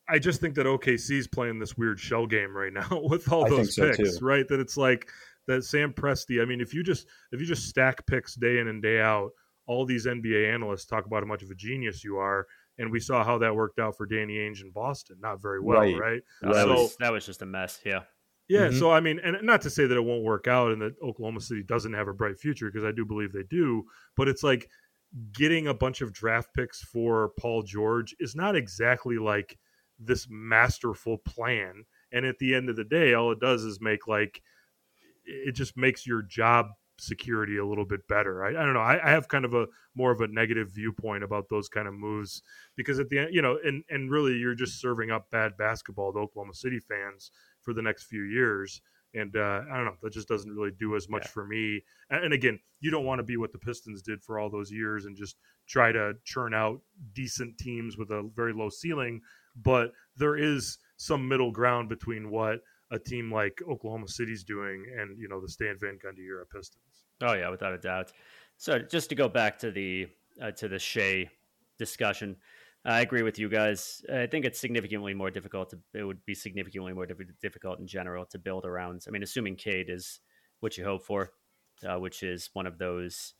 I 0.07 0.19
just 0.19 0.41
think 0.41 0.55
that 0.55 0.65
OKC 0.65 1.11
is 1.11 1.27
playing 1.27 1.59
this 1.59 1.77
weird 1.77 1.99
shell 1.99 2.27
game 2.27 2.55
right 2.55 2.73
now 2.91 3.01
with 3.03 3.31
all 3.31 3.47
those 3.47 3.75
picks, 3.75 4.17
so 4.17 4.25
right? 4.25 4.47
That 4.47 4.59
it's 4.59 4.77
like 4.77 5.09
that 5.47 5.63
Sam 5.63 5.93
Presti. 5.93 6.41
I 6.41 6.45
mean, 6.45 6.61
if 6.61 6.73
you 6.73 6.83
just 6.83 7.07
if 7.31 7.39
you 7.39 7.45
just 7.45 7.67
stack 7.67 8.05
picks 8.05 8.35
day 8.35 8.59
in 8.59 8.67
and 8.67 8.81
day 8.81 9.01
out, 9.01 9.31
all 9.67 9.85
these 9.85 10.05
NBA 10.05 10.53
analysts 10.53 10.85
talk 10.85 11.05
about 11.05 11.23
how 11.23 11.27
much 11.27 11.43
of 11.43 11.49
a 11.49 11.55
genius 11.55 12.03
you 12.03 12.17
are, 12.17 12.47
and 12.77 12.91
we 12.91 12.99
saw 12.99 13.23
how 13.23 13.37
that 13.39 13.55
worked 13.55 13.79
out 13.79 13.95
for 13.97 14.05
Danny 14.05 14.35
Ainge 14.35 14.61
in 14.61 14.71
Boston. 14.71 15.17
Not 15.21 15.41
very 15.41 15.59
well, 15.61 15.79
right? 15.79 15.99
right? 15.99 16.21
that, 16.41 16.53
so, 16.53 16.73
was, 16.73 16.95
that 16.97 17.11
was 17.11 17.25
just 17.25 17.41
a 17.41 17.45
mess. 17.45 17.79
Yeah. 17.85 18.01
Yeah, 18.49 18.67
mm-hmm. 18.67 18.77
so 18.77 18.91
I 18.91 18.99
mean, 18.99 19.19
and 19.23 19.37
not 19.41 19.61
to 19.61 19.69
say 19.69 19.85
that 19.85 19.95
it 19.95 20.03
won't 20.03 20.23
work 20.23 20.47
out 20.47 20.73
and 20.73 20.81
that 20.81 20.95
Oklahoma 21.01 21.39
City 21.39 21.63
doesn't 21.63 21.93
have 21.93 22.09
a 22.09 22.13
bright 22.13 22.37
future 22.37 22.69
because 22.69 22.83
I 22.83 22.91
do 22.91 23.05
believe 23.05 23.31
they 23.31 23.43
do, 23.49 23.85
but 24.17 24.27
it's 24.27 24.43
like 24.43 24.69
getting 25.31 25.67
a 25.67 25.73
bunch 25.73 26.01
of 26.01 26.11
draft 26.11 26.49
picks 26.53 26.81
for 26.81 27.31
Paul 27.39 27.63
George 27.63 28.13
is 28.19 28.35
not 28.35 28.55
exactly 28.55 29.17
like 29.17 29.57
this 30.05 30.27
masterful 30.29 31.17
plan. 31.19 31.85
And 32.11 32.25
at 32.25 32.37
the 32.39 32.53
end 32.53 32.69
of 32.69 32.75
the 32.75 32.83
day, 32.83 33.13
all 33.13 33.31
it 33.31 33.39
does 33.39 33.63
is 33.63 33.81
make 33.81 34.07
like 34.07 34.41
it 35.25 35.53
just 35.53 35.77
makes 35.77 36.05
your 36.05 36.21
job 36.21 36.67
security 36.99 37.57
a 37.57 37.65
little 37.65 37.85
bit 37.85 38.07
better. 38.07 38.43
I, 38.43 38.49
I 38.49 38.65
don't 38.65 38.73
know. 38.73 38.79
I, 38.79 38.99
I, 39.03 39.11
have 39.11 39.27
kind 39.27 39.45
of 39.45 39.53
a 39.53 39.67
more 39.95 40.11
of 40.11 40.21
a 40.21 40.27
negative 40.27 40.69
viewpoint 40.69 41.23
about 41.23 41.49
those 41.49 41.67
kind 41.67 41.87
of 41.87 41.93
moves 41.93 42.41
because 42.75 42.99
at 42.99 43.09
the 43.09 43.19
end, 43.19 43.29
you 43.33 43.41
know, 43.41 43.57
and 43.63 43.83
and 43.89 44.11
really 44.11 44.33
you're 44.33 44.55
just 44.55 44.79
serving 44.79 45.11
up 45.11 45.29
bad 45.31 45.57
basketball 45.57 46.13
to 46.13 46.19
Oklahoma 46.19 46.53
City 46.53 46.79
fans 46.79 47.31
for 47.61 47.73
the 47.73 47.81
next 47.81 48.03
few 48.03 48.23
years. 48.23 48.81
And 49.15 49.35
uh, 49.35 49.61
I 49.71 49.75
don't 49.75 49.85
know. 49.85 49.95
That 50.01 50.13
just 50.13 50.27
doesn't 50.27 50.51
really 50.51 50.71
do 50.79 50.95
as 50.95 51.07
much 51.07 51.25
yeah. 51.25 51.31
for 51.31 51.45
me. 51.45 51.83
And, 52.09 52.25
and 52.25 52.33
again, 52.33 52.59
you 52.79 52.89
don't 52.89 53.05
want 53.05 53.19
to 53.19 53.23
be 53.23 53.37
what 53.37 53.51
the 53.51 53.59
Pistons 53.59 54.01
did 54.01 54.23
for 54.23 54.39
all 54.39 54.49
those 54.49 54.71
years 54.71 55.05
and 55.05 55.15
just 55.15 55.37
try 55.67 55.91
to 55.91 56.13
churn 56.25 56.53
out 56.53 56.81
decent 57.13 57.57
teams 57.57 57.97
with 57.97 58.09
a 58.09 58.27
very 58.35 58.53
low 58.53 58.69
ceiling. 58.69 59.21
But 59.55 59.91
there 60.17 60.35
is 60.35 60.77
some 60.97 61.27
middle 61.27 61.51
ground 61.51 61.89
between 61.89 62.29
what 62.29 62.59
a 62.91 62.99
team 62.99 63.31
like 63.31 63.59
Oklahoma 63.67 64.07
City's 64.07 64.43
doing 64.43 64.85
and 64.97 65.17
you 65.17 65.27
know 65.27 65.41
the 65.41 65.49
Stan 65.49 65.77
Van 65.79 65.97
Gundy 66.03 66.25
era 66.27 66.45
Pistons. 66.45 67.05
Oh 67.21 67.33
yeah, 67.33 67.49
without 67.49 67.73
a 67.73 67.77
doubt. 67.77 68.11
So 68.57 68.79
just 68.79 69.09
to 69.09 69.15
go 69.15 69.27
back 69.27 69.57
to 69.59 69.71
the 69.71 70.07
uh, 70.41 70.51
to 70.51 70.67
the 70.67 70.79
Shai 70.79 71.29
discussion, 71.77 72.35
I 72.85 73.01
agree 73.01 73.23
with 73.23 73.39
you 73.39 73.49
guys. 73.49 74.03
I 74.13 74.27
think 74.27 74.45
it's 74.45 74.59
significantly 74.59 75.13
more 75.13 75.31
difficult 75.31 75.71
to 75.71 75.79
it 75.93 76.03
would 76.03 76.23
be 76.25 76.35
significantly 76.35 76.93
more 76.93 77.07
difficult 77.41 77.79
in 77.79 77.87
general 77.87 78.25
to 78.27 78.39
build 78.39 78.65
around. 78.65 79.03
I 79.07 79.11
mean, 79.11 79.23
assuming 79.23 79.55
Cade 79.55 79.89
is 79.89 80.19
what 80.59 80.77
you 80.77 80.83
hope 80.83 81.03
for, 81.03 81.31
uh, 81.87 81.97
which 81.99 82.23
is 82.23 82.49
one 82.53 82.67
of 82.67 82.77
those. 82.77 83.33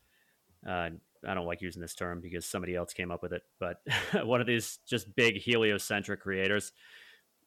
Uh, 0.67 0.91
I 1.27 1.33
don't 1.33 1.45
like 1.45 1.61
using 1.61 1.81
this 1.81 1.95
term 1.95 2.21
because 2.21 2.45
somebody 2.45 2.75
else 2.75 2.93
came 2.93 3.11
up 3.11 3.21
with 3.21 3.33
it, 3.33 3.43
but 3.59 3.77
one 4.25 4.41
of 4.41 4.47
these 4.47 4.79
just 4.87 5.15
big 5.15 5.37
heliocentric 5.37 6.21
creators 6.21 6.71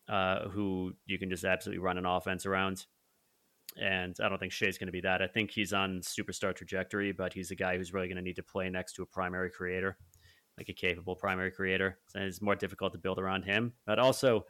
uh, 0.08 0.48
who 0.48 0.92
you 1.06 1.18
can 1.18 1.30
just 1.30 1.44
absolutely 1.44 1.80
run 1.80 1.98
an 1.98 2.06
offense 2.06 2.46
around. 2.46 2.86
And 3.80 4.16
I 4.22 4.28
don't 4.28 4.38
think 4.38 4.52
Shai's 4.52 4.78
going 4.78 4.86
to 4.86 4.92
be 4.92 5.02
that. 5.02 5.20
I 5.20 5.26
think 5.26 5.50
he's 5.50 5.72
on 5.72 6.00
superstar 6.00 6.54
trajectory, 6.54 7.12
but 7.12 7.32
he's 7.32 7.50
a 7.50 7.56
guy 7.56 7.76
who's 7.76 7.92
really 7.92 8.06
going 8.06 8.16
to 8.16 8.22
need 8.22 8.36
to 8.36 8.42
play 8.42 8.70
next 8.70 8.94
to 8.94 9.02
a 9.02 9.06
primary 9.06 9.50
creator, 9.50 9.98
like 10.56 10.68
a 10.68 10.72
capable 10.72 11.14
primary 11.14 11.50
creator. 11.50 11.98
So 12.06 12.20
it's 12.20 12.40
more 12.40 12.54
difficult 12.54 12.92
to 12.92 12.98
build 12.98 13.18
around 13.18 13.42
him. 13.42 13.74
But 13.84 13.98
also, 13.98 14.46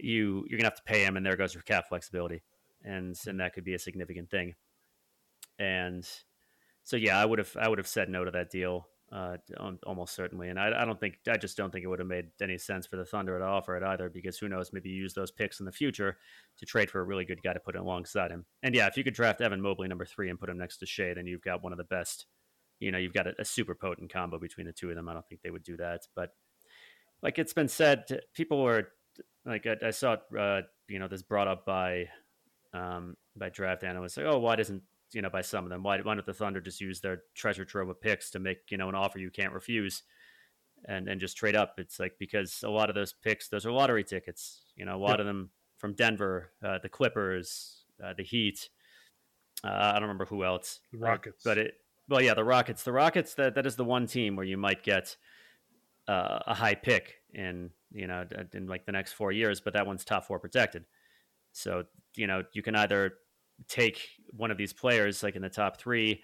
you 0.00 0.44
you're 0.48 0.58
gonna 0.58 0.68
have 0.70 0.76
to 0.76 0.82
pay 0.84 1.04
him, 1.04 1.16
and 1.16 1.24
there 1.24 1.36
goes 1.36 1.54
your 1.54 1.62
cap 1.62 1.88
flexibility, 1.88 2.42
and 2.84 3.16
and 3.26 3.40
that 3.40 3.52
could 3.52 3.64
be 3.64 3.74
a 3.74 3.78
significant 3.78 4.30
thing. 4.30 4.54
And 5.58 6.08
so 6.88 6.96
yeah, 6.96 7.20
I 7.20 7.24
would 7.26 7.38
have 7.38 7.54
I 7.60 7.68
would 7.68 7.76
have 7.76 7.86
said 7.86 8.08
no 8.08 8.24
to 8.24 8.30
that 8.30 8.50
deal 8.50 8.88
uh, 9.12 9.36
almost 9.86 10.14
certainly. 10.14 10.48
And 10.48 10.58
I, 10.58 10.72
I, 10.80 10.86
don't 10.86 10.98
think 10.98 11.18
I 11.28 11.36
just 11.36 11.54
don't 11.54 11.70
think 11.70 11.84
it 11.84 11.88
would 11.88 11.98
have 11.98 12.08
made 12.08 12.28
any 12.40 12.56
sense 12.56 12.86
for 12.86 12.96
the 12.96 13.04
Thunder 13.04 13.38
to 13.38 13.44
offer 13.44 13.76
it 13.76 13.82
either, 13.82 14.08
because 14.08 14.38
who 14.38 14.48
knows, 14.48 14.72
maybe 14.72 14.88
use 14.88 15.12
those 15.12 15.30
picks 15.30 15.60
in 15.60 15.66
the 15.66 15.72
future 15.72 16.16
to 16.56 16.64
trade 16.64 16.90
for 16.90 17.00
a 17.00 17.04
really 17.04 17.26
good 17.26 17.42
guy 17.42 17.52
to 17.52 17.60
put 17.60 17.76
alongside 17.76 18.30
him. 18.30 18.46
And 18.62 18.74
yeah, 18.74 18.86
if 18.86 18.96
you 18.96 19.04
could 19.04 19.12
draft 19.12 19.42
Evan 19.42 19.60
Mobley 19.60 19.86
number 19.86 20.06
three 20.06 20.30
and 20.30 20.40
put 20.40 20.48
him 20.48 20.56
next 20.56 20.78
to 20.78 20.86
Shai, 20.86 21.12
then 21.12 21.26
you've 21.26 21.42
got 21.42 21.62
one 21.62 21.72
of 21.72 21.78
the 21.78 21.84
best. 21.84 22.24
You 22.80 22.90
know, 22.90 22.98
you've 22.98 23.12
got 23.12 23.26
a, 23.26 23.34
a 23.38 23.44
super 23.44 23.74
potent 23.74 24.10
combo 24.10 24.38
between 24.38 24.66
the 24.66 24.72
two 24.72 24.88
of 24.88 24.96
them. 24.96 25.10
I 25.10 25.12
don't 25.12 25.28
think 25.28 25.42
they 25.42 25.50
would 25.50 25.64
do 25.64 25.76
that, 25.76 26.06
but 26.16 26.30
like 27.22 27.38
it's 27.38 27.52
been 27.52 27.68
said, 27.68 28.04
people 28.32 28.62
were 28.62 28.88
like 29.44 29.66
I, 29.66 29.88
I 29.88 29.90
saw 29.90 30.16
uh, 30.38 30.62
you 30.88 30.98
know 30.98 31.08
this 31.08 31.22
brought 31.22 31.48
up 31.48 31.66
by 31.66 32.08
um, 32.72 33.16
by 33.36 33.50
draft 33.50 33.84
analysts 33.84 34.16
like, 34.16 34.26
oh, 34.26 34.38
why 34.38 34.56
doesn't 34.56 34.82
you 35.12 35.22
know, 35.22 35.30
by 35.30 35.40
some 35.40 35.64
of 35.64 35.70
them. 35.70 35.82
Why, 35.82 35.98
why 36.00 36.14
don't 36.14 36.26
the 36.26 36.34
Thunder 36.34 36.60
just 36.60 36.80
use 36.80 37.00
their 37.00 37.22
treasure 37.34 37.64
trove 37.64 37.88
of 37.88 38.00
picks 38.00 38.30
to 38.30 38.38
make, 38.38 38.70
you 38.70 38.76
know, 38.76 38.88
an 38.88 38.94
offer 38.94 39.18
you 39.18 39.30
can't 39.30 39.52
refuse 39.52 40.02
and, 40.86 41.08
and 41.08 41.20
just 41.20 41.36
trade 41.36 41.56
up? 41.56 41.74
It's 41.78 41.98
like 41.98 42.14
because 42.18 42.62
a 42.62 42.70
lot 42.70 42.88
of 42.88 42.94
those 42.94 43.12
picks, 43.12 43.48
those 43.48 43.66
are 43.66 43.72
lottery 43.72 44.04
tickets. 44.04 44.62
You 44.76 44.84
know, 44.84 44.96
a 44.96 44.98
lot 44.98 45.20
of 45.20 45.26
them 45.26 45.50
from 45.78 45.94
Denver, 45.94 46.52
uh, 46.62 46.78
the 46.82 46.88
Clippers, 46.88 47.84
uh, 48.04 48.12
the 48.16 48.24
Heat. 48.24 48.68
Uh, 49.64 49.68
I 49.70 49.92
don't 49.94 50.02
remember 50.02 50.26
who 50.26 50.44
else. 50.44 50.80
The 50.92 50.98
Rockets. 50.98 51.42
but 51.44 51.58
it, 51.58 51.74
well, 52.08 52.20
yeah, 52.20 52.34
the 52.34 52.44
Rockets. 52.44 52.82
The 52.82 52.92
Rockets, 52.92 53.34
that, 53.34 53.54
that 53.54 53.66
is 53.66 53.76
the 53.76 53.84
one 53.84 54.06
team 54.06 54.36
where 54.36 54.46
you 54.46 54.56
might 54.56 54.82
get 54.82 55.16
uh, 56.06 56.38
a 56.46 56.54
high 56.54 56.74
pick 56.74 57.16
in, 57.34 57.70
you 57.92 58.06
know, 58.06 58.24
in 58.54 58.66
like 58.66 58.86
the 58.86 58.92
next 58.92 59.12
four 59.12 59.32
years, 59.32 59.60
but 59.60 59.72
that 59.74 59.86
one's 59.86 60.04
top 60.04 60.24
four 60.24 60.38
protected. 60.38 60.84
So, 61.52 61.84
you 62.14 62.26
know, 62.26 62.44
you 62.52 62.62
can 62.62 62.74
either 62.76 63.14
take 63.66 64.00
one 64.30 64.50
of 64.50 64.58
these 64.58 64.72
players 64.72 65.22
like 65.22 65.36
in 65.36 65.42
the 65.42 65.48
top 65.48 65.78
three 65.78 66.22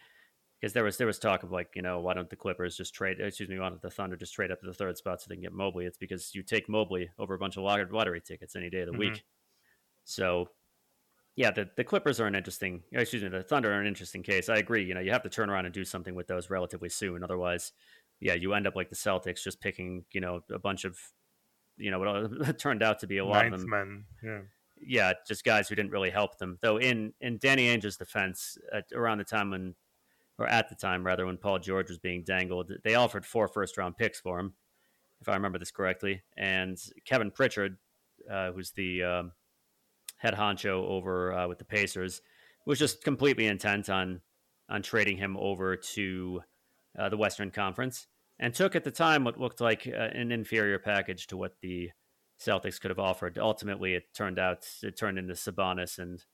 because 0.60 0.72
there 0.72 0.84
was 0.84 0.96
there 0.96 1.06
was 1.06 1.18
talk 1.18 1.42
of 1.42 1.52
like 1.52 1.68
you 1.74 1.82
know 1.82 2.00
why 2.00 2.14
don't 2.14 2.30
the 2.30 2.36
Clippers 2.36 2.76
just 2.76 2.94
trade 2.94 3.18
excuse 3.20 3.48
me 3.48 3.58
why 3.58 3.68
don't 3.68 3.82
the 3.82 3.90
Thunder 3.90 4.16
just 4.16 4.34
trade 4.34 4.50
up 4.50 4.60
to 4.60 4.66
the 4.66 4.72
third 4.72 4.96
spot 4.96 5.20
so 5.20 5.26
they 5.28 5.34
can 5.34 5.42
get 5.42 5.52
Mobley? 5.52 5.84
It's 5.84 5.98
because 5.98 6.34
you 6.34 6.42
take 6.42 6.68
Mobley 6.68 7.10
over 7.18 7.34
a 7.34 7.38
bunch 7.38 7.56
of 7.56 7.64
lottery 7.64 8.20
tickets 8.20 8.56
any 8.56 8.70
day 8.70 8.80
of 8.80 8.86
the 8.86 8.92
mm-hmm. 8.92 9.00
week. 9.00 9.24
So 10.04 10.48
yeah, 11.36 11.50
the 11.50 11.68
the 11.76 11.84
Clippers 11.84 12.20
are 12.20 12.26
an 12.26 12.34
interesting 12.34 12.82
excuse 12.92 13.22
me 13.22 13.28
the 13.28 13.42
Thunder 13.42 13.72
are 13.72 13.80
an 13.80 13.86
interesting 13.86 14.22
case. 14.22 14.48
I 14.48 14.56
agree. 14.56 14.84
You 14.84 14.94
know 14.94 15.00
you 15.00 15.10
have 15.10 15.22
to 15.24 15.28
turn 15.28 15.50
around 15.50 15.66
and 15.66 15.74
do 15.74 15.84
something 15.84 16.14
with 16.14 16.28
those 16.28 16.48
relatively 16.48 16.88
soon. 16.88 17.22
Otherwise, 17.22 17.72
yeah, 18.20 18.34
you 18.34 18.54
end 18.54 18.66
up 18.66 18.76
like 18.76 18.90
the 18.90 18.96
Celtics 18.96 19.42
just 19.42 19.60
picking 19.60 20.04
you 20.12 20.20
know 20.20 20.40
a 20.50 20.58
bunch 20.58 20.84
of 20.84 20.96
you 21.76 21.90
know 21.90 21.98
what 21.98 22.58
turned 22.58 22.82
out 22.82 23.00
to 23.00 23.06
be 23.06 23.18
a 23.18 23.24
lot 23.24 23.42
Ninth 23.42 23.54
of 23.54 23.60
them. 23.60 23.70
Men. 23.70 24.04
Yeah 24.22 24.40
yeah, 24.86 25.12
just 25.26 25.44
guys 25.44 25.68
who 25.68 25.74
didn't 25.74 25.92
really 25.92 26.10
help 26.10 26.38
them. 26.38 26.58
Though 26.60 26.78
in 26.78 27.12
in 27.20 27.38
Danny 27.38 27.68
Ainge's 27.68 27.96
defense, 27.96 28.58
at, 28.72 28.84
around 28.94 29.18
the 29.18 29.24
time 29.24 29.50
when, 29.50 29.74
or 30.38 30.46
at 30.46 30.68
the 30.68 30.74
time 30.74 31.04
rather, 31.04 31.26
when 31.26 31.36
Paul 31.36 31.58
George 31.58 31.88
was 31.88 31.98
being 31.98 32.24
dangled, 32.24 32.72
they 32.82 32.94
offered 32.94 33.26
four 33.26 33.48
first 33.48 33.76
round 33.76 33.96
picks 33.96 34.20
for 34.20 34.38
him, 34.38 34.54
if 35.20 35.28
I 35.28 35.34
remember 35.34 35.58
this 35.58 35.70
correctly. 35.70 36.22
And 36.36 36.78
Kevin 37.04 37.30
Pritchard, 37.30 37.78
uh, 38.30 38.52
who's 38.52 38.72
the 38.72 39.02
um, 39.02 39.32
head 40.18 40.34
honcho 40.34 40.86
over 40.88 41.32
uh, 41.32 41.48
with 41.48 41.58
the 41.58 41.64
Pacers, 41.64 42.20
was 42.66 42.78
just 42.78 43.04
completely 43.04 43.46
intent 43.46 43.88
on 43.88 44.20
on 44.68 44.82
trading 44.82 45.16
him 45.18 45.36
over 45.36 45.76
to 45.76 46.40
uh, 46.98 47.08
the 47.08 47.16
Western 47.16 47.50
Conference, 47.50 48.06
and 48.38 48.54
took 48.54 48.74
at 48.74 48.84
the 48.84 48.90
time 48.90 49.24
what 49.24 49.38
looked 49.38 49.60
like 49.60 49.86
uh, 49.86 49.96
an 49.96 50.32
inferior 50.32 50.78
package 50.78 51.26
to 51.26 51.36
what 51.36 51.52
the 51.60 51.90
Celtics 52.40 52.80
could 52.80 52.90
have 52.90 52.98
offered. 52.98 53.38
Ultimately, 53.38 53.94
it 53.94 54.12
turned 54.14 54.38
out 54.38 54.66
it 54.82 54.96
turned 54.96 55.18
into 55.18 55.34
Sabonis 55.34 55.98
and 55.98 56.24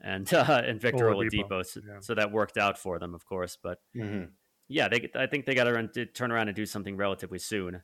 and 0.00 0.32
uh, 0.34 0.62
and 0.64 0.80
Victor 0.80 1.06
Oladipo, 1.06 1.48
Oladipo 1.48 1.66
so, 1.66 1.80
yeah. 1.86 2.00
so, 2.00 2.14
that 2.14 2.32
worked 2.32 2.58
out 2.58 2.78
for 2.78 2.98
them, 2.98 3.14
of 3.14 3.24
course. 3.24 3.56
But 3.62 3.78
mm-hmm. 3.96 4.24
yeah, 4.68 4.88
they 4.88 5.10
I 5.14 5.26
think 5.26 5.46
they 5.46 5.54
got 5.54 5.64
to 5.64 6.06
turn 6.06 6.32
around 6.32 6.48
and 6.48 6.56
do 6.56 6.66
something 6.66 6.96
relatively 6.96 7.38
soon, 7.38 7.82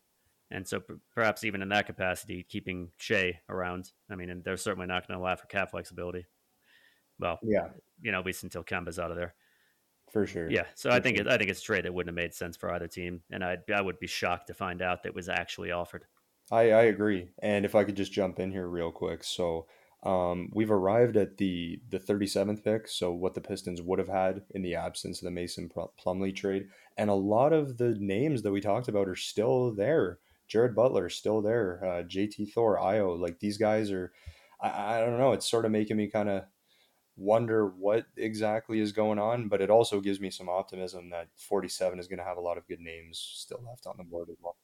and 0.51 0.67
so 0.67 0.81
p- 0.81 0.95
perhaps 1.15 1.45
even 1.45 1.63
in 1.63 1.69
that 1.71 1.87
capacity, 1.87 2.45
keeping 2.49 2.91
Shai 2.97 3.41
around. 3.49 3.93
I 4.11 4.17
mean, 4.17 4.31
and 4.31 4.45
they're 4.45 4.57
certainly 4.57 4.87
not 4.87 5.07
going 5.07 5.19
to 5.19 5.23
allow 5.23 5.37
for 5.37 5.47
cap 5.47 5.71
flexibility. 5.71 6.27
Well, 7.19 7.39
yeah, 7.43 7.69
you 8.01 8.13
know, 8.13 8.21
at 8.21 8.27
least 8.27 8.45
until 8.45 8.65
Kemba's 8.65 8.99
out 8.99 9.11
of 9.11 9.17
there. 9.17 9.35
For 10.13 10.27
sure. 10.27 10.51
Yeah, 10.51 10.65
so 10.75 10.89
for 10.89 10.97
I 10.97 11.01
think 11.01 11.19
sure. 11.19 11.27
it, 11.27 11.33
I 11.33 11.37
think 11.37 11.51
it's 11.51 11.61
a 11.61 11.65
trade 11.65 11.85
that 11.85 11.93
wouldn't 11.93 12.17
have 12.17 12.23
made 12.23 12.33
sense 12.33 12.57
for 12.57 12.73
either 12.73 12.89
team, 12.89 13.21
and 13.31 13.45
I 13.45 13.59
I 13.75 13.81
would 13.81 13.99
be 13.99 14.07
shocked 14.07 14.47
to 14.47 14.55
find 14.55 14.81
out 14.81 15.03
that 15.03 15.15
was 15.15 15.29
actually 15.29 15.73
offered. 15.73 16.05
I, 16.51 16.71
I 16.71 16.83
agree. 16.85 17.29
And 17.43 17.65
if 17.65 17.75
I 17.75 17.85
could 17.85 17.97
just 17.97 18.13
jump 18.13 18.39
in 18.39 18.53
here 18.53 18.67
real 18.67 18.91
quick. 18.91 19.23
So 19.25 19.67
um, 20.03 20.51
we've 20.55 20.71
arrived 20.71 21.17
at 21.17 21.39
the 21.39 21.81
the 21.91 21.99
37th 21.99 22.63
pick, 22.63 22.89
so 22.89 23.13
what 23.13 23.35
the 23.35 23.41
Pistons 23.41 23.83
would 23.83 23.99
have 23.99 24.09
had 24.09 24.43
in 24.51 24.63
the 24.63 24.77
absence 24.77 25.21
of 25.21 25.25
the 25.25 25.31
Mason 25.31 25.69
Plumlee 25.69 26.35
trade, 26.35 26.69
and 26.97 27.11
a 27.11 27.15
lot 27.15 27.53
of 27.53 27.79
the 27.79 27.97
names 27.99 28.43
that 28.43 28.53
we 28.53 28.61
talked 28.61 28.89
about 28.89 29.09
are 29.09 29.17
still 29.17 29.75
there. 29.75 30.19
Jared 30.47 30.75
Butler 30.75 31.09
still 31.09 31.43
there. 31.43 31.85
Uh, 31.85 32.03
JT 32.05 32.53
Thor, 32.53 32.79
Ayo, 32.79 33.19
like 33.19 33.41
these 33.41 33.59
guys 33.59 33.91
are. 33.91 34.13
I, 34.61 34.99
I 34.99 35.01
don't 35.01 35.19
know. 35.19 35.33
It's 35.33 35.51
sort 35.51 35.65
of 35.65 35.73
making 35.73 35.97
me 35.97 36.07
kind 36.07 36.29
of 36.29 36.45
wonder 37.17 37.67
what 37.67 38.07
exactly 38.17 38.79
is 38.79 38.93
going 38.93 39.19
on, 39.19 39.49
but 39.49 39.61
it 39.61 39.71
also 39.71 40.01
gives 40.01 40.21
me 40.21 40.31
some 40.31 40.49
optimism 40.49 41.11
that 41.11 41.29
47 41.37 41.99
is 41.99 42.07
going 42.07 42.21
to 42.21 42.25
have 42.25 42.37
a 42.37 42.41
lot 42.41 42.57
of 42.57 42.69
good 42.69 42.81
names 42.81 43.19
still 43.19 43.61
left 43.69 43.87
on 43.87 43.97
the 43.99 44.05
board 44.05 44.29
as 44.31 44.37
well. 44.41 44.57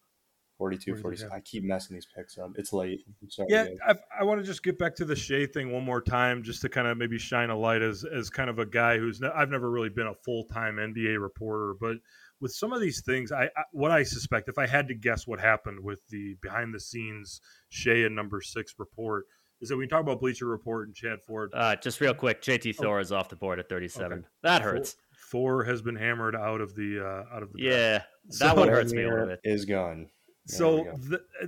42, 0.58 0.96
46. 0.96 1.30
I 1.32 1.40
keep 1.40 1.64
messing 1.64 1.94
these 1.94 2.06
picks 2.16 2.38
up. 2.38 2.52
It's 2.56 2.72
late. 2.72 3.04
Sorry, 3.28 3.48
yeah, 3.50 3.66
I, 3.86 3.94
I 4.20 4.24
want 4.24 4.40
to 4.40 4.46
just 4.46 4.62
get 4.62 4.78
back 4.78 4.94
to 4.96 5.04
the 5.04 5.16
Shai 5.16 5.46
thing 5.46 5.72
one 5.72 5.84
more 5.84 6.00
time, 6.00 6.42
just 6.42 6.62
to 6.62 6.68
kind 6.68 6.86
of 6.86 6.96
maybe 6.96 7.18
shine 7.18 7.50
a 7.50 7.58
light 7.58 7.82
as 7.82 8.04
as 8.04 8.30
kind 8.30 8.48
of 8.48 8.58
a 8.58 8.66
guy 8.66 8.98
who's 8.98 9.20
ne- 9.20 9.32
I've 9.34 9.50
never 9.50 9.70
really 9.70 9.88
been 9.88 10.06
a 10.06 10.14
full 10.24 10.44
time 10.44 10.76
NBA 10.76 11.20
reporter, 11.20 11.74
but 11.80 11.96
with 12.40 12.52
some 12.52 12.72
of 12.72 12.80
these 12.80 13.02
things, 13.02 13.32
I, 13.32 13.44
I, 13.44 13.62
what 13.72 13.90
I 13.90 14.02
suspect, 14.02 14.48
if 14.48 14.58
I 14.58 14.66
had 14.66 14.88
to 14.88 14.94
guess 14.94 15.26
what 15.26 15.40
happened 15.40 15.80
with 15.80 16.00
the 16.10 16.36
behind 16.42 16.74
the 16.74 16.80
scenes 16.80 17.40
Shai 17.70 18.04
and 18.04 18.14
number 18.14 18.40
six 18.40 18.74
report, 18.78 19.24
is 19.60 19.68
that 19.68 19.76
we 19.76 19.84
can 19.84 19.90
talk 19.90 20.00
about 20.00 20.20
Bleacher 20.20 20.46
Report 20.46 20.86
and 20.86 20.94
Chad 20.94 21.22
Ford. 21.22 21.50
Uh, 21.54 21.76
just 21.76 22.00
real 22.00 22.14
quick, 22.14 22.42
JT 22.42 22.76
Thor 22.76 22.98
oh. 22.98 23.00
is 23.00 23.12
off 23.12 23.28
the 23.28 23.36
board 23.36 23.58
at 23.58 23.68
37. 23.68 24.12
Okay. 24.12 24.26
That 24.42 24.62
hurts. 24.62 24.96
Thor 25.30 25.64
has 25.64 25.80
been 25.80 25.96
hammered 25.96 26.36
out 26.36 26.60
of 26.60 26.74
the 26.74 27.00
uh, 27.00 27.34
out 27.34 27.42
of 27.42 27.52
the 27.52 27.62
yeah. 27.62 27.70
Draft. 27.70 28.06
That 28.26 28.34
so, 28.34 28.54
one 28.54 28.68
hurts 28.68 28.92
me 28.92 29.02
a 29.02 29.08
little 29.08 29.26
bit. 29.26 29.40
Is 29.42 29.64
gone. 29.64 30.08
So 30.46 30.84
the, 31.08 31.22
uh, 31.42 31.46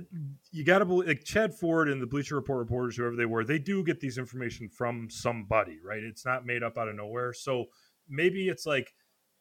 you 0.51 0.63
got 0.63 0.79
to 0.79 0.85
believe, 0.85 1.07
like 1.07 1.23
Chad 1.23 1.53
Ford 1.53 1.87
and 1.87 2.01
the 2.01 2.07
Bleacher 2.07 2.35
Report 2.35 2.57
reporters, 2.59 2.97
whoever 2.97 3.15
they 3.15 3.25
were, 3.25 3.43
they 3.43 3.59
do 3.59 3.83
get 3.83 3.99
these 3.99 4.17
information 4.17 4.69
from 4.69 5.09
somebody, 5.09 5.77
right? 5.83 6.01
It's 6.03 6.25
not 6.25 6.45
made 6.45 6.63
up 6.63 6.77
out 6.77 6.87
of 6.87 6.95
nowhere. 6.95 7.31
So 7.33 7.65
maybe 8.09 8.49
it's 8.49 8.65
like 8.65 8.93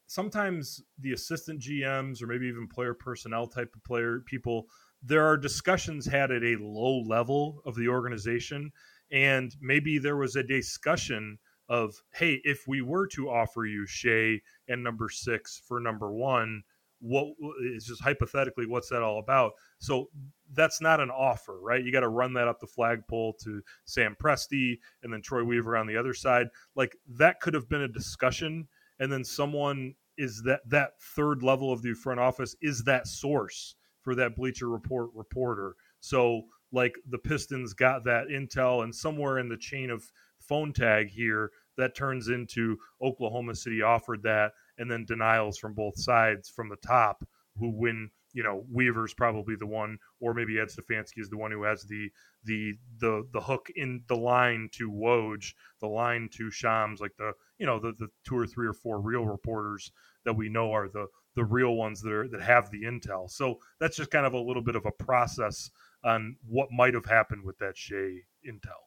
sometimes 0.07 0.83
the 0.99 1.13
assistant 1.13 1.61
GMs 1.61 2.23
or 2.23 2.27
maybe 2.27 2.47
even 2.47 2.69
player 2.69 2.93
personnel 2.93 3.47
type 3.47 3.75
of 3.75 3.83
player 3.83 4.21
people, 4.27 4.67
there 5.03 5.27
are 5.27 5.37
discussions 5.39 6.07
had 6.07 6.31
at 6.31 6.43
a 6.43 6.59
low 6.61 7.01
level 7.01 7.63
of 7.65 7.77
the 7.77 7.89
organization, 7.89 8.73
and 9.11 9.55
maybe 9.61 9.99
there 9.99 10.17
was 10.17 10.37
a 10.37 10.43
discussion 10.43 11.39
of, 11.69 11.95
hey, 12.15 12.41
if 12.45 12.65
we 12.69 12.83
were 12.83 13.07
to 13.09 13.31
offer 13.31 13.65
you 13.65 13.87
Shai 13.87 14.41
and 14.69 14.83
number 14.83 15.09
six 15.09 15.63
for 15.67 15.81
number 15.81 16.13
one 16.13 16.63
what 17.07 17.29
is 17.63 17.87
just 17.87 18.03
hypothetically 18.03 18.67
what's 18.67 18.89
that 18.89 19.03
all 19.03 19.19
about? 19.19 19.53
So 19.79 20.11
that's 20.53 20.81
not 20.81 21.01
an 21.01 21.11
offer 21.11 21.59
right? 21.61 21.85
You 21.85 21.93
got 21.93 22.01
to 22.01 22.09
run 22.09 22.33
that 22.35 22.49
up 22.49 22.61
the 22.61 22.67
flagpole 22.67 23.35
to 23.45 23.63
sam 23.85 24.17
presti 24.21 24.79
and 25.03 25.13
then 25.13 25.23
troy 25.23 25.45
weaver 25.45 25.77
on 25.77 25.87
the 25.87 25.97
other 25.97 26.15
side. 26.15 26.49
Like 26.75 26.97
that 27.09 27.41
could 27.41 27.55
have 27.55 27.69
been 27.69 27.83
a 27.83 27.89
discussion 27.89 28.69
and 28.99 29.13
then 29.13 29.25
someone 29.25 29.95
is 30.19 30.43
that 30.45 30.61
that 30.69 30.93
third 31.01 31.43
level 31.43 31.73
of 31.73 31.83
the 31.83 31.95
front 31.95 32.21
office 32.21 32.57
is 32.63 32.83
that 32.85 33.07
source 33.07 33.77
for 34.01 34.15
that 34.15 34.37
bleacher 34.37 34.69
report 34.69 35.11
reporter. 35.15 35.75
So 36.01 36.43
like 36.73 36.97
the 37.09 37.19
pistons 37.19 37.73
got 37.73 38.05
that 38.05 38.29
intel 38.29 38.83
and 38.83 38.95
somewhere 38.95 39.39
in 39.39 39.49
the 39.49 39.57
chain 39.57 39.91
of 39.91 40.11
phone 40.41 40.73
tag 40.73 41.09
here 41.09 41.51
that 41.77 41.95
turns 41.95 42.29
into 42.29 42.77
oklahoma 43.03 43.55
city 43.55 43.83
offered 43.83 44.23
that 44.23 44.53
and 44.79 44.91
then 44.91 45.05
denials 45.05 45.59
from 45.59 45.74
both 45.74 45.99
sides 45.99 46.49
from 46.49 46.68
the 46.68 46.77
top 46.77 47.24
who 47.59 47.70
win 47.70 48.11
you 48.37 48.43
know 48.43 48.64
Weaver's 48.70 49.14
probably 49.14 49.57
the 49.57 49.66
one, 49.66 49.99
or 50.20 50.35
maybe 50.35 50.61
Ed 50.61 50.68
Stefanski 50.68 51.18
is 51.20 51.31
the 51.31 51.39
one 51.39 51.51
who 51.51 51.62
has 51.62 51.85
the 51.85 52.11
the 52.45 52.74
the 52.99 53.27
the 53.33 53.41
hook 53.41 53.68
in 53.77 54.03
the 54.09 54.16
line 54.16 54.68
to 54.72 54.91
Woj, 54.91 55.55
the 55.81 55.87
line 55.87 56.29
to 56.35 56.51
Shams, 56.51 57.01
like 57.01 57.16
the 57.16 57.33
you 57.59 57.64
know 57.64 57.79
the 57.79 57.93
the 57.99 58.09
two 58.29 58.37
or 58.37 58.47
three 58.47 58.66
or 58.66 58.74
four 58.74 59.01
real 59.01 59.24
reporters 59.24 59.91
that 60.24 60.37
we 60.37 60.51
know 60.51 60.70
are 60.70 60.89
the 60.89 61.07
the 61.35 61.45
real 61.45 61.77
ones 61.77 62.03
that 62.03 62.12
are 62.12 62.29
that 62.29 62.43
have 62.43 62.70
the 62.70 62.83
intel. 62.83 63.31
So 63.31 63.59
that's 63.81 63.97
just 63.97 64.11
kind 64.11 64.27
of 64.27 64.35
a 64.35 64.41
little 64.41 64.62
bit 64.62 64.77
of 64.77 64.85
a 64.85 64.93
process 64.93 65.70
on 66.05 66.37
what 66.47 66.70
might 66.70 66.93
have 66.93 67.07
happened 67.07 67.43
with 67.43 67.57
that 67.59 67.79
Shai 67.79 68.20
intel. 68.47 68.83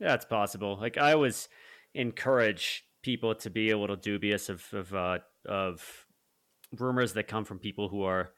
Yeah, 0.00 0.14
it's 0.14 0.24
possible. 0.24 0.76
Like 0.80 0.98
I 0.98 1.14
was 1.14 1.48
encourage 1.94 2.84
people 3.02 3.34
to 3.34 3.50
be 3.50 3.70
a 3.70 3.78
little 3.78 3.96
dubious 3.96 4.48
of 4.48 4.64
of 4.72 4.94
uh, 4.94 5.18
of 5.46 6.06
rumors 6.78 7.12
that 7.14 7.28
come 7.28 7.44
from 7.44 7.58
people 7.58 7.88
who 7.88 8.02
are 8.02 8.30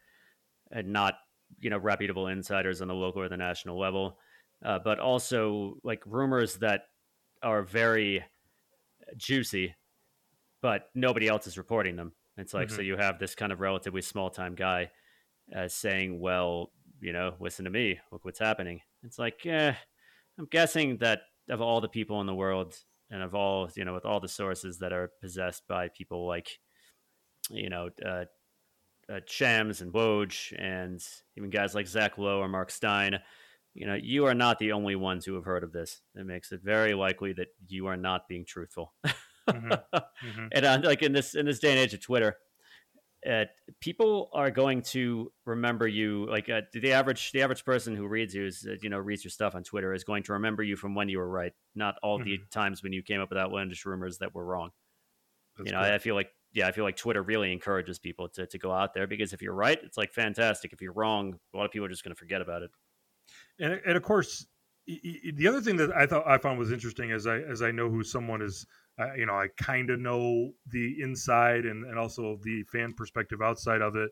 uh, 0.75 0.83
not 0.85 1.15
you 1.61 1.71
know 1.71 1.79
reputable 1.79 2.29
insiders 2.29 2.81
on 2.81 2.89
the 2.89 2.95
local 2.95 3.23
or 3.23 3.29
the 3.29 3.37
national 3.37 3.79
level, 3.79 4.19
uh, 4.65 4.79
but 4.79 4.99
also 4.99 5.77
like 5.83 6.03
rumors 6.07 6.57
that 6.57 6.83
are 7.43 7.63
very 7.63 8.25
juicy, 9.17 9.75
but 10.61 10.89
nobody 10.95 11.29
else 11.29 11.47
is 11.47 11.59
reporting 11.59 11.97
them. 11.97 12.13
It's 12.37 12.55
like 12.55 12.69
mm-hmm. 12.69 12.77
so 12.77 12.83
you 12.83 12.97
have 12.97 13.19
this 13.19 13.35
kind 13.35 13.53
of 13.53 13.61
relatively 13.61 14.03
small 14.03 14.31
time 14.31 14.55
guy 14.55 14.91
uh, 15.55 15.69
saying, 15.69 16.21
"Well, 16.21 16.73
you 17.01 17.13
know, 17.13 17.35
listen 17.41 17.65
to 17.65 17.71
me. 17.71 17.99
Look 18.11 18.25
what's 18.25 18.39
happening." 18.39 18.81
It's 19.05 19.19
like, 19.19 19.45
I'm 19.45 20.47
guessing 20.51 20.99
that 20.99 21.23
of 21.51 21.61
all 21.61 21.81
the 21.81 21.89
people 21.89 22.21
in 22.21 22.27
the 22.27 22.35
world, 22.35 22.77
and 23.13 23.23
of 23.23 23.35
all 23.35 23.71
you 23.77 23.85
know, 23.85 23.95
with 23.95 24.07
all 24.07 24.19
the 24.19 24.29
sources 24.29 24.79
that 24.79 24.93
are 24.93 25.13
possessed 25.21 25.63
by 25.69 25.89
people 25.89 26.27
like, 26.27 26.49
you 27.51 27.69
know, 27.69 27.91
uh, 28.05 28.25
uh, 29.13 29.21
Shams 29.27 29.83
and 29.83 29.93
Woj, 29.93 30.53
and 30.59 31.01
even 31.37 31.51
guys 31.51 31.75
like 31.75 31.87
Zach 31.87 32.19
Lowe 32.19 32.39
or 32.39 32.49
Mark 32.49 32.71
Stein, 32.71 33.21
you 33.75 33.87
know, 33.87 33.95
you 33.95 34.27
are 34.27 34.35
not 34.35 34.59
the 34.59 34.73
only 34.73 34.97
ones 34.97 35.25
who 35.25 35.35
have 35.35 35.45
heard 35.45 35.63
of 35.63 35.73
this. 35.73 36.01
It 36.15 36.27
makes 36.27 36.53
it 36.53 36.61
very 36.63 36.95
likely 36.95 37.33
that 37.35 37.49
you 37.69 37.87
are 37.87 37.97
not 37.97 38.29
being 38.29 38.45
truthful. 38.45 38.93
mm-hmm. 39.49 39.73
Mm-hmm. 40.25 40.47
And 40.53 40.65
uh, 40.65 40.81
like 40.85 41.03
in 41.03 41.13
this 41.13 41.35
in 41.35 41.47
this 41.47 41.59
day 41.59 41.71
and 41.71 41.79
age 41.81 41.95
of 41.95 42.01
Twitter, 42.01 42.37
uh, 43.29 43.45
people 43.81 44.31
are 44.33 44.51
going 44.51 44.83
to 44.83 45.33
remember 45.47 45.87
you. 45.87 46.27
Like 46.29 46.49
uh, 46.49 46.63
the 46.73 46.93
average 46.93 47.33
the 47.33 47.43
average 47.43 47.65
person 47.65 47.97
who 47.97 48.07
reads 48.07 48.35
you 48.35 48.47
is 48.47 48.67
uh, 48.69 48.75
you 48.83 48.91
know 48.91 48.99
reads 48.99 49.25
your 49.25 49.31
stuff 49.31 49.55
on 49.55 49.63
Twitter 49.63 49.93
is 49.93 50.05
going 50.05 50.23
to 50.25 50.33
remember 50.35 50.63
you 50.63 50.77
from 50.77 50.95
when 50.95 51.09
you 51.09 51.19
were 51.19 51.29
right, 51.29 51.53
not 51.75 51.97
all 52.03 52.19
mm-hmm. 52.19 52.29
the 52.29 52.41
times 52.51 52.83
when 52.83 52.93
you 52.93 53.03
came 53.03 53.21
up 53.21 53.31
with 53.31 53.39
outlandish 53.39 53.85
rumors 53.85 54.19
that 54.19 54.35
were 54.35 54.45
wrong. 54.45 54.71
That's 55.57 55.71
you 55.71 55.77
know, 55.77 55.81
I 55.81 55.99
feel 55.99 56.15
like 56.15 56.31
yeah, 56.53 56.67
I 56.67 56.73
feel 56.73 56.85
like 56.85 56.97
Twitter 56.97 57.23
really 57.23 57.53
encourages 57.53 57.99
people 57.99 58.29
to 58.31 58.47
to 58.47 58.59
go 58.59 58.73
out 58.73 58.95
there 58.95 59.07
because 59.07 59.33
if 59.33 59.43
you're 59.43 59.55
right, 59.55 59.79
it's 59.83 59.97
like 59.97 60.13
fantastic. 60.13 60.73
If 60.73 60.81
you're 60.81 60.93
wrong, 60.93 61.39
a 61.55 61.57
lot 61.57 61.65
of 61.65 61.71
people 61.71 61.87
are 61.87 61.91
just 61.91 62.05
going 62.05 62.15
to 62.15 62.19
forget 62.19 62.41
about 62.41 62.63
it 62.63 62.71
and 63.59 63.81
and 63.87 63.97
of 63.97 64.03
course 64.03 64.47
the 64.87 65.47
other 65.47 65.61
thing 65.61 65.77
that 65.77 65.93
I 65.93 66.07
thought 66.07 66.27
I 66.27 66.39
found 66.39 66.59
was 66.59 66.73
interesting 66.73 67.13
as 67.13 67.27
I 67.27 67.39
as 67.39 67.63
I 67.63 67.71
know 67.71 67.89
who 67.89 68.03
someone 68.03 68.43
is 68.43 68.67
you 69.17 69.27
know 69.27 69.35
I 69.35 69.49
kind 69.57 69.91
of 69.91 70.01
know 70.01 70.53
the 70.67 71.01
inside 71.01 71.65
and 71.65 71.85
and 71.85 71.99
also 71.99 72.39
the 72.43 72.63
fan 72.65 72.93
perspective 72.93 73.41
outside 73.43 73.81
of 73.81 73.97
it. 73.97 74.11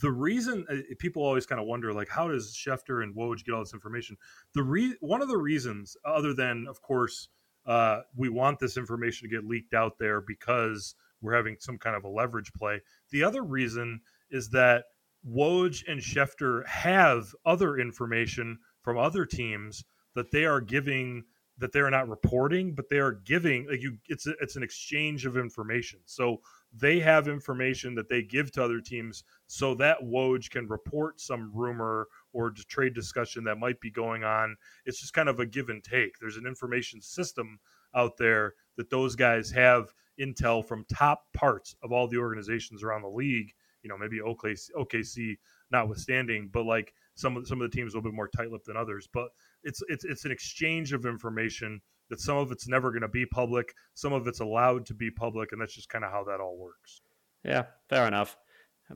The 0.00 0.10
reason 0.10 0.64
uh, 0.70 0.76
people 0.98 1.22
always 1.22 1.46
kind 1.46 1.60
of 1.60 1.66
wonder 1.66 1.92
like 1.92 2.08
how 2.08 2.28
does 2.28 2.56
Schefter 2.56 3.02
and 3.02 3.14
Woj 3.14 3.44
get 3.44 3.54
all 3.54 3.62
this 3.62 3.74
information? 3.74 4.16
The 4.54 4.62
re- 4.62 4.96
one 5.00 5.22
of 5.22 5.28
the 5.28 5.38
reasons 5.38 5.96
other 6.04 6.34
than 6.34 6.66
of 6.68 6.80
course 6.80 7.28
uh, 7.66 8.00
we 8.16 8.28
want 8.28 8.58
this 8.58 8.76
information 8.76 9.28
to 9.28 9.34
get 9.34 9.46
leaked 9.46 9.74
out 9.74 9.98
there 9.98 10.20
because 10.20 10.94
we're 11.20 11.34
having 11.34 11.56
some 11.58 11.78
kind 11.78 11.96
of 11.96 12.04
a 12.04 12.08
leverage 12.08 12.52
play 12.52 12.80
the 13.10 13.22
other 13.22 13.42
reason 13.42 14.00
is 14.30 14.50
that 14.50 14.84
Woj 15.26 15.84
and 15.88 16.00
Schefter 16.00 16.66
have 16.66 17.34
other 17.46 17.78
information 17.78 18.58
from 18.82 18.98
other 18.98 19.24
teams 19.24 19.84
that 20.14 20.30
they 20.30 20.44
are 20.44 20.60
giving 20.60 21.24
that 21.58 21.72
they 21.72 21.80
are 21.80 21.90
not 21.90 22.08
reporting, 22.08 22.74
but 22.74 22.88
they 22.88 22.98
are 22.98 23.12
giving 23.12 23.66
like 23.68 23.80
you 23.80 23.96
it's 24.08 24.26
a, 24.26 24.32
it's 24.40 24.56
an 24.56 24.62
exchange 24.62 25.24
of 25.24 25.36
information. 25.36 26.00
So 26.04 26.40
they 26.76 26.98
have 27.00 27.28
information 27.28 27.94
that 27.94 28.08
they 28.08 28.22
give 28.22 28.50
to 28.52 28.64
other 28.64 28.80
teams 28.80 29.22
so 29.46 29.74
that 29.76 30.02
Woj 30.02 30.50
can 30.50 30.66
report 30.66 31.20
some 31.20 31.52
rumor 31.54 32.08
or 32.32 32.50
trade 32.68 32.94
discussion 32.94 33.44
that 33.44 33.58
might 33.58 33.80
be 33.80 33.90
going 33.90 34.24
on. 34.24 34.56
It's 34.84 35.00
just 35.00 35.14
kind 35.14 35.28
of 35.28 35.38
a 35.38 35.46
give 35.46 35.68
and 35.68 35.82
take. 35.82 36.18
There's 36.18 36.36
an 36.36 36.46
information 36.46 37.00
system 37.00 37.60
out 37.94 38.16
there 38.16 38.54
that 38.76 38.90
those 38.90 39.14
guys 39.14 39.50
have 39.52 39.94
intel 40.20 40.64
from 40.64 40.84
top 40.92 41.24
parts 41.32 41.76
of 41.82 41.92
all 41.92 42.08
the 42.08 42.18
organizations 42.18 42.82
around 42.82 43.02
the 43.02 43.08
league. 43.08 43.52
You 43.82 43.88
know, 43.88 43.98
maybe 43.98 44.18
OKC, 44.18 44.70
OKC 44.76 45.36
notwithstanding, 45.70 46.48
but 46.52 46.64
like 46.64 46.94
some 47.14 47.36
of 47.36 47.46
some 47.46 47.60
of 47.60 47.70
the 47.70 47.76
teams 47.76 47.92
a 47.92 47.96
little 47.96 48.10
bit 48.10 48.16
more 48.16 48.28
tight-lipped 48.28 48.66
than 48.66 48.76
others. 48.76 49.08
But 49.12 49.28
it's 49.64 49.82
it's 49.88 50.04
it's 50.04 50.24
an 50.24 50.30
exchange 50.30 50.92
of 50.92 51.06
information 51.06 51.80
that 52.10 52.20
some 52.20 52.36
of 52.36 52.52
it's 52.52 52.68
never 52.68 52.90
going 52.90 53.02
to 53.02 53.08
be 53.08 53.26
public, 53.26 53.74
some 53.94 54.12
of 54.12 54.26
it's 54.26 54.40
allowed 54.40 54.86
to 54.86 54.94
be 54.94 55.10
public, 55.10 55.52
and 55.52 55.60
that's 55.60 55.74
just 55.74 55.88
kind 55.88 56.04
of 56.04 56.10
how 56.10 56.24
that 56.24 56.40
all 56.40 56.56
works. 56.56 57.00
Yeah, 57.44 57.64
fair 57.88 58.06
enough. 58.06 58.36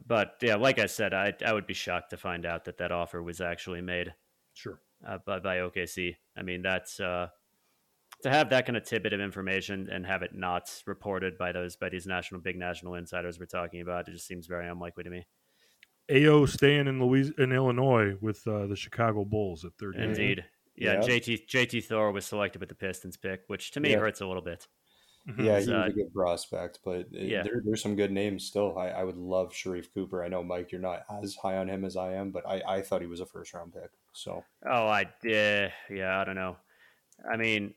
But 0.07 0.35
yeah, 0.43 0.57
like 0.57 0.79
I 0.79 0.87
said, 0.87 1.14
I 1.14 1.33
I 1.45 1.53
would 1.53 1.66
be 1.66 1.75
shocked 1.75 2.11
to 2.11 2.16
find 2.16 2.45
out 2.45 2.64
that 2.66 2.79
that 2.79 2.93
offer 2.93 3.23
was 3.23 3.41
actually 3.41 3.81
made. 3.81 4.14
Sure. 4.55 4.81
Uh, 5.07 5.19
by 5.27 5.39
by 5.39 5.57
OKC. 5.59 6.16
I 6.37 6.43
mean, 6.43 6.62
that's 6.62 7.01
uh, 7.01 7.29
to 8.23 8.31
have 8.31 8.51
that 8.51 8.66
kind 8.66 8.77
of 8.77 8.85
tidbit 8.85 9.12
of 9.12 9.21
information 9.21 9.89
and 9.91 10.05
have 10.05 10.23
it 10.23 10.33
not 10.35 10.71
reported 10.87 11.39
by 11.39 11.53
those 11.53 11.77
by 11.77 11.89
these 11.89 12.07
national 12.07 12.41
big 12.41 12.57
national 12.57 12.95
insiders 12.95 13.39
we're 13.39 13.47
talking 13.47 13.81
about. 13.81 14.09
It 14.09 14.12
just 14.12 14.27
seems 14.27 14.47
very 14.47 14.69
unlikely 14.69 15.05
to 15.05 15.11
me. 15.11 15.27
Ayo 16.11 16.49
staying 16.49 16.87
in 16.87 17.01
Louis 17.01 17.31
in 17.39 17.53
Illinois 17.53 18.14
with 18.21 18.47
uh, 18.47 18.66
the 18.66 18.77
Chicago 18.77 19.25
Bulls 19.25 19.64
at 19.64 19.73
30. 19.79 20.03
Indeed. 20.03 20.45
Yeah, 20.79 20.95
yeah, 20.95 21.01
JT 21.01 21.49
JT 21.49 21.85
Thor 21.85 22.12
was 22.12 22.24
selected 22.24 22.61
with 22.61 22.68
the 22.68 22.74
Pistons 22.74 23.16
pick, 23.16 23.43
which 23.49 23.72
to 23.72 23.81
me 23.81 23.91
yeah. 23.91 23.99
hurts 23.99 24.20
a 24.20 24.26
little 24.26 24.43
bit. 24.43 24.66
Mm-hmm. 25.29 25.45
Yeah, 25.45 25.59
he's 25.59 25.68
uh, 25.68 25.85
a 25.87 25.93
good 25.93 26.12
prospect, 26.14 26.79
but 26.85 27.07
yeah. 27.11 27.43
there, 27.43 27.61
there's 27.64 27.83
some 27.83 27.97
good 27.97 28.12
names 28.12 28.45
still. 28.45 28.79
I, 28.79 28.89
I 28.89 29.05
would 29.05 29.16
love 29.16 29.53
Sharife 29.53 29.93
Cooper. 29.93 30.24
I 30.24 30.29
know 30.29 30.43
Mike, 30.43 30.72
you're 30.72 30.81
not 30.81 31.03
as 31.22 31.35
high 31.35 31.59
on 31.59 31.68
him 31.68 31.85
as 31.85 31.97
I 31.97 32.14
am, 32.14 32.31
but 32.31 32.47
I, 32.47 32.62
I 32.66 32.81
thought 32.81 33.03
he 33.03 33.07
was 33.07 33.20
a 33.20 33.26
first 33.26 33.53
round 33.53 33.74
pick. 33.74 33.91
So 34.14 34.45
oh, 34.66 34.87
I 34.87 35.03
uh, 35.03 35.68
yeah, 35.91 36.18
I 36.18 36.24
don't 36.24 36.37
know. 36.37 36.57
I 37.31 37.37
mean, 37.37 37.74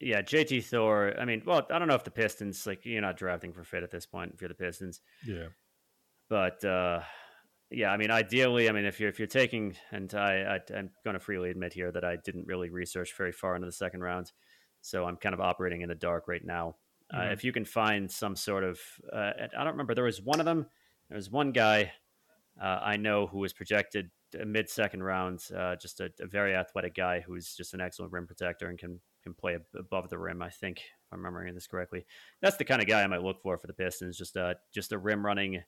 yeah, 0.00 0.22
JT 0.22 0.64
Thor. 0.64 1.14
I 1.18 1.24
mean, 1.24 1.42
well, 1.44 1.66
I 1.70 1.78
don't 1.78 1.88
know 1.88 1.94
if 1.94 2.04
the 2.04 2.10
Pistons 2.10 2.66
like 2.66 2.86
you're 2.86 3.02
not 3.02 3.16
drafting 3.16 3.52
for 3.52 3.64
fit 3.64 3.82
at 3.82 3.90
this 3.90 4.06
point 4.06 4.32
if 4.34 4.40
you're 4.40 4.48
the 4.48 4.54
Pistons. 4.54 5.00
Yeah, 5.26 5.48
but 6.30 6.64
uh, 6.64 7.00
yeah, 7.70 7.90
I 7.90 7.96
mean, 7.96 8.10
ideally, 8.10 8.68
I 8.68 8.72
mean, 8.72 8.84
if 8.84 8.98
you're 8.98 9.10
if 9.10 9.18
you're 9.18 9.28
taking, 9.28 9.76
and 9.92 10.12
I, 10.14 10.58
I 10.72 10.72
am 10.76 10.90
going 11.04 11.14
to 11.14 11.20
freely 11.20 11.50
admit 11.50 11.72
here 11.72 11.92
that 11.92 12.04
I 12.04 12.16
didn't 12.16 12.46
really 12.46 12.70
research 12.70 13.14
very 13.16 13.32
far 13.32 13.54
into 13.56 13.66
the 13.66 13.72
second 13.72 14.00
round, 14.00 14.32
so 14.80 15.04
I'm 15.04 15.16
kind 15.16 15.34
of 15.34 15.40
operating 15.40 15.82
in 15.82 15.88
the 15.88 15.94
dark 15.94 16.28
right 16.28 16.44
now. 16.44 16.76
Uh, 17.12 17.16
mm-hmm. 17.16 17.28
Uh, 17.28 17.32
if 17.32 17.44
you 17.44 17.52
can 17.52 17.64
find 17.64 18.10
some 18.10 18.36
sort 18.36 18.64
of, 18.64 18.78
uh, 19.12 19.32
I 19.38 19.64
don't 19.64 19.72
remember, 19.72 19.94
there 19.94 20.04
was 20.04 20.20
one 20.20 20.40
of 20.40 20.46
them. 20.46 20.66
There 21.08 21.16
was 21.16 21.30
one 21.30 21.52
guy 21.52 21.92
uh, 22.60 22.80
I 22.82 22.96
know 22.96 23.26
who 23.26 23.38
was 23.38 23.52
projected 23.52 24.10
mid 24.44 24.68
second 24.68 25.02
round, 25.02 25.40
uh, 25.56 25.76
just 25.76 26.00
a, 26.00 26.10
a, 26.20 26.26
very 26.26 26.54
athletic 26.54 26.94
guy 26.94 27.20
who's 27.20 27.54
just 27.54 27.72
an 27.72 27.80
excellent 27.80 28.12
rim 28.12 28.26
protector 28.26 28.68
and 28.68 28.78
can 28.78 29.00
can 29.22 29.32
play 29.32 29.56
above 29.78 30.10
the 30.10 30.18
rim. 30.18 30.42
I 30.42 30.50
think, 30.50 30.78
if 30.78 31.12
I'm 31.12 31.18
remembering 31.18 31.54
this 31.54 31.66
correctly, 31.66 32.04
that's 32.42 32.56
the 32.56 32.64
kind 32.64 32.82
of 32.82 32.88
guy 32.88 33.02
I 33.02 33.06
might 33.06 33.22
look 33.22 33.40
for 33.42 33.56
for 33.58 33.66
the 33.66 33.72
Pistons. 33.72 34.18
Just 34.18 34.36
a 34.36 34.56
just 34.74 34.92
a 34.92 34.98
rim 34.98 35.24
running 35.24 35.62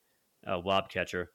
uh, 0.46 0.58
lob 0.58 0.90
catcher 0.90 1.30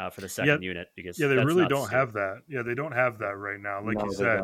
uh, 0.00 0.10
for 0.10 0.20
the 0.20 0.28
second 0.28 0.62
yeah, 0.62 0.68
unit 0.68 0.88
because 0.96 1.18
yeah, 1.18 1.28
they 1.28 1.36
really 1.36 1.66
don't 1.68 1.90
have 1.90 2.12
that. 2.14 2.42
Yeah, 2.48 2.62
they 2.62 2.74
don't 2.74 2.92
have 2.92 3.18
that 3.18 3.36
right 3.36 3.60
now, 3.60 3.84
like 3.84 3.98
no, 3.98 4.04
you 4.06 4.12
said. 4.12 4.42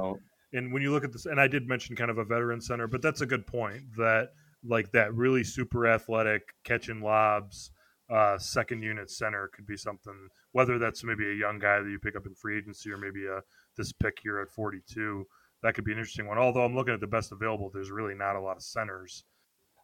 And 0.53 0.73
when 0.73 0.83
you 0.83 0.93
look 0.93 1.05
at 1.05 1.13
this, 1.13 1.27
and 1.27 1.41
I 1.41 1.49
did 1.49 1.69
mention 1.69 1.97
kind 1.97 2.11
of 2.11 2.19
a 2.19 2.25
veteran 2.25 2.61
center, 2.61 2.87
but 2.87 3.03
that's 3.03 3.21
a 3.21 3.27
good 3.27 3.47
point 3.47 3.83
that 3.97 4.31
like 4.65 4.91
that 4.93 5.15
really 5.15 5.45
super 5.45 5.87
athletic 5.87 6.43
catching 6.65 7.01
lobs 7.01 7.71
uh, 8.11 8.39
second 8.39 8.83
unit 8.83 9.11
center 9.11 9.51
could 9.53 9.67
be 9.67 9.77
something. 9.77 10.29
Whether 10.53 10.79
that's 10.79 11.05
maybe 11.05 11.29
a 11.31 11.35
young 11.35 11.59
guy 11.59 11.81
that 11.81 11.91
you 11.91 11.99
pick 11.99 12.17
up 12.17 12.27
in 12.27 12.35
free 12.35 12.59
agency 12.59 12.91
or 12.91 12.99
maybe 12.99 13.27
a 13.27 13.41
this 13.77 13.93
pick 13.93 14.19
here 14.23 14.41
at 14.41 14.51
42, 14.51 15.27
that 15.63 15.75
could 15.75 15.85
be 15.85 15.93
an 15.93 15.99
interesting 15.99 16.27
one. 16.27 16.39
Although 16.39 16.65
I'm 16.65 16.75
looking 16.75 16.95
at 16.95 17.01
the 17.01 17.07
best 17.07 17.33
available, 17.33 17.71
there's 17.73 17.91
really 17.91 18.15
not 18.15 18.37
a 18.37 18.41
lot 18.41 18.57
of 18.57 18.63
centers 18.63 19.25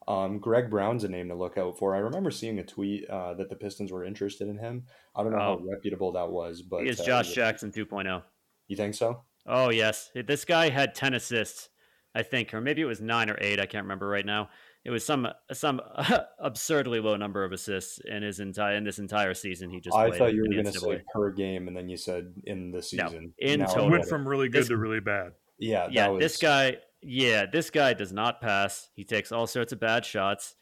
um, 0.09 0.39
Greg 0.39 0.71
Brown's 0.71 1.05
a 1.05 1.09
name 1.09 1.29
to 1.29 1.35
look 1.35 1.59
out 1.59 1.79
for. 1.79 1.95
I 1.95 1.99
remember 1.99 2.31
seeing 2.31 2.59
a 2.59 2.65
tweet 2.65 3.09
uh, 3.09 3.35
that 3.35 3.49
the 3.49 3.57
Pistons 3.57 3.93
were 3.93 4.05
interested 4.05 4.49
in 4.49 4.59
him. 4.59 4.85
I 5.15 5.23
don't 5.23 5.33
know 5.33 5.39
oh. 5.39 5.59
how 5.59 5.61
reputable 5.69 6.13
that 6.13 6.31
was, 6.31 6.63
but 6.63 6.83
he 6.83 6.89
is 6.89 7.01
uh, 7.01 7.05
Josh 7.05 7.33
Jackson 7.33 7.71
2.0. 7.71 8.23
You 8.69 8.77
think 8.77 8.95
so? 8.95 9.23
Oh 9.47 9.71
yes, 9.71 10.11
this 10.15 10.45
guy 10.45 10.69
had 10.69 10.95
10 10.95 11.15
assists, 11.15 11.69
I 12.15 12.23
think, 12.23 12.55
or 12.55 12.61
maybe 12.61 12.81
it 12.81 12.87
was 12.87 13.01
nine 13.01 13.29
or 13.29 13.37
eight. 13.41 13.61
I 13.61 13.67
can't 13.67 13.85
remember 13.85 14.07
right 14.07 14.27
now. 14.27 14.51
It 14.85 14.91
was 14.91 15.05
some 15.05 15.29
some 15.53 15.81
absurdly 16.41 17.01
low 17.01 17.17
number 17.17 17.45
of 17.45 17.53
assists 17.53 18.01
in 18.05 18.23
his 18.23 18.41
entire 18.41 18.75
in 18.75 18.85
this 18.85 18.99
entire 18.99 19.35
season. 19.35 19.71
He 19.71 19.81
just 19.81 19.97
I 19.97 20.11
thought 20.11 20.35
you 20.35 20.43
were 20.43 20.63
going 20.63 20.73
to 20.73 20.79
say 20.79 21.03
per 21.15 21.31
game, 21.31 21.69
and 21.69 21.77
then 21.77 21.89
you 21.89 21.97
said 21.97 22.35
in 22.45 22.73
the 22.73 22.83
season. 22.83 23.33
No, 23.41 23.47
in 23.47 23.61
now 23.61 23.67
total, 23.67 23.91
went 23.91 24.07
from 24.07 24.27
really 24.27 24.49
good 24.49 24.63
this, 24.63 24.69
to 24.69 24.77
really 24.77 25.01
bad. 25.01 25.33
Yeah, 25.59 25.87
yeah. 25.91 26.09
Was... 26.09 26.21
This 26.21 26.37
guy 26.37 26.79
yeah, 27.03 27.47
this 27.47 27.71
guy 27.71 27.95
does 27.95 28.13
not 28.13 28.41
pass. 28.41 28.89
He 28.95 29.05
takes 29.05 29.33
all 29.33 29.47
sorts 29.47 29.73
of 29.73 29.81
bad 29.81 30.05
shots. 30.05 30.55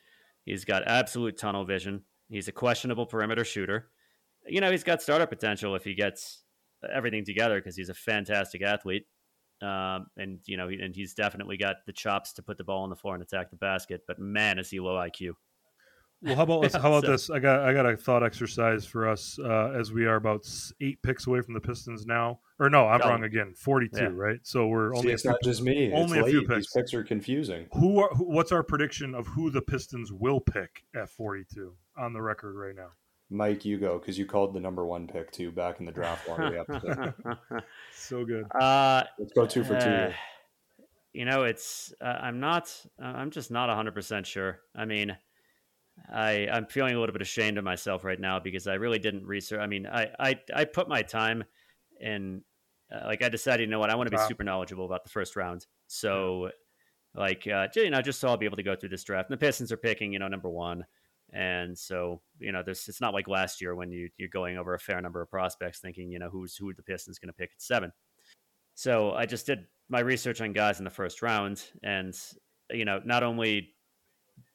He's 0.44 0.64
got 0.64 0.86
absolute 0.86 1.36
tunnel 1.36 1.64
vision. 1.64 2.02
He's 2.28 2.48
a 2.48 2.52
questionable 2.52 3.06
perimeter 3.06 3.44
shooter. 3.44 3.90
You 4.46 4.60
know, 4.60 4.70
he's 4.70 4.84
got 4.84 5.02
startup 5.02 5.28
potential 5.28 5.74
if 5.74 5.84
he 5.84 5.94
gets 5.94 6.42
everything 6.90 7.24
together 7.24 7.56
because 7.56 7.76
he's 7.76 7.90
a 7.90 7.94
fantastic 7.94 8.62
athlete. 8.62 9.04
Um, 9.60 10.06
and 10.16 10.38
you 10.46 10.56
know, 10.56 10.68
and 10.68 10.94
he's 10.94 11.12
definitely 11.12 11.58
got 11.58 11.76
the 11.86 11.92
chops 11.92 12.32
to 12.34 12.42
put 12.42 12.56
the 12.56 12.64
ball 12.64 12.82
on 12.82 12.90
the 12.90 12.96
floor 12.96 13.14
and 13.14 13.22
attack 13.22 13.50
the 13.50 13.56
basket. 13.56 14.02
But 14.06 14.18
man, 14.18 14.58
is 14.58 14.70
he 14.70 14.80
low 14.80 14.94
IQ. 14.94 15.32
Well, 16.22 16.36
how 16.36 16.42
about 16.42 16.72
how 16.72 16.92
about 16.92 17.04
So- 17.04 17.10
this? 17.12 17.30
I 17.30 17.38
got 17.38 17.60
I 17.60 17.72
got 17.72 17.86
a 17.86 17.96
thought 17.96 18.22
exercise 18.22 18.84
for 18.84 19.08
us 19.08 19.38
uh, 19.38 19.72
as 19.78 19.92
we 19.92 20.06
are 20.06 20.16
about 20.16 20.46
eight 20.80 21.00
picks 21.02 21.26
away 21.26 21.40
from 21.40 21.54
the 21.54 21.60
Pistons 21.60 22.04
now. 22.06 22.40
Or 22.58 22.68
no, 22.68 22.86
I'm 22.86 23.00
wrong 23.00 23.24
again. 23.24 23.54
Forty-two, 23.56 23.98
Yeah. 24.02 24.10
right? 24.12 24.38
So 24.42 24.66
we're 24.66 24.92
See, 24.92 24.98
only 24.98 25.10
a 25.10 25.14
it's 25.14 25.22
few- 25.22 25.30
not 25.30 25.40
just 25.42 25.62
me. 25.62 25.92
only 25.94 26.18
it's 26.18 26.28
a 26.28 26.30
few 26.30 26.40
picks. 26.42 26.56
These 26.66 26.72
picks 26.74 26.94
are 26.94 27.02
confusing. 27.04 27.68
who 27.72 28.00
are 28.00 28.10
who, 28.10 28.24
what's 28.24 28.52
our 28.52 28.62
prediction 28.62 29.14
of 29.14 29.26
who 29.28 29.50
the 29.50 29.62
Pistons 29.62 30.12
will 30.12 30.40
pick 30.40 30.84
at 30.94 31.08
42 31.08 31.72
on 31.96 32.12
the 32.12 32.20
record 32.20 32.54
right 32.54 32.74
now? 32.76 32.88
Mike, 33.32 33.64
you 33.64 33.78
go 33.78 33.98
because 33.98 34.18
you 34.18 34.26
called 34.26 34.52
the 34.54 34.60
number 34.60 34.84
one 34.84 35.06
pick 35.06 35.30
too 35.30 35.50
back 35.52 35.80
in 35.80 35.86
the 35.86 35.92
draft 35.92 36.28
lottery 36.28 36.58
episode. 36.58 37.14
So 37.94 38.24
good. 38.24 38.44
uh, 38.60 39.04
Let's 39.18 39.32
go 39.32 39.46
two 39.46 39.62
for 39.64 39.80
two. 39.80 39.86
Uh, 39.88 40.12
you 41.12 41.24
know, 41.24 41.44
it's 41.44 41.94
uh, 42.00 42.04
I'm 42.20 42.40
not. 42.40 42.74
uh, 43.02 43.06
I'm 43.06 43.30
just 43.30 43.50
not 43.50 43.68
100 43.68 43.94
percent 43.94 44.26
sure. 44.26 44.58
I 44.76 44.84
mean, 44.84 45.16
I 46.12 46.48
I'm 46.50 46.66
feeling 46.66 46.94
a 46.94 47.00
little 47.00 47.12
bit 47.12 47.22
ashamed 47.22 47.58
of 47.58 47.64
myself 47.64 48.04
right 48.04 48.20
now 48.20 48.38
because 48.40 48.66
I 48.66 48.74
really 48.74 48.98
didn't 48.98 49.26
research. 49.26 49.60
I 49.60 49.66
mean, 49.66 49.86
I 49.86 50.10
I 50.18 50.40
I 50.54 50.64
put 50.64 50.88
my 50.88 51.02
time 51.02 51.44
in. 52.00 52.42
Uh, 52.92 53.06
like 53.06 53.22
I 53.22 53.28
decided, 53.28 53.64
you 53.64 53.70
know 53.70 53.78
what, 53.78 53.90
I 53.90 53.94
want 53.94 54.08
to 54.08 54.10
be 54.10 54.16
Wow. 54.16 54.26
super 54.28 54.42
knowledgeable 54.42 54.84
about 54.84 55.04
the 55.04 55.10
first 55.10 55.36
round. 55.36 55.64
So, 55.86 56.50
like, 57.14 57.46
uh, 57.46 57.68
you 57.76 57.90
know, 57.90 58.02
just 58.02 58.20
so 58.20 58.28
I'll 58.28 58.36
be 58.36 58.46
able 58.46 58.56
to 58.56 58.64
go 58.64 58.74
through 58.74 58.88
this 58.88 59.04
draft. 59.04 59.30
And 59.30 59.38
the 59.38 59.44
Pistons 59.44 59.72
are 59.72 59.76
picking, 59.76 60.12
you 60.12 60.18
know, 60.18 60.28
number 60.28 60.50
one, 60.50 60.84
and 61.32 61.78
so 61.78 62.20
you 62.38 62.52
know, 62.52 62.62
this 62.62 62.88
it's 62.88 63.00
not 63.00 63.14
like 63.14 63.28
last 63.28 63.60
year 63.60 63.74
when 63.74 63.92
you 63.92 64.10
you're 64.18 64.28
going 64.28 64.58
over 64.58 64.74
a 64.74 64.78
fair 64.80 65.00
number 65.00 65.22
of 65.22 65.30
prospects, 65.30 65.80
thinking, 65.80 66.10
you 66.10 66.18
know, 66.18 66.30
who's 66.30 66.56
who 66.56 66.74
the 66.74 66.82
Pistons 66.82 67.18
going 67.18 67.28
to 67.28 67.32
pick 67.34 67.50
at 67.54 67.62
seven. 67.62 67.92
So 68.74 69.12
I 69.12 69.26
just 69.26 69.46
did 69.46 69.66
my 69.88 70.00
research 70.00 70.40
on 70.40 70.52
guys 70.52 70.78
in 70.78 70.84
the 70.84 70.90
first 70.90 71.22
round, 71.22 71.62
and 71.82 72.16
you 72.70 72.84
know, 72.84 73.00
not 73.04 73.22
only 73.22 73.74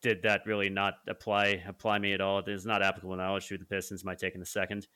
did 0.06 0.22
that 0.22 0.46
really 0.46 0.70
not 0.70 1.00
apply 1.08 1.64
apply 1.68 1.98
me 1.98 2.14
at 2.14 2.22
all, 2.22 2.38
It 2.38 2.48
is 2.48 2.64
not 2.64 2.84
applicable 2.84 3.16
knowledge 3.16 3.48
to 3.48 3.58
the 3.58 3.66
Pistons 3.66 4.04
take 4.20 4.36
in 4.36 4.40
the 4.40 4.46
second. 4.46 4.88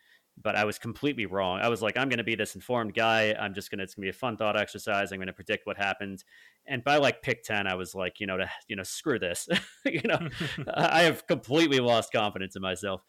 But 0.41 0.55
I 0.55 0.63
was 0.65 0.77
completely 0.77 1.25
wrong. 1.25 1.59
I 1.59 1.67
was 1.67 1.81
like, 1.81 1.97
I'm 1.97 2.07
going 2.07 2.19
to 2.19 2.23
be 2.23 2.35
this 2.35 2.53
informed 2.55 2.93
guy. 2.93 3.35
I'm 3.37 3.55
just 3.55 3.71
going 3.71 3.79
to. 3.79 3.83
It's 3.83 3.95
going 3.95 4.03
to 4.03 4.05
be 4.05 4.15
a 4.15 4.19
fun 4.19 4.37
thought 4.37 4.55
exercise. 4.55 5.11
I'm 5.11 5.17
going 5.17 5.27
to 5.27 5.33
predict 5.33 5.65
what 5.65 5.77
happened. 5.77 6.23
And 6.67 6.83
by 6.83 6.97
like 6.97 7.23
pick 7.23 7.43
ten, 7.43 7.65
I 7.65 7.73
was 7.73 7.95
like, 7.95 8.19
you 8.19 8.27
know, 8.27 8.37
to 8.37 8.49
you 8.67 8.75
know, 8.75 8.83
screw 8.83 9.17
this. 9.17 9.49
you 9.85 10.01
know, 10.05 10.29
I 10.73 11.01
have 11.01 11.25
completely 11.25 11.79
lost 11.79 12.13
confidence 12.13 12.55
in 12.55 12.61
myself. 12.61 13.01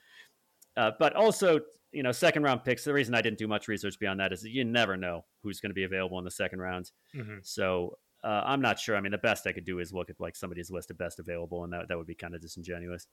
Uh, 0.77 0.93
but 0.98 1.14
also, 1.14 1.60
you 1.93 2.02
know, 2.02 2.10
second 2.10 2.43
round 2.43 2.64
picks. 2.64 2.82
The 2.82 2.94
reason 2.94 3.14
I 3.14 3.20
didn't 3.20 3.39
do 3.39 3.47
much 3.47 3.68
research 3.68 3.98
beyond 4.01 4.18
that 4.20 4.32
is 4.32 4.40
that 4.40 4.51
you 4.51 4.64
never 4.64 4.97
know 4.97 5.27
who's 5.43 5.60
going 5.60 5.70
to 5.70 5.74
be 5.74 5.85
available 5.85 6.18
in 6.18 6.24
the 6.24 6.31
second 6.31 6.60
round. 6.60 6.90
Mhm. 7.14 7.47
So 7.47 7.98
uh, 8.22 8.42
I'm 8.44 8.60
not 8.60 8.78
sure. 8.78 8.97
I 8.97 9.01
mean, 9.01 9.12
the 9.12 9.18
best 9.18 9.47
I 9.47 9.52
could 9.52 9.64
do 9.64 9.78
is 9.78 9.92
look 9.92 10.10
at 10.10 10.20
like 10.20 10.36
somebody's 10.36 10.70
list 10.70 10.90
of 10.90 10.98
best 10.98 11.18
available, 11.18 11.64
and 11.64 11.72
that 11.72 11.88
that 11.88 11.97
would 11.98 12.06
be 12.06 12.14
kind 12.14 12.34
of 12.34 12.40
disingenuous. 12.40 13.06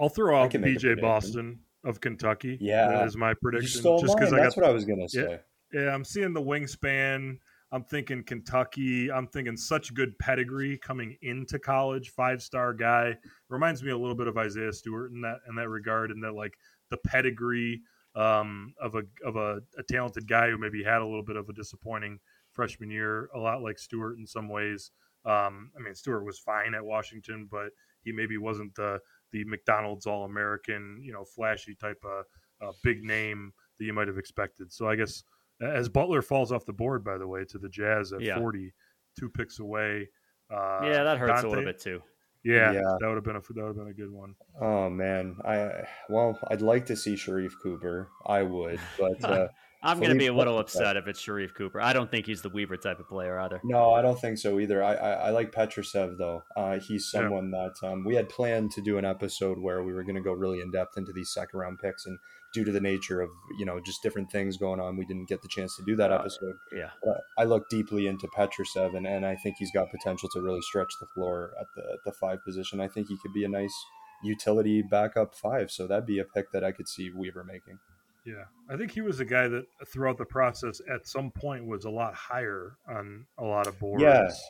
I'll 0.00 0.08
throw 0.08 0.40
out 0.40 0.50
can 0.50 0.62
BJ. 0.62 1.00
Boston 1.00 1.60
of 1.84 2.00
Kentucky. 2.00 2.56
Yeah. 2.60 2.88
that 2.88 3.06
is 3.06 3.16
my 3.16 3.30
You 3.30 3.34
prediction. 3.42 3.80
stole 3.80 4.00
Just 4.00 4.18
mine. 4.18 4.26
I 4.34 4.40
That's 4.42 4.54
got 4.54 4.62
what 4.62 4.70
I 4.70 4.72
was 4.72 4.84
gonna 4.84 5.02
Yeah. 5.02 5.06
say. 5.08 5.40
Yeah, 5.72 5.94
I'm 5.94 6.04
seeing 6.04 6.32
the 6.32 6.42
wingspan. 6.42 7.38
I'm 7.72 7.84
thinking 7.84 8.24
Kentucky. 8.24 9.12
I'm 9.12 9.28
thinking 9.28 9.56
such 9.56 9.94
good 9.94 10.18
pedigree 10.18 10.76
coming 10.78 11.16
into 11.22 11.58
college. 11.58 12.10
Five 12.10 12.42
star 12.42 12.72
guy 12.74 13.16
reminds 13.48 13.82
me 13.82 13.90
a 13.92 13.96
little 13.96 14.16
bit 14.16 14.26
of 14.26 14.36
Isaiah 14.36 14.72
Stewart 14.72 15.12
in 15.12 15.20
that 15.20 15.38
in 15.48 15.54
that 15.56 15.68
regard, 15.68 16.10
and 16.10 16.22
that 16.24 16.32
like 16.34 16.54
the 16.90 16.96
pedigree 16.96 17.80
um, 18.16 18.74
of 18.80 18.96
a 18.96 19.02
of 19.24 19.36
a, 19.36 19.60
a 19.78 19.82
talented 19.84 20.26
guy 20.26 20.50
who 20.50 20.58
maybe 20.58 20.82
had 20.82 21.00
a 21.00 21.04
little 21.06 21.22
bit 21.22 21.36
of 21.36 21.48
a 21.48 21.52
disappointing 21.52 22.18
freshman 22.60 22.90
year, 22.90 23.30
a 23.34 23.38
lot 23.38 23.62
like 23.62 23.78
Stewart 23.78 24.18
in 24.18 24.26
some 24.26 24.48
ways. 24.50 24.90
Um, 25.24 25.70
I 25.78 25.82
mean, 25.82 25.94
Stewart 25.94 26.24
was 26.26 26.38
fine 26.38 26.74
at 26.74 26.84
Washington, 26.84 27.48
but 27.50 27.70
he 28.02 28.12
maybe 28.12 28.36
wasn't 28.36 28.74
the 28.74 28.98
the 29.32 29.44
McDonald's 29.44 30.06
All 30.06 30.24
American, 30.24 31.00
you 31.02 31.12
know, 31.12 31.24
flashy 31.24 31.74
type 31.74 32.02
of 32.04 32.24
uh, 32.68 32.72
big 32.82 33.02
name 33.02 33.52
that 33.78 33.84
you 33.84 33.92
might 33.92 34.08
have 34.08 34.18
expected. 34.18 34.72
So 34.72 34.88
I 34.88 34.96
guess 34.96 35.22
as 35.62 35.88
Butler 35.88 36.20
falls 36.22 36.52
off 36.52 36.66
the 36.66 36.72
board, 36.72 37.04
by 37.04 37.16
the 37.16 37.26
way, 37.26 37.44
to 37.50 37.58
the 37.58 37.68
Jazz 37.68 38.12
at 38.12 38.20
Yeah. 38.20 38.38
40, 38.38 38.72
two 39.18 39.28
picks 39.30 39.58
away. 39.58 40.08
Uh, 40.50 40.80
yeah, 40.82 41.04
that 41.04 41.18
hurts 41.18 41.42
a 41.42 41.48
little 41.48 41.64
bit 41.64 41.78
too. 41.80 42.02
Yeah, 42.42 42.72
Yeah. 42.72 42.80
that 43.00 43.06
would 43.06 43.16
have 43.16 43.24
been 43.24 43.36
a 43.36 43.40
that 43.40 43.54
would 43.54 43.66
have 43.66 43.76
been 43.76 43.88
a 43.88 43.94
good 43.94 44.10
one. 44.10 44.34
Oh 44.60 44.88
man, 44.90 45.36
I 45.44 45.84
well, 46.08 46.38
I'd 46.50 46.62
like 46.62 46.86
to 46.86 46.96
see 46.96 47.14
Sharife 47.14 47.52
Cooper. 47.62 48.08
I 48.26 48.42
would, 48.42 48.80
but 48.98 49.22
uh, 49.24 49.48
I'm 49.82 49.98
going 49.98 50.12
to 50.12 50.18
be 50.18 50.26
a 50.26 50.32
little 50.34 50.58
upset 50.58 50.96
if 50.96 51.06
it's 51.08 51.24
Sharife 51.24 51.54
Cooper. 51.54 51.80
I 51.80 51.92
don't 51.94 52.10
think 52.10 52.26
he's 52.26 52.42
the 52.42 52.50
Weaver 52.50 52.76
type 52.76 53.00
of 53.00 53.08
player 53.08 53.38
either. 53.40 53.60
no, 53.64 53.92
I 53.94 54.02
don't 54.02 54.20
think 54.20 54.36
so 54.38 54.58
either. 54.60 54.82
I 54.82 54.94
I, 54.94 55.10
I 55.12 55.30
like 55.30 55.52
Petrusev 55.52 56.18
though. 56.18 56.42
Uh, 56.56 56.78
he's 56.78 57.10
Yeah. 57.14 57.20
someone 57.22 57.50
that 57.52 57.74
um, 57.82 58.04
we 58.04 58.14
had 58.14 58.28
planned 58.28 58.72
to 58.72 58.82
do 58.82 58.98
an 58.98 59.04
episode 59.04 59.58
where 59.58 59.82
we 59.82 59.92
were 59.94 60.02
going 60.04 60.16
to 60.16 60.20
go 60.20 60.32
really 60.32 60.60
in 60.60 60.70
depth 60.70 60.98
into 60.98 61.12
these 61.12 61.32
second 61.32 61.58
round 61.58 61.78
picks, 61.78 62.04
and 62.04 62.18
due 62.52 62.64
to 62.64 62.72
the 62.72 62.80
nature 62.80 63.20
of 63.22 63.30
you 63.58 63.64
know 63.64 63.80
just 63.80 64.02
different 64.02 64.30
things 64.30 64.56
going 64.58 64.80
on, 64.80 64.96
we 64.98 65.06
didn't 65.06 65.28
get 65.28 65.40
the 65.40 65.48
chance 65.48 65.74
to 65.76 65.82
do 65.86 65.96
that 65.96 66.12
Uh, 66.12 66.16
episode. 66.16 66.56
Yeah, 66.76 66.90
But 67.02 67.22
I 67.38 67.44
look 67.44 67.68
deeply 67.70 68.06
into 68.06 68.26
Petrusev, 68.36 68.94
and, 68.96 69.06
and 69.06 69.24
I 69.24 69.36
think 69.36 69.56
he's 69.58 69.70
got 69.72 69.90
potential 69.90 70.28
to 70.34 70.42
really 70.42 70.60
stretch 70.62 70.92
the 71.00 71.06
floor 71.14 71.52
at 71.60 71.66
the 71.74 71.82
at 71.94 71.98
the 72.04 72.12
five 72.12 72.44
position. 72.44 72.80
I 72.80 72.88
think 72.88 73.08
he 73.08 73.16
could 73.22 73.32
be 73.32 73.44
a 73.44 73.48
nice 73.48 73.74
utility 74.22 74.82
backup 74.82 75.34
five. 75.34 75.70
So 75.70 75.86
that'd 75.86 76.04
be 76.06 76.18
a 76.18 76.24
pick 76.24 76.52
that 76.52 76.62
I 76.64 76.72
could 76.72 76.88
see 76.88 77.10
Weaver 77.10 77.44
making. 77.44 77.78
Yeah, 78.24 78.44
I 78.68 78.76
think 78.76 78.92
he 78.92 79.00
was 79.00 79.20
a 79.20 79.24
guy 79.24 79.48
that 79.48 79.64
throughout 79.86 80.18
the 80.18 80.24
process 80.24 80.80
at 80.92 81.06
some 81.06 81.30
point 81.30 81.66
was 81.66 81.84
a 81.84 81.90
lot 81.90 82.14
higher 82.14 82.76
on 82.88 83.26
a 83.38 83.44
lot 83.44 83.66
of 83.66 83.78
boards. 83.78 84.02
Yes, 84.02 84.40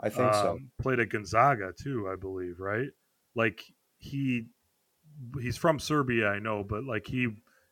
I 0.00 0.08
think 0.08 0.32
so. 0.34 0.52
Um, 0.52 0.70
Played 0.80 1.00
at 1.00 1.08
Gonzaga 1.08 1.72
too, 1.72 2.08
I 2.10 2.16
believe. 2.16 2.60
Right? 2.60 2.88
Like 3.34 3.64
he 3.98 4.46
he's 5.40 5.56
from 5.56 5.78
Serbia, 5.78 6.28
I 6.28 6.38
know, 6.38 6.64
but 6.64 6.84
like 6.84 7.06
he 7.06 7.28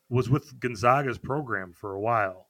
was 0.09 0.29
with 0.29 0.59
Gonzaga's 0.61 1.19
program 1.19 1.73
for 1.73 1.95
a 1.95 2.01
while. 2.01 2.49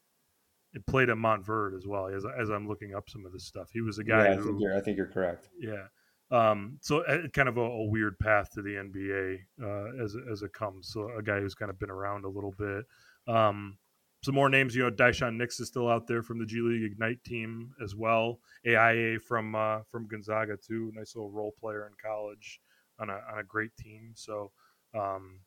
It 0.73 0.87
played 0.87 1.09
at 1.09 1.17
Montverde 1.17 1.77
as 1.77 1.87
well. 1.87 2.09
As 2.09 2.25
as 2.39 2.51
I'm 2.51 2.67
looking 2.67 2.95
up 2.95 3.09
some 3.09 3.27
of 3.27 3.33
this 3.33 3.45
stuff, 3.45 3.71
he 3.73 3.81
was 3.81 3.99
a 3.99 4.05
guy 4.05 4.25
yeah, 4.25 4.33
I 4.33 4.37
who 4.37 4.45
think 4.45 4.61
you're 4.61 4.77
I 4.77 4.81
think 4.81 4.97
you're 4.97 5.07
correct. 5.07 5.49
yeah. 5.61 5.87
Um, 6.31 6.79
so 6.81 7.03
uh, 7.05 7.29
kind 7.33 7.49
of 7.49 7.57
a, 7.59 7.61
a 7.61 7.85
weird 7.85 8.19
path 8.19 8.51
to 8.53 8.63
the 8.63 8.71
NBA 8.75 9.39
uh, 9.63 10.03
as 10.03 10.17
as 10.31 10.43
it 10.43 10.53
comes. 10.53 10.89
So 10.89 11.11
a 11.17 11.23
guy 11.23 11.41
who's 11.41 11.55
kind 11.55 11.71
of 11.71 11.79
been 11.79 11.91
around 11.91 12.25
a 12.25 12.29
little 12.29 12.53
bit. 12.59 12.85
Um, 13.27 13.79
some 14.23 14.35
more 14.35 14.49
names, 14.49 14.75
you 14.75 14.83
know, 14.83 14.91
Daishen 14.91 15.37
Nix 15.37 15.61
is 15.61 15.69
still 15.69 15.87
out 15.89 16.07
there 16.07 16.23
from 16.23 16.39
the 16.39 16.47
G 16.47 16.61
League 16.61 16.83
Ignite 16.93 17.23
team 17.25 17.75
as 17.83 17.95
well. 17.95 18.41
Ayayi 18.67 19.21
from 19.21 19.55
uh, 19.55 19.81
from 19.91 20.09
Gonzaga 20.09 20.57
too, 20.57 20.91
nice 20.95 21.15
little 21.15 21.31
role 21.31 21.53
player 21.61 21.87
in 21.87 21.93
college 22.03 22.61
on 22.99 23.11
a 23.11 23.21
on 23.33 23.39
a 23.39 23.45
great 23.45 23.77
team. 23.77 24.13
So 24.15 24.51
um, 24.95 25.41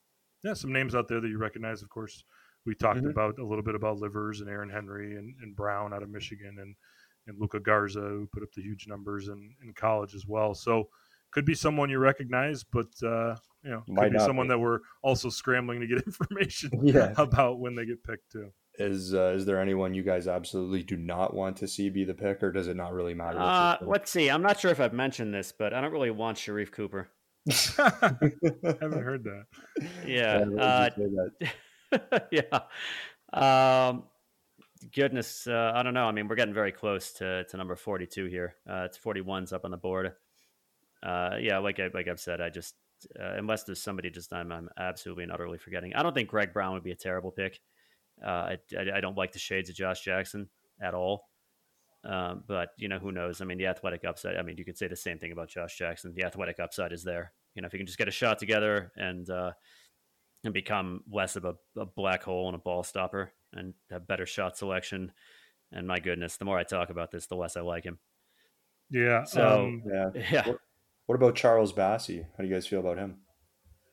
yeah, 0.44 0.54
some 0.54 0.72
names 0.72 0.94
out 0.94 1.08
there 1.08 1.20
that 1.20 1.28
you 1.28 1.40
recognize. 1.40 1.82
Of 1.82 1.90
course, 1.90 2.24
we 2.66 2.76
talked 2.76 3.00
Mhm. 3.02 3.10
about 3.10 3.40
a 3.40 3.44
little 3.46 3.64
bit 3.64 3.74
about 3.76 3.98
Livers 3.98 4.42
and 4.42 4.50
Aaron 4.50 4.70
Henry 4.70 5.16
and, 5.16 5.36
and 5.42 5.56
Brown 5.56 5.92
out 5.94 6.04
of 6.04 6.10
Michigan 6.10 6.60
and 6.60 6.76
and 7.28 7.40
Luka 7.40 7.60
Garza, 7.60 8.00
who 8.02 8.28
put 8.34 8.44
up 8.44 8.50
the 8.56 8.62
huge 8.62 8.88
numbers 8.88 9.28
in, 9.28 9.54
in 9.64 9.74
college 9.74 10.16
as 10.16 10.26
well. 10.26 10.54
So 10.54 10.90
could 11.32 11.46
be 11.46 11.56
someone 11.56 11.90
you 11.90 12.00
recognize, 12.00 12.64
but 12.64 12.88
uh, 13.04 13.36
you 13.64 13.72
know, 13.72 13.84
could 13.98 14.14
be 14.14 14.20
someone 14.20 14.48
be. 14.48 14.50
that 14.50 14.60
we're 14.60 14.80
also 15.04 15.30
scrambling 15.30 15.82
to 15.82 15.88
get 15.88 16.04
information 16.06 16.72
Yeah. 16.84 17.14
about 17.18 17.60
when 17.60 17.76
they 17.76 17.86
get 17.86 18.04
picked 18.04 18.32
too. 18.32 18.52
Is 18.80 19.14
uh, 19.14 19.34
is 19.36 19.46
there 19.46 19.60
anyone 19.60 19.96
you 19.96 20.04
guys 20.04 20.28
absolutely 20.28 20.84
do 20.84 20.98
not 20.98 21.34
want 21.34 21.58
to 21.58 21.68
see 21.68 21.90
be 21.90 22.04
the 22.04 22.14
pick, 22.14 22.44
or 22.44 22.52
does 22.52 22.68
it 22.68 22.78
not 22.78 22.94
really 22.94 23.16
matter? 23.16 23.40
uh, 23.40 23.78
let's 23.82 24.12
see. 24.12 24.30
I'm 24.30 24.44
not 24.44 24.60
sure 24.60 24.70
if 24.70 24.80
I've 24.80 24.94
mentioned 24.94 25.34
this, 25.34 25.52
but 25.52 25.74
I 25.74 25.82
don't 25.82 25.92
really 25.92 26.12
want 26.12 26.38
Sharife 26.38 26.72
Cooper. 26.72 27.10
I 27.50 27.54
haven't 28.82 29.04
heard 29.04 29.24
that. 29.24 29.46
Yeah, 30.06 30.44
Why 30.46 30.92
uh, 31.92 32.20
yeah. 32.32 32.60
Um, 33.34 34.04
goodness, 34.94 35.48
uh, 35.48 35.72
I 35.76 35.84
don't 35.84 35.94
know. 35.94 36.06
I 36.06 36.12
mean, 36.12 36.28
we're 36.28 36.36
getting 36.36 36.54
very 36.54 36.72
close 36.72 37.14
to, 37.14 37.44
to 37.46 37.58
number 37.58 37.76
42 37.76 38.26
here. 38.26 38.56
Uh, 38.70 38.84
it's 38.86 38.98
41's 38.98 39.54
up 39.54 39.66
on 39.66 39.72
the 39.72 39.78
board. 39.78 40.14
Uh, 41.04 41.38
yeah, 41.40 41.60
like 41.60 41.80
I, 41.80 41.90
like 41.94 42.08
I've 42.08 42.20
said, 42.20 42.42
I 42.42 42.50
just 42.50 42.76
uh, 43.20 43.34
unless 43.38 43.64
there's 43.64 43.82
somebody 43.82 44.10
just 44.10 44.34
I'm 44.34 44.52
I'm 44.52 44.70
absolutely 44.78 45.24
and 45.24 45.32
utterly 45.32 45.58
forgetting. 45.60 45.94
I 45.94 46.04
don't 46.04 46.14
think 46.14 46.30
Greg 46.30 46.54
Brown 46.54 46.74
would 46.74 46.84
be 46.84 46.92
a 46.92 46.96
terrible 46.96 47.32
pick. 47.32 47.60
Uh, 48.26 48.30
I, 48.30 48.58
I 48.78 48.98
I 48.98 49.02
don't 49.02 49.18
like 49.18 49.32
the 49.32 49.40
shades 49.40 49.70
of 49.70 49.76
Josh 49.76 50.02
Jackson 50.02 50.50
at 50.82 50.96
all. 50.96 51.26
Um, 52.04 52.44
but 52.48 52.70
you 52.78 52.88
know 52.88 53.00
who 53.00 53.12
knows? 53.12 53.42
I 53.42 53.46
mean, 53.46 53.58
the 53.58 53.68
athletic 53.68 54.06
upside. 54.06 54.38
I 54.38 54.42
mean, 54.42 54.58
you 54.58 54.66
could 54.66 54.78
say 54.78 54.88
the 54.88 54.96
same 54.96 55.20
thing 55.20 55.32
about 55.32 55.50
Josh 55.50 55.78
Jackson. 55.78 56.14
The 56.16 56.24
athletic 56.24 56.60
upside 56.60 56.94
is 56.94 57.04
there. 57.04 57.34
You 57.54 57.62
know, 57.62 57.68
if 57.68 57.74
you 57.74 57.80
can 57.80 57.86
just 57.86 58.00
get 58.00 58.08
a 58.08 58.12
shot 58.12 58.40
together 58.40 58.92
and 58.96 59.30
uh, 59.30 59.52
and 60.44 60.54
become 60.54 61.02
less 61.12 61.36
of 61.36 61.46
a, 61.46 61.56
a 61.78 61.86
black 61.86 62.24
hole 62.24 62.48
and 62.48 62.56
a 62.56 62.60
ball 62.60 62.84
stopper 62.84 63.34
and 63.58 63.74
have 63.92 64.08
better 64.08 64.26
shot 64.26 64.58
selection. 64.58 65.12
And 65.72 65.88
my 65.88 66.00
goodness, 66.00 66.38
the 66.38 66.46
more 66.46 66.58
I 66.58 66.64
talk 66.64 66.90
about 66.90 67.12
this, 67.12 67.28
the 67.28 67.36
less 67.36 67.58
I 67.58 67.62
like 67.62 67.84
him. 67.84 68.00
Yeah. 68.90 69.24
So- 69.24 69.66
um, 69.66 69.84
Yeah. 69.86 70.10
Yeah, 70.32 70.54
What 71.08 71.16
about 71.16 71.36
Charles 71.36 71.74
Bassey? 71.74 72.24
How 72.38 72.44
do 72.44 72.48
you 72.48 72.54
guys 72.54 72.68
feel 72.68 72.80
about 72.80 72.98
him? 72.98 73.18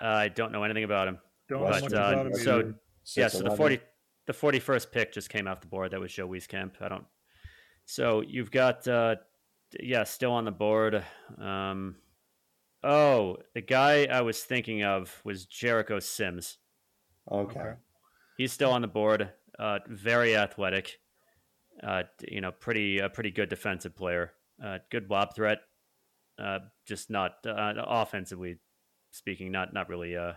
I 0.00 0.28
don't 0.28 0.52
know 0.52 0.62
anything 0.64 0.84
about 0.84 1.08
him. 1.08 1.18
don't 1.48 1.62
But, 1.62 1.74
know 1.76 1.80
much 1.82 1.92
uh, 1.92 1.96
about 1.96 2.26
him 2.26 2.34
so- 2.34 2.58
either. 2.60 2.74
yeah, 3.16 3.28
so 3.28 3.42
the 3.42 3.56
forty, 3.56 3.80
the 4.26 4.32
forty-first 4.32 4.92
pick 4.92 5.12
just 5.12 5.28
came 5.30 5.46
off 5.48 5.60
the 5.60 5.66
board. 5.66 5.90
That 5.90 6.00
was 6.00 6.12
Joe 6.12 6.28
Wieskamp. 6.28 6.80
I 6.80 6.88
don't. 6.88 7.04
So 7.86 8.22
you've 8.22 8.50
got, 8.50 8.86
uh, 8.88 9.16
yeah, 9.80 10.04
still 10.04 10.32
on 10.32 10.44
the 10.44 10.52
board. 10.52 11.04
Um, 11.38 11.96
Oh, 12.86 13.38
the 13.54 13.62
guy 13.62 14.04
I 14.10 14.20
was 14.20 14.44
thinking 14.44 14.84
of 14.84 15.18
was 15.24 15.46
Jericho 15.46 16.00
Sims. 16.00 16.58
Okay. 17.30 17.58
Okay. 17.58 17.72
He's 18.36 18.52
still 18.52 18.70
on 18.72 18.82
the 18.82 18.88
board. 18.88 19.30
Uh, 19.58 19.78
very 19.88 20.36
athletic. 20.36 20.98
Uh, 21.82 22.04
you 22.28 22.40
know, 22.40 22.52
pretty 22.52 23.00
uh, 23.00 23.08
pretty 23.08 23.30
good 23.30 23.48
defensive 23.48 23.96
player. 23.96 24.32
Uh, 24.62 24.78
good 24.90 25.10
lob 25.10 25.34
threat. 25.34 25.58
Uh, 26.38 26.60
just 26.86 27.10
not 27.10 27.32
uh, 27.46 27.74
offensively 27.76 28.58
speaking, 29.10 29.50
not 29.52 29.72
not 29.72 29.88
really. 29.88 30.16
Uh, 30.16 30.32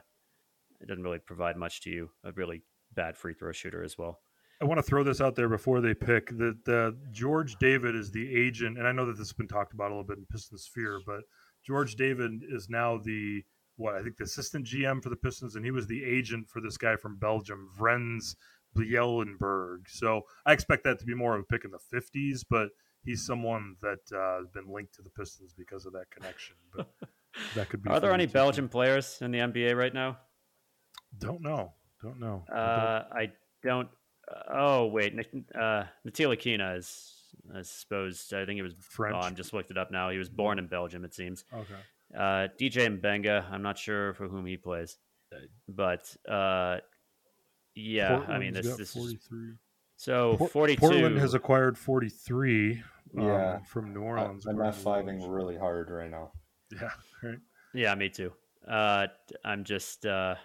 it 0.80 0.88
doesn't 0.88 1.04
really 1.04 1.20
provide 1.20 1.58
much 1.58 1.82
to 1.82 1.90
you. 1.90 2.10
A 2.24 2.32
really 2.34 2.64
bad 2.94 3.18
free 3.18 3.34
throw 3.34 3.52
shooter 3.52 3.84
as 3.84 3.98
well. 3.98 4.20
I 4.62 4.66
want 4.66 4.80
to 4.80 4.84
throw 4.84 5.04
this 5.04 5.22
out 5.22 5.36
there 5.36 5.50
before 5.50 5.82
they 5.82 5.94
pick 5.94 6.30
that 6.38 6.96
George 7.12 7.56
David 7.58 7.96
is 7.96 8.12
the 8.12 8.36
agent, 8.36 8.78
and 8.78 8.88
I 8.88 8.92
know 8.92 9.06
that 9.06 9.14
this 9.14 9.28
has 9.28 9.34
been 9.34 9.48
talked 9.48 9.74
about 9.74 9.92
a 9.92 9.94
little 9.94 10.04
bit 10.04 10.18
in 10.18 10.26
Pistons 10.32 10.64
Sphere, 10.64 11.00
but 11.06 11.22
George 11.64 11.96
David 11.96 12.44
is 12.50 12.70
now 12.70 12.98
the 12.98 13.44
what 13.76 13.96
I 13.96 14.02
think 14.02 14.18
the 14.18 14.24
assistant 14.24 14.66
GM 14.66 15.04
for 15.04 15.10
the 15.10 15.16
Pistons, 15.16 15.56
and 15.56 15.64
he 15.64 15.72
was 15.72 15.86
the 15.86 16.04
agent 16.04 16.50
for 16.50 16.62
this 16.62 16.78
guy 16.78 16.96
from 16.96 17.18
Belgium, 17.18 17.70
Vrenz 17.80 18.36
Bleijenbergh. 18.78 19.88
So 19.88 20.22
I 20.46 20.54
expect 20.54 20.84
that 20.86 21.00
to 21.00 21.06
be 21.06 21.14
more 21.14 21.36
of 21.36 21.42
a 21.42 21.44
pick 21.46 21.66
in 21.66 21.72
the 21.72 21.80
fifties, 21.80 22.44
but 22.44 22.70
he's 23.04 23.26
someone 23.26 23.76
that 23.82 24.00
uh, 24.16 24.40
has 24.40 24.48
been 24.50 24.72
linked 24.72 24.94
to 24.96 25.02
the 25.02 25.10
Pistons 25.10 25.54
because 25.58 25.86
of 25.86 25.94
that 25.94 26.10
connection. 26.12 26.56
But 26.76 26.88
that 27.56 27.70
could 27.70 27.84
be. 27.84 27.90
Are 27.90 28.00
there 28.00 28.14
any 28.14 28.26
Belgian 28.26 28.68
players 28.70 29.18
in 29.22 29.32
the 29.32 29.40
NBA 29.40 29.76
right 29.76 29.94
now? 29.94 30.18
Don't 31.20 31.42
know. 31.42 31.74
Don't 32.02 32.20
know. 32.20 32.44
I 32.52 32.56
don't- 32.56 32.60
Uh, 32.68 33.04
I 33.14 33.32
don't. 33.64 33.90
Oh 34.54 34.88
wait, 34.88 35.16
uh, 35.56 35.84
Ntilikina 36.08 36.78
is. 36.78 37.14
I 37.56 37.62
suppose 37.62 38.32
I 38.36 38.46
think 38.46 38.60
it 38.60 38.64
was. 38.64 38.74
French. 38.82 39.16
Oh, 39.18 39.20
I'm 39.26 39.36
just 39.36 39.54
looked 39.54 39.72
it 39.72 39.78
up 39.78 39.90
now. 39.92 40.10
He 40.10 40.18
was 40.18 40.28
born 40.30 40.60
in 40.60 40.68
Belgium, 40.68 41.06
it 41.06 41.14
seems. 41.14 41.46
okay. 41.54 41.76
Uh, 42.16 42.48
DJ 42.60 42.88
Mbenga, 43.00 43.52
I'm 43.52 43.62
not 43.62 43.78
sure 43.78 44.14
for 44.14 44.28
whom 44.30 44.46
he 44.46 44.56
plays, 44.58 44.98
but 45.68 46.14
uh, 46.30 46.78
yeah, 47.78 48.16
I 48.28 48.38
mean 48.40 48.54
Portland's 48.54 48.58
this 48.58 48.68
got 48.68 48.78
this 48.78 48.90
is 48.90 48.94
43. 48.96 49.54
so 49.96 50.36
Por- 50.38 50.48
42. 50.50 50.80
Portland 50.80 51.18
has 51.18 51.34
acquired 51.34 51.78
43 51.78 52.84
um, 53.18 53.24
Yeah. 53.24 53.60
from 53.66 53.94
New 53.94 54.02
I, 54.04 54.06
Orleans. 54.06 54.46
I'm 54.48 54.56
according 54.60 54.74
to 54.84 54.90
F5ing 55.24 55.34
really 55.36 55.58
hard 55.58 55.90
right 55.90 56.10
now. 56.12 56.32
Yeah, 56.72 56.90
right. 57.24 57.40
yeah, 57.74 57.96
me 57.96 58.10
too. 58.10 58.34
Uh, 58.68 59.08
I'm 59.46 59.64
just 59.64 60.06
uh, 60.06 60.36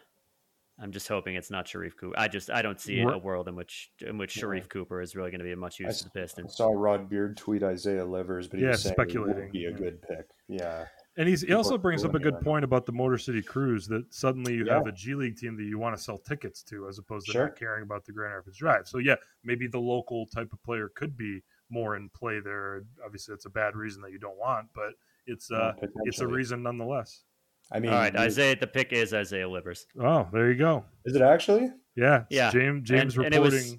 I'm 0.81 0.91
just 0.93 1.07
hoping 1.09 1.35
it's 1.35 1.51
not 1.51 1.67
Sharife 1.67 1.97
Cooper. 1.97 2.15
I 2.19 2.29
just 2.29 2.51
I 2.51 2.63
don't 2.63 2.81
see 2.81 3.05
We're- 3.05 3.15
a 3.17 3.19
world 3.19 3.49
in 3.49 3.57
which 3.57 3.91
in 4.07 4.19
which 4.19 4.37
Yeah. 4.37 4.45
Sharife 4.45 4.69
Cooper 4.69 5.01
is 5.01 5.15
really 5.17 5.31
going 5.31 5.41
to 5.41 5.45
be 5.45 5.53
of 5.53 5.59
much 5.59 5.81
use 5.81 5.89
s- 5.91 5.99
to 5.99 6.05
the 6.05 6.11
Pistons. 6.11 6.53
I 6.55 6.57
saw 6.57 6.73
Rod 6.73 7.09
Beard 7.09 7.37
tweet 7.37 7.63
Isaiah 7.63 8.05
Livers, 8.05 8.49
but 8.49 8.59
he 8.59 8.65
Yeah, 8.65 8.71
was 8.73 8.83
saying 8.83 8.93
it 8.93 8.97
speculating, 8.97 9.43
would 9.45 9.53
be 9.53 9.65
a 9.67 9.71
yeah. 9.71 9.77
good 9.77 10.03
pick. 10.03 10.27
Yeah. 10.49 10.85
And 11.17 11.29
he's, 11.29 11.43
he 11.43 11.53
also 11.53 11.77
brings 11.77 12.05
up 12.05 12.15
a 12.15 12.19
good 12.19 12.35
right 12.35 12.43
now. 12.43 12.51
point 12.51 12.65
about 12.65 12.87
the 12.87 12.93
Motor 12.93 13.19
City 13.19 13.43
Cruise 13.43 13.87
that 13.89 14.13
suddenly 14.15 14.55
you 14.55 14.65
Yeah. 14.65 14.75
have 14.77 14.87
a 14.87 14.93
G 14.93 15.15
League 15.15 15.37
team 15.37 15.57
that 15.59 15.65
you 15.65 15.79
want 15.79 15.95
to 15.97 16.03
sell 16.03 16.17
tickets 16.17 16.63
to 16.65 16.89
as 16.89 16.99
opposed 16.99 17.27
to 17.27 17.33
Sure. 17.33 17.47
not 17.49 17.57
caring 17.57 17.83
about 17.83 18.05
the 18.07 18.13
Grand 18.13 18.35
Rapids 18.35 18.57
Drive. 18.57 18.89
So, 18.89 18.97
yeah, 18.99 19.17
maybe 19.45 19.67
the 19.67 19.79
local 19.79 20.27
type 20.27 20.51
of 20.55 20.63
player 20.63 20.89
could 20.95 21.17
be 21.17 21.43
more 21.69 21.97
in 21.97 22.09
play 22.11 22.41
there. 22.41 22.85
Obviously, 23.05 23.35
it's 23.35 23.45
a 23.45 23.51
bad 23.51 23.77
reason 23.77 24.01
that 24.03 24.11
you 24.13 24.19
don't 24.19 24.39
want, 24.39 24.69
but 24.75 24.95
it's 25.27 25.51
Yeah, 25.51 25.59
uh, 25.59 25.73
it's 26.05 26.21
a 26.21 26.27
reason 26.27 26.63
nonetheless. 26.63 27.25
I 27.71 27.79
mean, 27.79 27.93
All 27.93 27.99
right, 27.99 28.15
Isaiah. 28.17 28.57
The 28.57 28.67
pick 28.67 28.93
is 28.93 29.13
Isaiah 29.15 29.49
Livers. 29.49 29.87
Oh, 30.01 30.29
there 30.33 30.51
you 30.51 30.59
go. 30.59 30.85
is 31.05 31.15
it 31.15 31.23
actually? 31.23 31.71
Yeah, 31.95 32.25
Yeah, 32.31 32.51
James 32.51 32.89
James 32.89 33.17
and, 33.17 33.27
and 33.27 33.35
it 33.35 33.39
reporting. 33.39 33.71
was 33.73 33.77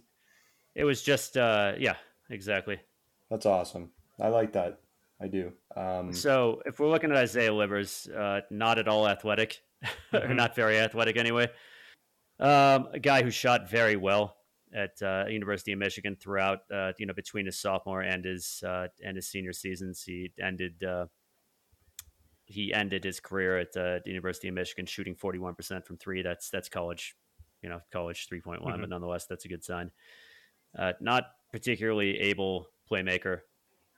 it 0.76 0.84
was 0.84 1.02
just 1.02 1.36
uh, 1.36 1.74
yeah, 1.80 1.96
exactly. 2.30 2.80
That's 3.32 3.46
awesome. 3.48 3.90
I 4.20 4.28
like 4.30 4.54
that. 4.54 4.80
I 5.22 5.27
do. 5.27 5.53
Um, 5.76 6.14
So 6.14 6.61
if 6.65 6.80
we're 6.80 6.90
looking 6.90 7.11
at 7.11 7.18
Isaiah 7.18 7.53
Livers, 7.53 8.07
uh, 8.07 8.41
not 8.49 8.77
at 8.77 8.88
all 8.88 9.07
athletic, 9.07 9.61
or 10.14 10.19
Mhm. 10.22 10.35
not 10.35 10.56
very 10.56 10.77
athletic 10.77 11.18
anyway. 11.18 11.49
Um, 12.40 12.90
a 12.91 12.99
guy 12.99 13.23
who 13.23 13.31
shot 13.31 13.69
very 13.69 13.95
well 13.95 14.38
at 14.73 15.02
uh, 15.02 15.26
University 15.30 15.72
of 15.72 15.80
Michigan 15.80 16.15
throughout, 16.15 16.60
uh, 16.72 16.94
you 16.98 17.06
know, 17.06 17.14
between 17.14 17.45
his 17.45 17.60
sophomore 17.60 18.02
and 18.02 18.26
his 18.26 18.64
uh, 18.65 18.88
and 19.03 19.15
his 19.15 19.30
senior 19.30 19.53
seasons. 19.53 20.03
He 20.03 20.34
ended 20.41 20.84
uh, 20.84 21.07
he 22.45 22.73
ended 22.73 23.03
his 23.03 23.19
career 23.19 23.60
at 23.60 23.77
uh, 23.77 23.99
the 24.03 24.10
University 24.10 24.48
of 24.48 24.56
Michigan 24.56 24.85
shooting 24.85 25.15
forty 25.15 25.40
one 25.40 25.56
percent 25.56 25.85
from 25.85 25.98
three. 25.98 26.22
That's 26.22 26.49
that's 26.49 26.69
college, 26.69 27.15
you 27.61 27.69
know, 27.69 27.81
college 27.91 28.27
three 28.27 28.41
point 28.41 28.61
one, 28.64 28.80
but 28.81 28.90
nonetheless, 28.90 29.26
that's 29.26 29.45
a 29.45 29.48
good 29.48 29.64
sign. 29.64 29.91
Uh, 30.77 30.94
not 30.99 31.26
particularly 31.52 32.19
able 32.19 32.68
playmaker, 32.90 33.41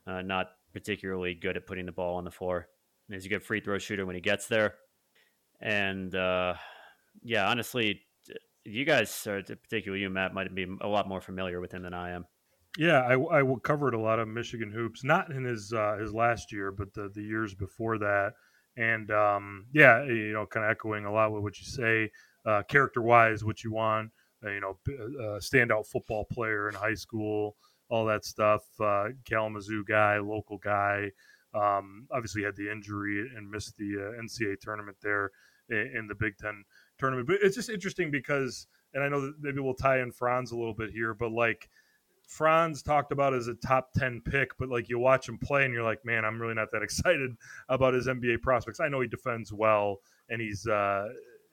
uh, 0.05 0.21
not 0.21 0.51
particularly 0.75 1.33
good 1.33 1.55
at 1.55 1.65
putting 1.65 1.85
the 1.85 1.91
ball 1.93 2.17
on 2.17 2.25
the 2.25 2.31
floor. 2.31 2.67
And 3.07 3.15
He's 3.15 3.25
a 3.25 3.29
good 3.29 3.43
free 3.43 3.61
throw 3.61 3.77
shooter 3.77 4.05
when 4.05 4.15
he 4.15 4.21
gets 4.21 4.47
there. 4.47 4.75
And 5.61 6.13
uh, 6.13 6.55
yeah, 7.23 7.47
honestly, 7.47 8.01
you 8.65 8.83
guys, 8.83 9.25
are, 9.25 9.41
particularly 9.41 10.01
you, 10.01 10.09
Matt, 10.09 10.33
might 10.33 10.53
be 10.53 10.67
a 10.81 10.87
lot 10.87 11.07
more 11.07 11.21
familiar 11.21 11.61
with 11.61 11.71
him 11.71 11.81
than 11.81 11.93
I 11.93 12.11
am. 12.11 12.25
Yeah, 12.77 12.99
I, 12.99 13.39
I 13.39 13.55
covered 13.63 13.93
a 13.93 13.99
lot 13.99 14.19
of 14.19 14.27
Michigan 14.27 14.69
hoops, 14.69 15.05
not 15.05 15.31
in 15.31 15.45
his 15.45 15.71
uh, 15.71 15.95
his 15.97 16.13
last 16.13 16.51
year, 16.51 16.73
but 16.73 16.93
the, 16.93 17.09
the 17.15 17.21
years 17.21 17.55
before 17.55 17.97
that. 17.99 18.33
And 18.75 19.09
um, 19.11 19.67
yeah, 19.71 20.03
you 20.03 20.33
know, 20.33 20.45
kind 20.45 20.65
of 20.65 20.71
echoing 20.71 21.05
a 21.05 21.11
lot 21.11 21.31
with 21.31 21.41
what 21.41 21.57
you 21.57 21.65
say, 21.65 22.11
uh, 22.45 22.63
character 22.67 23.01
wise, 23.01 23.45
what 23.45 23.63
you 23.63 23.71
want, 23.71 24.11
uh, 24.45 24.49
you 24.49 24.59
know, 24.59 24.77
b- 24.83 24.97
uh, 24.99 25.39
standout 25.39 25.87
football 25.87 26.25
player 26.25 26.67
in 26.67 26.75
high 26.75 26.95
school, 26.95 27.55
all 27.89 28.05
that 28.05 28.25
stuff. 28.25 28.63
Uh, 28.79 29.09
Kalamazoo 29.25 29.83
guy, 29.85 30.17
local 30.19 30.57
guy. 30.57 31.11
Um, 31.53 32.07
obviously 32.11 32.43
had 32.43 32.55
the 32.55 32.69
injury 32.69 33.29
and 33.35 33.49
missed 33.49 33.77
the 33.77 33.95
uh, 33.95 34.21
NCAA 34.21 34.59
tournament 34.59 34.97
there 35.01 35.31
in, 35.69 35.93
in 35.95 36.07
the 36.07 36.15
Big 36.15 36.37
Ten 36.37 36.63
tournament. 36.97 37.27
But 37.27 37.37
it's 37.41 37.55
just 37.55 37.69
interesting 37.69 38.11
because, 38.11 38.67
and 38.93 39.03
I 39.03 39.07
know 39.07 39.21
that 39.21 39.35
maybe 39.39 39.59
we'll 39.59 39.73
tie 39.73 40.01
in 40.01 40.11
Franz 40.11 40.51
a 40.51 40.57
little 40.57 40.73
bit 40.73 40.89
here, 40.91 41.13
but 41.13 41.31
like 41.31 41.69
Franz 42.27 42.81
talked 42.81 43.11
about 43.11 43.33
as 43.33 43.47
a 43.47 43.55
top 43.55 43.93
10 43.93 44.21
pick, 44.21 44.57
but 44.57 44.69
like 44.69 44.89
you 44.89 44.99
watch 44.99 45.29
him 45.29 45.37
play 45.37 45.63
and 45.63 45.73
you're 45.73 45.83
like, 45.83 46.03
man, 46.03 46.25
I'm 46.25 46.41
really 46.41 46.55
not 46.55 46.71
that 46.71 46.81
excited 46.83 47.35
about 47.69 47.93
his 47.93 48.07
NBA 48.07 48.41
prospects. 48.41 48.79
I 48.79 48.89
know 48.89 49.01
he 49.01 49.07
defends 49.07 49.53
well 49.53 49.99
and 50.29 50.41
he's 50.41 50.67
uh, 50.67 51.07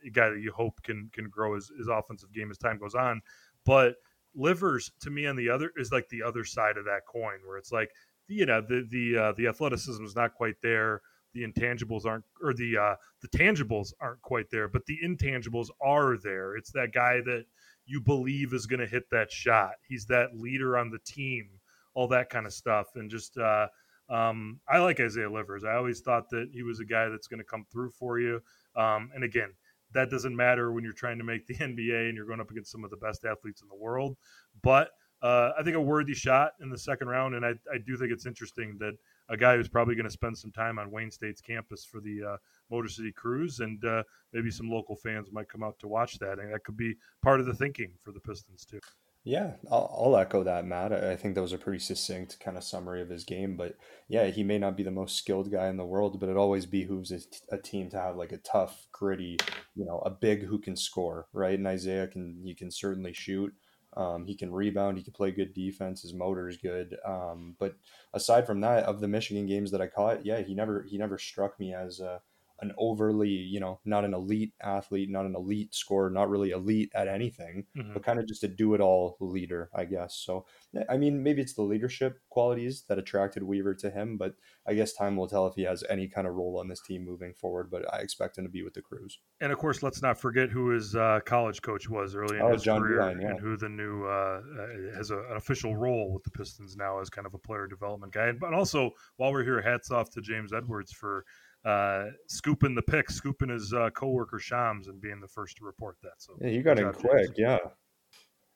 a 0.04 0.10
guy 0.10 0.30
that 0.30 0.40
you 0.40 0.52
hope 0.52 0.82
can 0.82 1.10
can 1.12 1.28
grow 1.28 1.54
his, 1.54 1.70
his 1.76 1.88
offensive 1.88 2.32
game 2.32 2.50
as 2.50 2.58
time 2.58 2.78
goes 2.78 2.94
on. 2.94 3.20
But 3.64 3.96
Livers 4.34 4.90
to 5.00 5.10
me 5.10 5.26
on 5.26 5.36
the 5.36 5.48
other 5.48 5.70
is 5.76 5.92
like 5.92 6.08
the 6.08 6.22
other 6.22 6.44
side 6.44 6.76
of 6.76 6.84
that 6.84 7.02
coin 7.06 7.38
where 7.44 7.58
it's 7.58 7.72
like, 7.72 7.90
you 8.28 8.46
know, 8.46 8.60
the 8.60 8.86
the 8.90 9.16
uh, 9.16 9.32
the 9.36 9.46
athleticism 9.46 10.04
is 10.04 10.16
not 10.16 10.34
quite 10.34 10.56
there. 10.62 11.02
The 11.34 11.44
intangibles 11.44 12.04
aren't, 12.04 12.24
or 12.42 12.52
the 12.52 12.76
uh, 12.76 12.94
the 13.22 13.28
tangibles 13.28 13.92
aren't 14.00 14.22
quite 14.22 14.50
there, 14.50 14.68
but 14.68 14.84
the 14.86 14.98
intangibles 15.04 15.68
are 15.80 16.18
there. 16.22 16.56
It's 16.56 16.72
that 16.72 16.92
guy 16.92 17.20
that 17.24 17.44
you 17.86 18.00
believe 18.00 18.52
is 18.52 18.66
going 18.66 18.80
to 18.80 18.86
hit 18.86 19.04
that 19.10 19.30
shot. 19.30 19.72
He's 19.88 20.06
that 20.06 20.36
leader 20.36 20.78
on 20.78 20.90
the 20.90 20.98
team, 21.04 21.48
all 21.94 22.08
that 22.08 22.30
kind 22.30 22.46
of 22.46 22.52
stuff. 22.52 22.86
And 22.94 23.10
just, 23.10 23.36
uh, 23.38 23.66
um, 24.08 24.60
I 24.68 24.78
like 24.78 25.00
Isaiah 25.00 25.30
Livers. 25.30 25.64
I 25.64 25.74
always 25.74 26.00
thought 26.00 26.30
that 26.30 26.50
he 26.52 26.62
was 26.62 26.80
a 26.80 26.84
guy 26.84 27.08
that's 27.08 27.26
going 27.26 27.40
to 27.40 27.44
come 27.44 27.66
through 27.72 27.90
for 27.90 28.18
you. 28.20 28.40
Um, 28.76 29.10
and 29.14 29.24
again, 29.24 29.50
that 29.92 30.10
doesn't 30.10 30.34
matter 30.34 30.72
when 30.72 30.84
you're 30.84 30.92
trying 30.92 31.18
to 31.18 31.24
make 31.24 31.46
the 31.46 31.54
NBA 31.56 32.08
and 32.08 32.16
you're 32.16 32.26
going 32.26 32.40
up 32.40 32.50
against 32.50 32.70
some 32.70 32.84
of 32.84 32.90
the 32.90 32.96
best 32.96 33.24
athletes 33.24 33.62
in 33.62 33.68
the 33.68 33.74
world. 33.74 34.16
But 34.62 34.90
uh, 35.22 35.52
I 35.56 35.62
think 35.62 35.76
a 35.76 35.80
worthy 35.80 36.14
shot 36.14 36.52
in 36.60 36.68
the 36.68 36.78
second 36.78 37.08
round. 37.08 37.34
And 37.34 37.44
I, 37.44 37.50
I 37.72 37.78
do 37.86 37.96
think 37.96 38.10
it's 38.10 38.26
interesting 38.26 38.76
that 38.80 38.94
a 39.28 39.36
guy 39.36 39.56
who's 39.56 39.68
probably 39.68 39.94
going 39.94 40.04
to 40.04 40.10
spend 40.10 40.36
some 40.36 40.50
time 40.50 40.78
on 40.78 40.90
Wayne 40.90 41.10
State's 41.10 41.40
campus 41.40 41.84
for 41.84 42.00
the 42.00 42.32
uh, 42.32 42.36
Motor 42.70 42.88
City 42.88 43.12
Cruise, 43.12 43.60
and 43.60 43.82
uh, 43.84 44.02
maybe 44.32 44.50
some 44.50 44.68
local 44.68 44.96
fans 44.96 45.30
might 45.30 45.48
come 45.48 45.62
out 45.62 45.78
to 45.78 45.88
watch 45.88 46.18
that, 46.18 46.38
and 46.38 46.52
that 46.52 46.64
could 46.64 46.76
be 46.76 46.96
part 47.22 47.38
of 47.38 47.46
the 47.46 47.54
thinking 47.54 47.92
for 48.00 48.10
the 48.10 48.20
Pistons 48.20 48.64
too. 48.64 48.80
Yeah, 49.24 49.52
I'll, 49.70 49.88
I'll 49.96 50.16
echo 50.16 50.42
that, 50.42 50.66
Matt. 50.66 50.92
I 50.92 51.14
think 51.14 51.36
that 51.36 51.42
was 51.42 51.52
a 51.52 51.58
pretty 51.58 51.78
succinct 51.78 52.40
kind 52.40 52.56
of 52.56 52.64
summary 52.64 53.00
of 53.02 53.08
his 53.08 53.22
game. 53.24 53.56
But 53.56 53.76
yeah, 54.08 54.26
he 54.26 54.42
may 54.42 54.58
not 54.58 54.76
be 54.76 54.82
the 54.82 54.90
most 54.90 55.16
skilled 55.16 55.50
guy 55.52 55.68
in 55.68 55.76
the 55.76 55.84
world, 55.86 56.18
but 56.18 56.28
it 56.28 56.36
always 56.36 56.66
behooves 56.66 57.12
a 57.52 57.58
team 57.58 57.88
to 57.90 58.00
have 58.00 58.16
like 58.16 58.32
a 58.32 58.38
tough, 58.38 58.88
gritty, 58.90 59.36
you 59.76 59.84
know, 59.84 60.00
a 60.00 60.10
big 60.10 60.42
who 60.44 60.58
can 60.58 60.74
score, 60.76 61.28
right? 61.32 61.56
And 61.56 61.68
Isaiah 61.68 62.08
can 62.08 62.40
he 62.44 62.52
can 62.54 62.70
certainly 62.72 63.12
shoot. 63.12 63.52
Um, 63.96 64.26
he 64.26 64.34
can 64.34 64.50
rebound. 64.52 64.98
He 64.98 65.04
can 65.04 65.12
play 65.12 65.30
good 65.30 65.54
defense. 65.54 66.02
His 66.02 66.14
motor 66.14 66.48
is 66.48 66.56
good. 66.56 66.96
Um, 67.06 67.54
but 67.60 67.76
aside 68.14 68.44
from 68.46 68.60
that, 68.62 68.84
of 68.84 69.00
the 69.00 69.08
Michigan 69.08 69.46
games 69.46 69.70
that 69.70 69.80
I 69.82 69.86
caught, 69.86 70.26
yeah, 70.26 70.40
he 70.40 70.54
never 70.54 70.84
he 70.88 70.98
never 70.98 71.16
struck 71.18 71.60
me 71.60 71.72
as 71.74 72.00
a, 72.00 72.20
an 72.62 72.72
overly, 72.78 73.28
you 73.28 73.58
know, 73.60 73.80
not 73.84 74.04
an 74.04 74.14
elite 74.14 74.54
athlete, 74.62 75.10
not 75.10 75.26
an 75.26 75.34
elite 75.34 75.74
scorer, 75.74 76.08
not 76.08 76.30
really 76.30 76.50
elite 76.52 76.90
at 76.94 77.08
anything 77.08 77.66
Mhm. 77.76 77.92
but 77.92 78.02
kind 78.04 78.18
of 78.20 78.26
just 78.26 78.44
a 78.44 78.48
do-it-all 78.48 79.16
leader, 79.20 79.68
I 79.74 79.84
guess. 79.84 80.14
So, 80.14 80.46
I 80.88 80.96
mean, 80.96 81.22
maybe 81.22 81.42
it's 81.42 81.54
the 81.54 81.62
leadership 81.62 82.20
qualities 82.30 82.84
that 82.88 82.98
attracted 82.98 83.42
Weaver 83.42 83.74
to 83.74 83.90
him, 83.90 84.16
but 84.16 84.36
I 84.64 84.74
guess 84.74 84.92
time 84.92 85.16
will 85.16 85.26
tell 85.26 85.46
if 85.48 85.54
he 85.56 85.62
has 85.62 85.82
any 85.90 86.06
kind 86.08 86.26
of 86.26 86.34
role 86.34 86.58
on 86.58 86.68
this 86.68 86.80
team 86.80 87.04
moving 87.04 87.34
forward. 87.34 87.68
But 87.70 87.92
I 87.92 87.98
expect 87.98 88.38
him 88.38 88.44
to 88.44 88.50
be 88.50 88.62
with 88.62 88.74
the 88.74 88.82
Cruise. 88.82 89.18
And 89.40 89.50
of 89.52 89.58
course, 89.58 89.82
let's 89.82 90.00
not 90.00 90.16
forget 90.18 90.48
who 90.50 90.68
his 90.70 90.94
uh, 90.94 91.18
college 91.26 91.62
coach 91.62 91.90
was 91.90 92.14
early 92.14 92.36
in 92.36 92.42
Oh, 92.42 92.52
his 92.52 92.62
John 92.62 92.80
career, 92.80 93.00
Beilein, 93.00 93.20
yeah. 93.22 93.30
and 93.30 93.40
who 93.40 93.56
the 93.56 93.68
new 93.68 94.04
uh, 94.06 94.40
uh, 94.40 94.96
has 94.96 95.10
a, 95.10 95.18
an 95.18 95.36
official 95.36 95.74
role 95.76 96.12
with 96.12 96.22
the 96.22 96.30
Pistons 96.30 96.76
now 96.76 97.00
as 97.00 97.10
kind 97.10 97.26
of 97.26 97.34
a 97.34 97.38
player 97.38 97.66
development 97.66 98.12
guy. 98.12 98.30
But 98.32 98.54
also, 98.54 98.92
while 99.16 99.32
we're 99.32 99.42
here, 99.44 99.60
hats 99.60 99.90
off 99.90 100.10
to 100.10 100.20
James 100.20 100.52
Edwards 100.52 100.92
for 100.92 101.24
uh, 101.64 102.06
scooping 102.28 102.74
the 102.74 102.82
pick, 102.82 103.10
scooping 103.10 103.48
his 103.48 103.72
uh, 103.72 103.90
coworker 103.90 104.38
Shams, 104.38 104.88
and 104.88 105.00
being 105.00 105.20
the 105.20 105.28
first 105.28 105.56
to 105.58 105.64
report 105.64 105.96
that. 106.02 106.14
So 106.18 106.34
yeah, 106.40 106.48
you 106.48 106.62
got 106.62 106.78
in 106.78 106.92
quick, 106.92 107.30
yeah. 107.36 107.58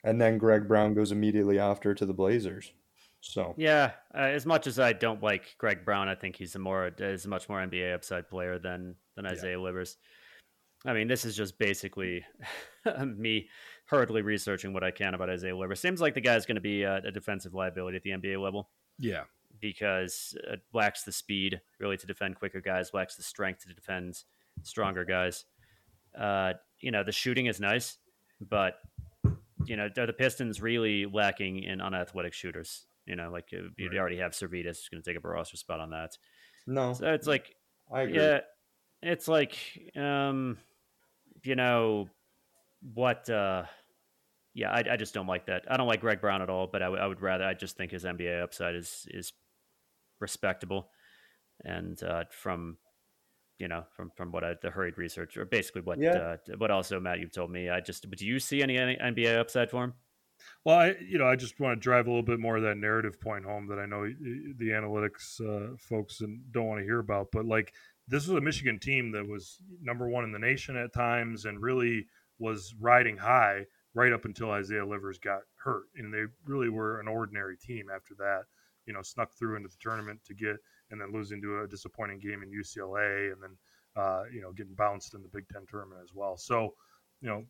And 0.04 0.20
then 0.20 0.38
Greg 0.38 0.68
Brown 0.68 0.94
goes 0.94 1.12
immediately 1.12 1.58
after 1.58 1.94
to 1.94 2.06
the 2.06 2.14
Blazers. 2.14 2.72
So 3.20 3.54
yeah, 3.56 3.92
uh, 4.14 4.18
as 4.18 4.46
much 4.46 4.66
as 4.66 4.78
I 4.78 4.92
don't 4.92 5.22
like 5.22 5.56
Greg 5.58 5.84
Brown, 5.84 6.08
I 6.08 6.14
think 6.14 6.36
he's 6.36 6.54
a 6.54 6.58
more 6.58 6.90
is 6.98 7.24
a 7.24 7.28
much 7.28 7.48
more 7.48 7.58
NBA 7.58 7.94
upside 7.94 8.28
player 8.28 8.58
than 8.58 8.94
than 9.16 9.26
Isaiah 9.26 9.52
yeah. 9.52 9.64
Livers. 9.64 9.96
I 10.84 10.92
mean, 10.92 11.08
this 11.08 11.24
is 11.24 11.36
just 11.36 11.58
basically 11.58 12.24
me 13.04 13.48
hurriedly 13.86 14.22
researching 14.22 14.72
what 14.72 14.84
I 14.84 14.90
can 14.90 15.14
about 15.14 15.30
Isaiah 15.30 15.56
Livers. 15.56 15.80
Seems 15.80 16.00
like 16.00 16.14
the 16.14 16.20
guy's 16.20 16.46
going 16.46 16.56
to 16.56 16.60
be 16.60 16.82
a, 16.82 16.96
a, 16.96 17.10
defensive 17.10 17.54
liability 17.54 17.96
at 17.96 18.02
the 18.02 18.10
NBA 18.10 18.40
level. 18.40 18.70
Yeah, 18.98 19.24
because 19.60 20.36
it 20.44 20.60
lacks 20.72 21.02
the 21.02 21.12
speed 21.12 21.60
really 21.78 21.96
to 21.96 22.06
defend 22.06 22.36
quicker 22.36 22.60
guys, 22.60 22.94
lacks 22.94 23.16
the 23.16 23.22
strength 23.22 23.66
to 23.66 23.74
defend 23.74 24.22
stronger 24.62 25.04
guys. 25.04 25.44
Uh, 26.18 26.54
you 26.80 26.90
know, 26.90 27.02
the 27.02 27.12
shooting 27.12 27.46
is 27.46 27.60
nice, 27.60 27.98
but 28.40 28.78
you 29.64 29.76
know, 29.76 29.88
are 29.96 30.06
the 30.06 30.12
Pistons 30.12 30.60
really 30.60 31.06
lacking 31.06 31.62
in 31.62 31.80
unathletic 31.80 32.32
shooters? 32.32 32.86
You 33.06 33.16
know, 33.16 33.30
like 33.30 33.48
uh, 33.52 33.68
you 33.76 33.88
right. 33.88 33.98
already 33.98 34.18
have 34.18 34.32
Sirvydis 34.32 34.64
who's 34.64 34.88
going 34.90 35.02
to 35.02 35.08
take 35.08 35.16
up 35.16 35.24
a 35.24 35.28
roster 35.28 35.56
spot 35.56 35.80
on 35.80 35.90
that. 35.90 36.16
No, 36.66 36.92
so 36.92 37.12
it's 37.12 37.26
like, 37.26 37.54
I 37.92 38.02
agree. 38.02 38.16
yeah, 38.16 38.40
it's 39.02 39.28
like, 39.28 39.56
um, 39.96 40.58
you 41.44 41.54
know, 41.54 42.08
what? 42.94 43.28
uh 43.30 43.64
Yeah, 44.54 44.70
I, 44.70 44.84
I 44.92 44.96
just 44.96 45.14
don't 45.14 45.28
like 45.28 45.46
that. 45.46 45.64
I 45.70 45.76
don't 45.76 45.86
like 45.86 46.00
Greg 46.00 46.20
Brown 46.20 46.42
at 46.42 46.50
all, 46.50 46.66
but 46.66 46.82
I, 46.82 46.86
w- 46.86 47.02
I 47.02 47.06
would 47.06 47.20
rather. 47.20 47.44
I 47.44 47.54
just 47.54 47.76
think 47.76 47.92
his 47.92 48.04
NBA 48.04 48.42
upside 48.42 48.74
is 48.74 49.06
is 49.10 49.32
respectable, 50.20 50.90
and 51.64 52.02
uh, 52.02 52.24
from 52.30 52.78
you 53.58 53.68
know, 53.68 53.84
from 53.94 54.10
from 54.16 54.32
what 54.32 54.44
I 54.44 54.54
the 54.60 54.70
hurried 54.70 54.98
research 54.98 55.36
or 55.36 55.44
basically 55.44 55.82
what 55.82 55.98
yeah. 56.00 56.36
uh, 56.50 56.56
what 56.58 56.70
also 56.70 57.00
Matt 57.00 57.20
you've 57.20 57.32
told 57.32 57.50
me. 57.50 57.70
I 57.70 57.80
just 57.80 58.08
do 58.10 58.26
you 58.26 58.38
see 58.38 58.62
any, 58.62 58.76
any 58.76 58.96
NBA 58.96 59.38
upside 59.38 59.70
for 59.70 59.84
him? 59.84 59.94
Well, 60.64 60.78
I 60.78 60.94
you 61.00 61.18
know 61.18 61.26
I 61.26 61.36
just 61.36 61.58
want 61.58 61.76
to 61.76 61.82
drive 61.82 62.06
a 62.06 62.10
little 62.10 62.22
bit 62.22 62.38
more 62.38 62.56
of 62.56 62.62
that 62.64 62.76
narrative 62.76 63.20
point 63.20 63.44
home 63.44 63.66
that 63.68 63.78
I 63.78 63.86
know 63.86 64.04
the 64.04 64.70
analytics 64.70 65.40
uh, 65.40 65.76
folks 65.78 66.22
don't 66.50 66.66
want 66.66 66.80
to 66.80 66.84
hear 66.84 66.98
about, 66.98 67.28
but 67.32 67.46
like 67.46 67.72
this 68.08 68.26
was 68.26 68.36
a 68.36 68.40
Michigan 68.40 68.78
team 68.78 69.10
that 69.12 69.26
was 69.26 69.58
number 69.82 70.08
one 70.08 70.24
in 70.24 70.32
the 70.32 70.38
nation 70.38 70.76
at 70.76 70.92
times 70.92 71.44
and 71.44 71.60
really 71.60 72.06
was 72.38 72.74
riding 72.78 73.16
high 73.16 73.64
right 73.94 74.12
up 74.12 74.26
until 74.26 74.50
Isaiah 74.50 74.84
Livers 74.84 75.18
got 75.18 75.40
hurt, 75.56 75.86
and 75.96 76.12
they 76.12 76.24
really 76.44 76.68
were 76.68 77.00
an 77.00 77.08
ordinary 77.08 77.56
team 77.56 77.86
after 77.94 78.14
that. 78.18 78.42
You 78.86 78.94
know, 78.94 79.02
snuck 79.02 79.32
through 79.38 79.56
into 79.56 79.68
the 79.68 79.76
tournament 79.80 80.20
to 80.26 80.34
get 80.34 80.56
and 80.90 81.00
then 81.00 81.12
losing 81.12 81.42
to 81.42 81.62
a 81.62 81.68
disappointing 81.68 82.18
game 82.20 82.42
in 82.42 82.50
UCLA, 82.50 83.32
and 83.32 83.42
then 83.42 83.56
uh, 83.96 84.22
you 84.32 84.40
know 84.40 84.52
getting 84.52 84.74
bounced 84.74 85.14
in 85.14 85.22
the 85.22 85.28
Big 85.28 85.48
Ten 85.48 85.62
tournament 85.68 86.00
as 86.02 86.14
well. 86.14 86.36
So, 86.36 86.74
you 87.20 87.28
know, 87.28 87.44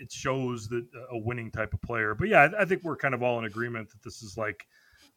it 0.00 0.12
shows 0.12 0.68
that 0.68 0.86
a 1.10 1.18
winning 1.18 1.50
type 1.50 1.74
of 1.74 1.82
player. 1.82 2.14
But 2.14 2.28
yeah, 2.28 2.48
I, 2.56 2.62
I 2.62 2.64
think 2.64 2.84
we're 2.84 2.96
kind 2.96 3.14
of 3.14 3.22
all 3.22 3.38
in 3.38 3.44
agreement 3.44 3.90
that 3.90 4.02
this 4.02 4.22
is 4.22 4.36
like 4.36 4.66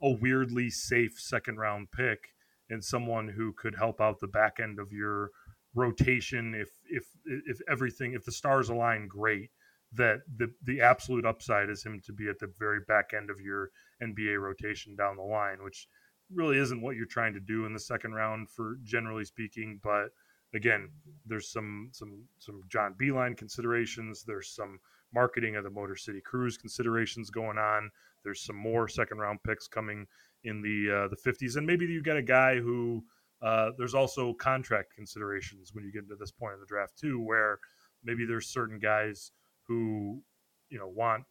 a 0.02 0.12
weirdly 0.12 0.70
safe 0.70 1.20
second 1.20 1.58
round 1.58 1.92
pick 1.92 2.30
and 2.70 2.84
someone 2.84 3.28
who 3.28 3.54
could 3.54 3.76
help 3.76 4.02
out 4.02 4.20
the 4.20 4.28
back 4.28 4.60
end 4.62 4.80
of 4.80 4.92
your 4.92 5.30
rotation 5.76 6.54
if 6.54 6.70
if 6.90 7.06
if 7.26 7.60
everything 7.70 8.14
if 8.14 8.26
the 8.26 8.32
stars 8.32 8.70
align 8.70 9.08
great 9.08 9.52
that 9.94 10.20
the 10.38 10.52
the 10.64 10.82
absolute 10.82 11.26
upside 11.26 11.70
is 11.70 11.84
him 11.84 12.00
to 12.06 12.14
be 12.14 12.30
at 12.30 12.40
the 12.40 12.52
very 12.58 12.80
back 12.88 13.12
end 13.16 13.30
of 13.30 13.42
your 13.42 13.72
NBA 14.02 14.42
rotation 14.42 14.96
down 14.96 15.18
the 15.18 15.24
line 15.24 15.64
which 15.64 15.88
really 16.34 16.58
isn't 16.58 16.82
what 16.82 16.96
you're 16.96 17.06
trying 17.06 17.34
to 17.34 17.40
do 17.40 17.66
in 17.66 17.74
the 17.74 17.80
second 17.80 18.14
round 18.14 18.50
for 18.50 18.78
generally 18.84 19.26
speaking. 19.26 19.80
But 19.84 20.10
again, 20.54 20.90
there's 21.26 21.52
some 21.52 21.90
some 21.92 22.24
some 22.40 22.62
John 22.70 22.96
Beilein 23.00 23.38
considerations. 23.38 24.24
There's 24.24 24.50
some 24.50 24.80
marketing 25.14 25.56
of 25.56 25.64
the 25.64 25.70
Motor 25.70 25.96
City 25.96 26.22
Cruise 26.22 26.58
considerations 26.58 27.30
going 27.30 27.58
on. 27.58 27.92
There's 28.24 28.42
some 28.42 28.56
more 28.56 28.88
second 28.88 29.18
round 29.18 29.40
picks 29.44 29.68
coming 29.68 30.08
in 30.44 30.62
the 30.62 31.06
uh, 31.06 31.08
the 31.10 31.18
50s, 31.18 31.58
and 31.58 31.68
maybe 31.68 31.86
you 31.86 32.02
get 32.02 32.18
a 32.18 32.22
guy 32.22 32.60
who 32.60 33.04
uh, 33.42 33.72
there's 33.78 33.96
also 33.96 34.34
contract 34.34 34.94
considerations 34.96 35.74
when 35.74 35.84
you 35.84 35.92
get 35.92 36.04
into 36.04 36.16
this 36.16 36.32
point 36.32 36.54
in 36.54 36.60
the 36.60 36.66
draft 36.66 36.98
too, 36.98 37.20
where 37.20 37.60
maybe 38.04 38.26
there's 38.26 38.48
certain 38.48 38.80
guys 38.80 39.32
who 39.72 40.22
you 40.70 40.78
know 40.78 40.88
want 40.88 41.24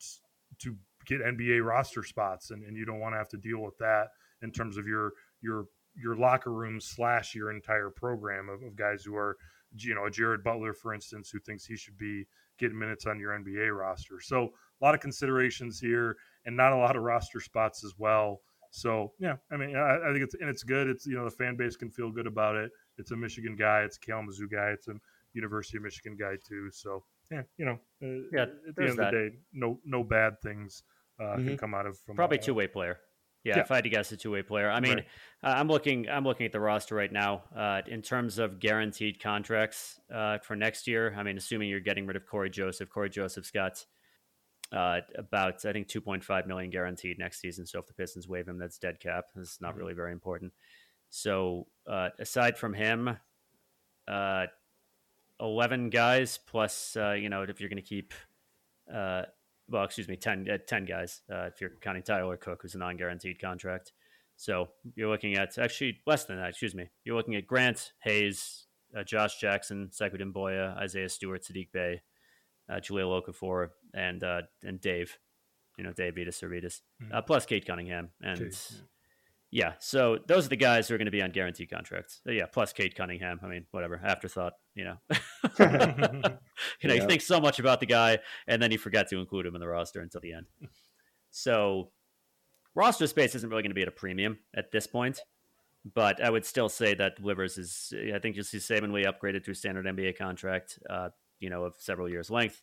to 0.60 0.74
get 1.06 1.20
NBA 1.20 1.64
roster 1.64 2.02
spots, 2.02 2.50
and, 2.50 2.64
and 2.64 2.76
you 2.76 2.86
don't 2.86 3.00
want 3.00 3.14
to 3.14 3.18
have 3.18 3.28
to 3.30 3.36
deal 3.36 3.60
with 3.60 3.76
that 3.78 4.08
in 4.42 4.50
terms 4.50 4.78
of 4.78 4.86
your 4.86 5.12
your 5.42 5.66
your 5.94 6.16
locker 6.16 6.52
room 6.52 6.80
slash 6.80 7.34
your 7.34 7.50
entire 7.50 7.90
program 7.90 8.48
of, 8.48 8.62
of 8.62 8.76
guys 8.76 9.02
who 9.04 9.14
are 9.14 9.36
you 9.76 9.94
know 9.94 10.08
Jared 10.08 10.42
Butler 10.42 10.72
for 10.72 10.94
instance 10.94 11.30
who 11.30 11.38
thinks 11.40 11.66
he 11.66 11.76
should 11.76 11.98
be 11.98 12.26
getting 12.58 12.78
minutes 12.78 13.06
on 13.06 13.18
your 13.18 13.38
NBA 13.38 13.76
roster. 13.76 14.20
So 14.20 14.44
a 14.80 14.84
lot 14.84 14.94
of 14.94 15.00
considerations 15.00 15.78
here 15.80 16.16
and 16.46 16.56
not 16.56 16.72
a 16.72 16.76
lot 16.76 16.96
of 16.96 17.02
roster 17.02 17.40
spots 17.40 17.84
as 17.84 17.94
well. 17.98 18.40
So 18.70 19.12
yeah, 19.18 19.36
I 19.52 19.56
mean 19.56 19.76
I, 19.76 19.96
I 20.08 20.12
think 20.12 20.24
it's 20.24 20.34
and 20.34 20.48
it's 20.48 20.62
good. 20.62 20.88
It's 20.88 21.06
you 21.06 21.16
know 21.16 21.24
the 21.24 21.30
fan 21.30 21.56
base 21.56 21.76
can 21.76 21.90
feel 21.90 22.10
good 22.10 22.26
about 22.26 22.56
it. 22.56 22.70
It's 22.96 23.10
a 23.10 23.16
Michigan 23.16 23.56
guy. 23.56 23.82
It's 23.82 23.96
a 23.96 24.00
Kalamazoo 24.00 24.48
guy. 24.48 24.70
It's 24.70 24.88
a 24.88 24.94
University 25.34 25.76
of 25.76 25.82
Michigan 25.82 26.16
guy 26.18 26.36
too. 26.46 26.70
So 26.70 27.04
yeah, 27.30 27.42
you 27.56 27.64
know, 27.64 27.78
uh, 28.02 28.22
yeah. 28.32 28.42
At 28.42 28.76
the 28.76 28.82
end 28.82 28.98
that. 28.98 29.06
of 29.08 29.12
the 29.12 29.30
day, 29.30 29.36
no 29.52 29.78
no 29.84 30.04
bad 30.04 30.40
things 30.42 30.82
uh, 31.20 31.24
mm-hmm. 31.24 31.48
can 31.48 31.56
come 31.56 31.74
out 31.74 31.86
of 31.86 31.98
from 31.98 32.16
probably 32.16 32.38
uh, 32.38 32.42
two 32.42 32.54
way 32.54 32.66
player. 32.66 32.98
Yeah, 33.42 33.56
yeah, 33.56 33.62
if 33.62 33.70
I 33.70 33.76
had 33.76 33.84
to 33.84 33.90
guess, 33.90 34.12
a 34.12 34.18
two-way 34.18 34.42
player. 34.42 34.70
I 34.70 34.80
mean, 34.80 34.96
right. 34.96 35.06
uh, 35.42 35.54
I'm 35.56 35.66
looking. 35.66 36.06
I'm 36.10 36.24
looking 36.24 36.44
at 36.44 36.52
the 36.52 36.60
roster 36.60 36.94
right 36.94 37.10
now. 37.10 37.44
Uh, 37.56 37.80
in 37.86 38.02
terms 38.02 38.38
of 38.38 38.60
guaranteed 38.60 39.18
contracts 39.18 39.98
uh, 40.14 40.38
for 40.38 40.56
next 40.56 40.86
year, 40.86 41.14
I 41.16 41.22
mean, 41.22 41.38
assuming 41.38 41.70
you're 41.70 41.80
getting 41.80 42.06
rid 42.06 42.16
of 42.16 42.26
Cory 42.26 42.50
Joseph, 42.50 42.90
Cory 42.90 43.08
Joseph's 43.08 43.50
got 43.50 43.82
uh, 44.72 45.00
about 45.16 45.64
I 45.64 45.72
think 45.72 45.88
2.5 45.88 46.46
million 46.46 46.70
guaranteed 46.70 47.18
next 47.18 47.40
season. 47.40 47.66
So 47.66 47.78
if 47.78 47.86
the 47.86 47.94
Pistons 47.94 48.28
waive 48.28 48.46
him, 48.46 48.58
that's 48.58 48.78
dead 48.78 49.00
cap. 49.00 49.24
It's 49.36 49.58
not 49.60 49.70
mm-hmm. 49.70 49.80
really 49.80 49.94
very 49.94 50.12
important. 50.12 50.52
So 51.08 51.66
uh, 51.88 52.10
aside 52.18 52.58
from 52.58 52.74
him, 52.74 53.16
uh, 54.06 54.46
11 55.40 55.90
guys 55.90 56.38
plus 56.38 56.96
you 56.96 57.28
know 57.28 57.42
if 57.42 57.60
you're 57.60 57.70
going 57.70 57.82
to 57.82 57.88
keep 57.88 58.12
uh, 58.92 59.22
well, 59.70 59.84
excuse 59.84 60.08
me, 60.08 60.16
10, 60.16 60.48
uh, 60.50 60.58
10 60.66 60.84
guys 60.84 61.22
uh, 61.32 61.44
if 61.44 61.60
you're 61.60 61.70
counting 61.80 62.02
Tyler 62.02 62.36
Cook, 62.36 62.60
who's 62.62 62.74
a 62.74 62.78
non 62.78 62.96
guaranteed 62.96 63.40
contract. 63.40 63.92
So 64.36 64.70
you're 64.94 65.08
looking 65.08 65.34
at 65.34 65.58
actually 65.58 65.98
less 66.06 66.24
than 66.24 66.38
that, 66.38 66.50
excuse 66.50 66.74
me. 66.74 66.88
You're 67.04 67.16
looking 67.16 67.36
at 67.36 67.46
Grant, 67.46 67.92
Hayes, 68.00 68.66
uh, 68.96 69.04
Josh 69.04 69.38
Jackson, 69.38 69.90
Sekou 69.92 70.20
Doumbouya, 70.20 70.76
Isaiah 70.78 71.08
Stewart, 71.08 71.44
Sadiq 71.44 71.70
Bey, 71.72 72.00
uh, 72.68 72.76
Jahlil 72.76 73.22
Okafor, 73.22 73.68
and 73.94 74.24
uh, 74.24 74.42
and 74.64 74.80
Dave, 74.80 75.18
you 75.76 75.84
know, 75.84 75.92
Dave 75.92 76.14
Vitas 76.14 76.42
mm-hmm. 76.42 77.12
uh, 77.12 77.20
plus 77.22 77.46
Cade 77.46 77.66
Cunningham. 77.66 78.08
And 78.22 78.40
yeah. 78.40 78.78
Yeah. 79.52 79.72
so 79.80 80.18
those 80.26 80.46
are 80.46 80.48
the 80.48 80.56
guys 80.56 80.88
who 80.88 80.94
are 80.94 80.98
going 80.98 81.06
to 81.06 81.10
be 81.10 81.22
on 81.22 81.30
guaranteed 81.30 81.70
contracts. 81.70 82.20
Uh, 82.28 82.32
yeah, 82.32 82.46
plus 82.46 82.72
Cade 82.72 82.94
Cunningham. 82.94 83.40
I 83.42 83.48
mean, 83.48 83.66
whatever, 83.72 84.00
afterthought, 84.02 84.54
you 84.74 84.84
know. 84.84 84.96
you 85.58 85.68
know, 85.68 86.38
yeah. 86.82 86.94
you 86.94 87.06
think 87.06 87.22
so 87.22 87.40
much 87.40 87.58
about 87.58 87.80
the 87.80 87.86
guy, 87.86 88.18
and 88.46 88.62
then 88.62 88.70
you 88.70 88.78
forget 88.78 89.08
to 89.08 89.18
include 89.18 89.46
him 89.46 89.54
in 89.54 89.60
the 89.60 89.68
roster 89.68 90.00
until 90.00 90.20
the 90.20 90.32
end. 90.32 90.46
So, 91.30 91.90
roster 92.74 93.06
space 93.06 93.34
isn't 93.34 93.48
really 93.48 93.62
going 93.62 93.70
to 93.70 93.74
be 93.74 93.82
at 93.82 93.88
a 93.88 93.92
premium 93.92 94.38
at 94.54 94.70
this 94.72 94.86
point. 94.86 95.20
But 95.94 96.22
I 96.22 96.28
would 96.28 96.44
still 96.44 96.68
say 96.68 96.94
that 96.94 97.22
Livers 97.22 97.56
is. 97.56 97.92
I 98.14 98.18
think 98.18 98.36
you'll 98.36 98.44
see 98.44 98.58
Saben 98.58 98.92
Lee 98.92 99.04
upgraded 99.04 99.44
to 99.44 99.52
a 99.52 99.54
standard 99.54 99.86
NBA 99.86 100.18
contract, 100.18 100.78
uh, 100.90 101.08
you 101.38 101.48
know, 101.48 101.64
of 101.64 101.74
several 101.78 102.08
years 102.08 102.30
length, 102.30 102.62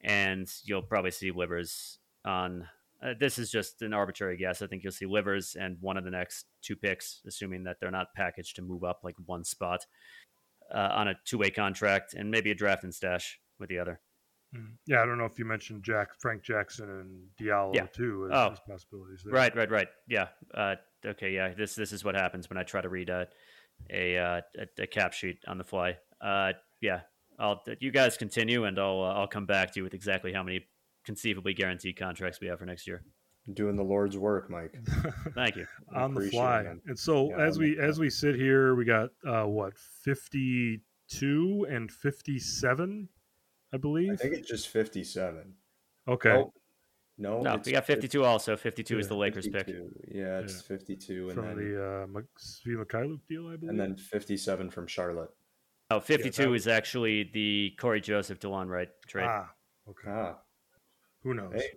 and 0.00 0.48
you'll 0.64 0.82
probably 0.82 1.12
see 1.12 1.30
Livers 1.30 1.98
on. 2.24 2.66
Uh, 3.02 3.14
this 3.18 3.38
is 3.38 3.50
just 3.50 3.82
an 3.82 3.94
arbitrary 3.94 4.36
guess. 4.36 4.60
I 4.60 4.66
think 4.66 4.82
you'll 4.82 4.92
see 4.92 5.06
Livers 5.06 5.56
and 5.58 5.76
one 5.80 5.96
of 5.96 6.04
the 6.04 6.10
next 6.10 6.46
two 6.62 6.76
picks, 6.76 7.22
assuming 7.26 7.64
that 7.64 7.76
they're 7.80 7.90
not 7.90 8.08
packaged 8.14 8.56
to 8.56 8.62
move 8.62 8.84
up 8.84 9.00
like 9.02 9.16
one 9.24 9.44
spot 9.44 9.86
uh, 10.74 10.90
on 10.92 11.08
a 11.08 11.14
two 11.24 11.38
way 11.38 11.50
contract 11.50 12.14
and 12.14 12.30
maybe 12.30 12.50
a 12.50 12.54
draft 12.54 12.84
and 12.84 12.94
stash 12.94 13.40
with 13.58 13.68
the 13.68 13.78
other. 13.78 14.00
Mm-hmm. 14.54 14.72
Yeah, 14.86 15.02
I 15.02 15.06
don't 15.06 15.18
know 15.18 15.24
if 15.24 15.38
you 15.38 15.44
mentioned 15.44 15.84
Jack 15.84 16.08
Frank 16.18 16.42
Jackson 16.42 16.90
and 16.90 17.22
Diallo 17.40 17.74
yeah. 17.74 17.86
too 17.86 18.28
as, 18.30 18.36
oh, 18.36 18.52
as 18.52 18.60
possibilities. 18.68 19.22
There. 19.24 19.32
Right, 19.32 19.54
right, 19.54 19.70
right. 19.70 19.88
Yeah. 20.08 20.28
Uh, 20.52 20.74
okay. 21.06 21.30
Yeah. 21.30 21.54
This 21.56 21.74
this 21.74 21.92
is 21.92 22.04
what 22.04 22.16
happens 22.16 22.50
when 22.50 22.58
I 22.58 22.64
try 22.64 22.80
to 22.80 22.88
read 22.88 23.10
a 23.10 23.28
a, 23.90 24.18
uh, 24.18 24.40
a, 24.58 24.82
a 24.82 24.86
cap 24.86 25.12
sheet 25.12 25.38
on 25.46 25.56
the 25.56 25.64
fly. 25.64 25.96
Uh, 26.20 26.52
yeah. 26.80 27.00
I'll 27.38 27.62
you 27.78 27.90
guys 27.92 28.16
continue, 28.16 28.64
and 28.64 28.78
I'll 28.78 29.02
uh, 29.02 29.14
I'll 29.14 29.28
come 29.28 29.46
back 29.46 29.72
to 29.72 29.80
you 29.80 29.84
with 29.84 29.94
exactly 29.94 30.32
how 30.32 30.42
many 30.42 30.66
conceivably 31.04 31.54
guaranteed 31.54 31.96
contracts 31.98 32.40
we 32.40 32.46
have 32.46 32.58
for 32.58 32.66
next 32.66 32.86
year 32.86 33.02
doing 33.54 33.74
the 33.74 33.82
Lord's 33.82 34.16
work, 34.16 34.48
Mike. 34.50 34.76
Thank 35.34 35.56
you. 35.56 35.66
on 35.96 36.14
the 36.14 36.28
fly. 36.30 36.60
It, 36.60 36.78
and 36.86 36.98
so 36.98 37.30
yeah, 37.30 37.44
as 37.44 37.58
we 37.58 37.78
as 37.80 37.98
we 37.98 38.10
sit 38.10 38.36
here, 38.36 38.74
we 38.74 38.84
got 38.84 39.10
uh, 39.26 39.44
what 39.44 39.72
fifty 40.04 40.80
two 41.08 41.66
and 41.68 41.90
fifty 41.90 42.38
seven, 42.38 43.08
I 43.72 43.76
believe. 43.78 44.12
I 44.12 44.16
think 44.16 44.34
it's 44.34 44.48
just 44.48 44.68
fifty 44.68 45.02
seven. 45.02 45.54
Okay. 46.06 46.30
Oh, 46.30 46.52
No, 47.18 47.40
no, 47.42 47.60
we 47.64 47.72
got 47.72 47.84
52 47.84 48.24
also. 48.24 48.56
52 48.56 48.98
is 48.98 49.06
the 49.08 49.14
Lakers 49.14 49.46
pick. 49.46 49.68
Yeah, 50.08 50.38
it's 50.38 50.54
Yeah. 50.54 50.76
52, 50.76 51.24
and 51.28 51.34
from 51.34 51.46
then 51.46 51.56
the 51.56 52.04
uh, 52.04 52.06
Mc- 52.06 52.88
Mykhailiuk 52.88 53.20
deal, 53.28 53.48
I 53.48 53.56
believe. 53.56 53.68
and 53.70 53.78
then 53.78 53.94
57 53.96 54.70
from 54.70 54.86
Charlotte. 54.86 55.28
Oh, 55.90 56.00
52 56.00 56.30
that- 56.44 56.54
is 56.54 56.66
actually 56.66 57.24
the 57.34 57.74
Cory 57.78 58.00
Joseph 58.00 58.40
Delon 58.40 58.68
Wright 58.68 58.88
trade. 59.06 59.26
ah, 59.28 59.50
okay. 59.88 60.08
Ah, 60.08 60.38
Who 61.22 61.34
knows? 61.34 61.52
hey, 61.54 61.70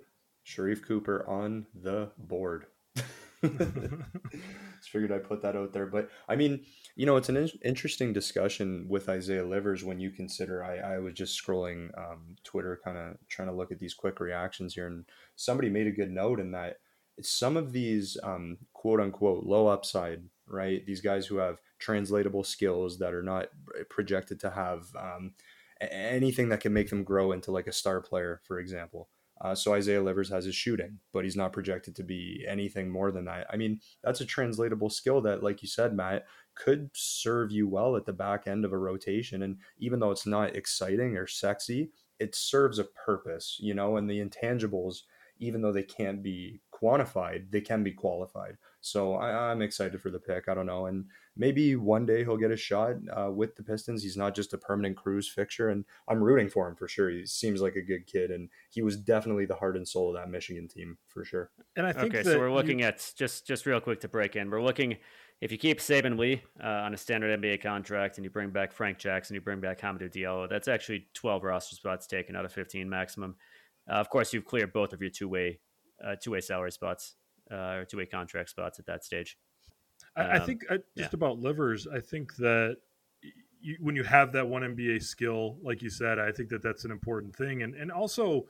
Sharife 0.45 0.83
Cooper 0.83 1.25
on 1.27 1.65
the 1.73 2.11
board. 2.17 2.65
Just 3.43 4.89
figured 4.89 5.11
I'd 5.11 5.27
put 5.27 5.41
that 5.41 5.55
out 5.55 5.73
there. 5.73 5.85
But 5.85 6.09
I 6.29 6.35
mean, 6.35 6.63
you 6.95 7.05
know, 7.05 7.17
it's 7.17 7.29
an 7.29 7.37
in- 7.37 7.59
interesting 7.63 8.13
discussion 8.13 8.85
with 8.87 9.09
Isaiah 9.09 9.45
Livers 9.45 9.83
when 9.83 9.99
you 9.99 10.11
consider. 10.11 10.63
I, 10.63 10.77
I 10.95 10.99
was 10.99 11.13
just 11.13 11.41
scrolling 11.41 11.89
um, 11.97 12.35
Twitter, 12.43 12.79
kind 12.83 12.97
of 12.97 13.17
trying 13.27 13.49
to 13.49 13.53
look 13.53 13.71
at 13.71 13.79
these 13.79 13.93
quick 13.93 14.19
reactions 14.19 14.75
here, 14.75 14.87
and 14.87 15.05
somebody 15.35 15.69
made 15.69 15.87
a 15.87 15.91
good 15.91 16.11
note 16.11 16.39
in 16.39 16.51
that 16.51 16.77
it's 17.17 17.29
some 17.29 17.57
of 17.57 17.71
these 17.71 18.17
um, 18.23 18.57
quote 18.73 18.99
unquote 18.99 19.45
low 19.45 19.67
upside, 19.67 20.23
right? 20.47 20.85
These 20.85 21.01
guys 21.01 21.25
who 21.27 21.37
have 21.37 21.59
translatable 21.79 22.43
skills 22.43 22.97
that 22.99 23.13
are 23.13 23.23
not 23.23 23.47
projected 23.89 24.39
to 24.41 24.51
have 24.51 24.87
um, 24.97 25.33
anything 25.81 26.49
that 26.49 26.61
can 26.61 26.73
make 26.73 26.89
them 26.89 27.03
grow 27.03 27.31
into 27.31 27.51
like 27.51 27.67
a 27.67 27.73
star 27.73 28.01
player, 28.01 28.41
for 28.45 28.59
example. 28.59 29.09
Uh, 29.43 29.53
so 29.53 29.73
Isaiah 29.73 30.01
Livers 30.01 30.29
has 30.29 30.45
his 30.45 30.55
shooting, 30.55 30.99
but 31.11 31.25
he's 31.25 31.35
not 31.35 31.51
projected 31.51 31.95
to 31.97 32.03
be 32.03 32.45
anything 32.47 32.89
more 32.89 33.11
than 33.11 33.25
that. 33.25 33.45
I 33.51 33.57
mean, 33.57 33.81
that's 34.01 34.21
a 34.21 34.25
translatable 34.25 34.89
skill 34.89 35.19
that, 35.21 35.43
like 35.43 35.61
you 35.61 35.67
said, 35.67 35.93
Matt, 35.93 36.25
could 36.55 36.89
serve 36.93 37.51
you 37.51 37.67
well 37.67 37.97
at 37.97 38.05
the 38.05 38.13
back 38.13 38.47
end 38.47 38.63
of 38.63 38.71
a 38.71 38.77
rotation. 38.77 39.43
And 39.43 39.57
even 39.79 39.99
though 39.99 40.11
it's 40.11 40.25
not 40.25 40.55
exciting 40.55 41.17
or 41.17 41.27
sexy, 41.27 41.91
it 42.19 42.35
serves 42.35 42.79
a 42.79 42.85
purpose, 42.85 43.57
you 43.59 43.73
know, 43.73 43.97
and 43.97 44.09
the 44.09 44.23
intangibles, 44.23 44.99
even 45.39 45.61
though 45.61 45.73
they 45.73 45.83
can't 45.83 46.23
be 46.23 46.61
quantified, 46.73 47.51
they 47.51 47.61
can 47.61 47.83
be 47.83 47.91
qualified. 47.91 48.57
So 48.79 49.15
I, 49.15 49.51
I'm 49.51 49.61
excited 49.61 50.01
for 50.01 50.09
the 50.09 50.19
pick. 50.19 50.47
I 50.47 50.53
don't 50.53 50.65
know. 50.65 50.85
And 50.85 51.05
maybe 51.35 51.75
one 51.75 52.05
day 52.05 52.23
he'll 52.23 52.37
get 52.37 52.51
a 52.51 52.57
shot 52.57 52.95
uh, 53.15 53.31
with 53.31 53.55
the 53.55 53.63
Pistons. 53.63 54.03
He's 54.03 54.17
not 54.17 54.35
just 54.35 54.53
a 54.53 54.57
permanent 54.57 54.95
cruise 54.97 55.27
fixture, 55.27 55.69
and 55.69 55.85
I'm 56.07 56.21
rooting 56.21 56.49
for 56.49 56.67
him 56.67 56.75
for 56.75 56.87
sure. 56.87 57.09
He 57.09 57.25
seems 57.25 57.61
like 57.61 57.75
a 57.75 57.81
good 57.81 58.05
kid, 58.05 58.31
and 58.31 58.49
he 58.69 58.81
was 58.81 58.97
definitely 58.97 59.45
the 59.45 59.55
heart 59.55 59.75
and 59.77 59.87
soul 59.87 60.09
of 60.09 60.15
that 60.15 60.29
Michigan 60.29 60.67
team 60.67 60.97
for 61.07 61.23
sure. 61.25 61.51
And 61.75 61.85
I 61.85 61.93
think 61.93 62.13
Okay, 62.13 62.23
so 62.23 62.37
we're 62.39 62.49
you- 62.49 62.53
looking 62.53 62.81
at 62.81 63.13
just 63.15 63.45
just 63.47 63.65
real 63.65 63.79
quick 63.79 63.99
to 64.01 64.07
break 64.07 64.35
in. 64.35 64.49
We're 64.49 64.61
looking 64.61 64.97
if 65.41 65.51
you 65.51 65.57
keep 65.57 65.79
Saben 65.79 66.17
Lee 66.17 66.41
uh, 66.63 66.67
on 66.67 66.93
a 66.93 66.97
standard 66.97 67.37
NBA 67.41 67.61
contract 67.61 68.17
and 68.17 68.23
you 68.23 68.29
bring 68.29 68.51
back 68.51 68.71
Frank 68.71 68.97
Jackson, 68.97 69.33
you 69.35 69.41
bring 69.41 69.59
back 69.59 69.81
Hamidou 69.81 70.09
Diallo. 70.09 70.47
That's 70.49 70.69
actually 70.69 71.07
12 71.15 71.43
roster 71.43 71.75
spots 71.75 72.07
taken 72.07 72.35
out 72.37 72.45
of 72.45 72.53
15 72.53 72.89
maximum. 72.89 73.35
Uh, 73.89 73.95
of 73.95 74.09
course, 74.09 74.31
you've 74.31 74.45
cleared 74.45 74.71
both 74.71 74.93
of 74.93 75.01
your 75.01 75.09
two 75.09 75.27
way 75.27 75.59
uh, 76.05 76.15
two 76.21 76.31
way 76.31 76.39
salary 76.41 76.71
spots 76.71 77.15
uh, 77.51 77.55
or 77.75 77.85
two 77.85 77.97
way 77.97 78.05
contract 78.05 78.49
spots 78.51 78.79
at 78.79 78.85
that 78.85 79.03
stage. 79.03 79.37
I, 80.15 80.21
I 80.23 80.37
Um, 80.37 80.45
think 80.45 80.65
I, 80.69 80.79
just 80.97 81.13
about 81.13 81.39
livers. 81.39 81.87
I 81.87 81.99
think 81.99 82.35
that 82.37 82.77
you, 83.61 83.77
when 83.79 83.95
you 83.95 84.03
have 84.03 84.31
that 84.33 84.47
one 84.47 84.61
NBA 84.63 85.01
skill, 85.03 85.57
like 85.63 85.81
you 85.81 85.89
said, 85.89 86.19
I 86.19 86.31
think 86.31 86.49
that 86.49 86.61
that's 86.61 86.85
an 86.85 86.91
important 86.91 87.35
thing, 87.35 87.63
and 87.63 87.73
and 87.75 87.91
also 87.91 88.45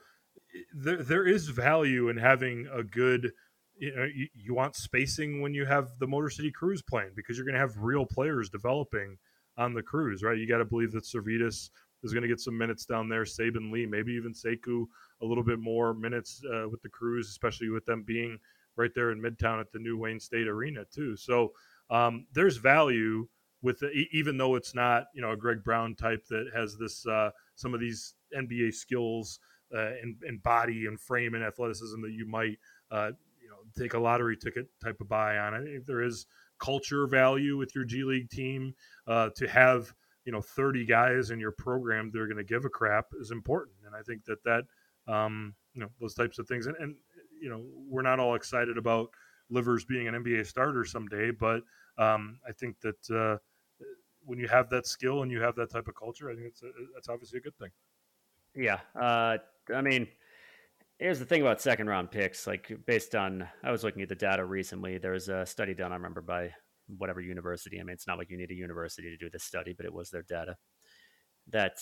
there 0.74 1.02
there 1.02 1.26
is 1.26 1.48
value 1.48 2.08
in 2.08 2.16
having 2.16 2.66
a 2.72 2.82
good. 2.82 3.32
You 3.76 3.96
know, 3.96 4.04
you, 4.04 4.28
you 4.34 4.54
want 4.54 4.76
spacing 4.76 5.40
when 5.40 5.52
you 5.52 5.64
have 5.66 5.98
the 5.98 6.06
Motor 6.06 6.30
City 6.30 6.52
Cruise 6.52 6.80
playing 6.80 7.10
because 7.16 7.36
you're 7.36 7.44
going 7.44 7.54
to 7.54 7.60
have 7.60 7.76
real 7.78 8.06
players 8.06 8.48
developing 8.48 9.18
on 9.56 9.74
the 9.74 9.82
cruise, 9.82 10.22
right? 10.22 10.38
You 10.38 10.46
got 10.46 10.58
to 10.58 10.64
believe 10.64 10.92
that 10.92 11.02
Sirvydis 11.02 11.70
is 12.04 12.12
going 12.12 12.22
to 12.22 12.28
get 12.28 12.38
some 12.38 12.56
minutes 12.56 12.84
down 12.86 13.08
there. 13.08 13.24
Saben 13.24 13.72
Lee, 13.72 13.84
maybe 13.84 14.12
even 14.12 14.32
Sekou, 14.32 14.86
a 15.22 15.24
little 15.24 15.42
bit 15.42 15.58
more 15.58 15.92
minutes 15.92 16.40
uh, 16.54 16.68
with 16.68 16.82
the 16.82 16.88
cruise, 16.88 17.28
especially 17.28 17.68
with 17.68 17.84
them 17.84 18.04
being 18.04 18.38
right 18.76 18.90
there 18.94 19.10
in 19.10 19.20
Midtown 19.20 19.60
at 19.60 19.72
the 19.72 19.78
new 19.78 19.98
Wayne 19.98 20.20
State 20.20 20.48
Arena 20.48 20.84
too. 20.92 21.16
So 21.16 21.52
um, 21.90 22.26
there's 22.32 22.56
value 22.56 23.28
with 23.62 23.80
the, 23.80 23.90
even 24.12 24.36
though 24.36 24.54
it's 24.54 24.74
not 24.74 25.06
you 25.14 25.22
know 25.22 25.32
a 25.32 25.36
Greg 25.36 25.64
Brown 25.64 25.94
type 25.94 26.24
that 26.28 26.50
has 26.54 26.76
this 26.76 27.06
uh, 27.06 27.30
some 27.56 27.74
of 27.74 27.80
these 27.80 28.14
NBA 28.36 28.74
skills 28.74 29.40
uh, 29.74 29.92
and, 30.02 30.16
and 30.22 30.42
body 30.42 30.86
and 30.86 31.00
frame 31.00 31.34
and 31.34 31.42
athleticism 31.42 32.00
that 32.02 32.12
you 32.12 32.26
might 32.26 32.58
uh, 32.90 33.10
you 33.42 33.48
know 33.48 33.56
take 33.76 33.94
a 33.94 33.98
lottery 33.98 34.36
ticket 34.36 34.66
type 34.82 35.00
of 35.00 35.08
buy 35.08 35.38
on. 35.38 35.54
I 35.54 35.62
think 35.62 35.86
there 35.86 36.02
is 36.02 36.26
culture 36.58 37.06
value 37.06 37.56
with 37.56 37.74
your 37.74 37.84
G 37.84 38.04
League 38.04 38.30
team 38.30 38.74
uh, 39.06 39.30
to 39.36 39.48
have 39.48 39.92
you 40.24 40.32
know 40.32 40.40
30 40.40 40.86
guys 40.86 41.30
in 41.30 41.40
your 41.40 41.52
program 41.52 42.10
that 42.12 42.20
are 42.20 42.26
going 42.26 42.36
to 42.36 42.44
give 42.44 42.64
a 42.64 42.70
crap 42.70 43.06
is 43.20 43.30
important, 43.30 43.76
and 43.86 43.94
I 43.94 44.02
think 44.02 44.24
that 44.26 44.44
that 44.44 44.64
um, 45.12 45.54
you 45.72 45.80
know 45.80 45.88
those 46.00 46.14
types 46.14 46.38
of 46.38 46.46
things 46.46 46.66
and, 46.66 46.76
and 46.76 46.96
you 47.44 47.50
know 47.50 47.62
we're 47.86 48.02
not 48.02 48.18
all 48.18 48.34
excited 48.34 48.78
about 48.78 49.10
livers 49.50 49.84
being 49.84 50.08
an 50.08 50.14
NBA 50.14 50.46
starter 50.46 50.84
someday, 50.86 51.30
but 51.30 51.62
um, 51.98 52.38
I 52.48 52.52
think 52.52 52.80
that 52.80 53.10
uh, 53.14 53.36
when 54.24 54.38
you 54.38 54.48
have 54.48 54.70
that 54.70 54.86
skill 54.86 55.22
and 55.22 55.30
you 55.30 55.42
have 55.42 55.54
that 55.56 55.70
type 55.70 55.86
of 55.86 55.94
culture, 55.94 56.30
I 56.30 56.34
think 56.34 56.46
it's 56.46 56.62
a, 56.62 56.70
that's 56.94 57.10
obviously 57.10 57.38
a 57.38 57.42
good 57.42 57.56
thing. 57.58 57.68
Yeah. 58.56 58.80
Uh, 58.98 59.36
I 59.74 59.82
mean, 59.82 60.08
here's 60.98 61.18
the 61.18 61.26
thing 61.26 61.42
about 61.42 61.60
second 61.60 61.88
round 61.88 62.10
picks. 62.10 62.46
Like, 62.46 62.72
based 62.86 63.14
on, 63.14 63.46
I 63.62 63.70
was 63.70 63.84
looking 63.84 64.00
at 64.00 64.08
the 64.08 64.14
data 64.14 64.44
recently. 64.44 64.96
There 64.96 65.12
was 65.12 65.28
a 65.28 65.44
study 65.44 65.74
done, 65.74 65.92
I 65.92 65.96
remember, 65.96 66.22
by 66.22 66.50
whatever 66.96 67.20
university. 67.20 67.78
I 67.78 67.82
mean, 67.82 67.92
it's 67.92 68.06
not 68.06 68.16
like 68.16 68.30
you 68.30 68.38
need 68.38 68.50
a 68.50 68.54
university 68.54 69.10
to 69.10 69.16
do 69.18 69.28
this 69.30 69.44
study, 69.44 69.74
but 69.76 69.84
it 69.84 69.92
was 69.92 70.08
their 70.08 70.22
data. 70.22 70.56
That 71.50 71.76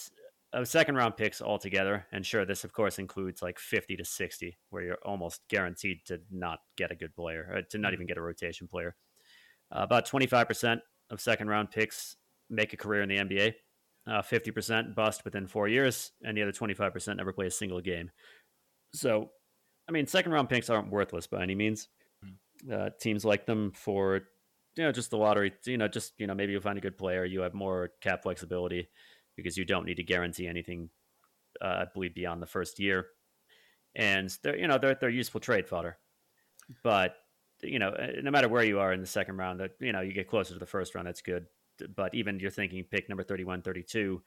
of 0.53 0.69
second 0.69 0.97
round 0.97 1.17
picks 1.17 1.41
altogether, 1.41 2.07
and 2.13 2.25
sure, 2.25 2.45
this 2.45 2.65
of 2.65 2.73
course 2.73 2.99
includes 2.99 3.41
like 3.41 3.59
50 3.59 3.97
to 3.97 4.05
60, 4.05 4.59
where 4.71 4.83
you're 4.83 4.99
almost 5.03 5.41
guaranteed 5.49 6.01
to 6.07 6.21
not 6.31 6.59
get 6.77 6.91
a 6.91 6.95
good 6.95 7.15
player, 7.15 7.49
or 7.53 7.63
to 7.63 7.79
not 7.79 7.95
even 7.95 8.07
get 8.07 8.19
a 8.19 8.23
rotation 8.23 8.69
player. 8.69 8.95
Uh, 9.75 9.81
about 9.83 10.07
25% 10.07 10.81
of 11.11 11.21
second 11.21 11.49
round 11.49 11.71
picks 11.71 12.17
make 12.51 12.73
a 12.73 12.77
career 12.77 13.03
in 13.03 13.09
the 13.09 13.17
NBA. 13.17 13.55
Uh, 14.07 14.21
50% 14.21 14.95
bust 14.95 15.25
within 15.25 15.47
four 15.47 15.69
years, 15.69 16.13
and 16.23 16.37
the 16.37 16.43
other 16.43 16.53
25% 16.53 17.17
never 17.17 17.33
play 17.33 17.47
a 17.47 17.51
single 17.51 17.81
game. 17.81 18.11
So, 18.95 19.31
I 19.89 19.93
mean, 19.93 20.07
second 20.07 20.33
round 20.33 20.49
picks 20.49 20.69
aren't 20.69 20.91
worthless 20.91 21.27
by 21.27 21.43
any 21.43 21.55
means. 21.55 21.89
Uh, 22.71 22.91
teams 23.01 23.25
like 23.25 23.47
them 23.47 23.73
for, 23.73 24.21
you 24.77 24.85
know, 24.85 24.93
just 24.93 25.11
the 25.11 25.17
lottery. 25.17 25.53
You 25.65 25.79
know, 25.79 25.89
just 25.89 26.13
you 26.19 26.27
know, 26.27 26.35
maybe 26.35 26.53
you'll 26.53 26.63
find 26.63 26.79
a 26.79 26.83
good 26.83 26.99
player. 26.99 27.25
You 27.25 27.41
have 27.41 27.55
more 27.55 27.91
cap 28.01 28.23
flexibility 28.23 28.89
because 29.37 29.57
you 29.57 29.65
don't 29.65 29.87
need 29.87 29.97
to 29.97 30.03
guarantee 30.03 30.47
anything. 30.47 30.91
Uh, 31.61 31.85
I 31.85 31.87
believe 31.93 32.15
beyond 32.15 32.41
the 32.43 32.47
first 32.47 32.79
year, 32.79 33.07
and 33.95 34.37
they're 34.43 34.57
you 34.57 34.67
know 34.67 34.79
they're 34.79 34.97
they're 35.01 35.11
useful 35.11 35.41
trade 35.41 35.69
fodder. 35.69 35.99
But 36.83 37.17
you 37.63 37.79
know, 37.79 37.91
uh, 37.91 38.21
no 38.23 38.31
matter 38.31 38.49
where 38.49 38.65
you 38.65 38.81
are 38.81 38.93
in 38.93 39.01
the 39.01 39.07
second 39.07 39.37
round, 39.37 39.61
that 39.61 39.73
you 39.81 39.93
know 39.93 40.01
you 40.01 40.13
get 40.13 40.29
closer 40.29 40.55
to 40.55 40.59
the 40.59 40.67
first 40.67 40.95
round, 40.95 41.07
that's 41.07 41.21
good. 41.21 41.47
But 41.95 42.15
even 42.15 42.41
you're 42.41 42.51
thinking 42.51 42.85
pick 42.85 43.09
number 43.09 43.23
31, 43.23 43.63
32, 43.63 44.23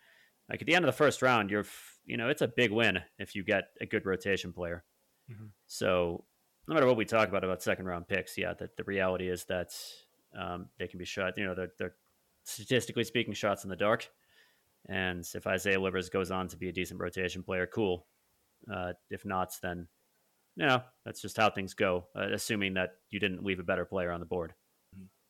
like 0.50 0.62
at 0.62 0.68
the 0.68 0.76
end 0.76 0.86
of 0.86 0.88
the 0.88 0.98
first 0.98 1.22
round, 1.22 1.50
you're 1.50 1.66
you 2.06 2.18
know 2.18 2.30
it's 2.30 2.42
a 2.42 2.48
big 2.48 2.72
win 2.72 3.00
if 3.18 3.36
you 3.36 3.44
get 3.44 3.70
a 3.82 3.86
good 3.86 4.06
rotation 4.06 4.54
player. 4.54 4.84
Mhm. 5.32 5.50
So 5.68 6.26
no 6.68 6.74
matter 6.74 6.88
what 6.88 6.98
we 6.98 7.06
talk 7.06 7.30
about 7.30 7.44
about 7.44 7.62
second 7.64 7.86
round 7.86 8.08
picks, 8.08 8.38
yeah, 8.38 8.54
the, 8.54 8.70
the 8.78 8.84
reality 8.84 9.30
is 9.30 9.46
that 9.46 9.74
um, 10.38 10.70
they 10.78 10.88
can 10.88 11.00
be 11.00 11.06
shot. 11.06 11.38
You 11.38 11.46
know, 11.46 11.56
they're, 11.56 11.72
they're 11.78 11.96
statistically 12.44 13.04
speaking 13.04 13.34
shots 13.34 13.64
in 13.64 13.70
the 13.70 13.76
dark. 13.76 14.10
And 14.88 15.26
if 15.34 15.48
Isaiah 15.48 15.80
Livers 15.80 16.10
goes 16.10 16.32
on 16.32 16.48
to 16.50 16.58
be 16.58 16.70
a 16.70 16.74
decent 16.74 17.00
rotation 17.00 17.44
player, 17.44 17.68
cool. 17.68 18.08
Uh, 18.72 18.94
if 19.10 19.26
not, 19.26 19.52
then 19.62 19.88
you 20.56 20.66
know 20.66 20.82
that's 21.06 21.22
just 21.22 21.38
how 21.38 21.50
things 21.50 21.74
go. 21.74 22.08
Uh, 22.16 22.28
assuming 22.34 22.74
that 22.76 22.92
you 23.10 23.20
didn't 23.20 23.44
leave 23.44 23.60
a 23.60 23.64
better 23.64 23.86
player 23.86 24.12
on 24.12 24.20
the 24.20 24.26
board. 24.26 24.54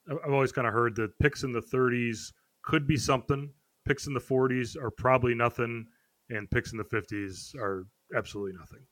I- 0.10 0.14
I've 0.26 0.34
always 0.34 0.52
kind 0.52 0.68
of 0.68 0.74
heard 0.74 0.96
that 0.98 1.18
picks 1.20 1.44
in 1.44 1.52
the 1.52 1.62
30s 1.62 2.34
could 2.64 2.88
be 2.88 2.98
something, 2.98 3.52
picks 3.86 4.08
in 4.08 4.14
the 4.14 4.20
40s 4.20 4.76
are 4.76 4.92
probably 4.92 5.34
nothing, 5.36 5.88
and 6.30 6.50
picks 6.50 6.72
in 6.72 6.78
the 6.78 6.84
50s 6.84 7.56
are 7.56 7.88
absolutely 8.16 8.58
nothing. 8.58 8.86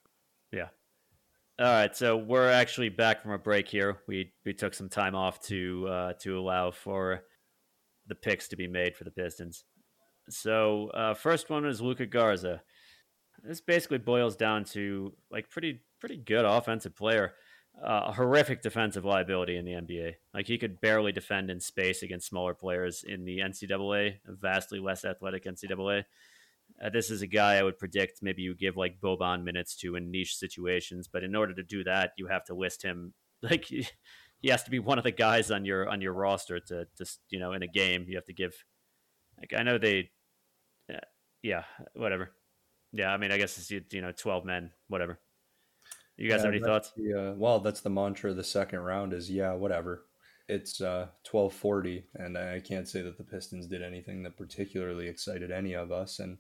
Yeah. 0.52 0.70
All 1.60 1.66
right, 1.66 1.96
so 1.96 2.18
we're 2.18 2.50
actually 2.50 2.90
back 2.90 3.22
from 3.22 3.32
a 3.32 3.38
break 3.38 3.68
here. 3.68 4.00
We 4.08 4.34
we 4.44 4.54
took 4.54 4.74
some 4.74 4.90
time 4.90 5.14
off 5.14 5.40
to 5.44 5.88
uh, 5.88 6.14
to 6.22 6.40
allow 6.40 6.72
for 6.72 7.26
the 8.08 8.16
picks 8.16 8.48
to 8.50 8.56
be 8.56 8.68
made 8.68 8.96
for 8.96 9.04
the 9.04 9.12
Pistons. 9.12 9.64
So 10.30 10.90
uh, 10.90 11.14
first 11.14 11.50
one 11.50 11.66
is 11.66 11.82
Luka 11.82 12.06
Garza. 12.06 12.62
This 13.44 13.62
basically 13.62 13.98
boils 13.98 14.36
down 14.36 14.64
to 14.66 15.14
like 15.32 15.50
pretty 15.50 15.82
pretty 16.00 16.18
good 16.18 16.46
offensive 16.46 16.96
player, 16.96 17.34
uh, 17.82 18.04
a 18.08 18.12
horrific 18.14 18.62
defensive 18.62 19.06
liability 19.06 19.58
in 19.58 19.66
the 19.66 19.74
NBA. 19.74 20.14
Like 20.34 20.48
he 20.48 20.58
could 20.58 20.80
barely 20.80 21.12
defend 21.12 21.50
in 21.50 21.60
space 21.60 22.04
against 22.04 22.28
smaller 22.28 22.54
players 22.54 23.04
in 23.08 23.26
the 23.26 23.40
NCAA, 23.40 24.20
vastly 24.26 24.80
less 24.80 25.04
athletic 25.04 25.46
NCAA. 25.46 26.06
Uh, 26.84 26.90
this 26.90 27.12
is 27.12 27.22
a 27.22 27.28
guy 27.28 27.56
I 27.56 27.64
would 27.64 27.78
predict 27.78 28.24
maybe 28.24 28.42
you 28.42 28.56
give 28.56 28.78
like 28.78 29.00
Boban 29.02 29.44
minutes 29.44 29.76
to 29.78 29.96
in 29.96 30.12
niche 30.12 30.36
situations, 30.36 31.08
but 31.12 31.24
in 31.24 31.36
order 31.36 31.54
to 31.54 31.64
do 31.64 31.84
that, 31.84 32.12
you 32.18 32.28
have 32.28 32.46
to 32.46 32.54
list 32.54 32.84
him 32.84 33.14
like 33.42 33.66
he 33.66 34.50
has 34.50 34.64
to 34.64 34.72
be 34.72 34.80
one 34.80 34.98
of 34.98 35.04
the 35.04 35.12
guys 35.12 35.52
on 35.52 35.66
your 35.66 35.90
on 35.90 36.02
your 36.02 36.14
roster 36.14 36.60
to 36.60 36.88
just 36.98 37.20
you 37.30 37.40
know 37.40 37.54
in 37.54 37.64
a 37.64 37.68
game 37.68 38.06
you 38.08 38.16
have 38.16 38.26
to 38.26 38.34
give. 38.34 38.54
Like 39.40 39.54
I 39.54 39.64
know 39.64 39.78
they, 39.78 40.12
uh, 40.94 40.98
yeah, 41.42 41.64
whatever. 41.94 42.32
Yeah, 42.92 43.12
I 43.12 43.18
mean 43.18 43.32
I 43.32 43.38
guess 43.38 43.58
it's 43.58 43.94
you 43.94 44.02
know 44.02 44.12
twelve 44.12 44.46
men, 44.46 44.72
whatever. 44.88 45.20
You 46.18 46.30
guys 46.30 46.42
Yeah, 46.42 46.44
have 46.44 46.54
any 46.54 46.60
thoughts? 46.60 46.92
the, 46.96 47.32
uh, 47.32 47.34
well, 47.36 47.60
that's 47.60 47.82
the 47.82 47.90
mantra 47.90 48.30
of 48.32 48.38
the 48.38 48.44
second 48.44 48.80
round 48.80 49.14
is 49.14 49.30
yeah, 49.32 49.54
whatever. 49.54 50.06
It's 50.50 50.82
uh, 50.82 51.08
1240, 51.30 52.06
and 52.16 52.38
I 52.38 52.60
can't 52.60 52.88
say 52.88 53.02
that 53.02 53.18
the 53.18 53.24
Pistons 53.24 53.66
did 53.66 53.82
anything 53.82 54.24
that 54.24 54.38
particularly 54.38 55.08
excited 55.08 55.52
any 55.52 55.74
of 55.74 55.92
us. 55.92 56.20
And 56.20 56.38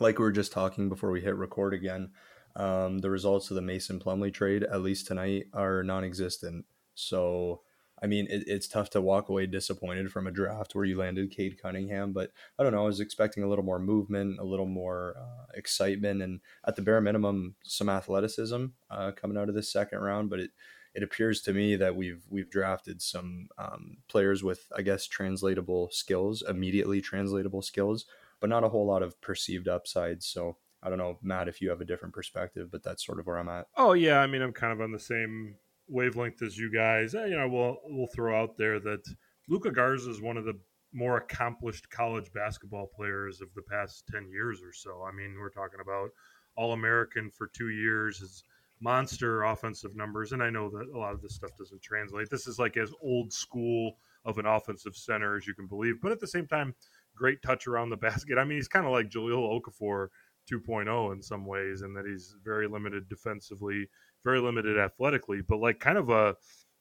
like 0.00 0.18
we 0.18 0.24
were 0.24 0.32
just 0.32 0.52
talking 0.52 0.88
before 0.88 1.10
we 1.10 1.20
hit 1.20 1.34
record 1.36 1.74
again, 1.74 2.12
um, 2.56 2.98
the 2.98 3.10
results 3.10 3.50
of 3.50 3.56
the 3.56 3.62
Mason 3.62 3.98
Plumlee 3.98 4.32
trade, 4.32 4.62
at 4.62 4.82
least 4.82 5.06
tonight, 5.08 5.46
are 5.52 5.82
non 5.82 6.04
existent. 6.04 6.64
So, 6.94 7.62
I 8.04 8.06
mean, 8.06 8.26
it, 8.28 8.44
it's 8.46 8.68
tough 8.68 8.90
to 8.90 9.00
walk 9.00 9.30
away 9.30 9.46
disappointed 9.46 10.12
from 10.12 10.26
a 10.26 10.30
draft 10.30 10.74
where 10.74 10.84
you 10.84 10.98
landed 10.98 11.30
Cade 11.30 11.56
Cunningham, 11.60 12.12
but 12.12 12.32
I 12.58 12.62
don't 12.62 12.72
know. 12.72 12.82
I 12.82 12.86
was 12.86 13.00
expecting 13.00 13.42
a 13.42 13.48
little 13.48 13.64
more 13.64 13.78
movement, 13.78 14.38
a 14.38 14.44
little 14.44 14.66
more 14.66 15.14
uh, 15.18 15.46
excitement, 15.54 16.20
and 16.20 16.40
at 16.66 16.76
the 16.76 16.82
bare 16.82 17.00
minimum, 17.00 17.54
some 17.64 17.88
athleticism 17.88 18.66
uh, 18.90 19.12
coming 19.12 19.38
out 19.38 19.48
of 19.48 19.54
this 19.54 19.72
second 19.72 20.00
round. 20.00 20.28
But 20.28 20.40
it, 20.40 20.50
it 20.94 21.02
appears 21.02 21.40
to 21.42 21.54
me 21.54 21.76
that 21.76 21.96
we've 21.96 22.22
we've 22.28 22.50
drafted 22.50 23.00
some 23.00 23.48
um, 23.56 23.96
players 24.06 24.44
with, 24.44 24.70
I 24.76 24.82
guess, 24.82 25.06
translatable 25.06 25.88
skills, 25.90 26.42
immediately 26.46 27.00
translatable 27.00 27.62
skills, 27.62 28.04
but 28.38 28.50
not 28.50 28.64
a 28.64 28.68
whole 28.68 28.84
lot 28.84 29.02
of 29.02 29.18
perceived 29.22 29.66
upside. 29.66 30.22
So 30.22 30.58
I 30.82 30.90
don't 30.90 30.98
know, 30.98 31.16
Matt, 31.22 31.48
if 31.48 31.62
you 31.62 31.70
have 31.70 31.80
a 31.80 31.86
different 31.86 32.14
perspective, 32.14 32.70
but 32.70 32.82
that's 32.82 33.06
sort 33.06 33.18
of 33.18 33.26
where 33.26 33.38
I'm 33.38 33.48
at. 33.48 33.68
Oh 33.78 33.94
yeah, 33.94 34.18
I 34.18 34.26
mean 34.26 34.42
I'm 34.42 34.52
kind 34.52 34.74
of 34.74 34.82
on 34.82 34.92
the 34.92 34.98
same 34.98 35.56
wavelength 35.88 36.42
as 36.42 36.56
you 36.58 36.72
guys. 36.72 37.14
Eh, 37.14 37.26
You 37.26 37.36
know, 37.38 37.48
we'll 37.48 37.78
we'll 37.84 38.06
throw 38.08 38.40
out 38.40 38.56
there 38.56 38.80
that 38.80 39.02
Luka 39.48 39.70
Garza 39.70 40.10
is 40.10 40.20
one 40.20 40.36
of 40.36 40.44
the 40.44 40.58
more 40.92 41.16
accomplished 41.16 41.90
college 41.90 42.32
basketball 42.32 42.86
players 42.94 43.40
of 43.40 43.48
the 43.54 43.62
past 43.62 44.06
ten 44.10 44.28
years 44.28 44.62
or 44.62 44.72
so. 44.72 45.02
I 45.02 45.12
mean, 45.12 45.36
we're 45.38 45.50
talking 45.50 45.80
about 45.80 46.10
All 46.56 46.72
American 46.72 47.30
for 47.30 47.48
two 47.48 47.70
years, 47.70 48.18
his 48.18 48.44
monster 48.80 49.44
offensive 49.44 49.96
numbers, 49.96 50.32
and 50.32 50.42
I 50.42 50.50
know 50.50 50.68
that 50.70 50.88
a 50.94 50.98
lot 50.98 51.14
of 51.14 51.22
this 51.22 51.34
stuff 51.34 51.56
doesn't 51.58 51.82
translate. 51.82 52.28
This 52.30 52.46
is 52.46 52.58
like 52.58 52.76
as 52.76 52.92
old 53.02 53.32
school 53.32 53.96
of 54.24 54.38
an 54.38 54.46
offensive 54.46 54.96
center 54.96 55.36
as 55.36 55.46
you 55.46 55.54
can 55.54 55.66
believe, 55.66 56.00
but 56.00 56.12
at 56.12 56.20
the 56.20 56.26
same 56.26 56.46
time, 56.46 56.74
great 57.16 57.42
touch 57.42 57.66
around 57.66 57.90
the 57.90 57.96
basket. 58.08 58.38
I 58.38 58.44
mean, 58.44 58.58
he's 58.58 58.68
kind 58.68 58.86
of 58.86 58.92
like 58.92 59.08
Jahlil 59.10 59.60
Okafor 59.60 60.08
2.0 60.50 61.12
in 61.12 61.22
some 61.22 61.46
ways, 61.46 61.82
and 61.82 61.96
that 61.96 62.06
he's 62.06 62.36
very 62.44 62.68
limited 62.68 63.08
defensively, 63.08 63.88
very 64.24 64.40
limited 64.40 64.78
athletically, 64.78 65.42
but 65.42 65.58
like 65.58 65.78
kind 65.78 65.98
of 65.98 66.10
a 66.10 66.34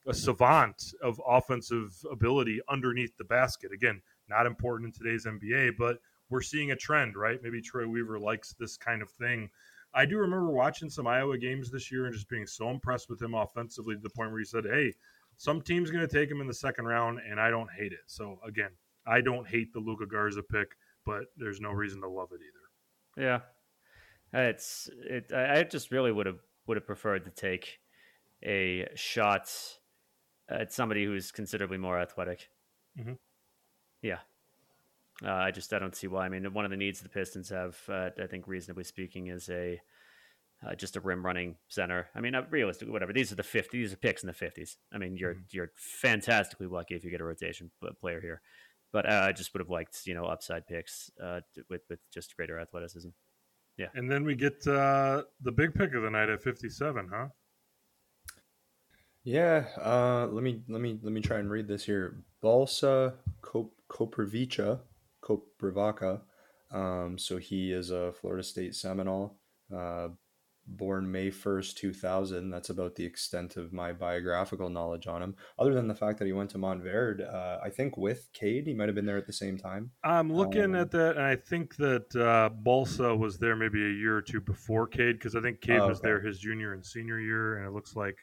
a 0.06 0.14
savant 0.14 0.94
of 1.02 1.22
offensive 1.26 1.96
ability 2.12 2.60
underneath 2.70 3.16
the 3.18 3.24
basket. 3.24 3.72
Again, 3.72 4.02
not 4.28 4.46
important 4.46 4.88
in 4.88 4.92
today's 4.92 5.26
NBA, 5.26 5.78
but 5.78 5.98
we're 6.30 6.42
seeing 6.42 6.72
a 6.72 6.76
trend, 6.76 7.16
right? 7.16 7.40
Maybe 7.42 7.62
Troy 7.62 7.88
Weaver 7.88 8.20
likes 8.20 8.54
this 8.54 8.76
kind 8.76 9.02
of 9.02 9.10
thing. 9.12 9.50
I 9.94 10.06
do 10.06 10.18
remember 10.18 10.52
watching 10.52 10.90
some 10.90 11.08
Iowa 11.08 11.38
games 11.38 11.70
this 11.70 11.92
year 11.92 12.06
and 12.06 12.14
just 12.14 12.28
being 12.28 12.48
so 12.48 12.70
impressed 12.70 13.10
with 13.10 13.22
him 13.22 13.36
offensively 13.36 13.96
to 13.96 14.02
the 14.02 14.10
point 14.10 14.32
where 14.32 14.40
he 14.40 14.46
said, 14.46 14.66
"Hey, 14.66 14.94
some 15.38 15.62
team's 15.62 15.92
going 15.92 16.06
to 16.08 16.14
take 16.14 16.30
him 16.30 16.42
in 16.42 16.48
the 16.48 16.54
second 16.54 16.86
round, 16.86 17.20
and 17.20 17.40
I 17.40 17.50
don't 17.50 17.72
hate 17.72 17.94
it." 17.94 18.00
So 18.08 18.40
again, 18.46 18.72
I 19.06 19.22
don't 19.22 19.48
hate 19.48 19.72
the 19.72 19.80
Luka 19.80 20.08
Garza 20.08 20.42
pick, 20.42 20.76
but 21.06 21.26
there's 21.38 21.62
no 21.62 21.72
reason 21.72 22.02
to 22.02 22.10
love 22.10 22.30
it 22.32 22.42
either. 22.42 23.24
Yeah, 23.28 23.42
it's 24.34 24.90
it. 25.08 25.32
I 25.32 25.60
I 25.60 25.64
just 25.64 25.92
really 25.92 26.12
would 26.12 26.26
have 26.26 26.40
would 26.68 26.78
have 26.78 26.86
preferred 26.88 27.26
to 27.26 27.32
take 27.32 27.80
a 28.44 28.88
shot 28.96 29.52
at 30.50 30.72
somebody 30.74 31.06
who's 31.06 31.32
considerably 31.32 31.78
more 31.78 32.00
athletic. 32.00 32.50
Mhm. 32.98 33.18
Yeah, 34.02 34.20
uh, 35.24 35.32
I 35.32 35.52
just 35.52 35.74
I 35.74 35.80
don't 35.80 35.96
see 35.96 36.08
why. 36.08 36.26
I 36.26 36.30
mean, 36.30 36.54
one 36.54 36.66
of 36.66 36.72
the 36.72 36.78
needs 36.78 37.00
the 37.02 37.10
Pistons 37.10 37.50
have, 37.50 37.78
uh, 37.88 38.10
I 38.22 38.28
think, 38.28 38.48
reasonably 38.48 38.84
speaking, 38.84 39.28
is 39.28 39.50
a 39.50 39.82
uh, 40.66 40.76
just 40.76 40.96
a 40.96 41.02
rim 41.02 41.26
running 41.26 41.58
center. 41.68 42.10
I 42.16 42.22
mean, 42.22 42.36
uh, 42.36 42.46
realistically, 42.50 42.92
whatever. 42.94 43.12
These 43.14 43.32
are 43.32 43.36
the 43.36 43.44
50s. 43.44 43.72
These 43.72 43.94
are 43.94 43.98
picks 43.98 44.24
in 44.24 44.28
the 44.28 44.34
fifties. 44.34 44.78
I 44.94 44.98
mean, 44.98 45.18
you're 45.18 45.36
Mhm. 45.36 45.54
you're 45.54 45.72
fantastically 45.76 46.68
lucky 46.68 46.96
if 46.96 47.04
you 47.04 47.12
get 47.12 47.22
a 47.22 47.26
rotation 47.26 47.72
player 48.00 48.22
here. 48.22 48.42
But 48.92 49.06
uh, 49.10 49.24
I 49.28 49.32
just 49.34 49.54
would 49.54 49.60
have 49.62 49.70
liked 49.70 50.06
you 50.06 50.14
know 50.14 50.26
upside 50.26 50.68
picks 50.68 51.12
uh, 51.22 51.42
with 51.70 51.82
with 51.90 52.00
just 52.12 52.36
greater 52.36 52.60
athleticism. 52.60 53.10
And 53.96 54.10
then 54.10 54.24
we 54.24 54.36
get 54.36 54.66
uh, 54.68 55.24
the 55.42 55.52
big 55.52 55.74
pick 55.74 55.94
of 55.94 56.04
the 56.04 56.10
night 56.10 56.30
at 56.30 56.44
57, 56.44 57.10
huh? 57.12 57.28
Yeah, 59.24 59.66
uh, 59.82 60.28
let 60.28 60.44
me 60.44 60.62
let 60.68 60.82
me 60.82 61.00
let 61.02 61.14
me 61.14 61.22
try 61.22 61.40
and 61.40 61.50
read 61.50 61.68
this 61.68 61.86
here. 61.86 62.18
Balsa 62.42 63.14
Kop- 63.42 63.72
Koprivica, 63.90 64.80
Koprivaca. 65.24 66.22
Um, 66.72 67.18
so 67.18 67.38
he 67.38 67.72
is 67.72 67.90
a 67.90 68.12
Florida 68.12 68.44
State 68.44 68.76
Seminole, 68.76 69.38
uh, 69.74 70.10
born 70.66 71.12
May 71.12 71.30
first, 71.30 71.78
two 71.78 71.94
thousand. 71.94 72.50
That's 72.50 72.70
about 72.70 72.96
the 72.96 73.06
extent 73.06 73.58
of 73.58 73.74
my 73.74 73.92
biographical 73.94 74.70
knowledge 74.70 75.08
on 75.08 75.22
him. 75.22 75.36
Other 75.60 75.74
than 75.74 75.88
the 75.88 75.96
fact 75.96 76.20
that 76.20 76.26
he 76.26 76.34
went 76.34 76.50
to 76.52 76.58
Montverde, 76.58 77.22
uh, 77.32 77.60
I 77.64 77.70
think 77.70 77.98
with 77.98 78.30
Cade, 78.34 78.68
he 78.68 78.74
might 78.74 78.88
have 78.88 78.96
been 78.96 79.06
there 79.06 79.18
at 79.18 79.28
the 79.28 79.34
same 79.34 79.58
time. 79.58 79.92
I'm 80.04 80.32
looking 80.32 80.64
Um, 80.64 80.76
at 80.76 80.92
that, 80.92 81.18
and 81.18 81.26
I 81.26 81.36
think 81.36 81.76
that 81.78 82.16
uh, 82.16 82.50
Balsa 82.50 83.16
was 83.16 83.38
there 83.38 83.56
maybe 83.56 83.84
a 83.86 83.90
year 83.94 84.16
or 84.18 84.22
two 84.22 84.42
before 84.42 84.88
Cade, 84.88 85.18
because 85.20 85.36
I 85.36 85.42
think 85.42 85.62
Cade 85.62 85.80
Oh, 85.82 85.88
was 85.90 86.00
okay. 86.00 86.10
there 86.10 86.22
his 86.22 86.40
junior 86.40 86.74
and 86.74 86.86
senior 86.86 87.20
year, 87.20 87.58
and 87.58 87.68
it 87.68 87.72
looks 87.72 87.96
like 87.96 88.18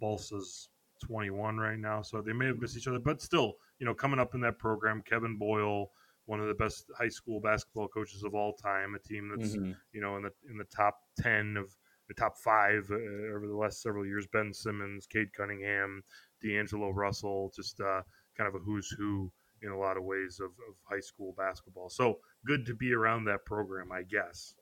Balsa's 0.00 0.68
21 1.04 1.56
right 1.56 1.78
now, 1.78 2.02
so 2.02 2.20
they 2.20 2.32
may 2.32 2.46
have 2.46 2.58
missed 2.58 2.76
each 2.76 2.88
other. 2.88 2.98
But 2.98 3.22
still, 3.22 3.54
you 3.78 3.86
know, 3.86 3.94
coming 3.94 4.18
up 4.20 4.34
in 4.34 4.40
that 4.42 4.58
program, 4.58 5.02
Kevin 5.06 5.38
Boyle, 5.38 5.90
one 6.26 6.40
of 6.40 6.48
the 6.48 6.54
best 6.54 6.90
high 6.98 7.08
school 7.08 7.40
basketball 7.40 7.88
coaches 7.88 8.22
of 8.24 8.34
all 8.34 8.52
time, 8.52 8.94
a 8.94 8.98
team 8.98 9.30
that's 9.34 9.56
Mhm. 9.56 9.74
you 9.92 10.00
know 10.02 10.16
in 10.18 10.24
the 10.24 10.32
in 10.50 10.58
the 10.58 10.64
top 10.64 11.00
10 11.18 11.56
of 11.56 11.74
the 12.08 12.14
top 12.14 12.36
five 12.38 12.88
uh, 12.90 13.36
over 13.36 13.46
the 13.46 13.56
last 13.56 13.82
several 13.82 14.06
years. 14.06 14.26
Ben 14.32 14.52
Simmons, 14.52 15.06
Cade 15.06 15.32
Cunningham, 15.32 16.02
D'Angelo 16.42 16.90
Russell, 16.90 17.52
just 17.54 17.80
uh, 17.80 18.02
kind 18.36 18.48
of 18.48 18.54
a 18.54 18.64
who's 18.64 18.88
who 18.98 19.30
in 19.62 19.70
a 19.70 19.78
lot 19.78 19.96
of 19.96 20.04
ways 20.04 20.40
of, 20.40 20.50
of 20.68 20.74
high 20.84 21.00
school 21.00 21.34
basketball. 21.36 21.88
So 21.88 22.18
good 22.46 22.64
to 22.66 22.74
be 22.74 22.92
around 22.92 23.24
that 23.24 23.44
program, 23.44 23.90
I 23.92 24.02
guess. 24.02 24.54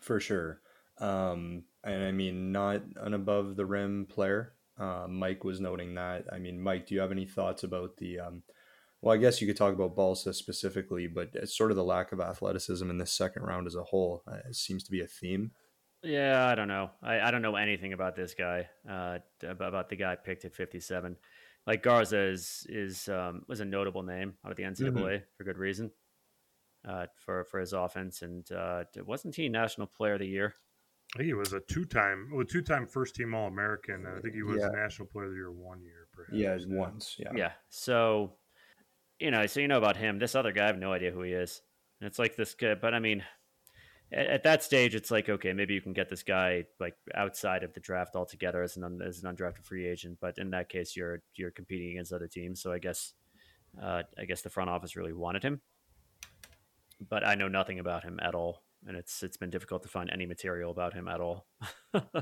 For 0.00 0.20
sure. 0.20 0.60
Um, 0.98 1.64
and 1.82 2.04
I 2.04 2.12
mean, 2.12 2.52
not 2.52 2.82
an 2.96 3.14
above 3.14 3.56
the 3.56 3.66
rim 3.66 4.06
player. 4.08 4.54
Uh, 4.78 5.06
Mike 5.08 5.44
was 5.44 5.60
noting 5.60 5.94
that. 5.94 6.24
I 6.32 6.38
mean, 6.38 6.60
Mike, 6.60 6.86
do 6.86 6.94
you 6.94 7.00
have 7.00 7.12
any 7.12 7.26
thoughts 7.26 7.62
about 7.62 7.96
the? 7.96 8.20
Um, 8.20 8.42
well, 9.00 9.14
I 9.14 9.18
guess 9.18 9.40
you 9.40 9.46
could 9.46 9.56
talk 9.56 9.74
about 9.74 9.94
Balsa 9.94 10.32
specifically, 10.32 11.06
but 11.06 11.30
it's 11.34 11.56
sort 11.56 11.70
of 11.70 11.76
the 11.76 11.84
lack 11.84 12.12
of 12.12 12.20
athleticism 12.20 12.88
in 12.88 12.98
this 12.98 13.12
second 13.12 13.42
round 13.42 13.66
as 13.66 13.74
a 13.74 13.82
whole. 13.82 14.22
Uh, 14.26 14.38
it 14.48 14.56
seems 14.56 14.82
to 14.84 14.90
be 14.90 15.00
a 15.00 15.06
theme. 15.06 15.50
Yeah, 16.04 16.46
I 16.46 16.54
don't 16.54 16.68
know. 16.68 16.90
I, 17.02 17.20
I 17.20 17.30
don't 17.30 17.42
know 17.42 17.56
anything 17.56 17.92
about 17.92 18.14
this 18.14 18.34
guy. 18.34 18.68
Uh, 18.88 19.18
about, 19.42 19.68
about 19.68 19.88
the 19.88 19.96
guy 19.96 20.16
picked 20.16 20.44
at 20.44 20.54
57. 20.54 21.16
Like 21.66 21.82
Garza 21.82 22.18
is 22.20 22.66
is 22.68 23.08
um, 23.08 23.42
was 23.48 23.60
a 23.60 23.64
notable 23.64 24.02
name 24.02 24.34
out 24.44 24.50
of 24.50 24.56
the 24.56 24.64
NCAA 24.64 25.22
for 25.36 25.44
good 25.44 25.58
reason. 25.58 25.90
Uh, 26.86 27.06
for 27.16 27.44
for 27.44 27.60
his 27.60 27.72
offense, 27.72 28.20
and 28.20 28.52
uh, 28.52 28.84
wasn't 29.06 29.34
he 29.34 29.48
National 29.48 29.86
Player 29.86 30.14
of 30.14 30.20
the 30.20 30.26
Year? 30.26 30.54
I 31.14 31.18
think 31.18 31.28
he 31.28 31.34
was 31.34 31.52
a 31.52 31.60
two-time, 31.60 32.30
well, 32.32 32.44
two-time 32.44 32.86
first-team 32.86 33.34
All-American, 33.34 34.04
I 34.04 34.20
think 34.20 34.34
he 34.34 34.42
was 34.42 34.58
Yeah. 34.60 34.68
National 34.68 35.06
Player 35.06 35.26
of 35.26 35.30
the 35.30 35.36
Year 35.36 35.52
one 35.52 35.80
year. 35.82 36.08
Perhaps. 36.12 36.36
Yeah, 36.36 36.56
once. 36.76 37.16
Yeah. 37.18 37.30
Yeah. 37.36 37.52
So, 37.68 38.32
you 39.20 39.30
know, 39.30 39.46
so 39.46 39.60
you 39.60 39.68
know 39.68 39.78
about 39.78 39.96
him. 39.96 40.18
This 40.18 40.34
other 40.34 40.50
guy, 40.50 40.64
I 40.64 40.66
have 40.66 40.78
no 40.78 40.92
idea 40.92 41.12
who 41.12 41.22
he 41.22 41.32
is. 41.32 41.62
And 42.00 42.08
it's 42.08 42.18
like 42.18 42.34
this 42.34 42.54
guy, 42.54 42.74
but 42.74 42.94
I 42.94 42.98
mean, 42.98 43.22
at, 44.14 44.26
at 44.26 44.42
that 44.44 44.62
stage, 44.62 44.94
it's 44.94 45.10
like 45.10 45.28
okay, 45.28 45.52
maybe 45.52 45.74
you 45.74 45.80
can 45.80 45.92
get 45.92 46.08
this 46.08 46.22
guy 46.22 46.64
like 46.80 46.94
outside 47.14 47.64
of 47.64 47.74
the 47.74 47.80
draft 47.80 48.16
altogether 48.16 48.62
as 48.62 48.76
an 48.76 48.84
un, 48.84 49.00
as 49.06 49.22
an 49.22 49.34
undrafted 49.34 49.64
free 49.64 49.86
agent. 49.86 50.18
But 50.20 50.38
in 50.38 50.50
that 50.50 50.68
case, 50.68 50.96
you're 50.96 51.22
you're 51.34 51.50
competing 51.50 51.90
against 51.90 52.12
other 52.12 52.28
teams. 52.28 52.62
So 52.62 52.72
I 52.72 52.78
guess, 52.78 53.12
uh, 53.82 54.02
I 54.18 54.24
guess 54.24 54.42
the 54.42 54.50
front 54.50 54.70
office 54.70 54.96
really 54.96 55.12
wanted 55.12 55.42
him. 55.42 55.60
But 57.08 57.26
I 57.26 57.34
know 57.34 57.48
nothing 57.48 57.80
about 57.80 58.04
him 58.04 58.20
at 58.22 58.34
all, 58.34 58.62
and 58.86 58.96
it's 58.96 59.22
it's 59.22 59.36
been 59.36 59.50
difficult 59.50 59.82
to 59.82 59.88
find 59.88 60.10
any 60.10 60.26
material 60.26 60.70
about 60.70 60.94
him 60.94 61.08
at 61.08 61.20
all. 61.20 61.46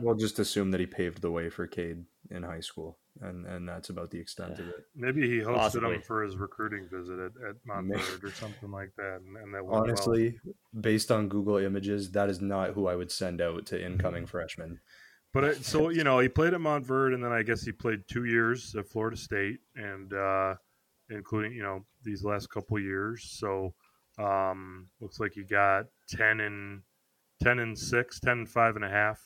We'll 0.03 0.17
just 0.17 0.39
assume 0.39 0.71
that 0.73 0.81
he 0.81 0.87
paved 0.87 1.23
the 1.23 1.31
way 1.31 1.49
for 1.49 1.67
Cade 1.67 2.05
in 2.31 2.43
high 2.43 2.61
school, 2.61 2.99
and 3.23 3.47
and 3.47 3.67
that's 3.67 3.89
about 3.89 4.11
the 4.11 4.19
extent 4.19 4.59
of 4.59 4.69
it. 4.69 4.85
Maybe 4.95 5.23
he 5.23 5.39
hosted 5.39 5.57
Possibly. 5.57 5.95
him 5.95 6.03
for 6.03 6.23
his 6.23 6.37
recruiting 6.37 6.89
visit 6.93 7.19
at, 7.19 7.33
at 7.49 7.57
Montverde 7.67 8.23
or 8.23 8.31
something 8.35 8.71
like 8.71 8.93
that, 8.99 9.21
and, 9.25 9.37
and 9.39 9.55
that 9.55 9.65
went 9.65 9.71
well. 9.71 9.83
Honestly, 9.83 10.39
based 10.79 11.11
on 11.11 11.29
Google 11.29 11.57
Images, 11.57 12.11
that 12.11 12.29
is 12.29 12.43
not 12.43 12.75
who 12.75 12.87
I 12.87 12.97
would 12.97 13.11
send 13.11 13.41
out 13.41 13.65
to 13.67 13.83
incoming 13.83 14.27
freshmen. 14.27 14.79
But 15.33 15.45
it, 15.45 15.65
so 15.65 15.89
you 15.89 16.05
know, 16.05 16.19
he 16.19 16.29
played 16.29 16.53
at 16.53 16.61
Montverde, 16.61 17.15
and 17.15 17.25
then 17.25 17.33
I 17.33 17.43
guess 17.43 17.63
he 17.63 17.73
played 17.73 18.01
two 18.09 18.27
years 18.27 18.75
at 18.77 18.87
Florida 18.87 19.17
State, 19.17 19.61
and 19.75 20.13
uh, 20.13 20.55
including 21.09 21.53
you 21.55 21.63
know 21.63 21.85
these 22.05 22.23
last 22.25 22.51
couple 22.51 22.79
years. 22.79 23.25
So 23.39 23.73
um, 24.19 24.89
looks 25.01 25.21
like 25.21 25.33
he 25.33 25.45
got 25.45 25.87
ten 26.13 26.41
and 26.41 26.83
ten 27.43 27.59
and 27.59 27.77
six, 27.79 28.21
10 28.21 28.33
and 28.33 28.49
five 28.49 28.77
and 28.77 28.85
a 28.85 28.89
half 28.89 29.21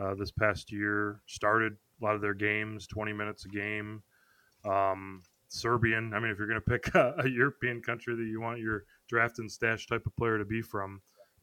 uh, 0.00 0.14
this 0.14 0.30
past 0.30 0.70
year. 0.72 1.22
Started 1.26 1.72
a 2.00 2.04
lot 2.04 2.14
of 2.14 2.20
their 2.20 2.34
games, 2.34 2.86
twenty 2.86 3.12
minutes 3.12 3.44
a 3.44 3.48
game. 3.48 4.02
Um, 4.64 5.22
Serbian. 5.48 6.12
I 6.12 6.20
mean, 6.20 6.30
if 6.30 6.38
you're 6.38 6.48
going 6.48 6.60
to 6.60 6.70
pick 6.70 6.94
a, 6.94 7.14
a 7.18 7.28
European 7.28 7.80
country 7.80 8.14
that 8.16 8.24
you 8.24 8.40
want 8.40 8.60
your 8.60 8.84
draft 9.08 9.38
and 9.38 9.50
stash 9.50 9.86
type 9.86 10.04
of 10.06 10.16
player 10.16 10.38
to 10.38 10.44
be 10.44 10.60
from, 10.60 11.00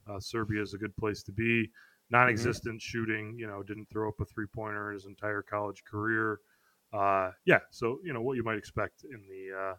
uh, 0.10 0.20
Serbia 0.20 0.62
is 0.62 0.74
a 0.74 0.78
good 0.78 0.96
place 0.98 1.24
to 1.24 1.32
be. 1.32 1.70
non-existent 2.10 2.76
mm-hmm. 2.76 2.80
shooting. 2.80 3.36
You 3.38 3.48
know, 3.48 3.64
didn't 3.64 3.90
throw 3.90 4.10
up 4.10 4.20
a 4.20 4.26
three-pointer 4.26 4.90
in 4.90 4.96
his 4.96 5.06
entire 5.06 5.42
college 5.42 5.84
career. 5.90 6.40
Uh, 6.92 7.32
yeah, 7.46 7.60
so 7.72 8.00
you 8.04 8.14
know 8.14 8.22
what 8.22 8.36
you 8.36 8.44
might 8.44 8.58
expect 8.58 9.04
in 9.04 9.24
the 9.28 9.58
uh, 9.58 9.76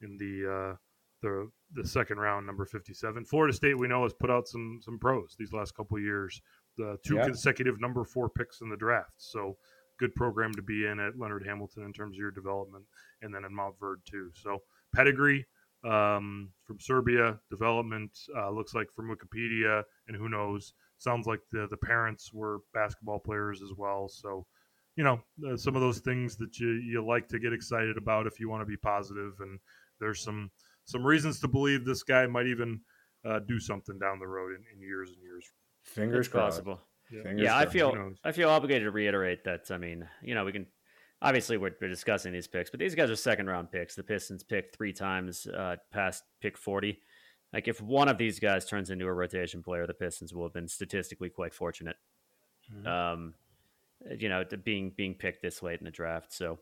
in 0.00 0.16
the 0.16 0.50
uh, 0.50 0.76
the 1.20 1.50
the 1.74 1.86
second 1.86 2.18
round, 2.18 2.46
number 2.46 2.64
57. 2.64 3.24
Florida 3.24 3.52
State, 3.52 3.78
we 3.78 3.88
know, 3.88 4.04
has 4.04 4.14
put 4.14 4.30
out 4.30 4.48
some 4.48 4.80
some 4.82 4.98
pros 4.98 5.34
these 5.38 5.52
last 5.52 5.74
couple 5.74 5.98
years. 5.98 6.40
The 6.76 6.96
two 7.06 7.16
yeah. 7.16 7.24
consecutive 7.24 7.80
number 7.80 8.04
four 8.04 8.28
picks 8.28 8.60
in 8.60 8.68
the 8.68 8.76
draft. 8.76 9.14
So 9.18 9.56
good 9.98 10.14
program 10.14 10.52
to 10.54 10.62
be 10.62 10.86
in 10.86 10.98
at 11.00 11.18
Leonard 11.18 11.46
Hamilton 11.46 11.84
in 11.84 11.92
terms 11.92 12.16
of 12.16 12.20
your 12.20 12.30
development, 12.30 12.84
and 13.22 13.34
then 13.34 13.44
in 13.44 13.52
Montverde 13.52 14.04
too. 14.04 14.30
So 14.34 14.62
pedigree 14.94 15.46
um, 15.84 16.50
from 16.64 16.80
Serbia, 16.80 17.38
development 17.50 18.18
uh, 18.36 18.50
looks 18.50 18.74
like 18.74 18.88
from 18.94 19.08
Wikipedia, 19.08 19.82
and 20.08 20.16
who 20.16 20.28
knows, 20.28 20.72
sounds 20.98 21.26
like 21.26 21.40
the 21.52 21.66
the 21.70 21.76
parents 21.76 22.32
were 22.32 22.60
basketball 22.72 23.18
players 23.18 23.62
as 23.62 23.70
well. 23.76 24.08
So 24.08 24.46
you 24.96 25.04
know 25.04 25.20
uh, 25.48 25.56
some 25.56 25.74
of 25.74 25.82
those 25.82 25.98
things 25.98 26.36
that 26.36 26.58
you 26.58 26.68
you 26.68 27.04
like 27.04 27.28
to 27.28 27.38
get 27.38 27.52
excited 27.52 27.96
about 27.96 28.26
if 28.26 28.40
you 28.40 28.48
want 28.48 28.62
to 28.62 28.66
be 28.66 28.76
positive, 28.76 29.34
and 29.40 29.58
there's 30.00 30.22
some 30.22 30.50
some 30.84 31.04
reasons 31.04 31.40
to 31.40 31.48
believe 31.48 31.84
this 31.84 32.02
guy 32.02 32.26
might 32.26 32.46
even 32.46 32.80
uh, 33.24 33.40
do 33.40 33.58
something 33.58 33.98
down 33.98 34.18
the 34.18 34.26
road 34.26 34.52
in, 34.52 34.64
in 34.74 34.80
years 34.80 35.10
and 35.10 35.22
years. 35.22 35.50
Fingers 35.82 36.28
crossed. 36.28 36.58
Possible. 36.58 36.80
Yeah, 37.10 37.32
yeah 37.36 37.56
I 37.56 37.66
feel 37.66 38.12
I 38.24 38.32
feel 38.32 38.48
obligated 38.48 38.86
to 38.86 38.90
reiterate 38.90 39.44
that. 39.44 39.70
I 39.70 39.78
mean, 39.78 40.08
you 40.22 40.34
know, 40.34 40.44
we 40.44 40.52
can 40.52 40.66
obviously 41.20 41.56
we're, 41.56 41.74
we're, 41.80 41.88
discussing 41.88 42.32
these 42.32 42.46
picks, 42.46 42.70
but 42.70 42.80
these 42.80 42.94
guys 42.94 43.10
are 43.10 43.16
second 43.16 43.46
round 43.46 43.70
picks. 43.70 43.94
The 43.94 44.02
Pistons 44.02 44.42
picked 44.42 44.76
three 44.76 44.92
times 44.92 45.46
uh, 45.46 45.76
past 45.92 46.24
pick 46.40 46.56
forty. 46.56 47.00
Like 47.52 47.68
if 47.68 47.80
one 47.80 48.08
of 48.08 48.18
these 48.18 48.40
guys 48.40 48.64
turns 48.64 48.90
into 48.90 49.06
a 49.06 49.12
rotation 49.12 49.62
player, 49.62 49.86
the 49.86 49.94
Pistons 49.94 50.34
will 50.34 50.44
have 50.44 50.54
been 50.54 50.68
statistically 50.68 51.28
quite 51.28 51.54
fortunate. 51.54 51.96
Mm-hmm. 52.72 52.86
Um, 52.86 53.34
you 54.18 54.28
know, 54.28 54.44
being 54.64 54.92
being 54.96 55.14
picked 55.14 55.42
this 55.42 55.62
late 55.62 55.80
in 55.80 55.84
the 55.84 55.90
draft. 55.90 56.32
So, 56.32 56.58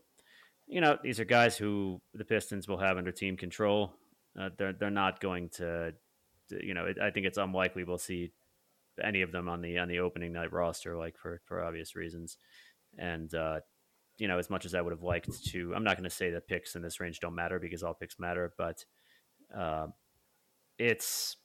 you 0.67 0.81
know, 0.81 0.97
these 1.01 1.19
are 1.19 1.25
guys 1.25 1.57
who 1.57 2.01
the 2.13 2.25
Pistons 2.25 2.67
will 2.67 2.77
have 2.77 2.97
under 2.97 3.11
team 3.11 3.37
control. 3.37 3.93
Uh, 4.39 4.49
they're 4.57 4.73
they're 4.73 4.89
not 4.89 5.19
going 5.19 5.49
to, 5.49 5.93
to 6.49 6.65
you 6.65 6.73
know, 6.73 6.85
it, 6.85 6.97
I 7.01 7.11
think 7.11 7.25
it's 7.25 7.37
unlikely 7.37 7.83
we'll 7.83 7.97
see 7.97 8.31
any 9.01 9.21
of 9.21 9.31
them 9.31 9.49
on 9.49 9.61
the 9.61 9.77
on 9.77 9.87
the 9.87 9.99
opening 9.99 10.33
night 10.33 10.51
roster, 10.51 10.97
like 10.97 11.17
for 11.17 11.41
for 11.45 11.63
obvious 11.63 11.95
reasons. 11.95 12.37
And 12.97 13.33
uh, 13.33 13.59
you 14.17 14.27
know, 14.27 14.39
as 14.39 14.49
much 14.49 14.65
as 14.65 14.73
I 14.73 14.81
would 14.81 14.93
have 14.93 15.03
liked 15.03 15.45
to, 15.45 15.73
I'm 15.75 15.83
not 15.83 15.97
going 15.97 16.09
to 16.09 16.15
say 16.15 16.31
that 16.31 16.47
picks 16.47 16.75
in 16.75 16.81
this 16.81 16.99
range 16.99 17.19
don't 17.19 17.35
matter 17.35 17.59
because 17.59 17.83
all 17.83 17.93
picks 17.93 18.19
matter, 18.19 18.53
but 18.57 18.85
uh, 19.55 19.87
it's 20.77 21.37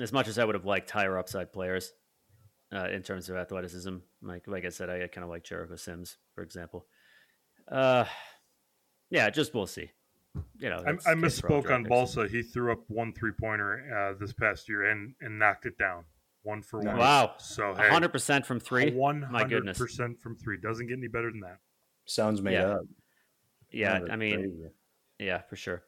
as 0.00 0.12
much 0.12 0.28
as 0.28 0.38
I 0.38 0.44
would 0.44 0.54
have 0.54 0.64
liked 0.64 0.90
higher 0.90 1.18
upside 1.18 1.52
players 1.52 1.92
uh, 2.72 2.88
in 2.88 3.02
terms 3.02 3.28
of 3.28 3.36
athleticism. 3.36 3.96
Like 4.22 4.46
like 4.46 4.64
I 4.64 4.70
said, 4.70 4.90
I 4.90 5.06
kind 5.08 5.24
of 5.24 5.30
like 5.30 5.44
Jericho 5.44 5.76
Sims, 5.76 6.16
for 6.34 6.42
example. 6.42 6.86
Uh, 7.70 8.04
yeah, 9.10 9.28
just 9.30 9.54
we'll 9.54 9.66
see 9.66 9.90
you 10.58 10.70
know, 10.70 10.82
I, 10.86 11.10
I 11.10 11.14
misspoke 11.14 11.70
on 11.70 11.84
Balsa. 11.84 12.28
He 12.28 12.42
threw 12.42 12.72
up 12.72 12.80
one 12.88 13.12
three 13.12 13.32
pointer 13.32 14.12
uh, 14.14 14.18
this 14.18 14.32
past 14.32 14.68
year 14.68 14.90
and 14.90 15.14
and 15.20 15.38
knocked 15.38 15.66
it 15.66 15.78
down 15.78 16.04
one 16.42 16.62
for 16.62 16.80
one. 16.80 16.96
Wow! 16.96 17.34
So 17.38 17.74
hundred 17.74 18.10
percent 18.10 18.46
from 18.46 18.60
three. 18.60 18.90
One 18.90 19.22
hundred 19.22 19.66
percent 19.76 20.20
from 20.20 20.36
three 20.36 20.58
doesn't 20.60 20.86
get 20.86 20.98
any 20.98 21.08
better 21.08 21.30
than 21.30 21.40
that. 21.40 21.58
Sounds 22.06 22.40
made 22.40 22.54
yeah. 22.54 22.66
up. 22.66 22.80
Yeah, 23.70 24.00
I 24.10 24.16
mean, 24.16 24.36
crazy. 24.36 24.70
yeah, 25.18 25.42
for 25.42 25.56
sure. 25.56 25.82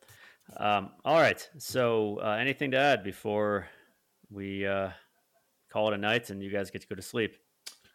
Um, 0.57 0.91
all 1.05 1.19
right. 1.19 1.49
So, 1.59 2.21
uh, 2.23 2.33
anything 2.33 2.73
to 2.73 2.77
add 2.77 3.03
before 3.03 3.69
we 4.31 4.67
uh, 4.67 4.91
call 5.73 5.89
it 5.89 5.95
a 5.95 5.99
night 5.99 6.29
and 6.31 6.43
you 6.43 6.51
guys 6.51 6.71
get 6.71 6.83
to 6.83 6.89
go 6.89 6.95
to 6.95 7.03
sleep? 7.03 7.37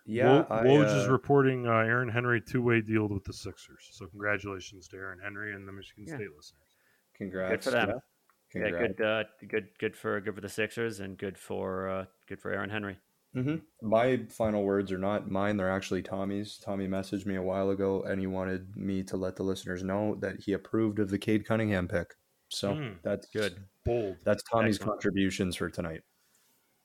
Yeah, 0.06 0.46
Woj 0.50 0.86
uh, 0.86 1.02
is 1.02 1.08
reporting 1.08 1.68
uh, 1.68 1.72
Aaron 1.72 2.10
Henry 2.10 2.40
two 2.40 2.62
way 2.62 2.82
deal 2.82 3.08
with 3.08 3.24
the 3.24 3.34
Sixers. 3.34 3.90
So 3.92 4.06
congratulations 4.06 4.88
to 4.90 4.98
Aaron 4.98 5.20
Henry 5.24 5.56
and 5.56 5.68
the 5.68 5.72
Michigan 5.72 6.06
yeah. 6.08 6.16
State 6.16 6.28
listeners. 6.36 6.68
Congrats, 7.16 7.52
good 7.52 7.64
for 7.64 7.72
them. 7.72 7.90
Yeah, 7.90 7.96
Congrats. 8.52 8.76
yeah 8.76 8.88
good, 8.88 9.06
uh, 9.06 9.24
good, 9.48 9.68
good 9.80 9.96
for 9.96 10.22
good 10.22 10.36
for 10.36 10.42
the 10.42 10.50
Sixers 10.50 11.00
and 11.00 11.18
good 11.18 11.38
for 11.38 11.90
uh, 11.90 12.06
good 12.28 12.40
for 12.40 12.52
Aaron 12.52 12.70
Henry. 12.70 12.98
Mm-hmm. 13.36 13.88
My 13.88 14.22
final 14.30 14.64
words 14.64 14.92
are 14.92 14.98
not 14.98 15.30
mine; 15.30 15.58
they're 15.58 15.72
actually 15.72 16.04
Tommy's. 16.04 16.58
Tommy 16.58 16.88
messaged 16.88 17.26
me 17.26 17.36
a 17.36 17.42
while 17.42 17.72
ago, 17.72 18.04
and 18.04 18.20
he 18.20 18.28
wanted 18.28 18.78
me 18.78 19.04
to 19.04 19.18
let 19.18 19.36
the 19.36 19.44
listeners 19.44 19.84
know 19.84 20.16
that 20.22 20.40
he 20.40 20.54
approved 20.54 21.00
of 21.00 21.10
the 21.10 21.18
Cade 21.18 21.46
Cunningham 21.46 21.88
pick. 21.88 22.14
So 22.50 22.74
mm, 22.74 22.96
that's 23.04 23.28
good, 23.28 23.58
bold. 23.84 24.18
That's 24.24 24.44
Tommy's 24.44 24.76
Excellent. 24.76 24.94
contributions 24.94 25.56
for 25.56 25.70
tonight. 25.70 26.02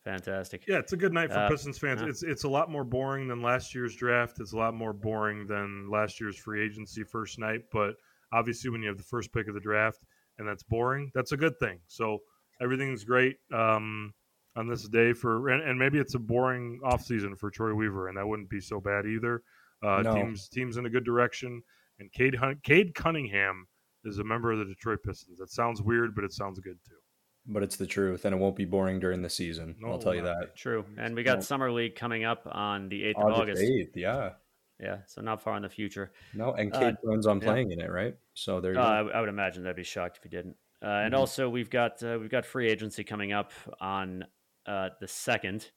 Fantastic. 0.05 0.65
Yeah, 0.67 0.79
it's 0.79 0.95
a 0.95 0.97
good 0.97 1.13
night 1.13 1.31
for 1.31 1.39
uh, 1.39 1.49
Pistons 1.49 1.79
fans. 1.79 2.03
Uh, 2.03 2.07
it's 2.07 2.23
it's 2.23 2.45
a 2.45 2.49
lot 2.49 2.71
more 2.71 2.85
boring 2.85 3.29
than 3.29 3.43
last 3.43 3.75
year's 3.75 3.95
draft. 3.95 4.41
It's 4.41 4.53
a 4.53 4.57
lot 4.57 4.75
more 4.75 4.95
boring 4.95 5.47
than 5.47 5.91
last 5.91 6.21
year's 6.21 6.39
free 6.39 6.65
agency 6.65 7.05
first 7.05 7.39
night. 7.39 7.65
But 7.71 7.97
obviously, 8.33 8.71
when 8.71 8.81
you 8.81 8.89
have 8.89 8.97
the 8.97 9.03
first 9.03 9.33
pick 9.33 9.47
of 9.49 9.55
the 9.55 9.61
draft 9.61 10.01
and 10.39 10.49
that's 10.49 10.63
boring, 10.63 11.11
that's 11.15 11.33
a 11.33 11.37
good 11.37 11.59
thing. 11.59 11.81
So 11.87 12.21
everything's 12.63 13.05
great 13.05 13.37
um, 13.53 14.15
on 14.57 14.69
this 14.69 14.89
day 14.89 15.13
for, 15.13 15.51
and, 15.51 15.63
and, 15.63 15.79
maybe 15.79 15.99
it's 15.99 16.15
a 16.15 16.19
boring 16.19 16.81
offseason 16.83 17.39
for 17.39 17.51
Troy 17.51 17.75
Weaver, 17.75 18.09
and 18.09 18.17
that 18.17 18.27
wouldn't 18.27 18.49
be 18.49 18.61
so 18.61 18.81
bad 18.81 19.05
either. 19.07 19.43
Uh, 19.83 20.01
no. 20.03 20.15
Teams 20.15 20.49
teams 20.49 20.77
in 20.79 20.87
a 20.87 20.91
good 20.91 21.05
direction, 21.05 21.63
and 21.99 22.11
Cade 22.13 22.35
Hunt, 22.35 22.63
Cade 22.63 22.95
Cunningham 22.95 23.67
is 24.05 24.19
a 24.19 24.25
member 24.25 24.51
of 24.51 24.59
the 24.59 24.65
Detroit 24.65 25.01
Pistons. 25.05 25.39
That 25.39 25.51
sounds 25.51 25.83
weird, 25.83 26.15
but 26.15 26.25
it 26.25 26.33
sounds 26.33 26.59
good 26.59 26.79
too 26.89 26.97
but 27.47 27.63
it's 27.63 27.77
the 27.77 27.87
truth, 27.87 28.25
and 28.25 28.35
it 28.35 28.39
won't 28.39 28.57
be 28.57 28.65
boring 28.65 29.01
during 29.01 29.23
the 29.23 29.31
season. 29.31 29.77
No, 29.81 29.93
I'll 29.93 29.99
tell 29.99 30.15
you 30.15 30.23
that. 30.23 30.57
True, 30.57 30.85
and 30.99 31.15
we 31.15 31.23
got 31.23 31.39
no. 31.39 31.41
summer 31.43 31.71
league 31.71 31.97
coming 31.97 32.25
up 32.25 32.47
on 32.51 32.89
the 32.89 33.05
eighth 33.05 33.19
of 33.19 33.33
August. 33.33 33.63
Eighth, 33.63 33.97
yeah, 33.97 34.31
yeah. 34.79 34.99
So 35.07 35.21
not 35.21 35.43
far 35.43 35.57
in 35.57 35.63
the 35.63 35.69
future. 35.69 36.13
No, 36.35 36.53
and 36.53 36.73
Cade 36.73 36.95
uh, 36.95 36.97
plans 37.05 37.27
on 37.27 37.41
playing 37.41 37.71
yeah. 37.71 37.75
in 37.75 37.81
it, 37.81 37.91
right? 37.91 38.17
So 38.35 38.61
there. 38.61 38.79
Uh, 38.79 38.83
I, 38.83 39.01
I, 39.01 39.21
would 39.21 39.29
imagine 39.29 39.63
that'd 39.63 39.77
be 39.77 39.85
shocked 39.85 40.19
if 40.19 40.23
he 40.23 40.29
didn't. 40.29 40.57
Uh, 40.83 40.87
and 40.87 41.13
mm-hmm. 41.13 41.21
also, 41.21 41.49
we've 41.49 41.71
got 41.71 42.03
uh, 42.03 42.19
we've 42.21 42.31
got 42.31 42.45
free 42.45 42.69
agency 42.69 43.05
coming 43.05 43.33
up 43.33 43.53
on 43.81 44.25
uh, 44.67 44.91
the 45.01 45.09
second. 45.09 45.71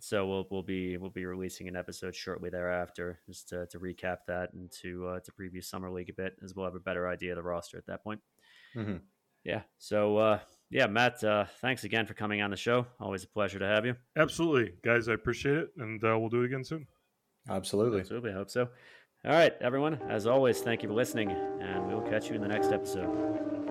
So 0.00 0.26
we'll 0.26 0.46
we'll 0.50 0.62
be 0.62 0.96
we'll 0.96 1.10
be 1.10 1.24
releasing 1.24 1.68
an 1.68 1.76
episode 1.76 2.14
shortly 2.14 2.50
thereafter, 2.50 3.20
just 3.26 3.48
to, 3.50 3.66
to 3.66 3.78
recap 3.78 4.18
that 4.28 4.52
and 4.52 4.70
to 4.82 5.06
uh, 5.08 5.20
to 5.20 5.32
preview 5.32 5.64
summer 5.64 5.90
league 5.90 6.10
a 6.10 6.12
bit, 6.12 6.34
as 6.42 6.54
we'll 6.54 6.66
have 6.66 6.74
a 6.74 6.80
better 6.80 7.08
idea 7.08 7.32
of 7.32 7.36
the 7.36 7.42
roster 7.42 7.78
at 7.78 7.86
that 7.86 8.02
point. 8.02 8.20
Mm-hmm. 8.76 8.96
Yeah. 9.44 9.62
So 9.78 10.16
uh, 10.16 10.38
yeah, 10.70 10.86
Matt, 10.86 11.22
uh, 11.22 11.44
thanks 11.60 11.84
again 11.84 12.06
for 12.06 12.14
coming 12.14 12.42
on 12.42 12.50
the 12.50 12.56
show. 12.56 12.86
Always 12.98 13.24
a 13.24 13.28
pleasure 13.28 13.58
to 13.58 13.66
have 13.66 13.86
you. 13.86 13.96
Absolutely, 14.16 14.72
guys. 14.84 15.08
I 15.08 15.12
appreciate 15.12 15.56
it, 15.56 15.68
and 15.78 16.02
uh, 16.02 16.18
we'll 16.18 16.30
do 16.30 16.42
it 16.42 16.46
again 16.46 16.64
soon. 16.64 16.86
Absolutely. 17.48 18.00
Absolutely. 18.00 18.30
I 18.30 18.34
hope 18.34 18.50
so. 18.50 18.68
All 19.24 19.32
right, 19.32 19.54
everyone. 19.60 20.00
As 20.08 20.26
always, 20.26 20.60
thank 20.60 20.82
you 20.82 20.88
for 20.88 20.94
listening, 20.94 21.30
and 21.30 21.86
we 21.86 21.94
will 21.94 22.02
catch 22.02 22.28
you 22.28 22.34
in 22.34 22.42
the 22.42 22.48
next 22.48 22.72
episode. 22.72 23.63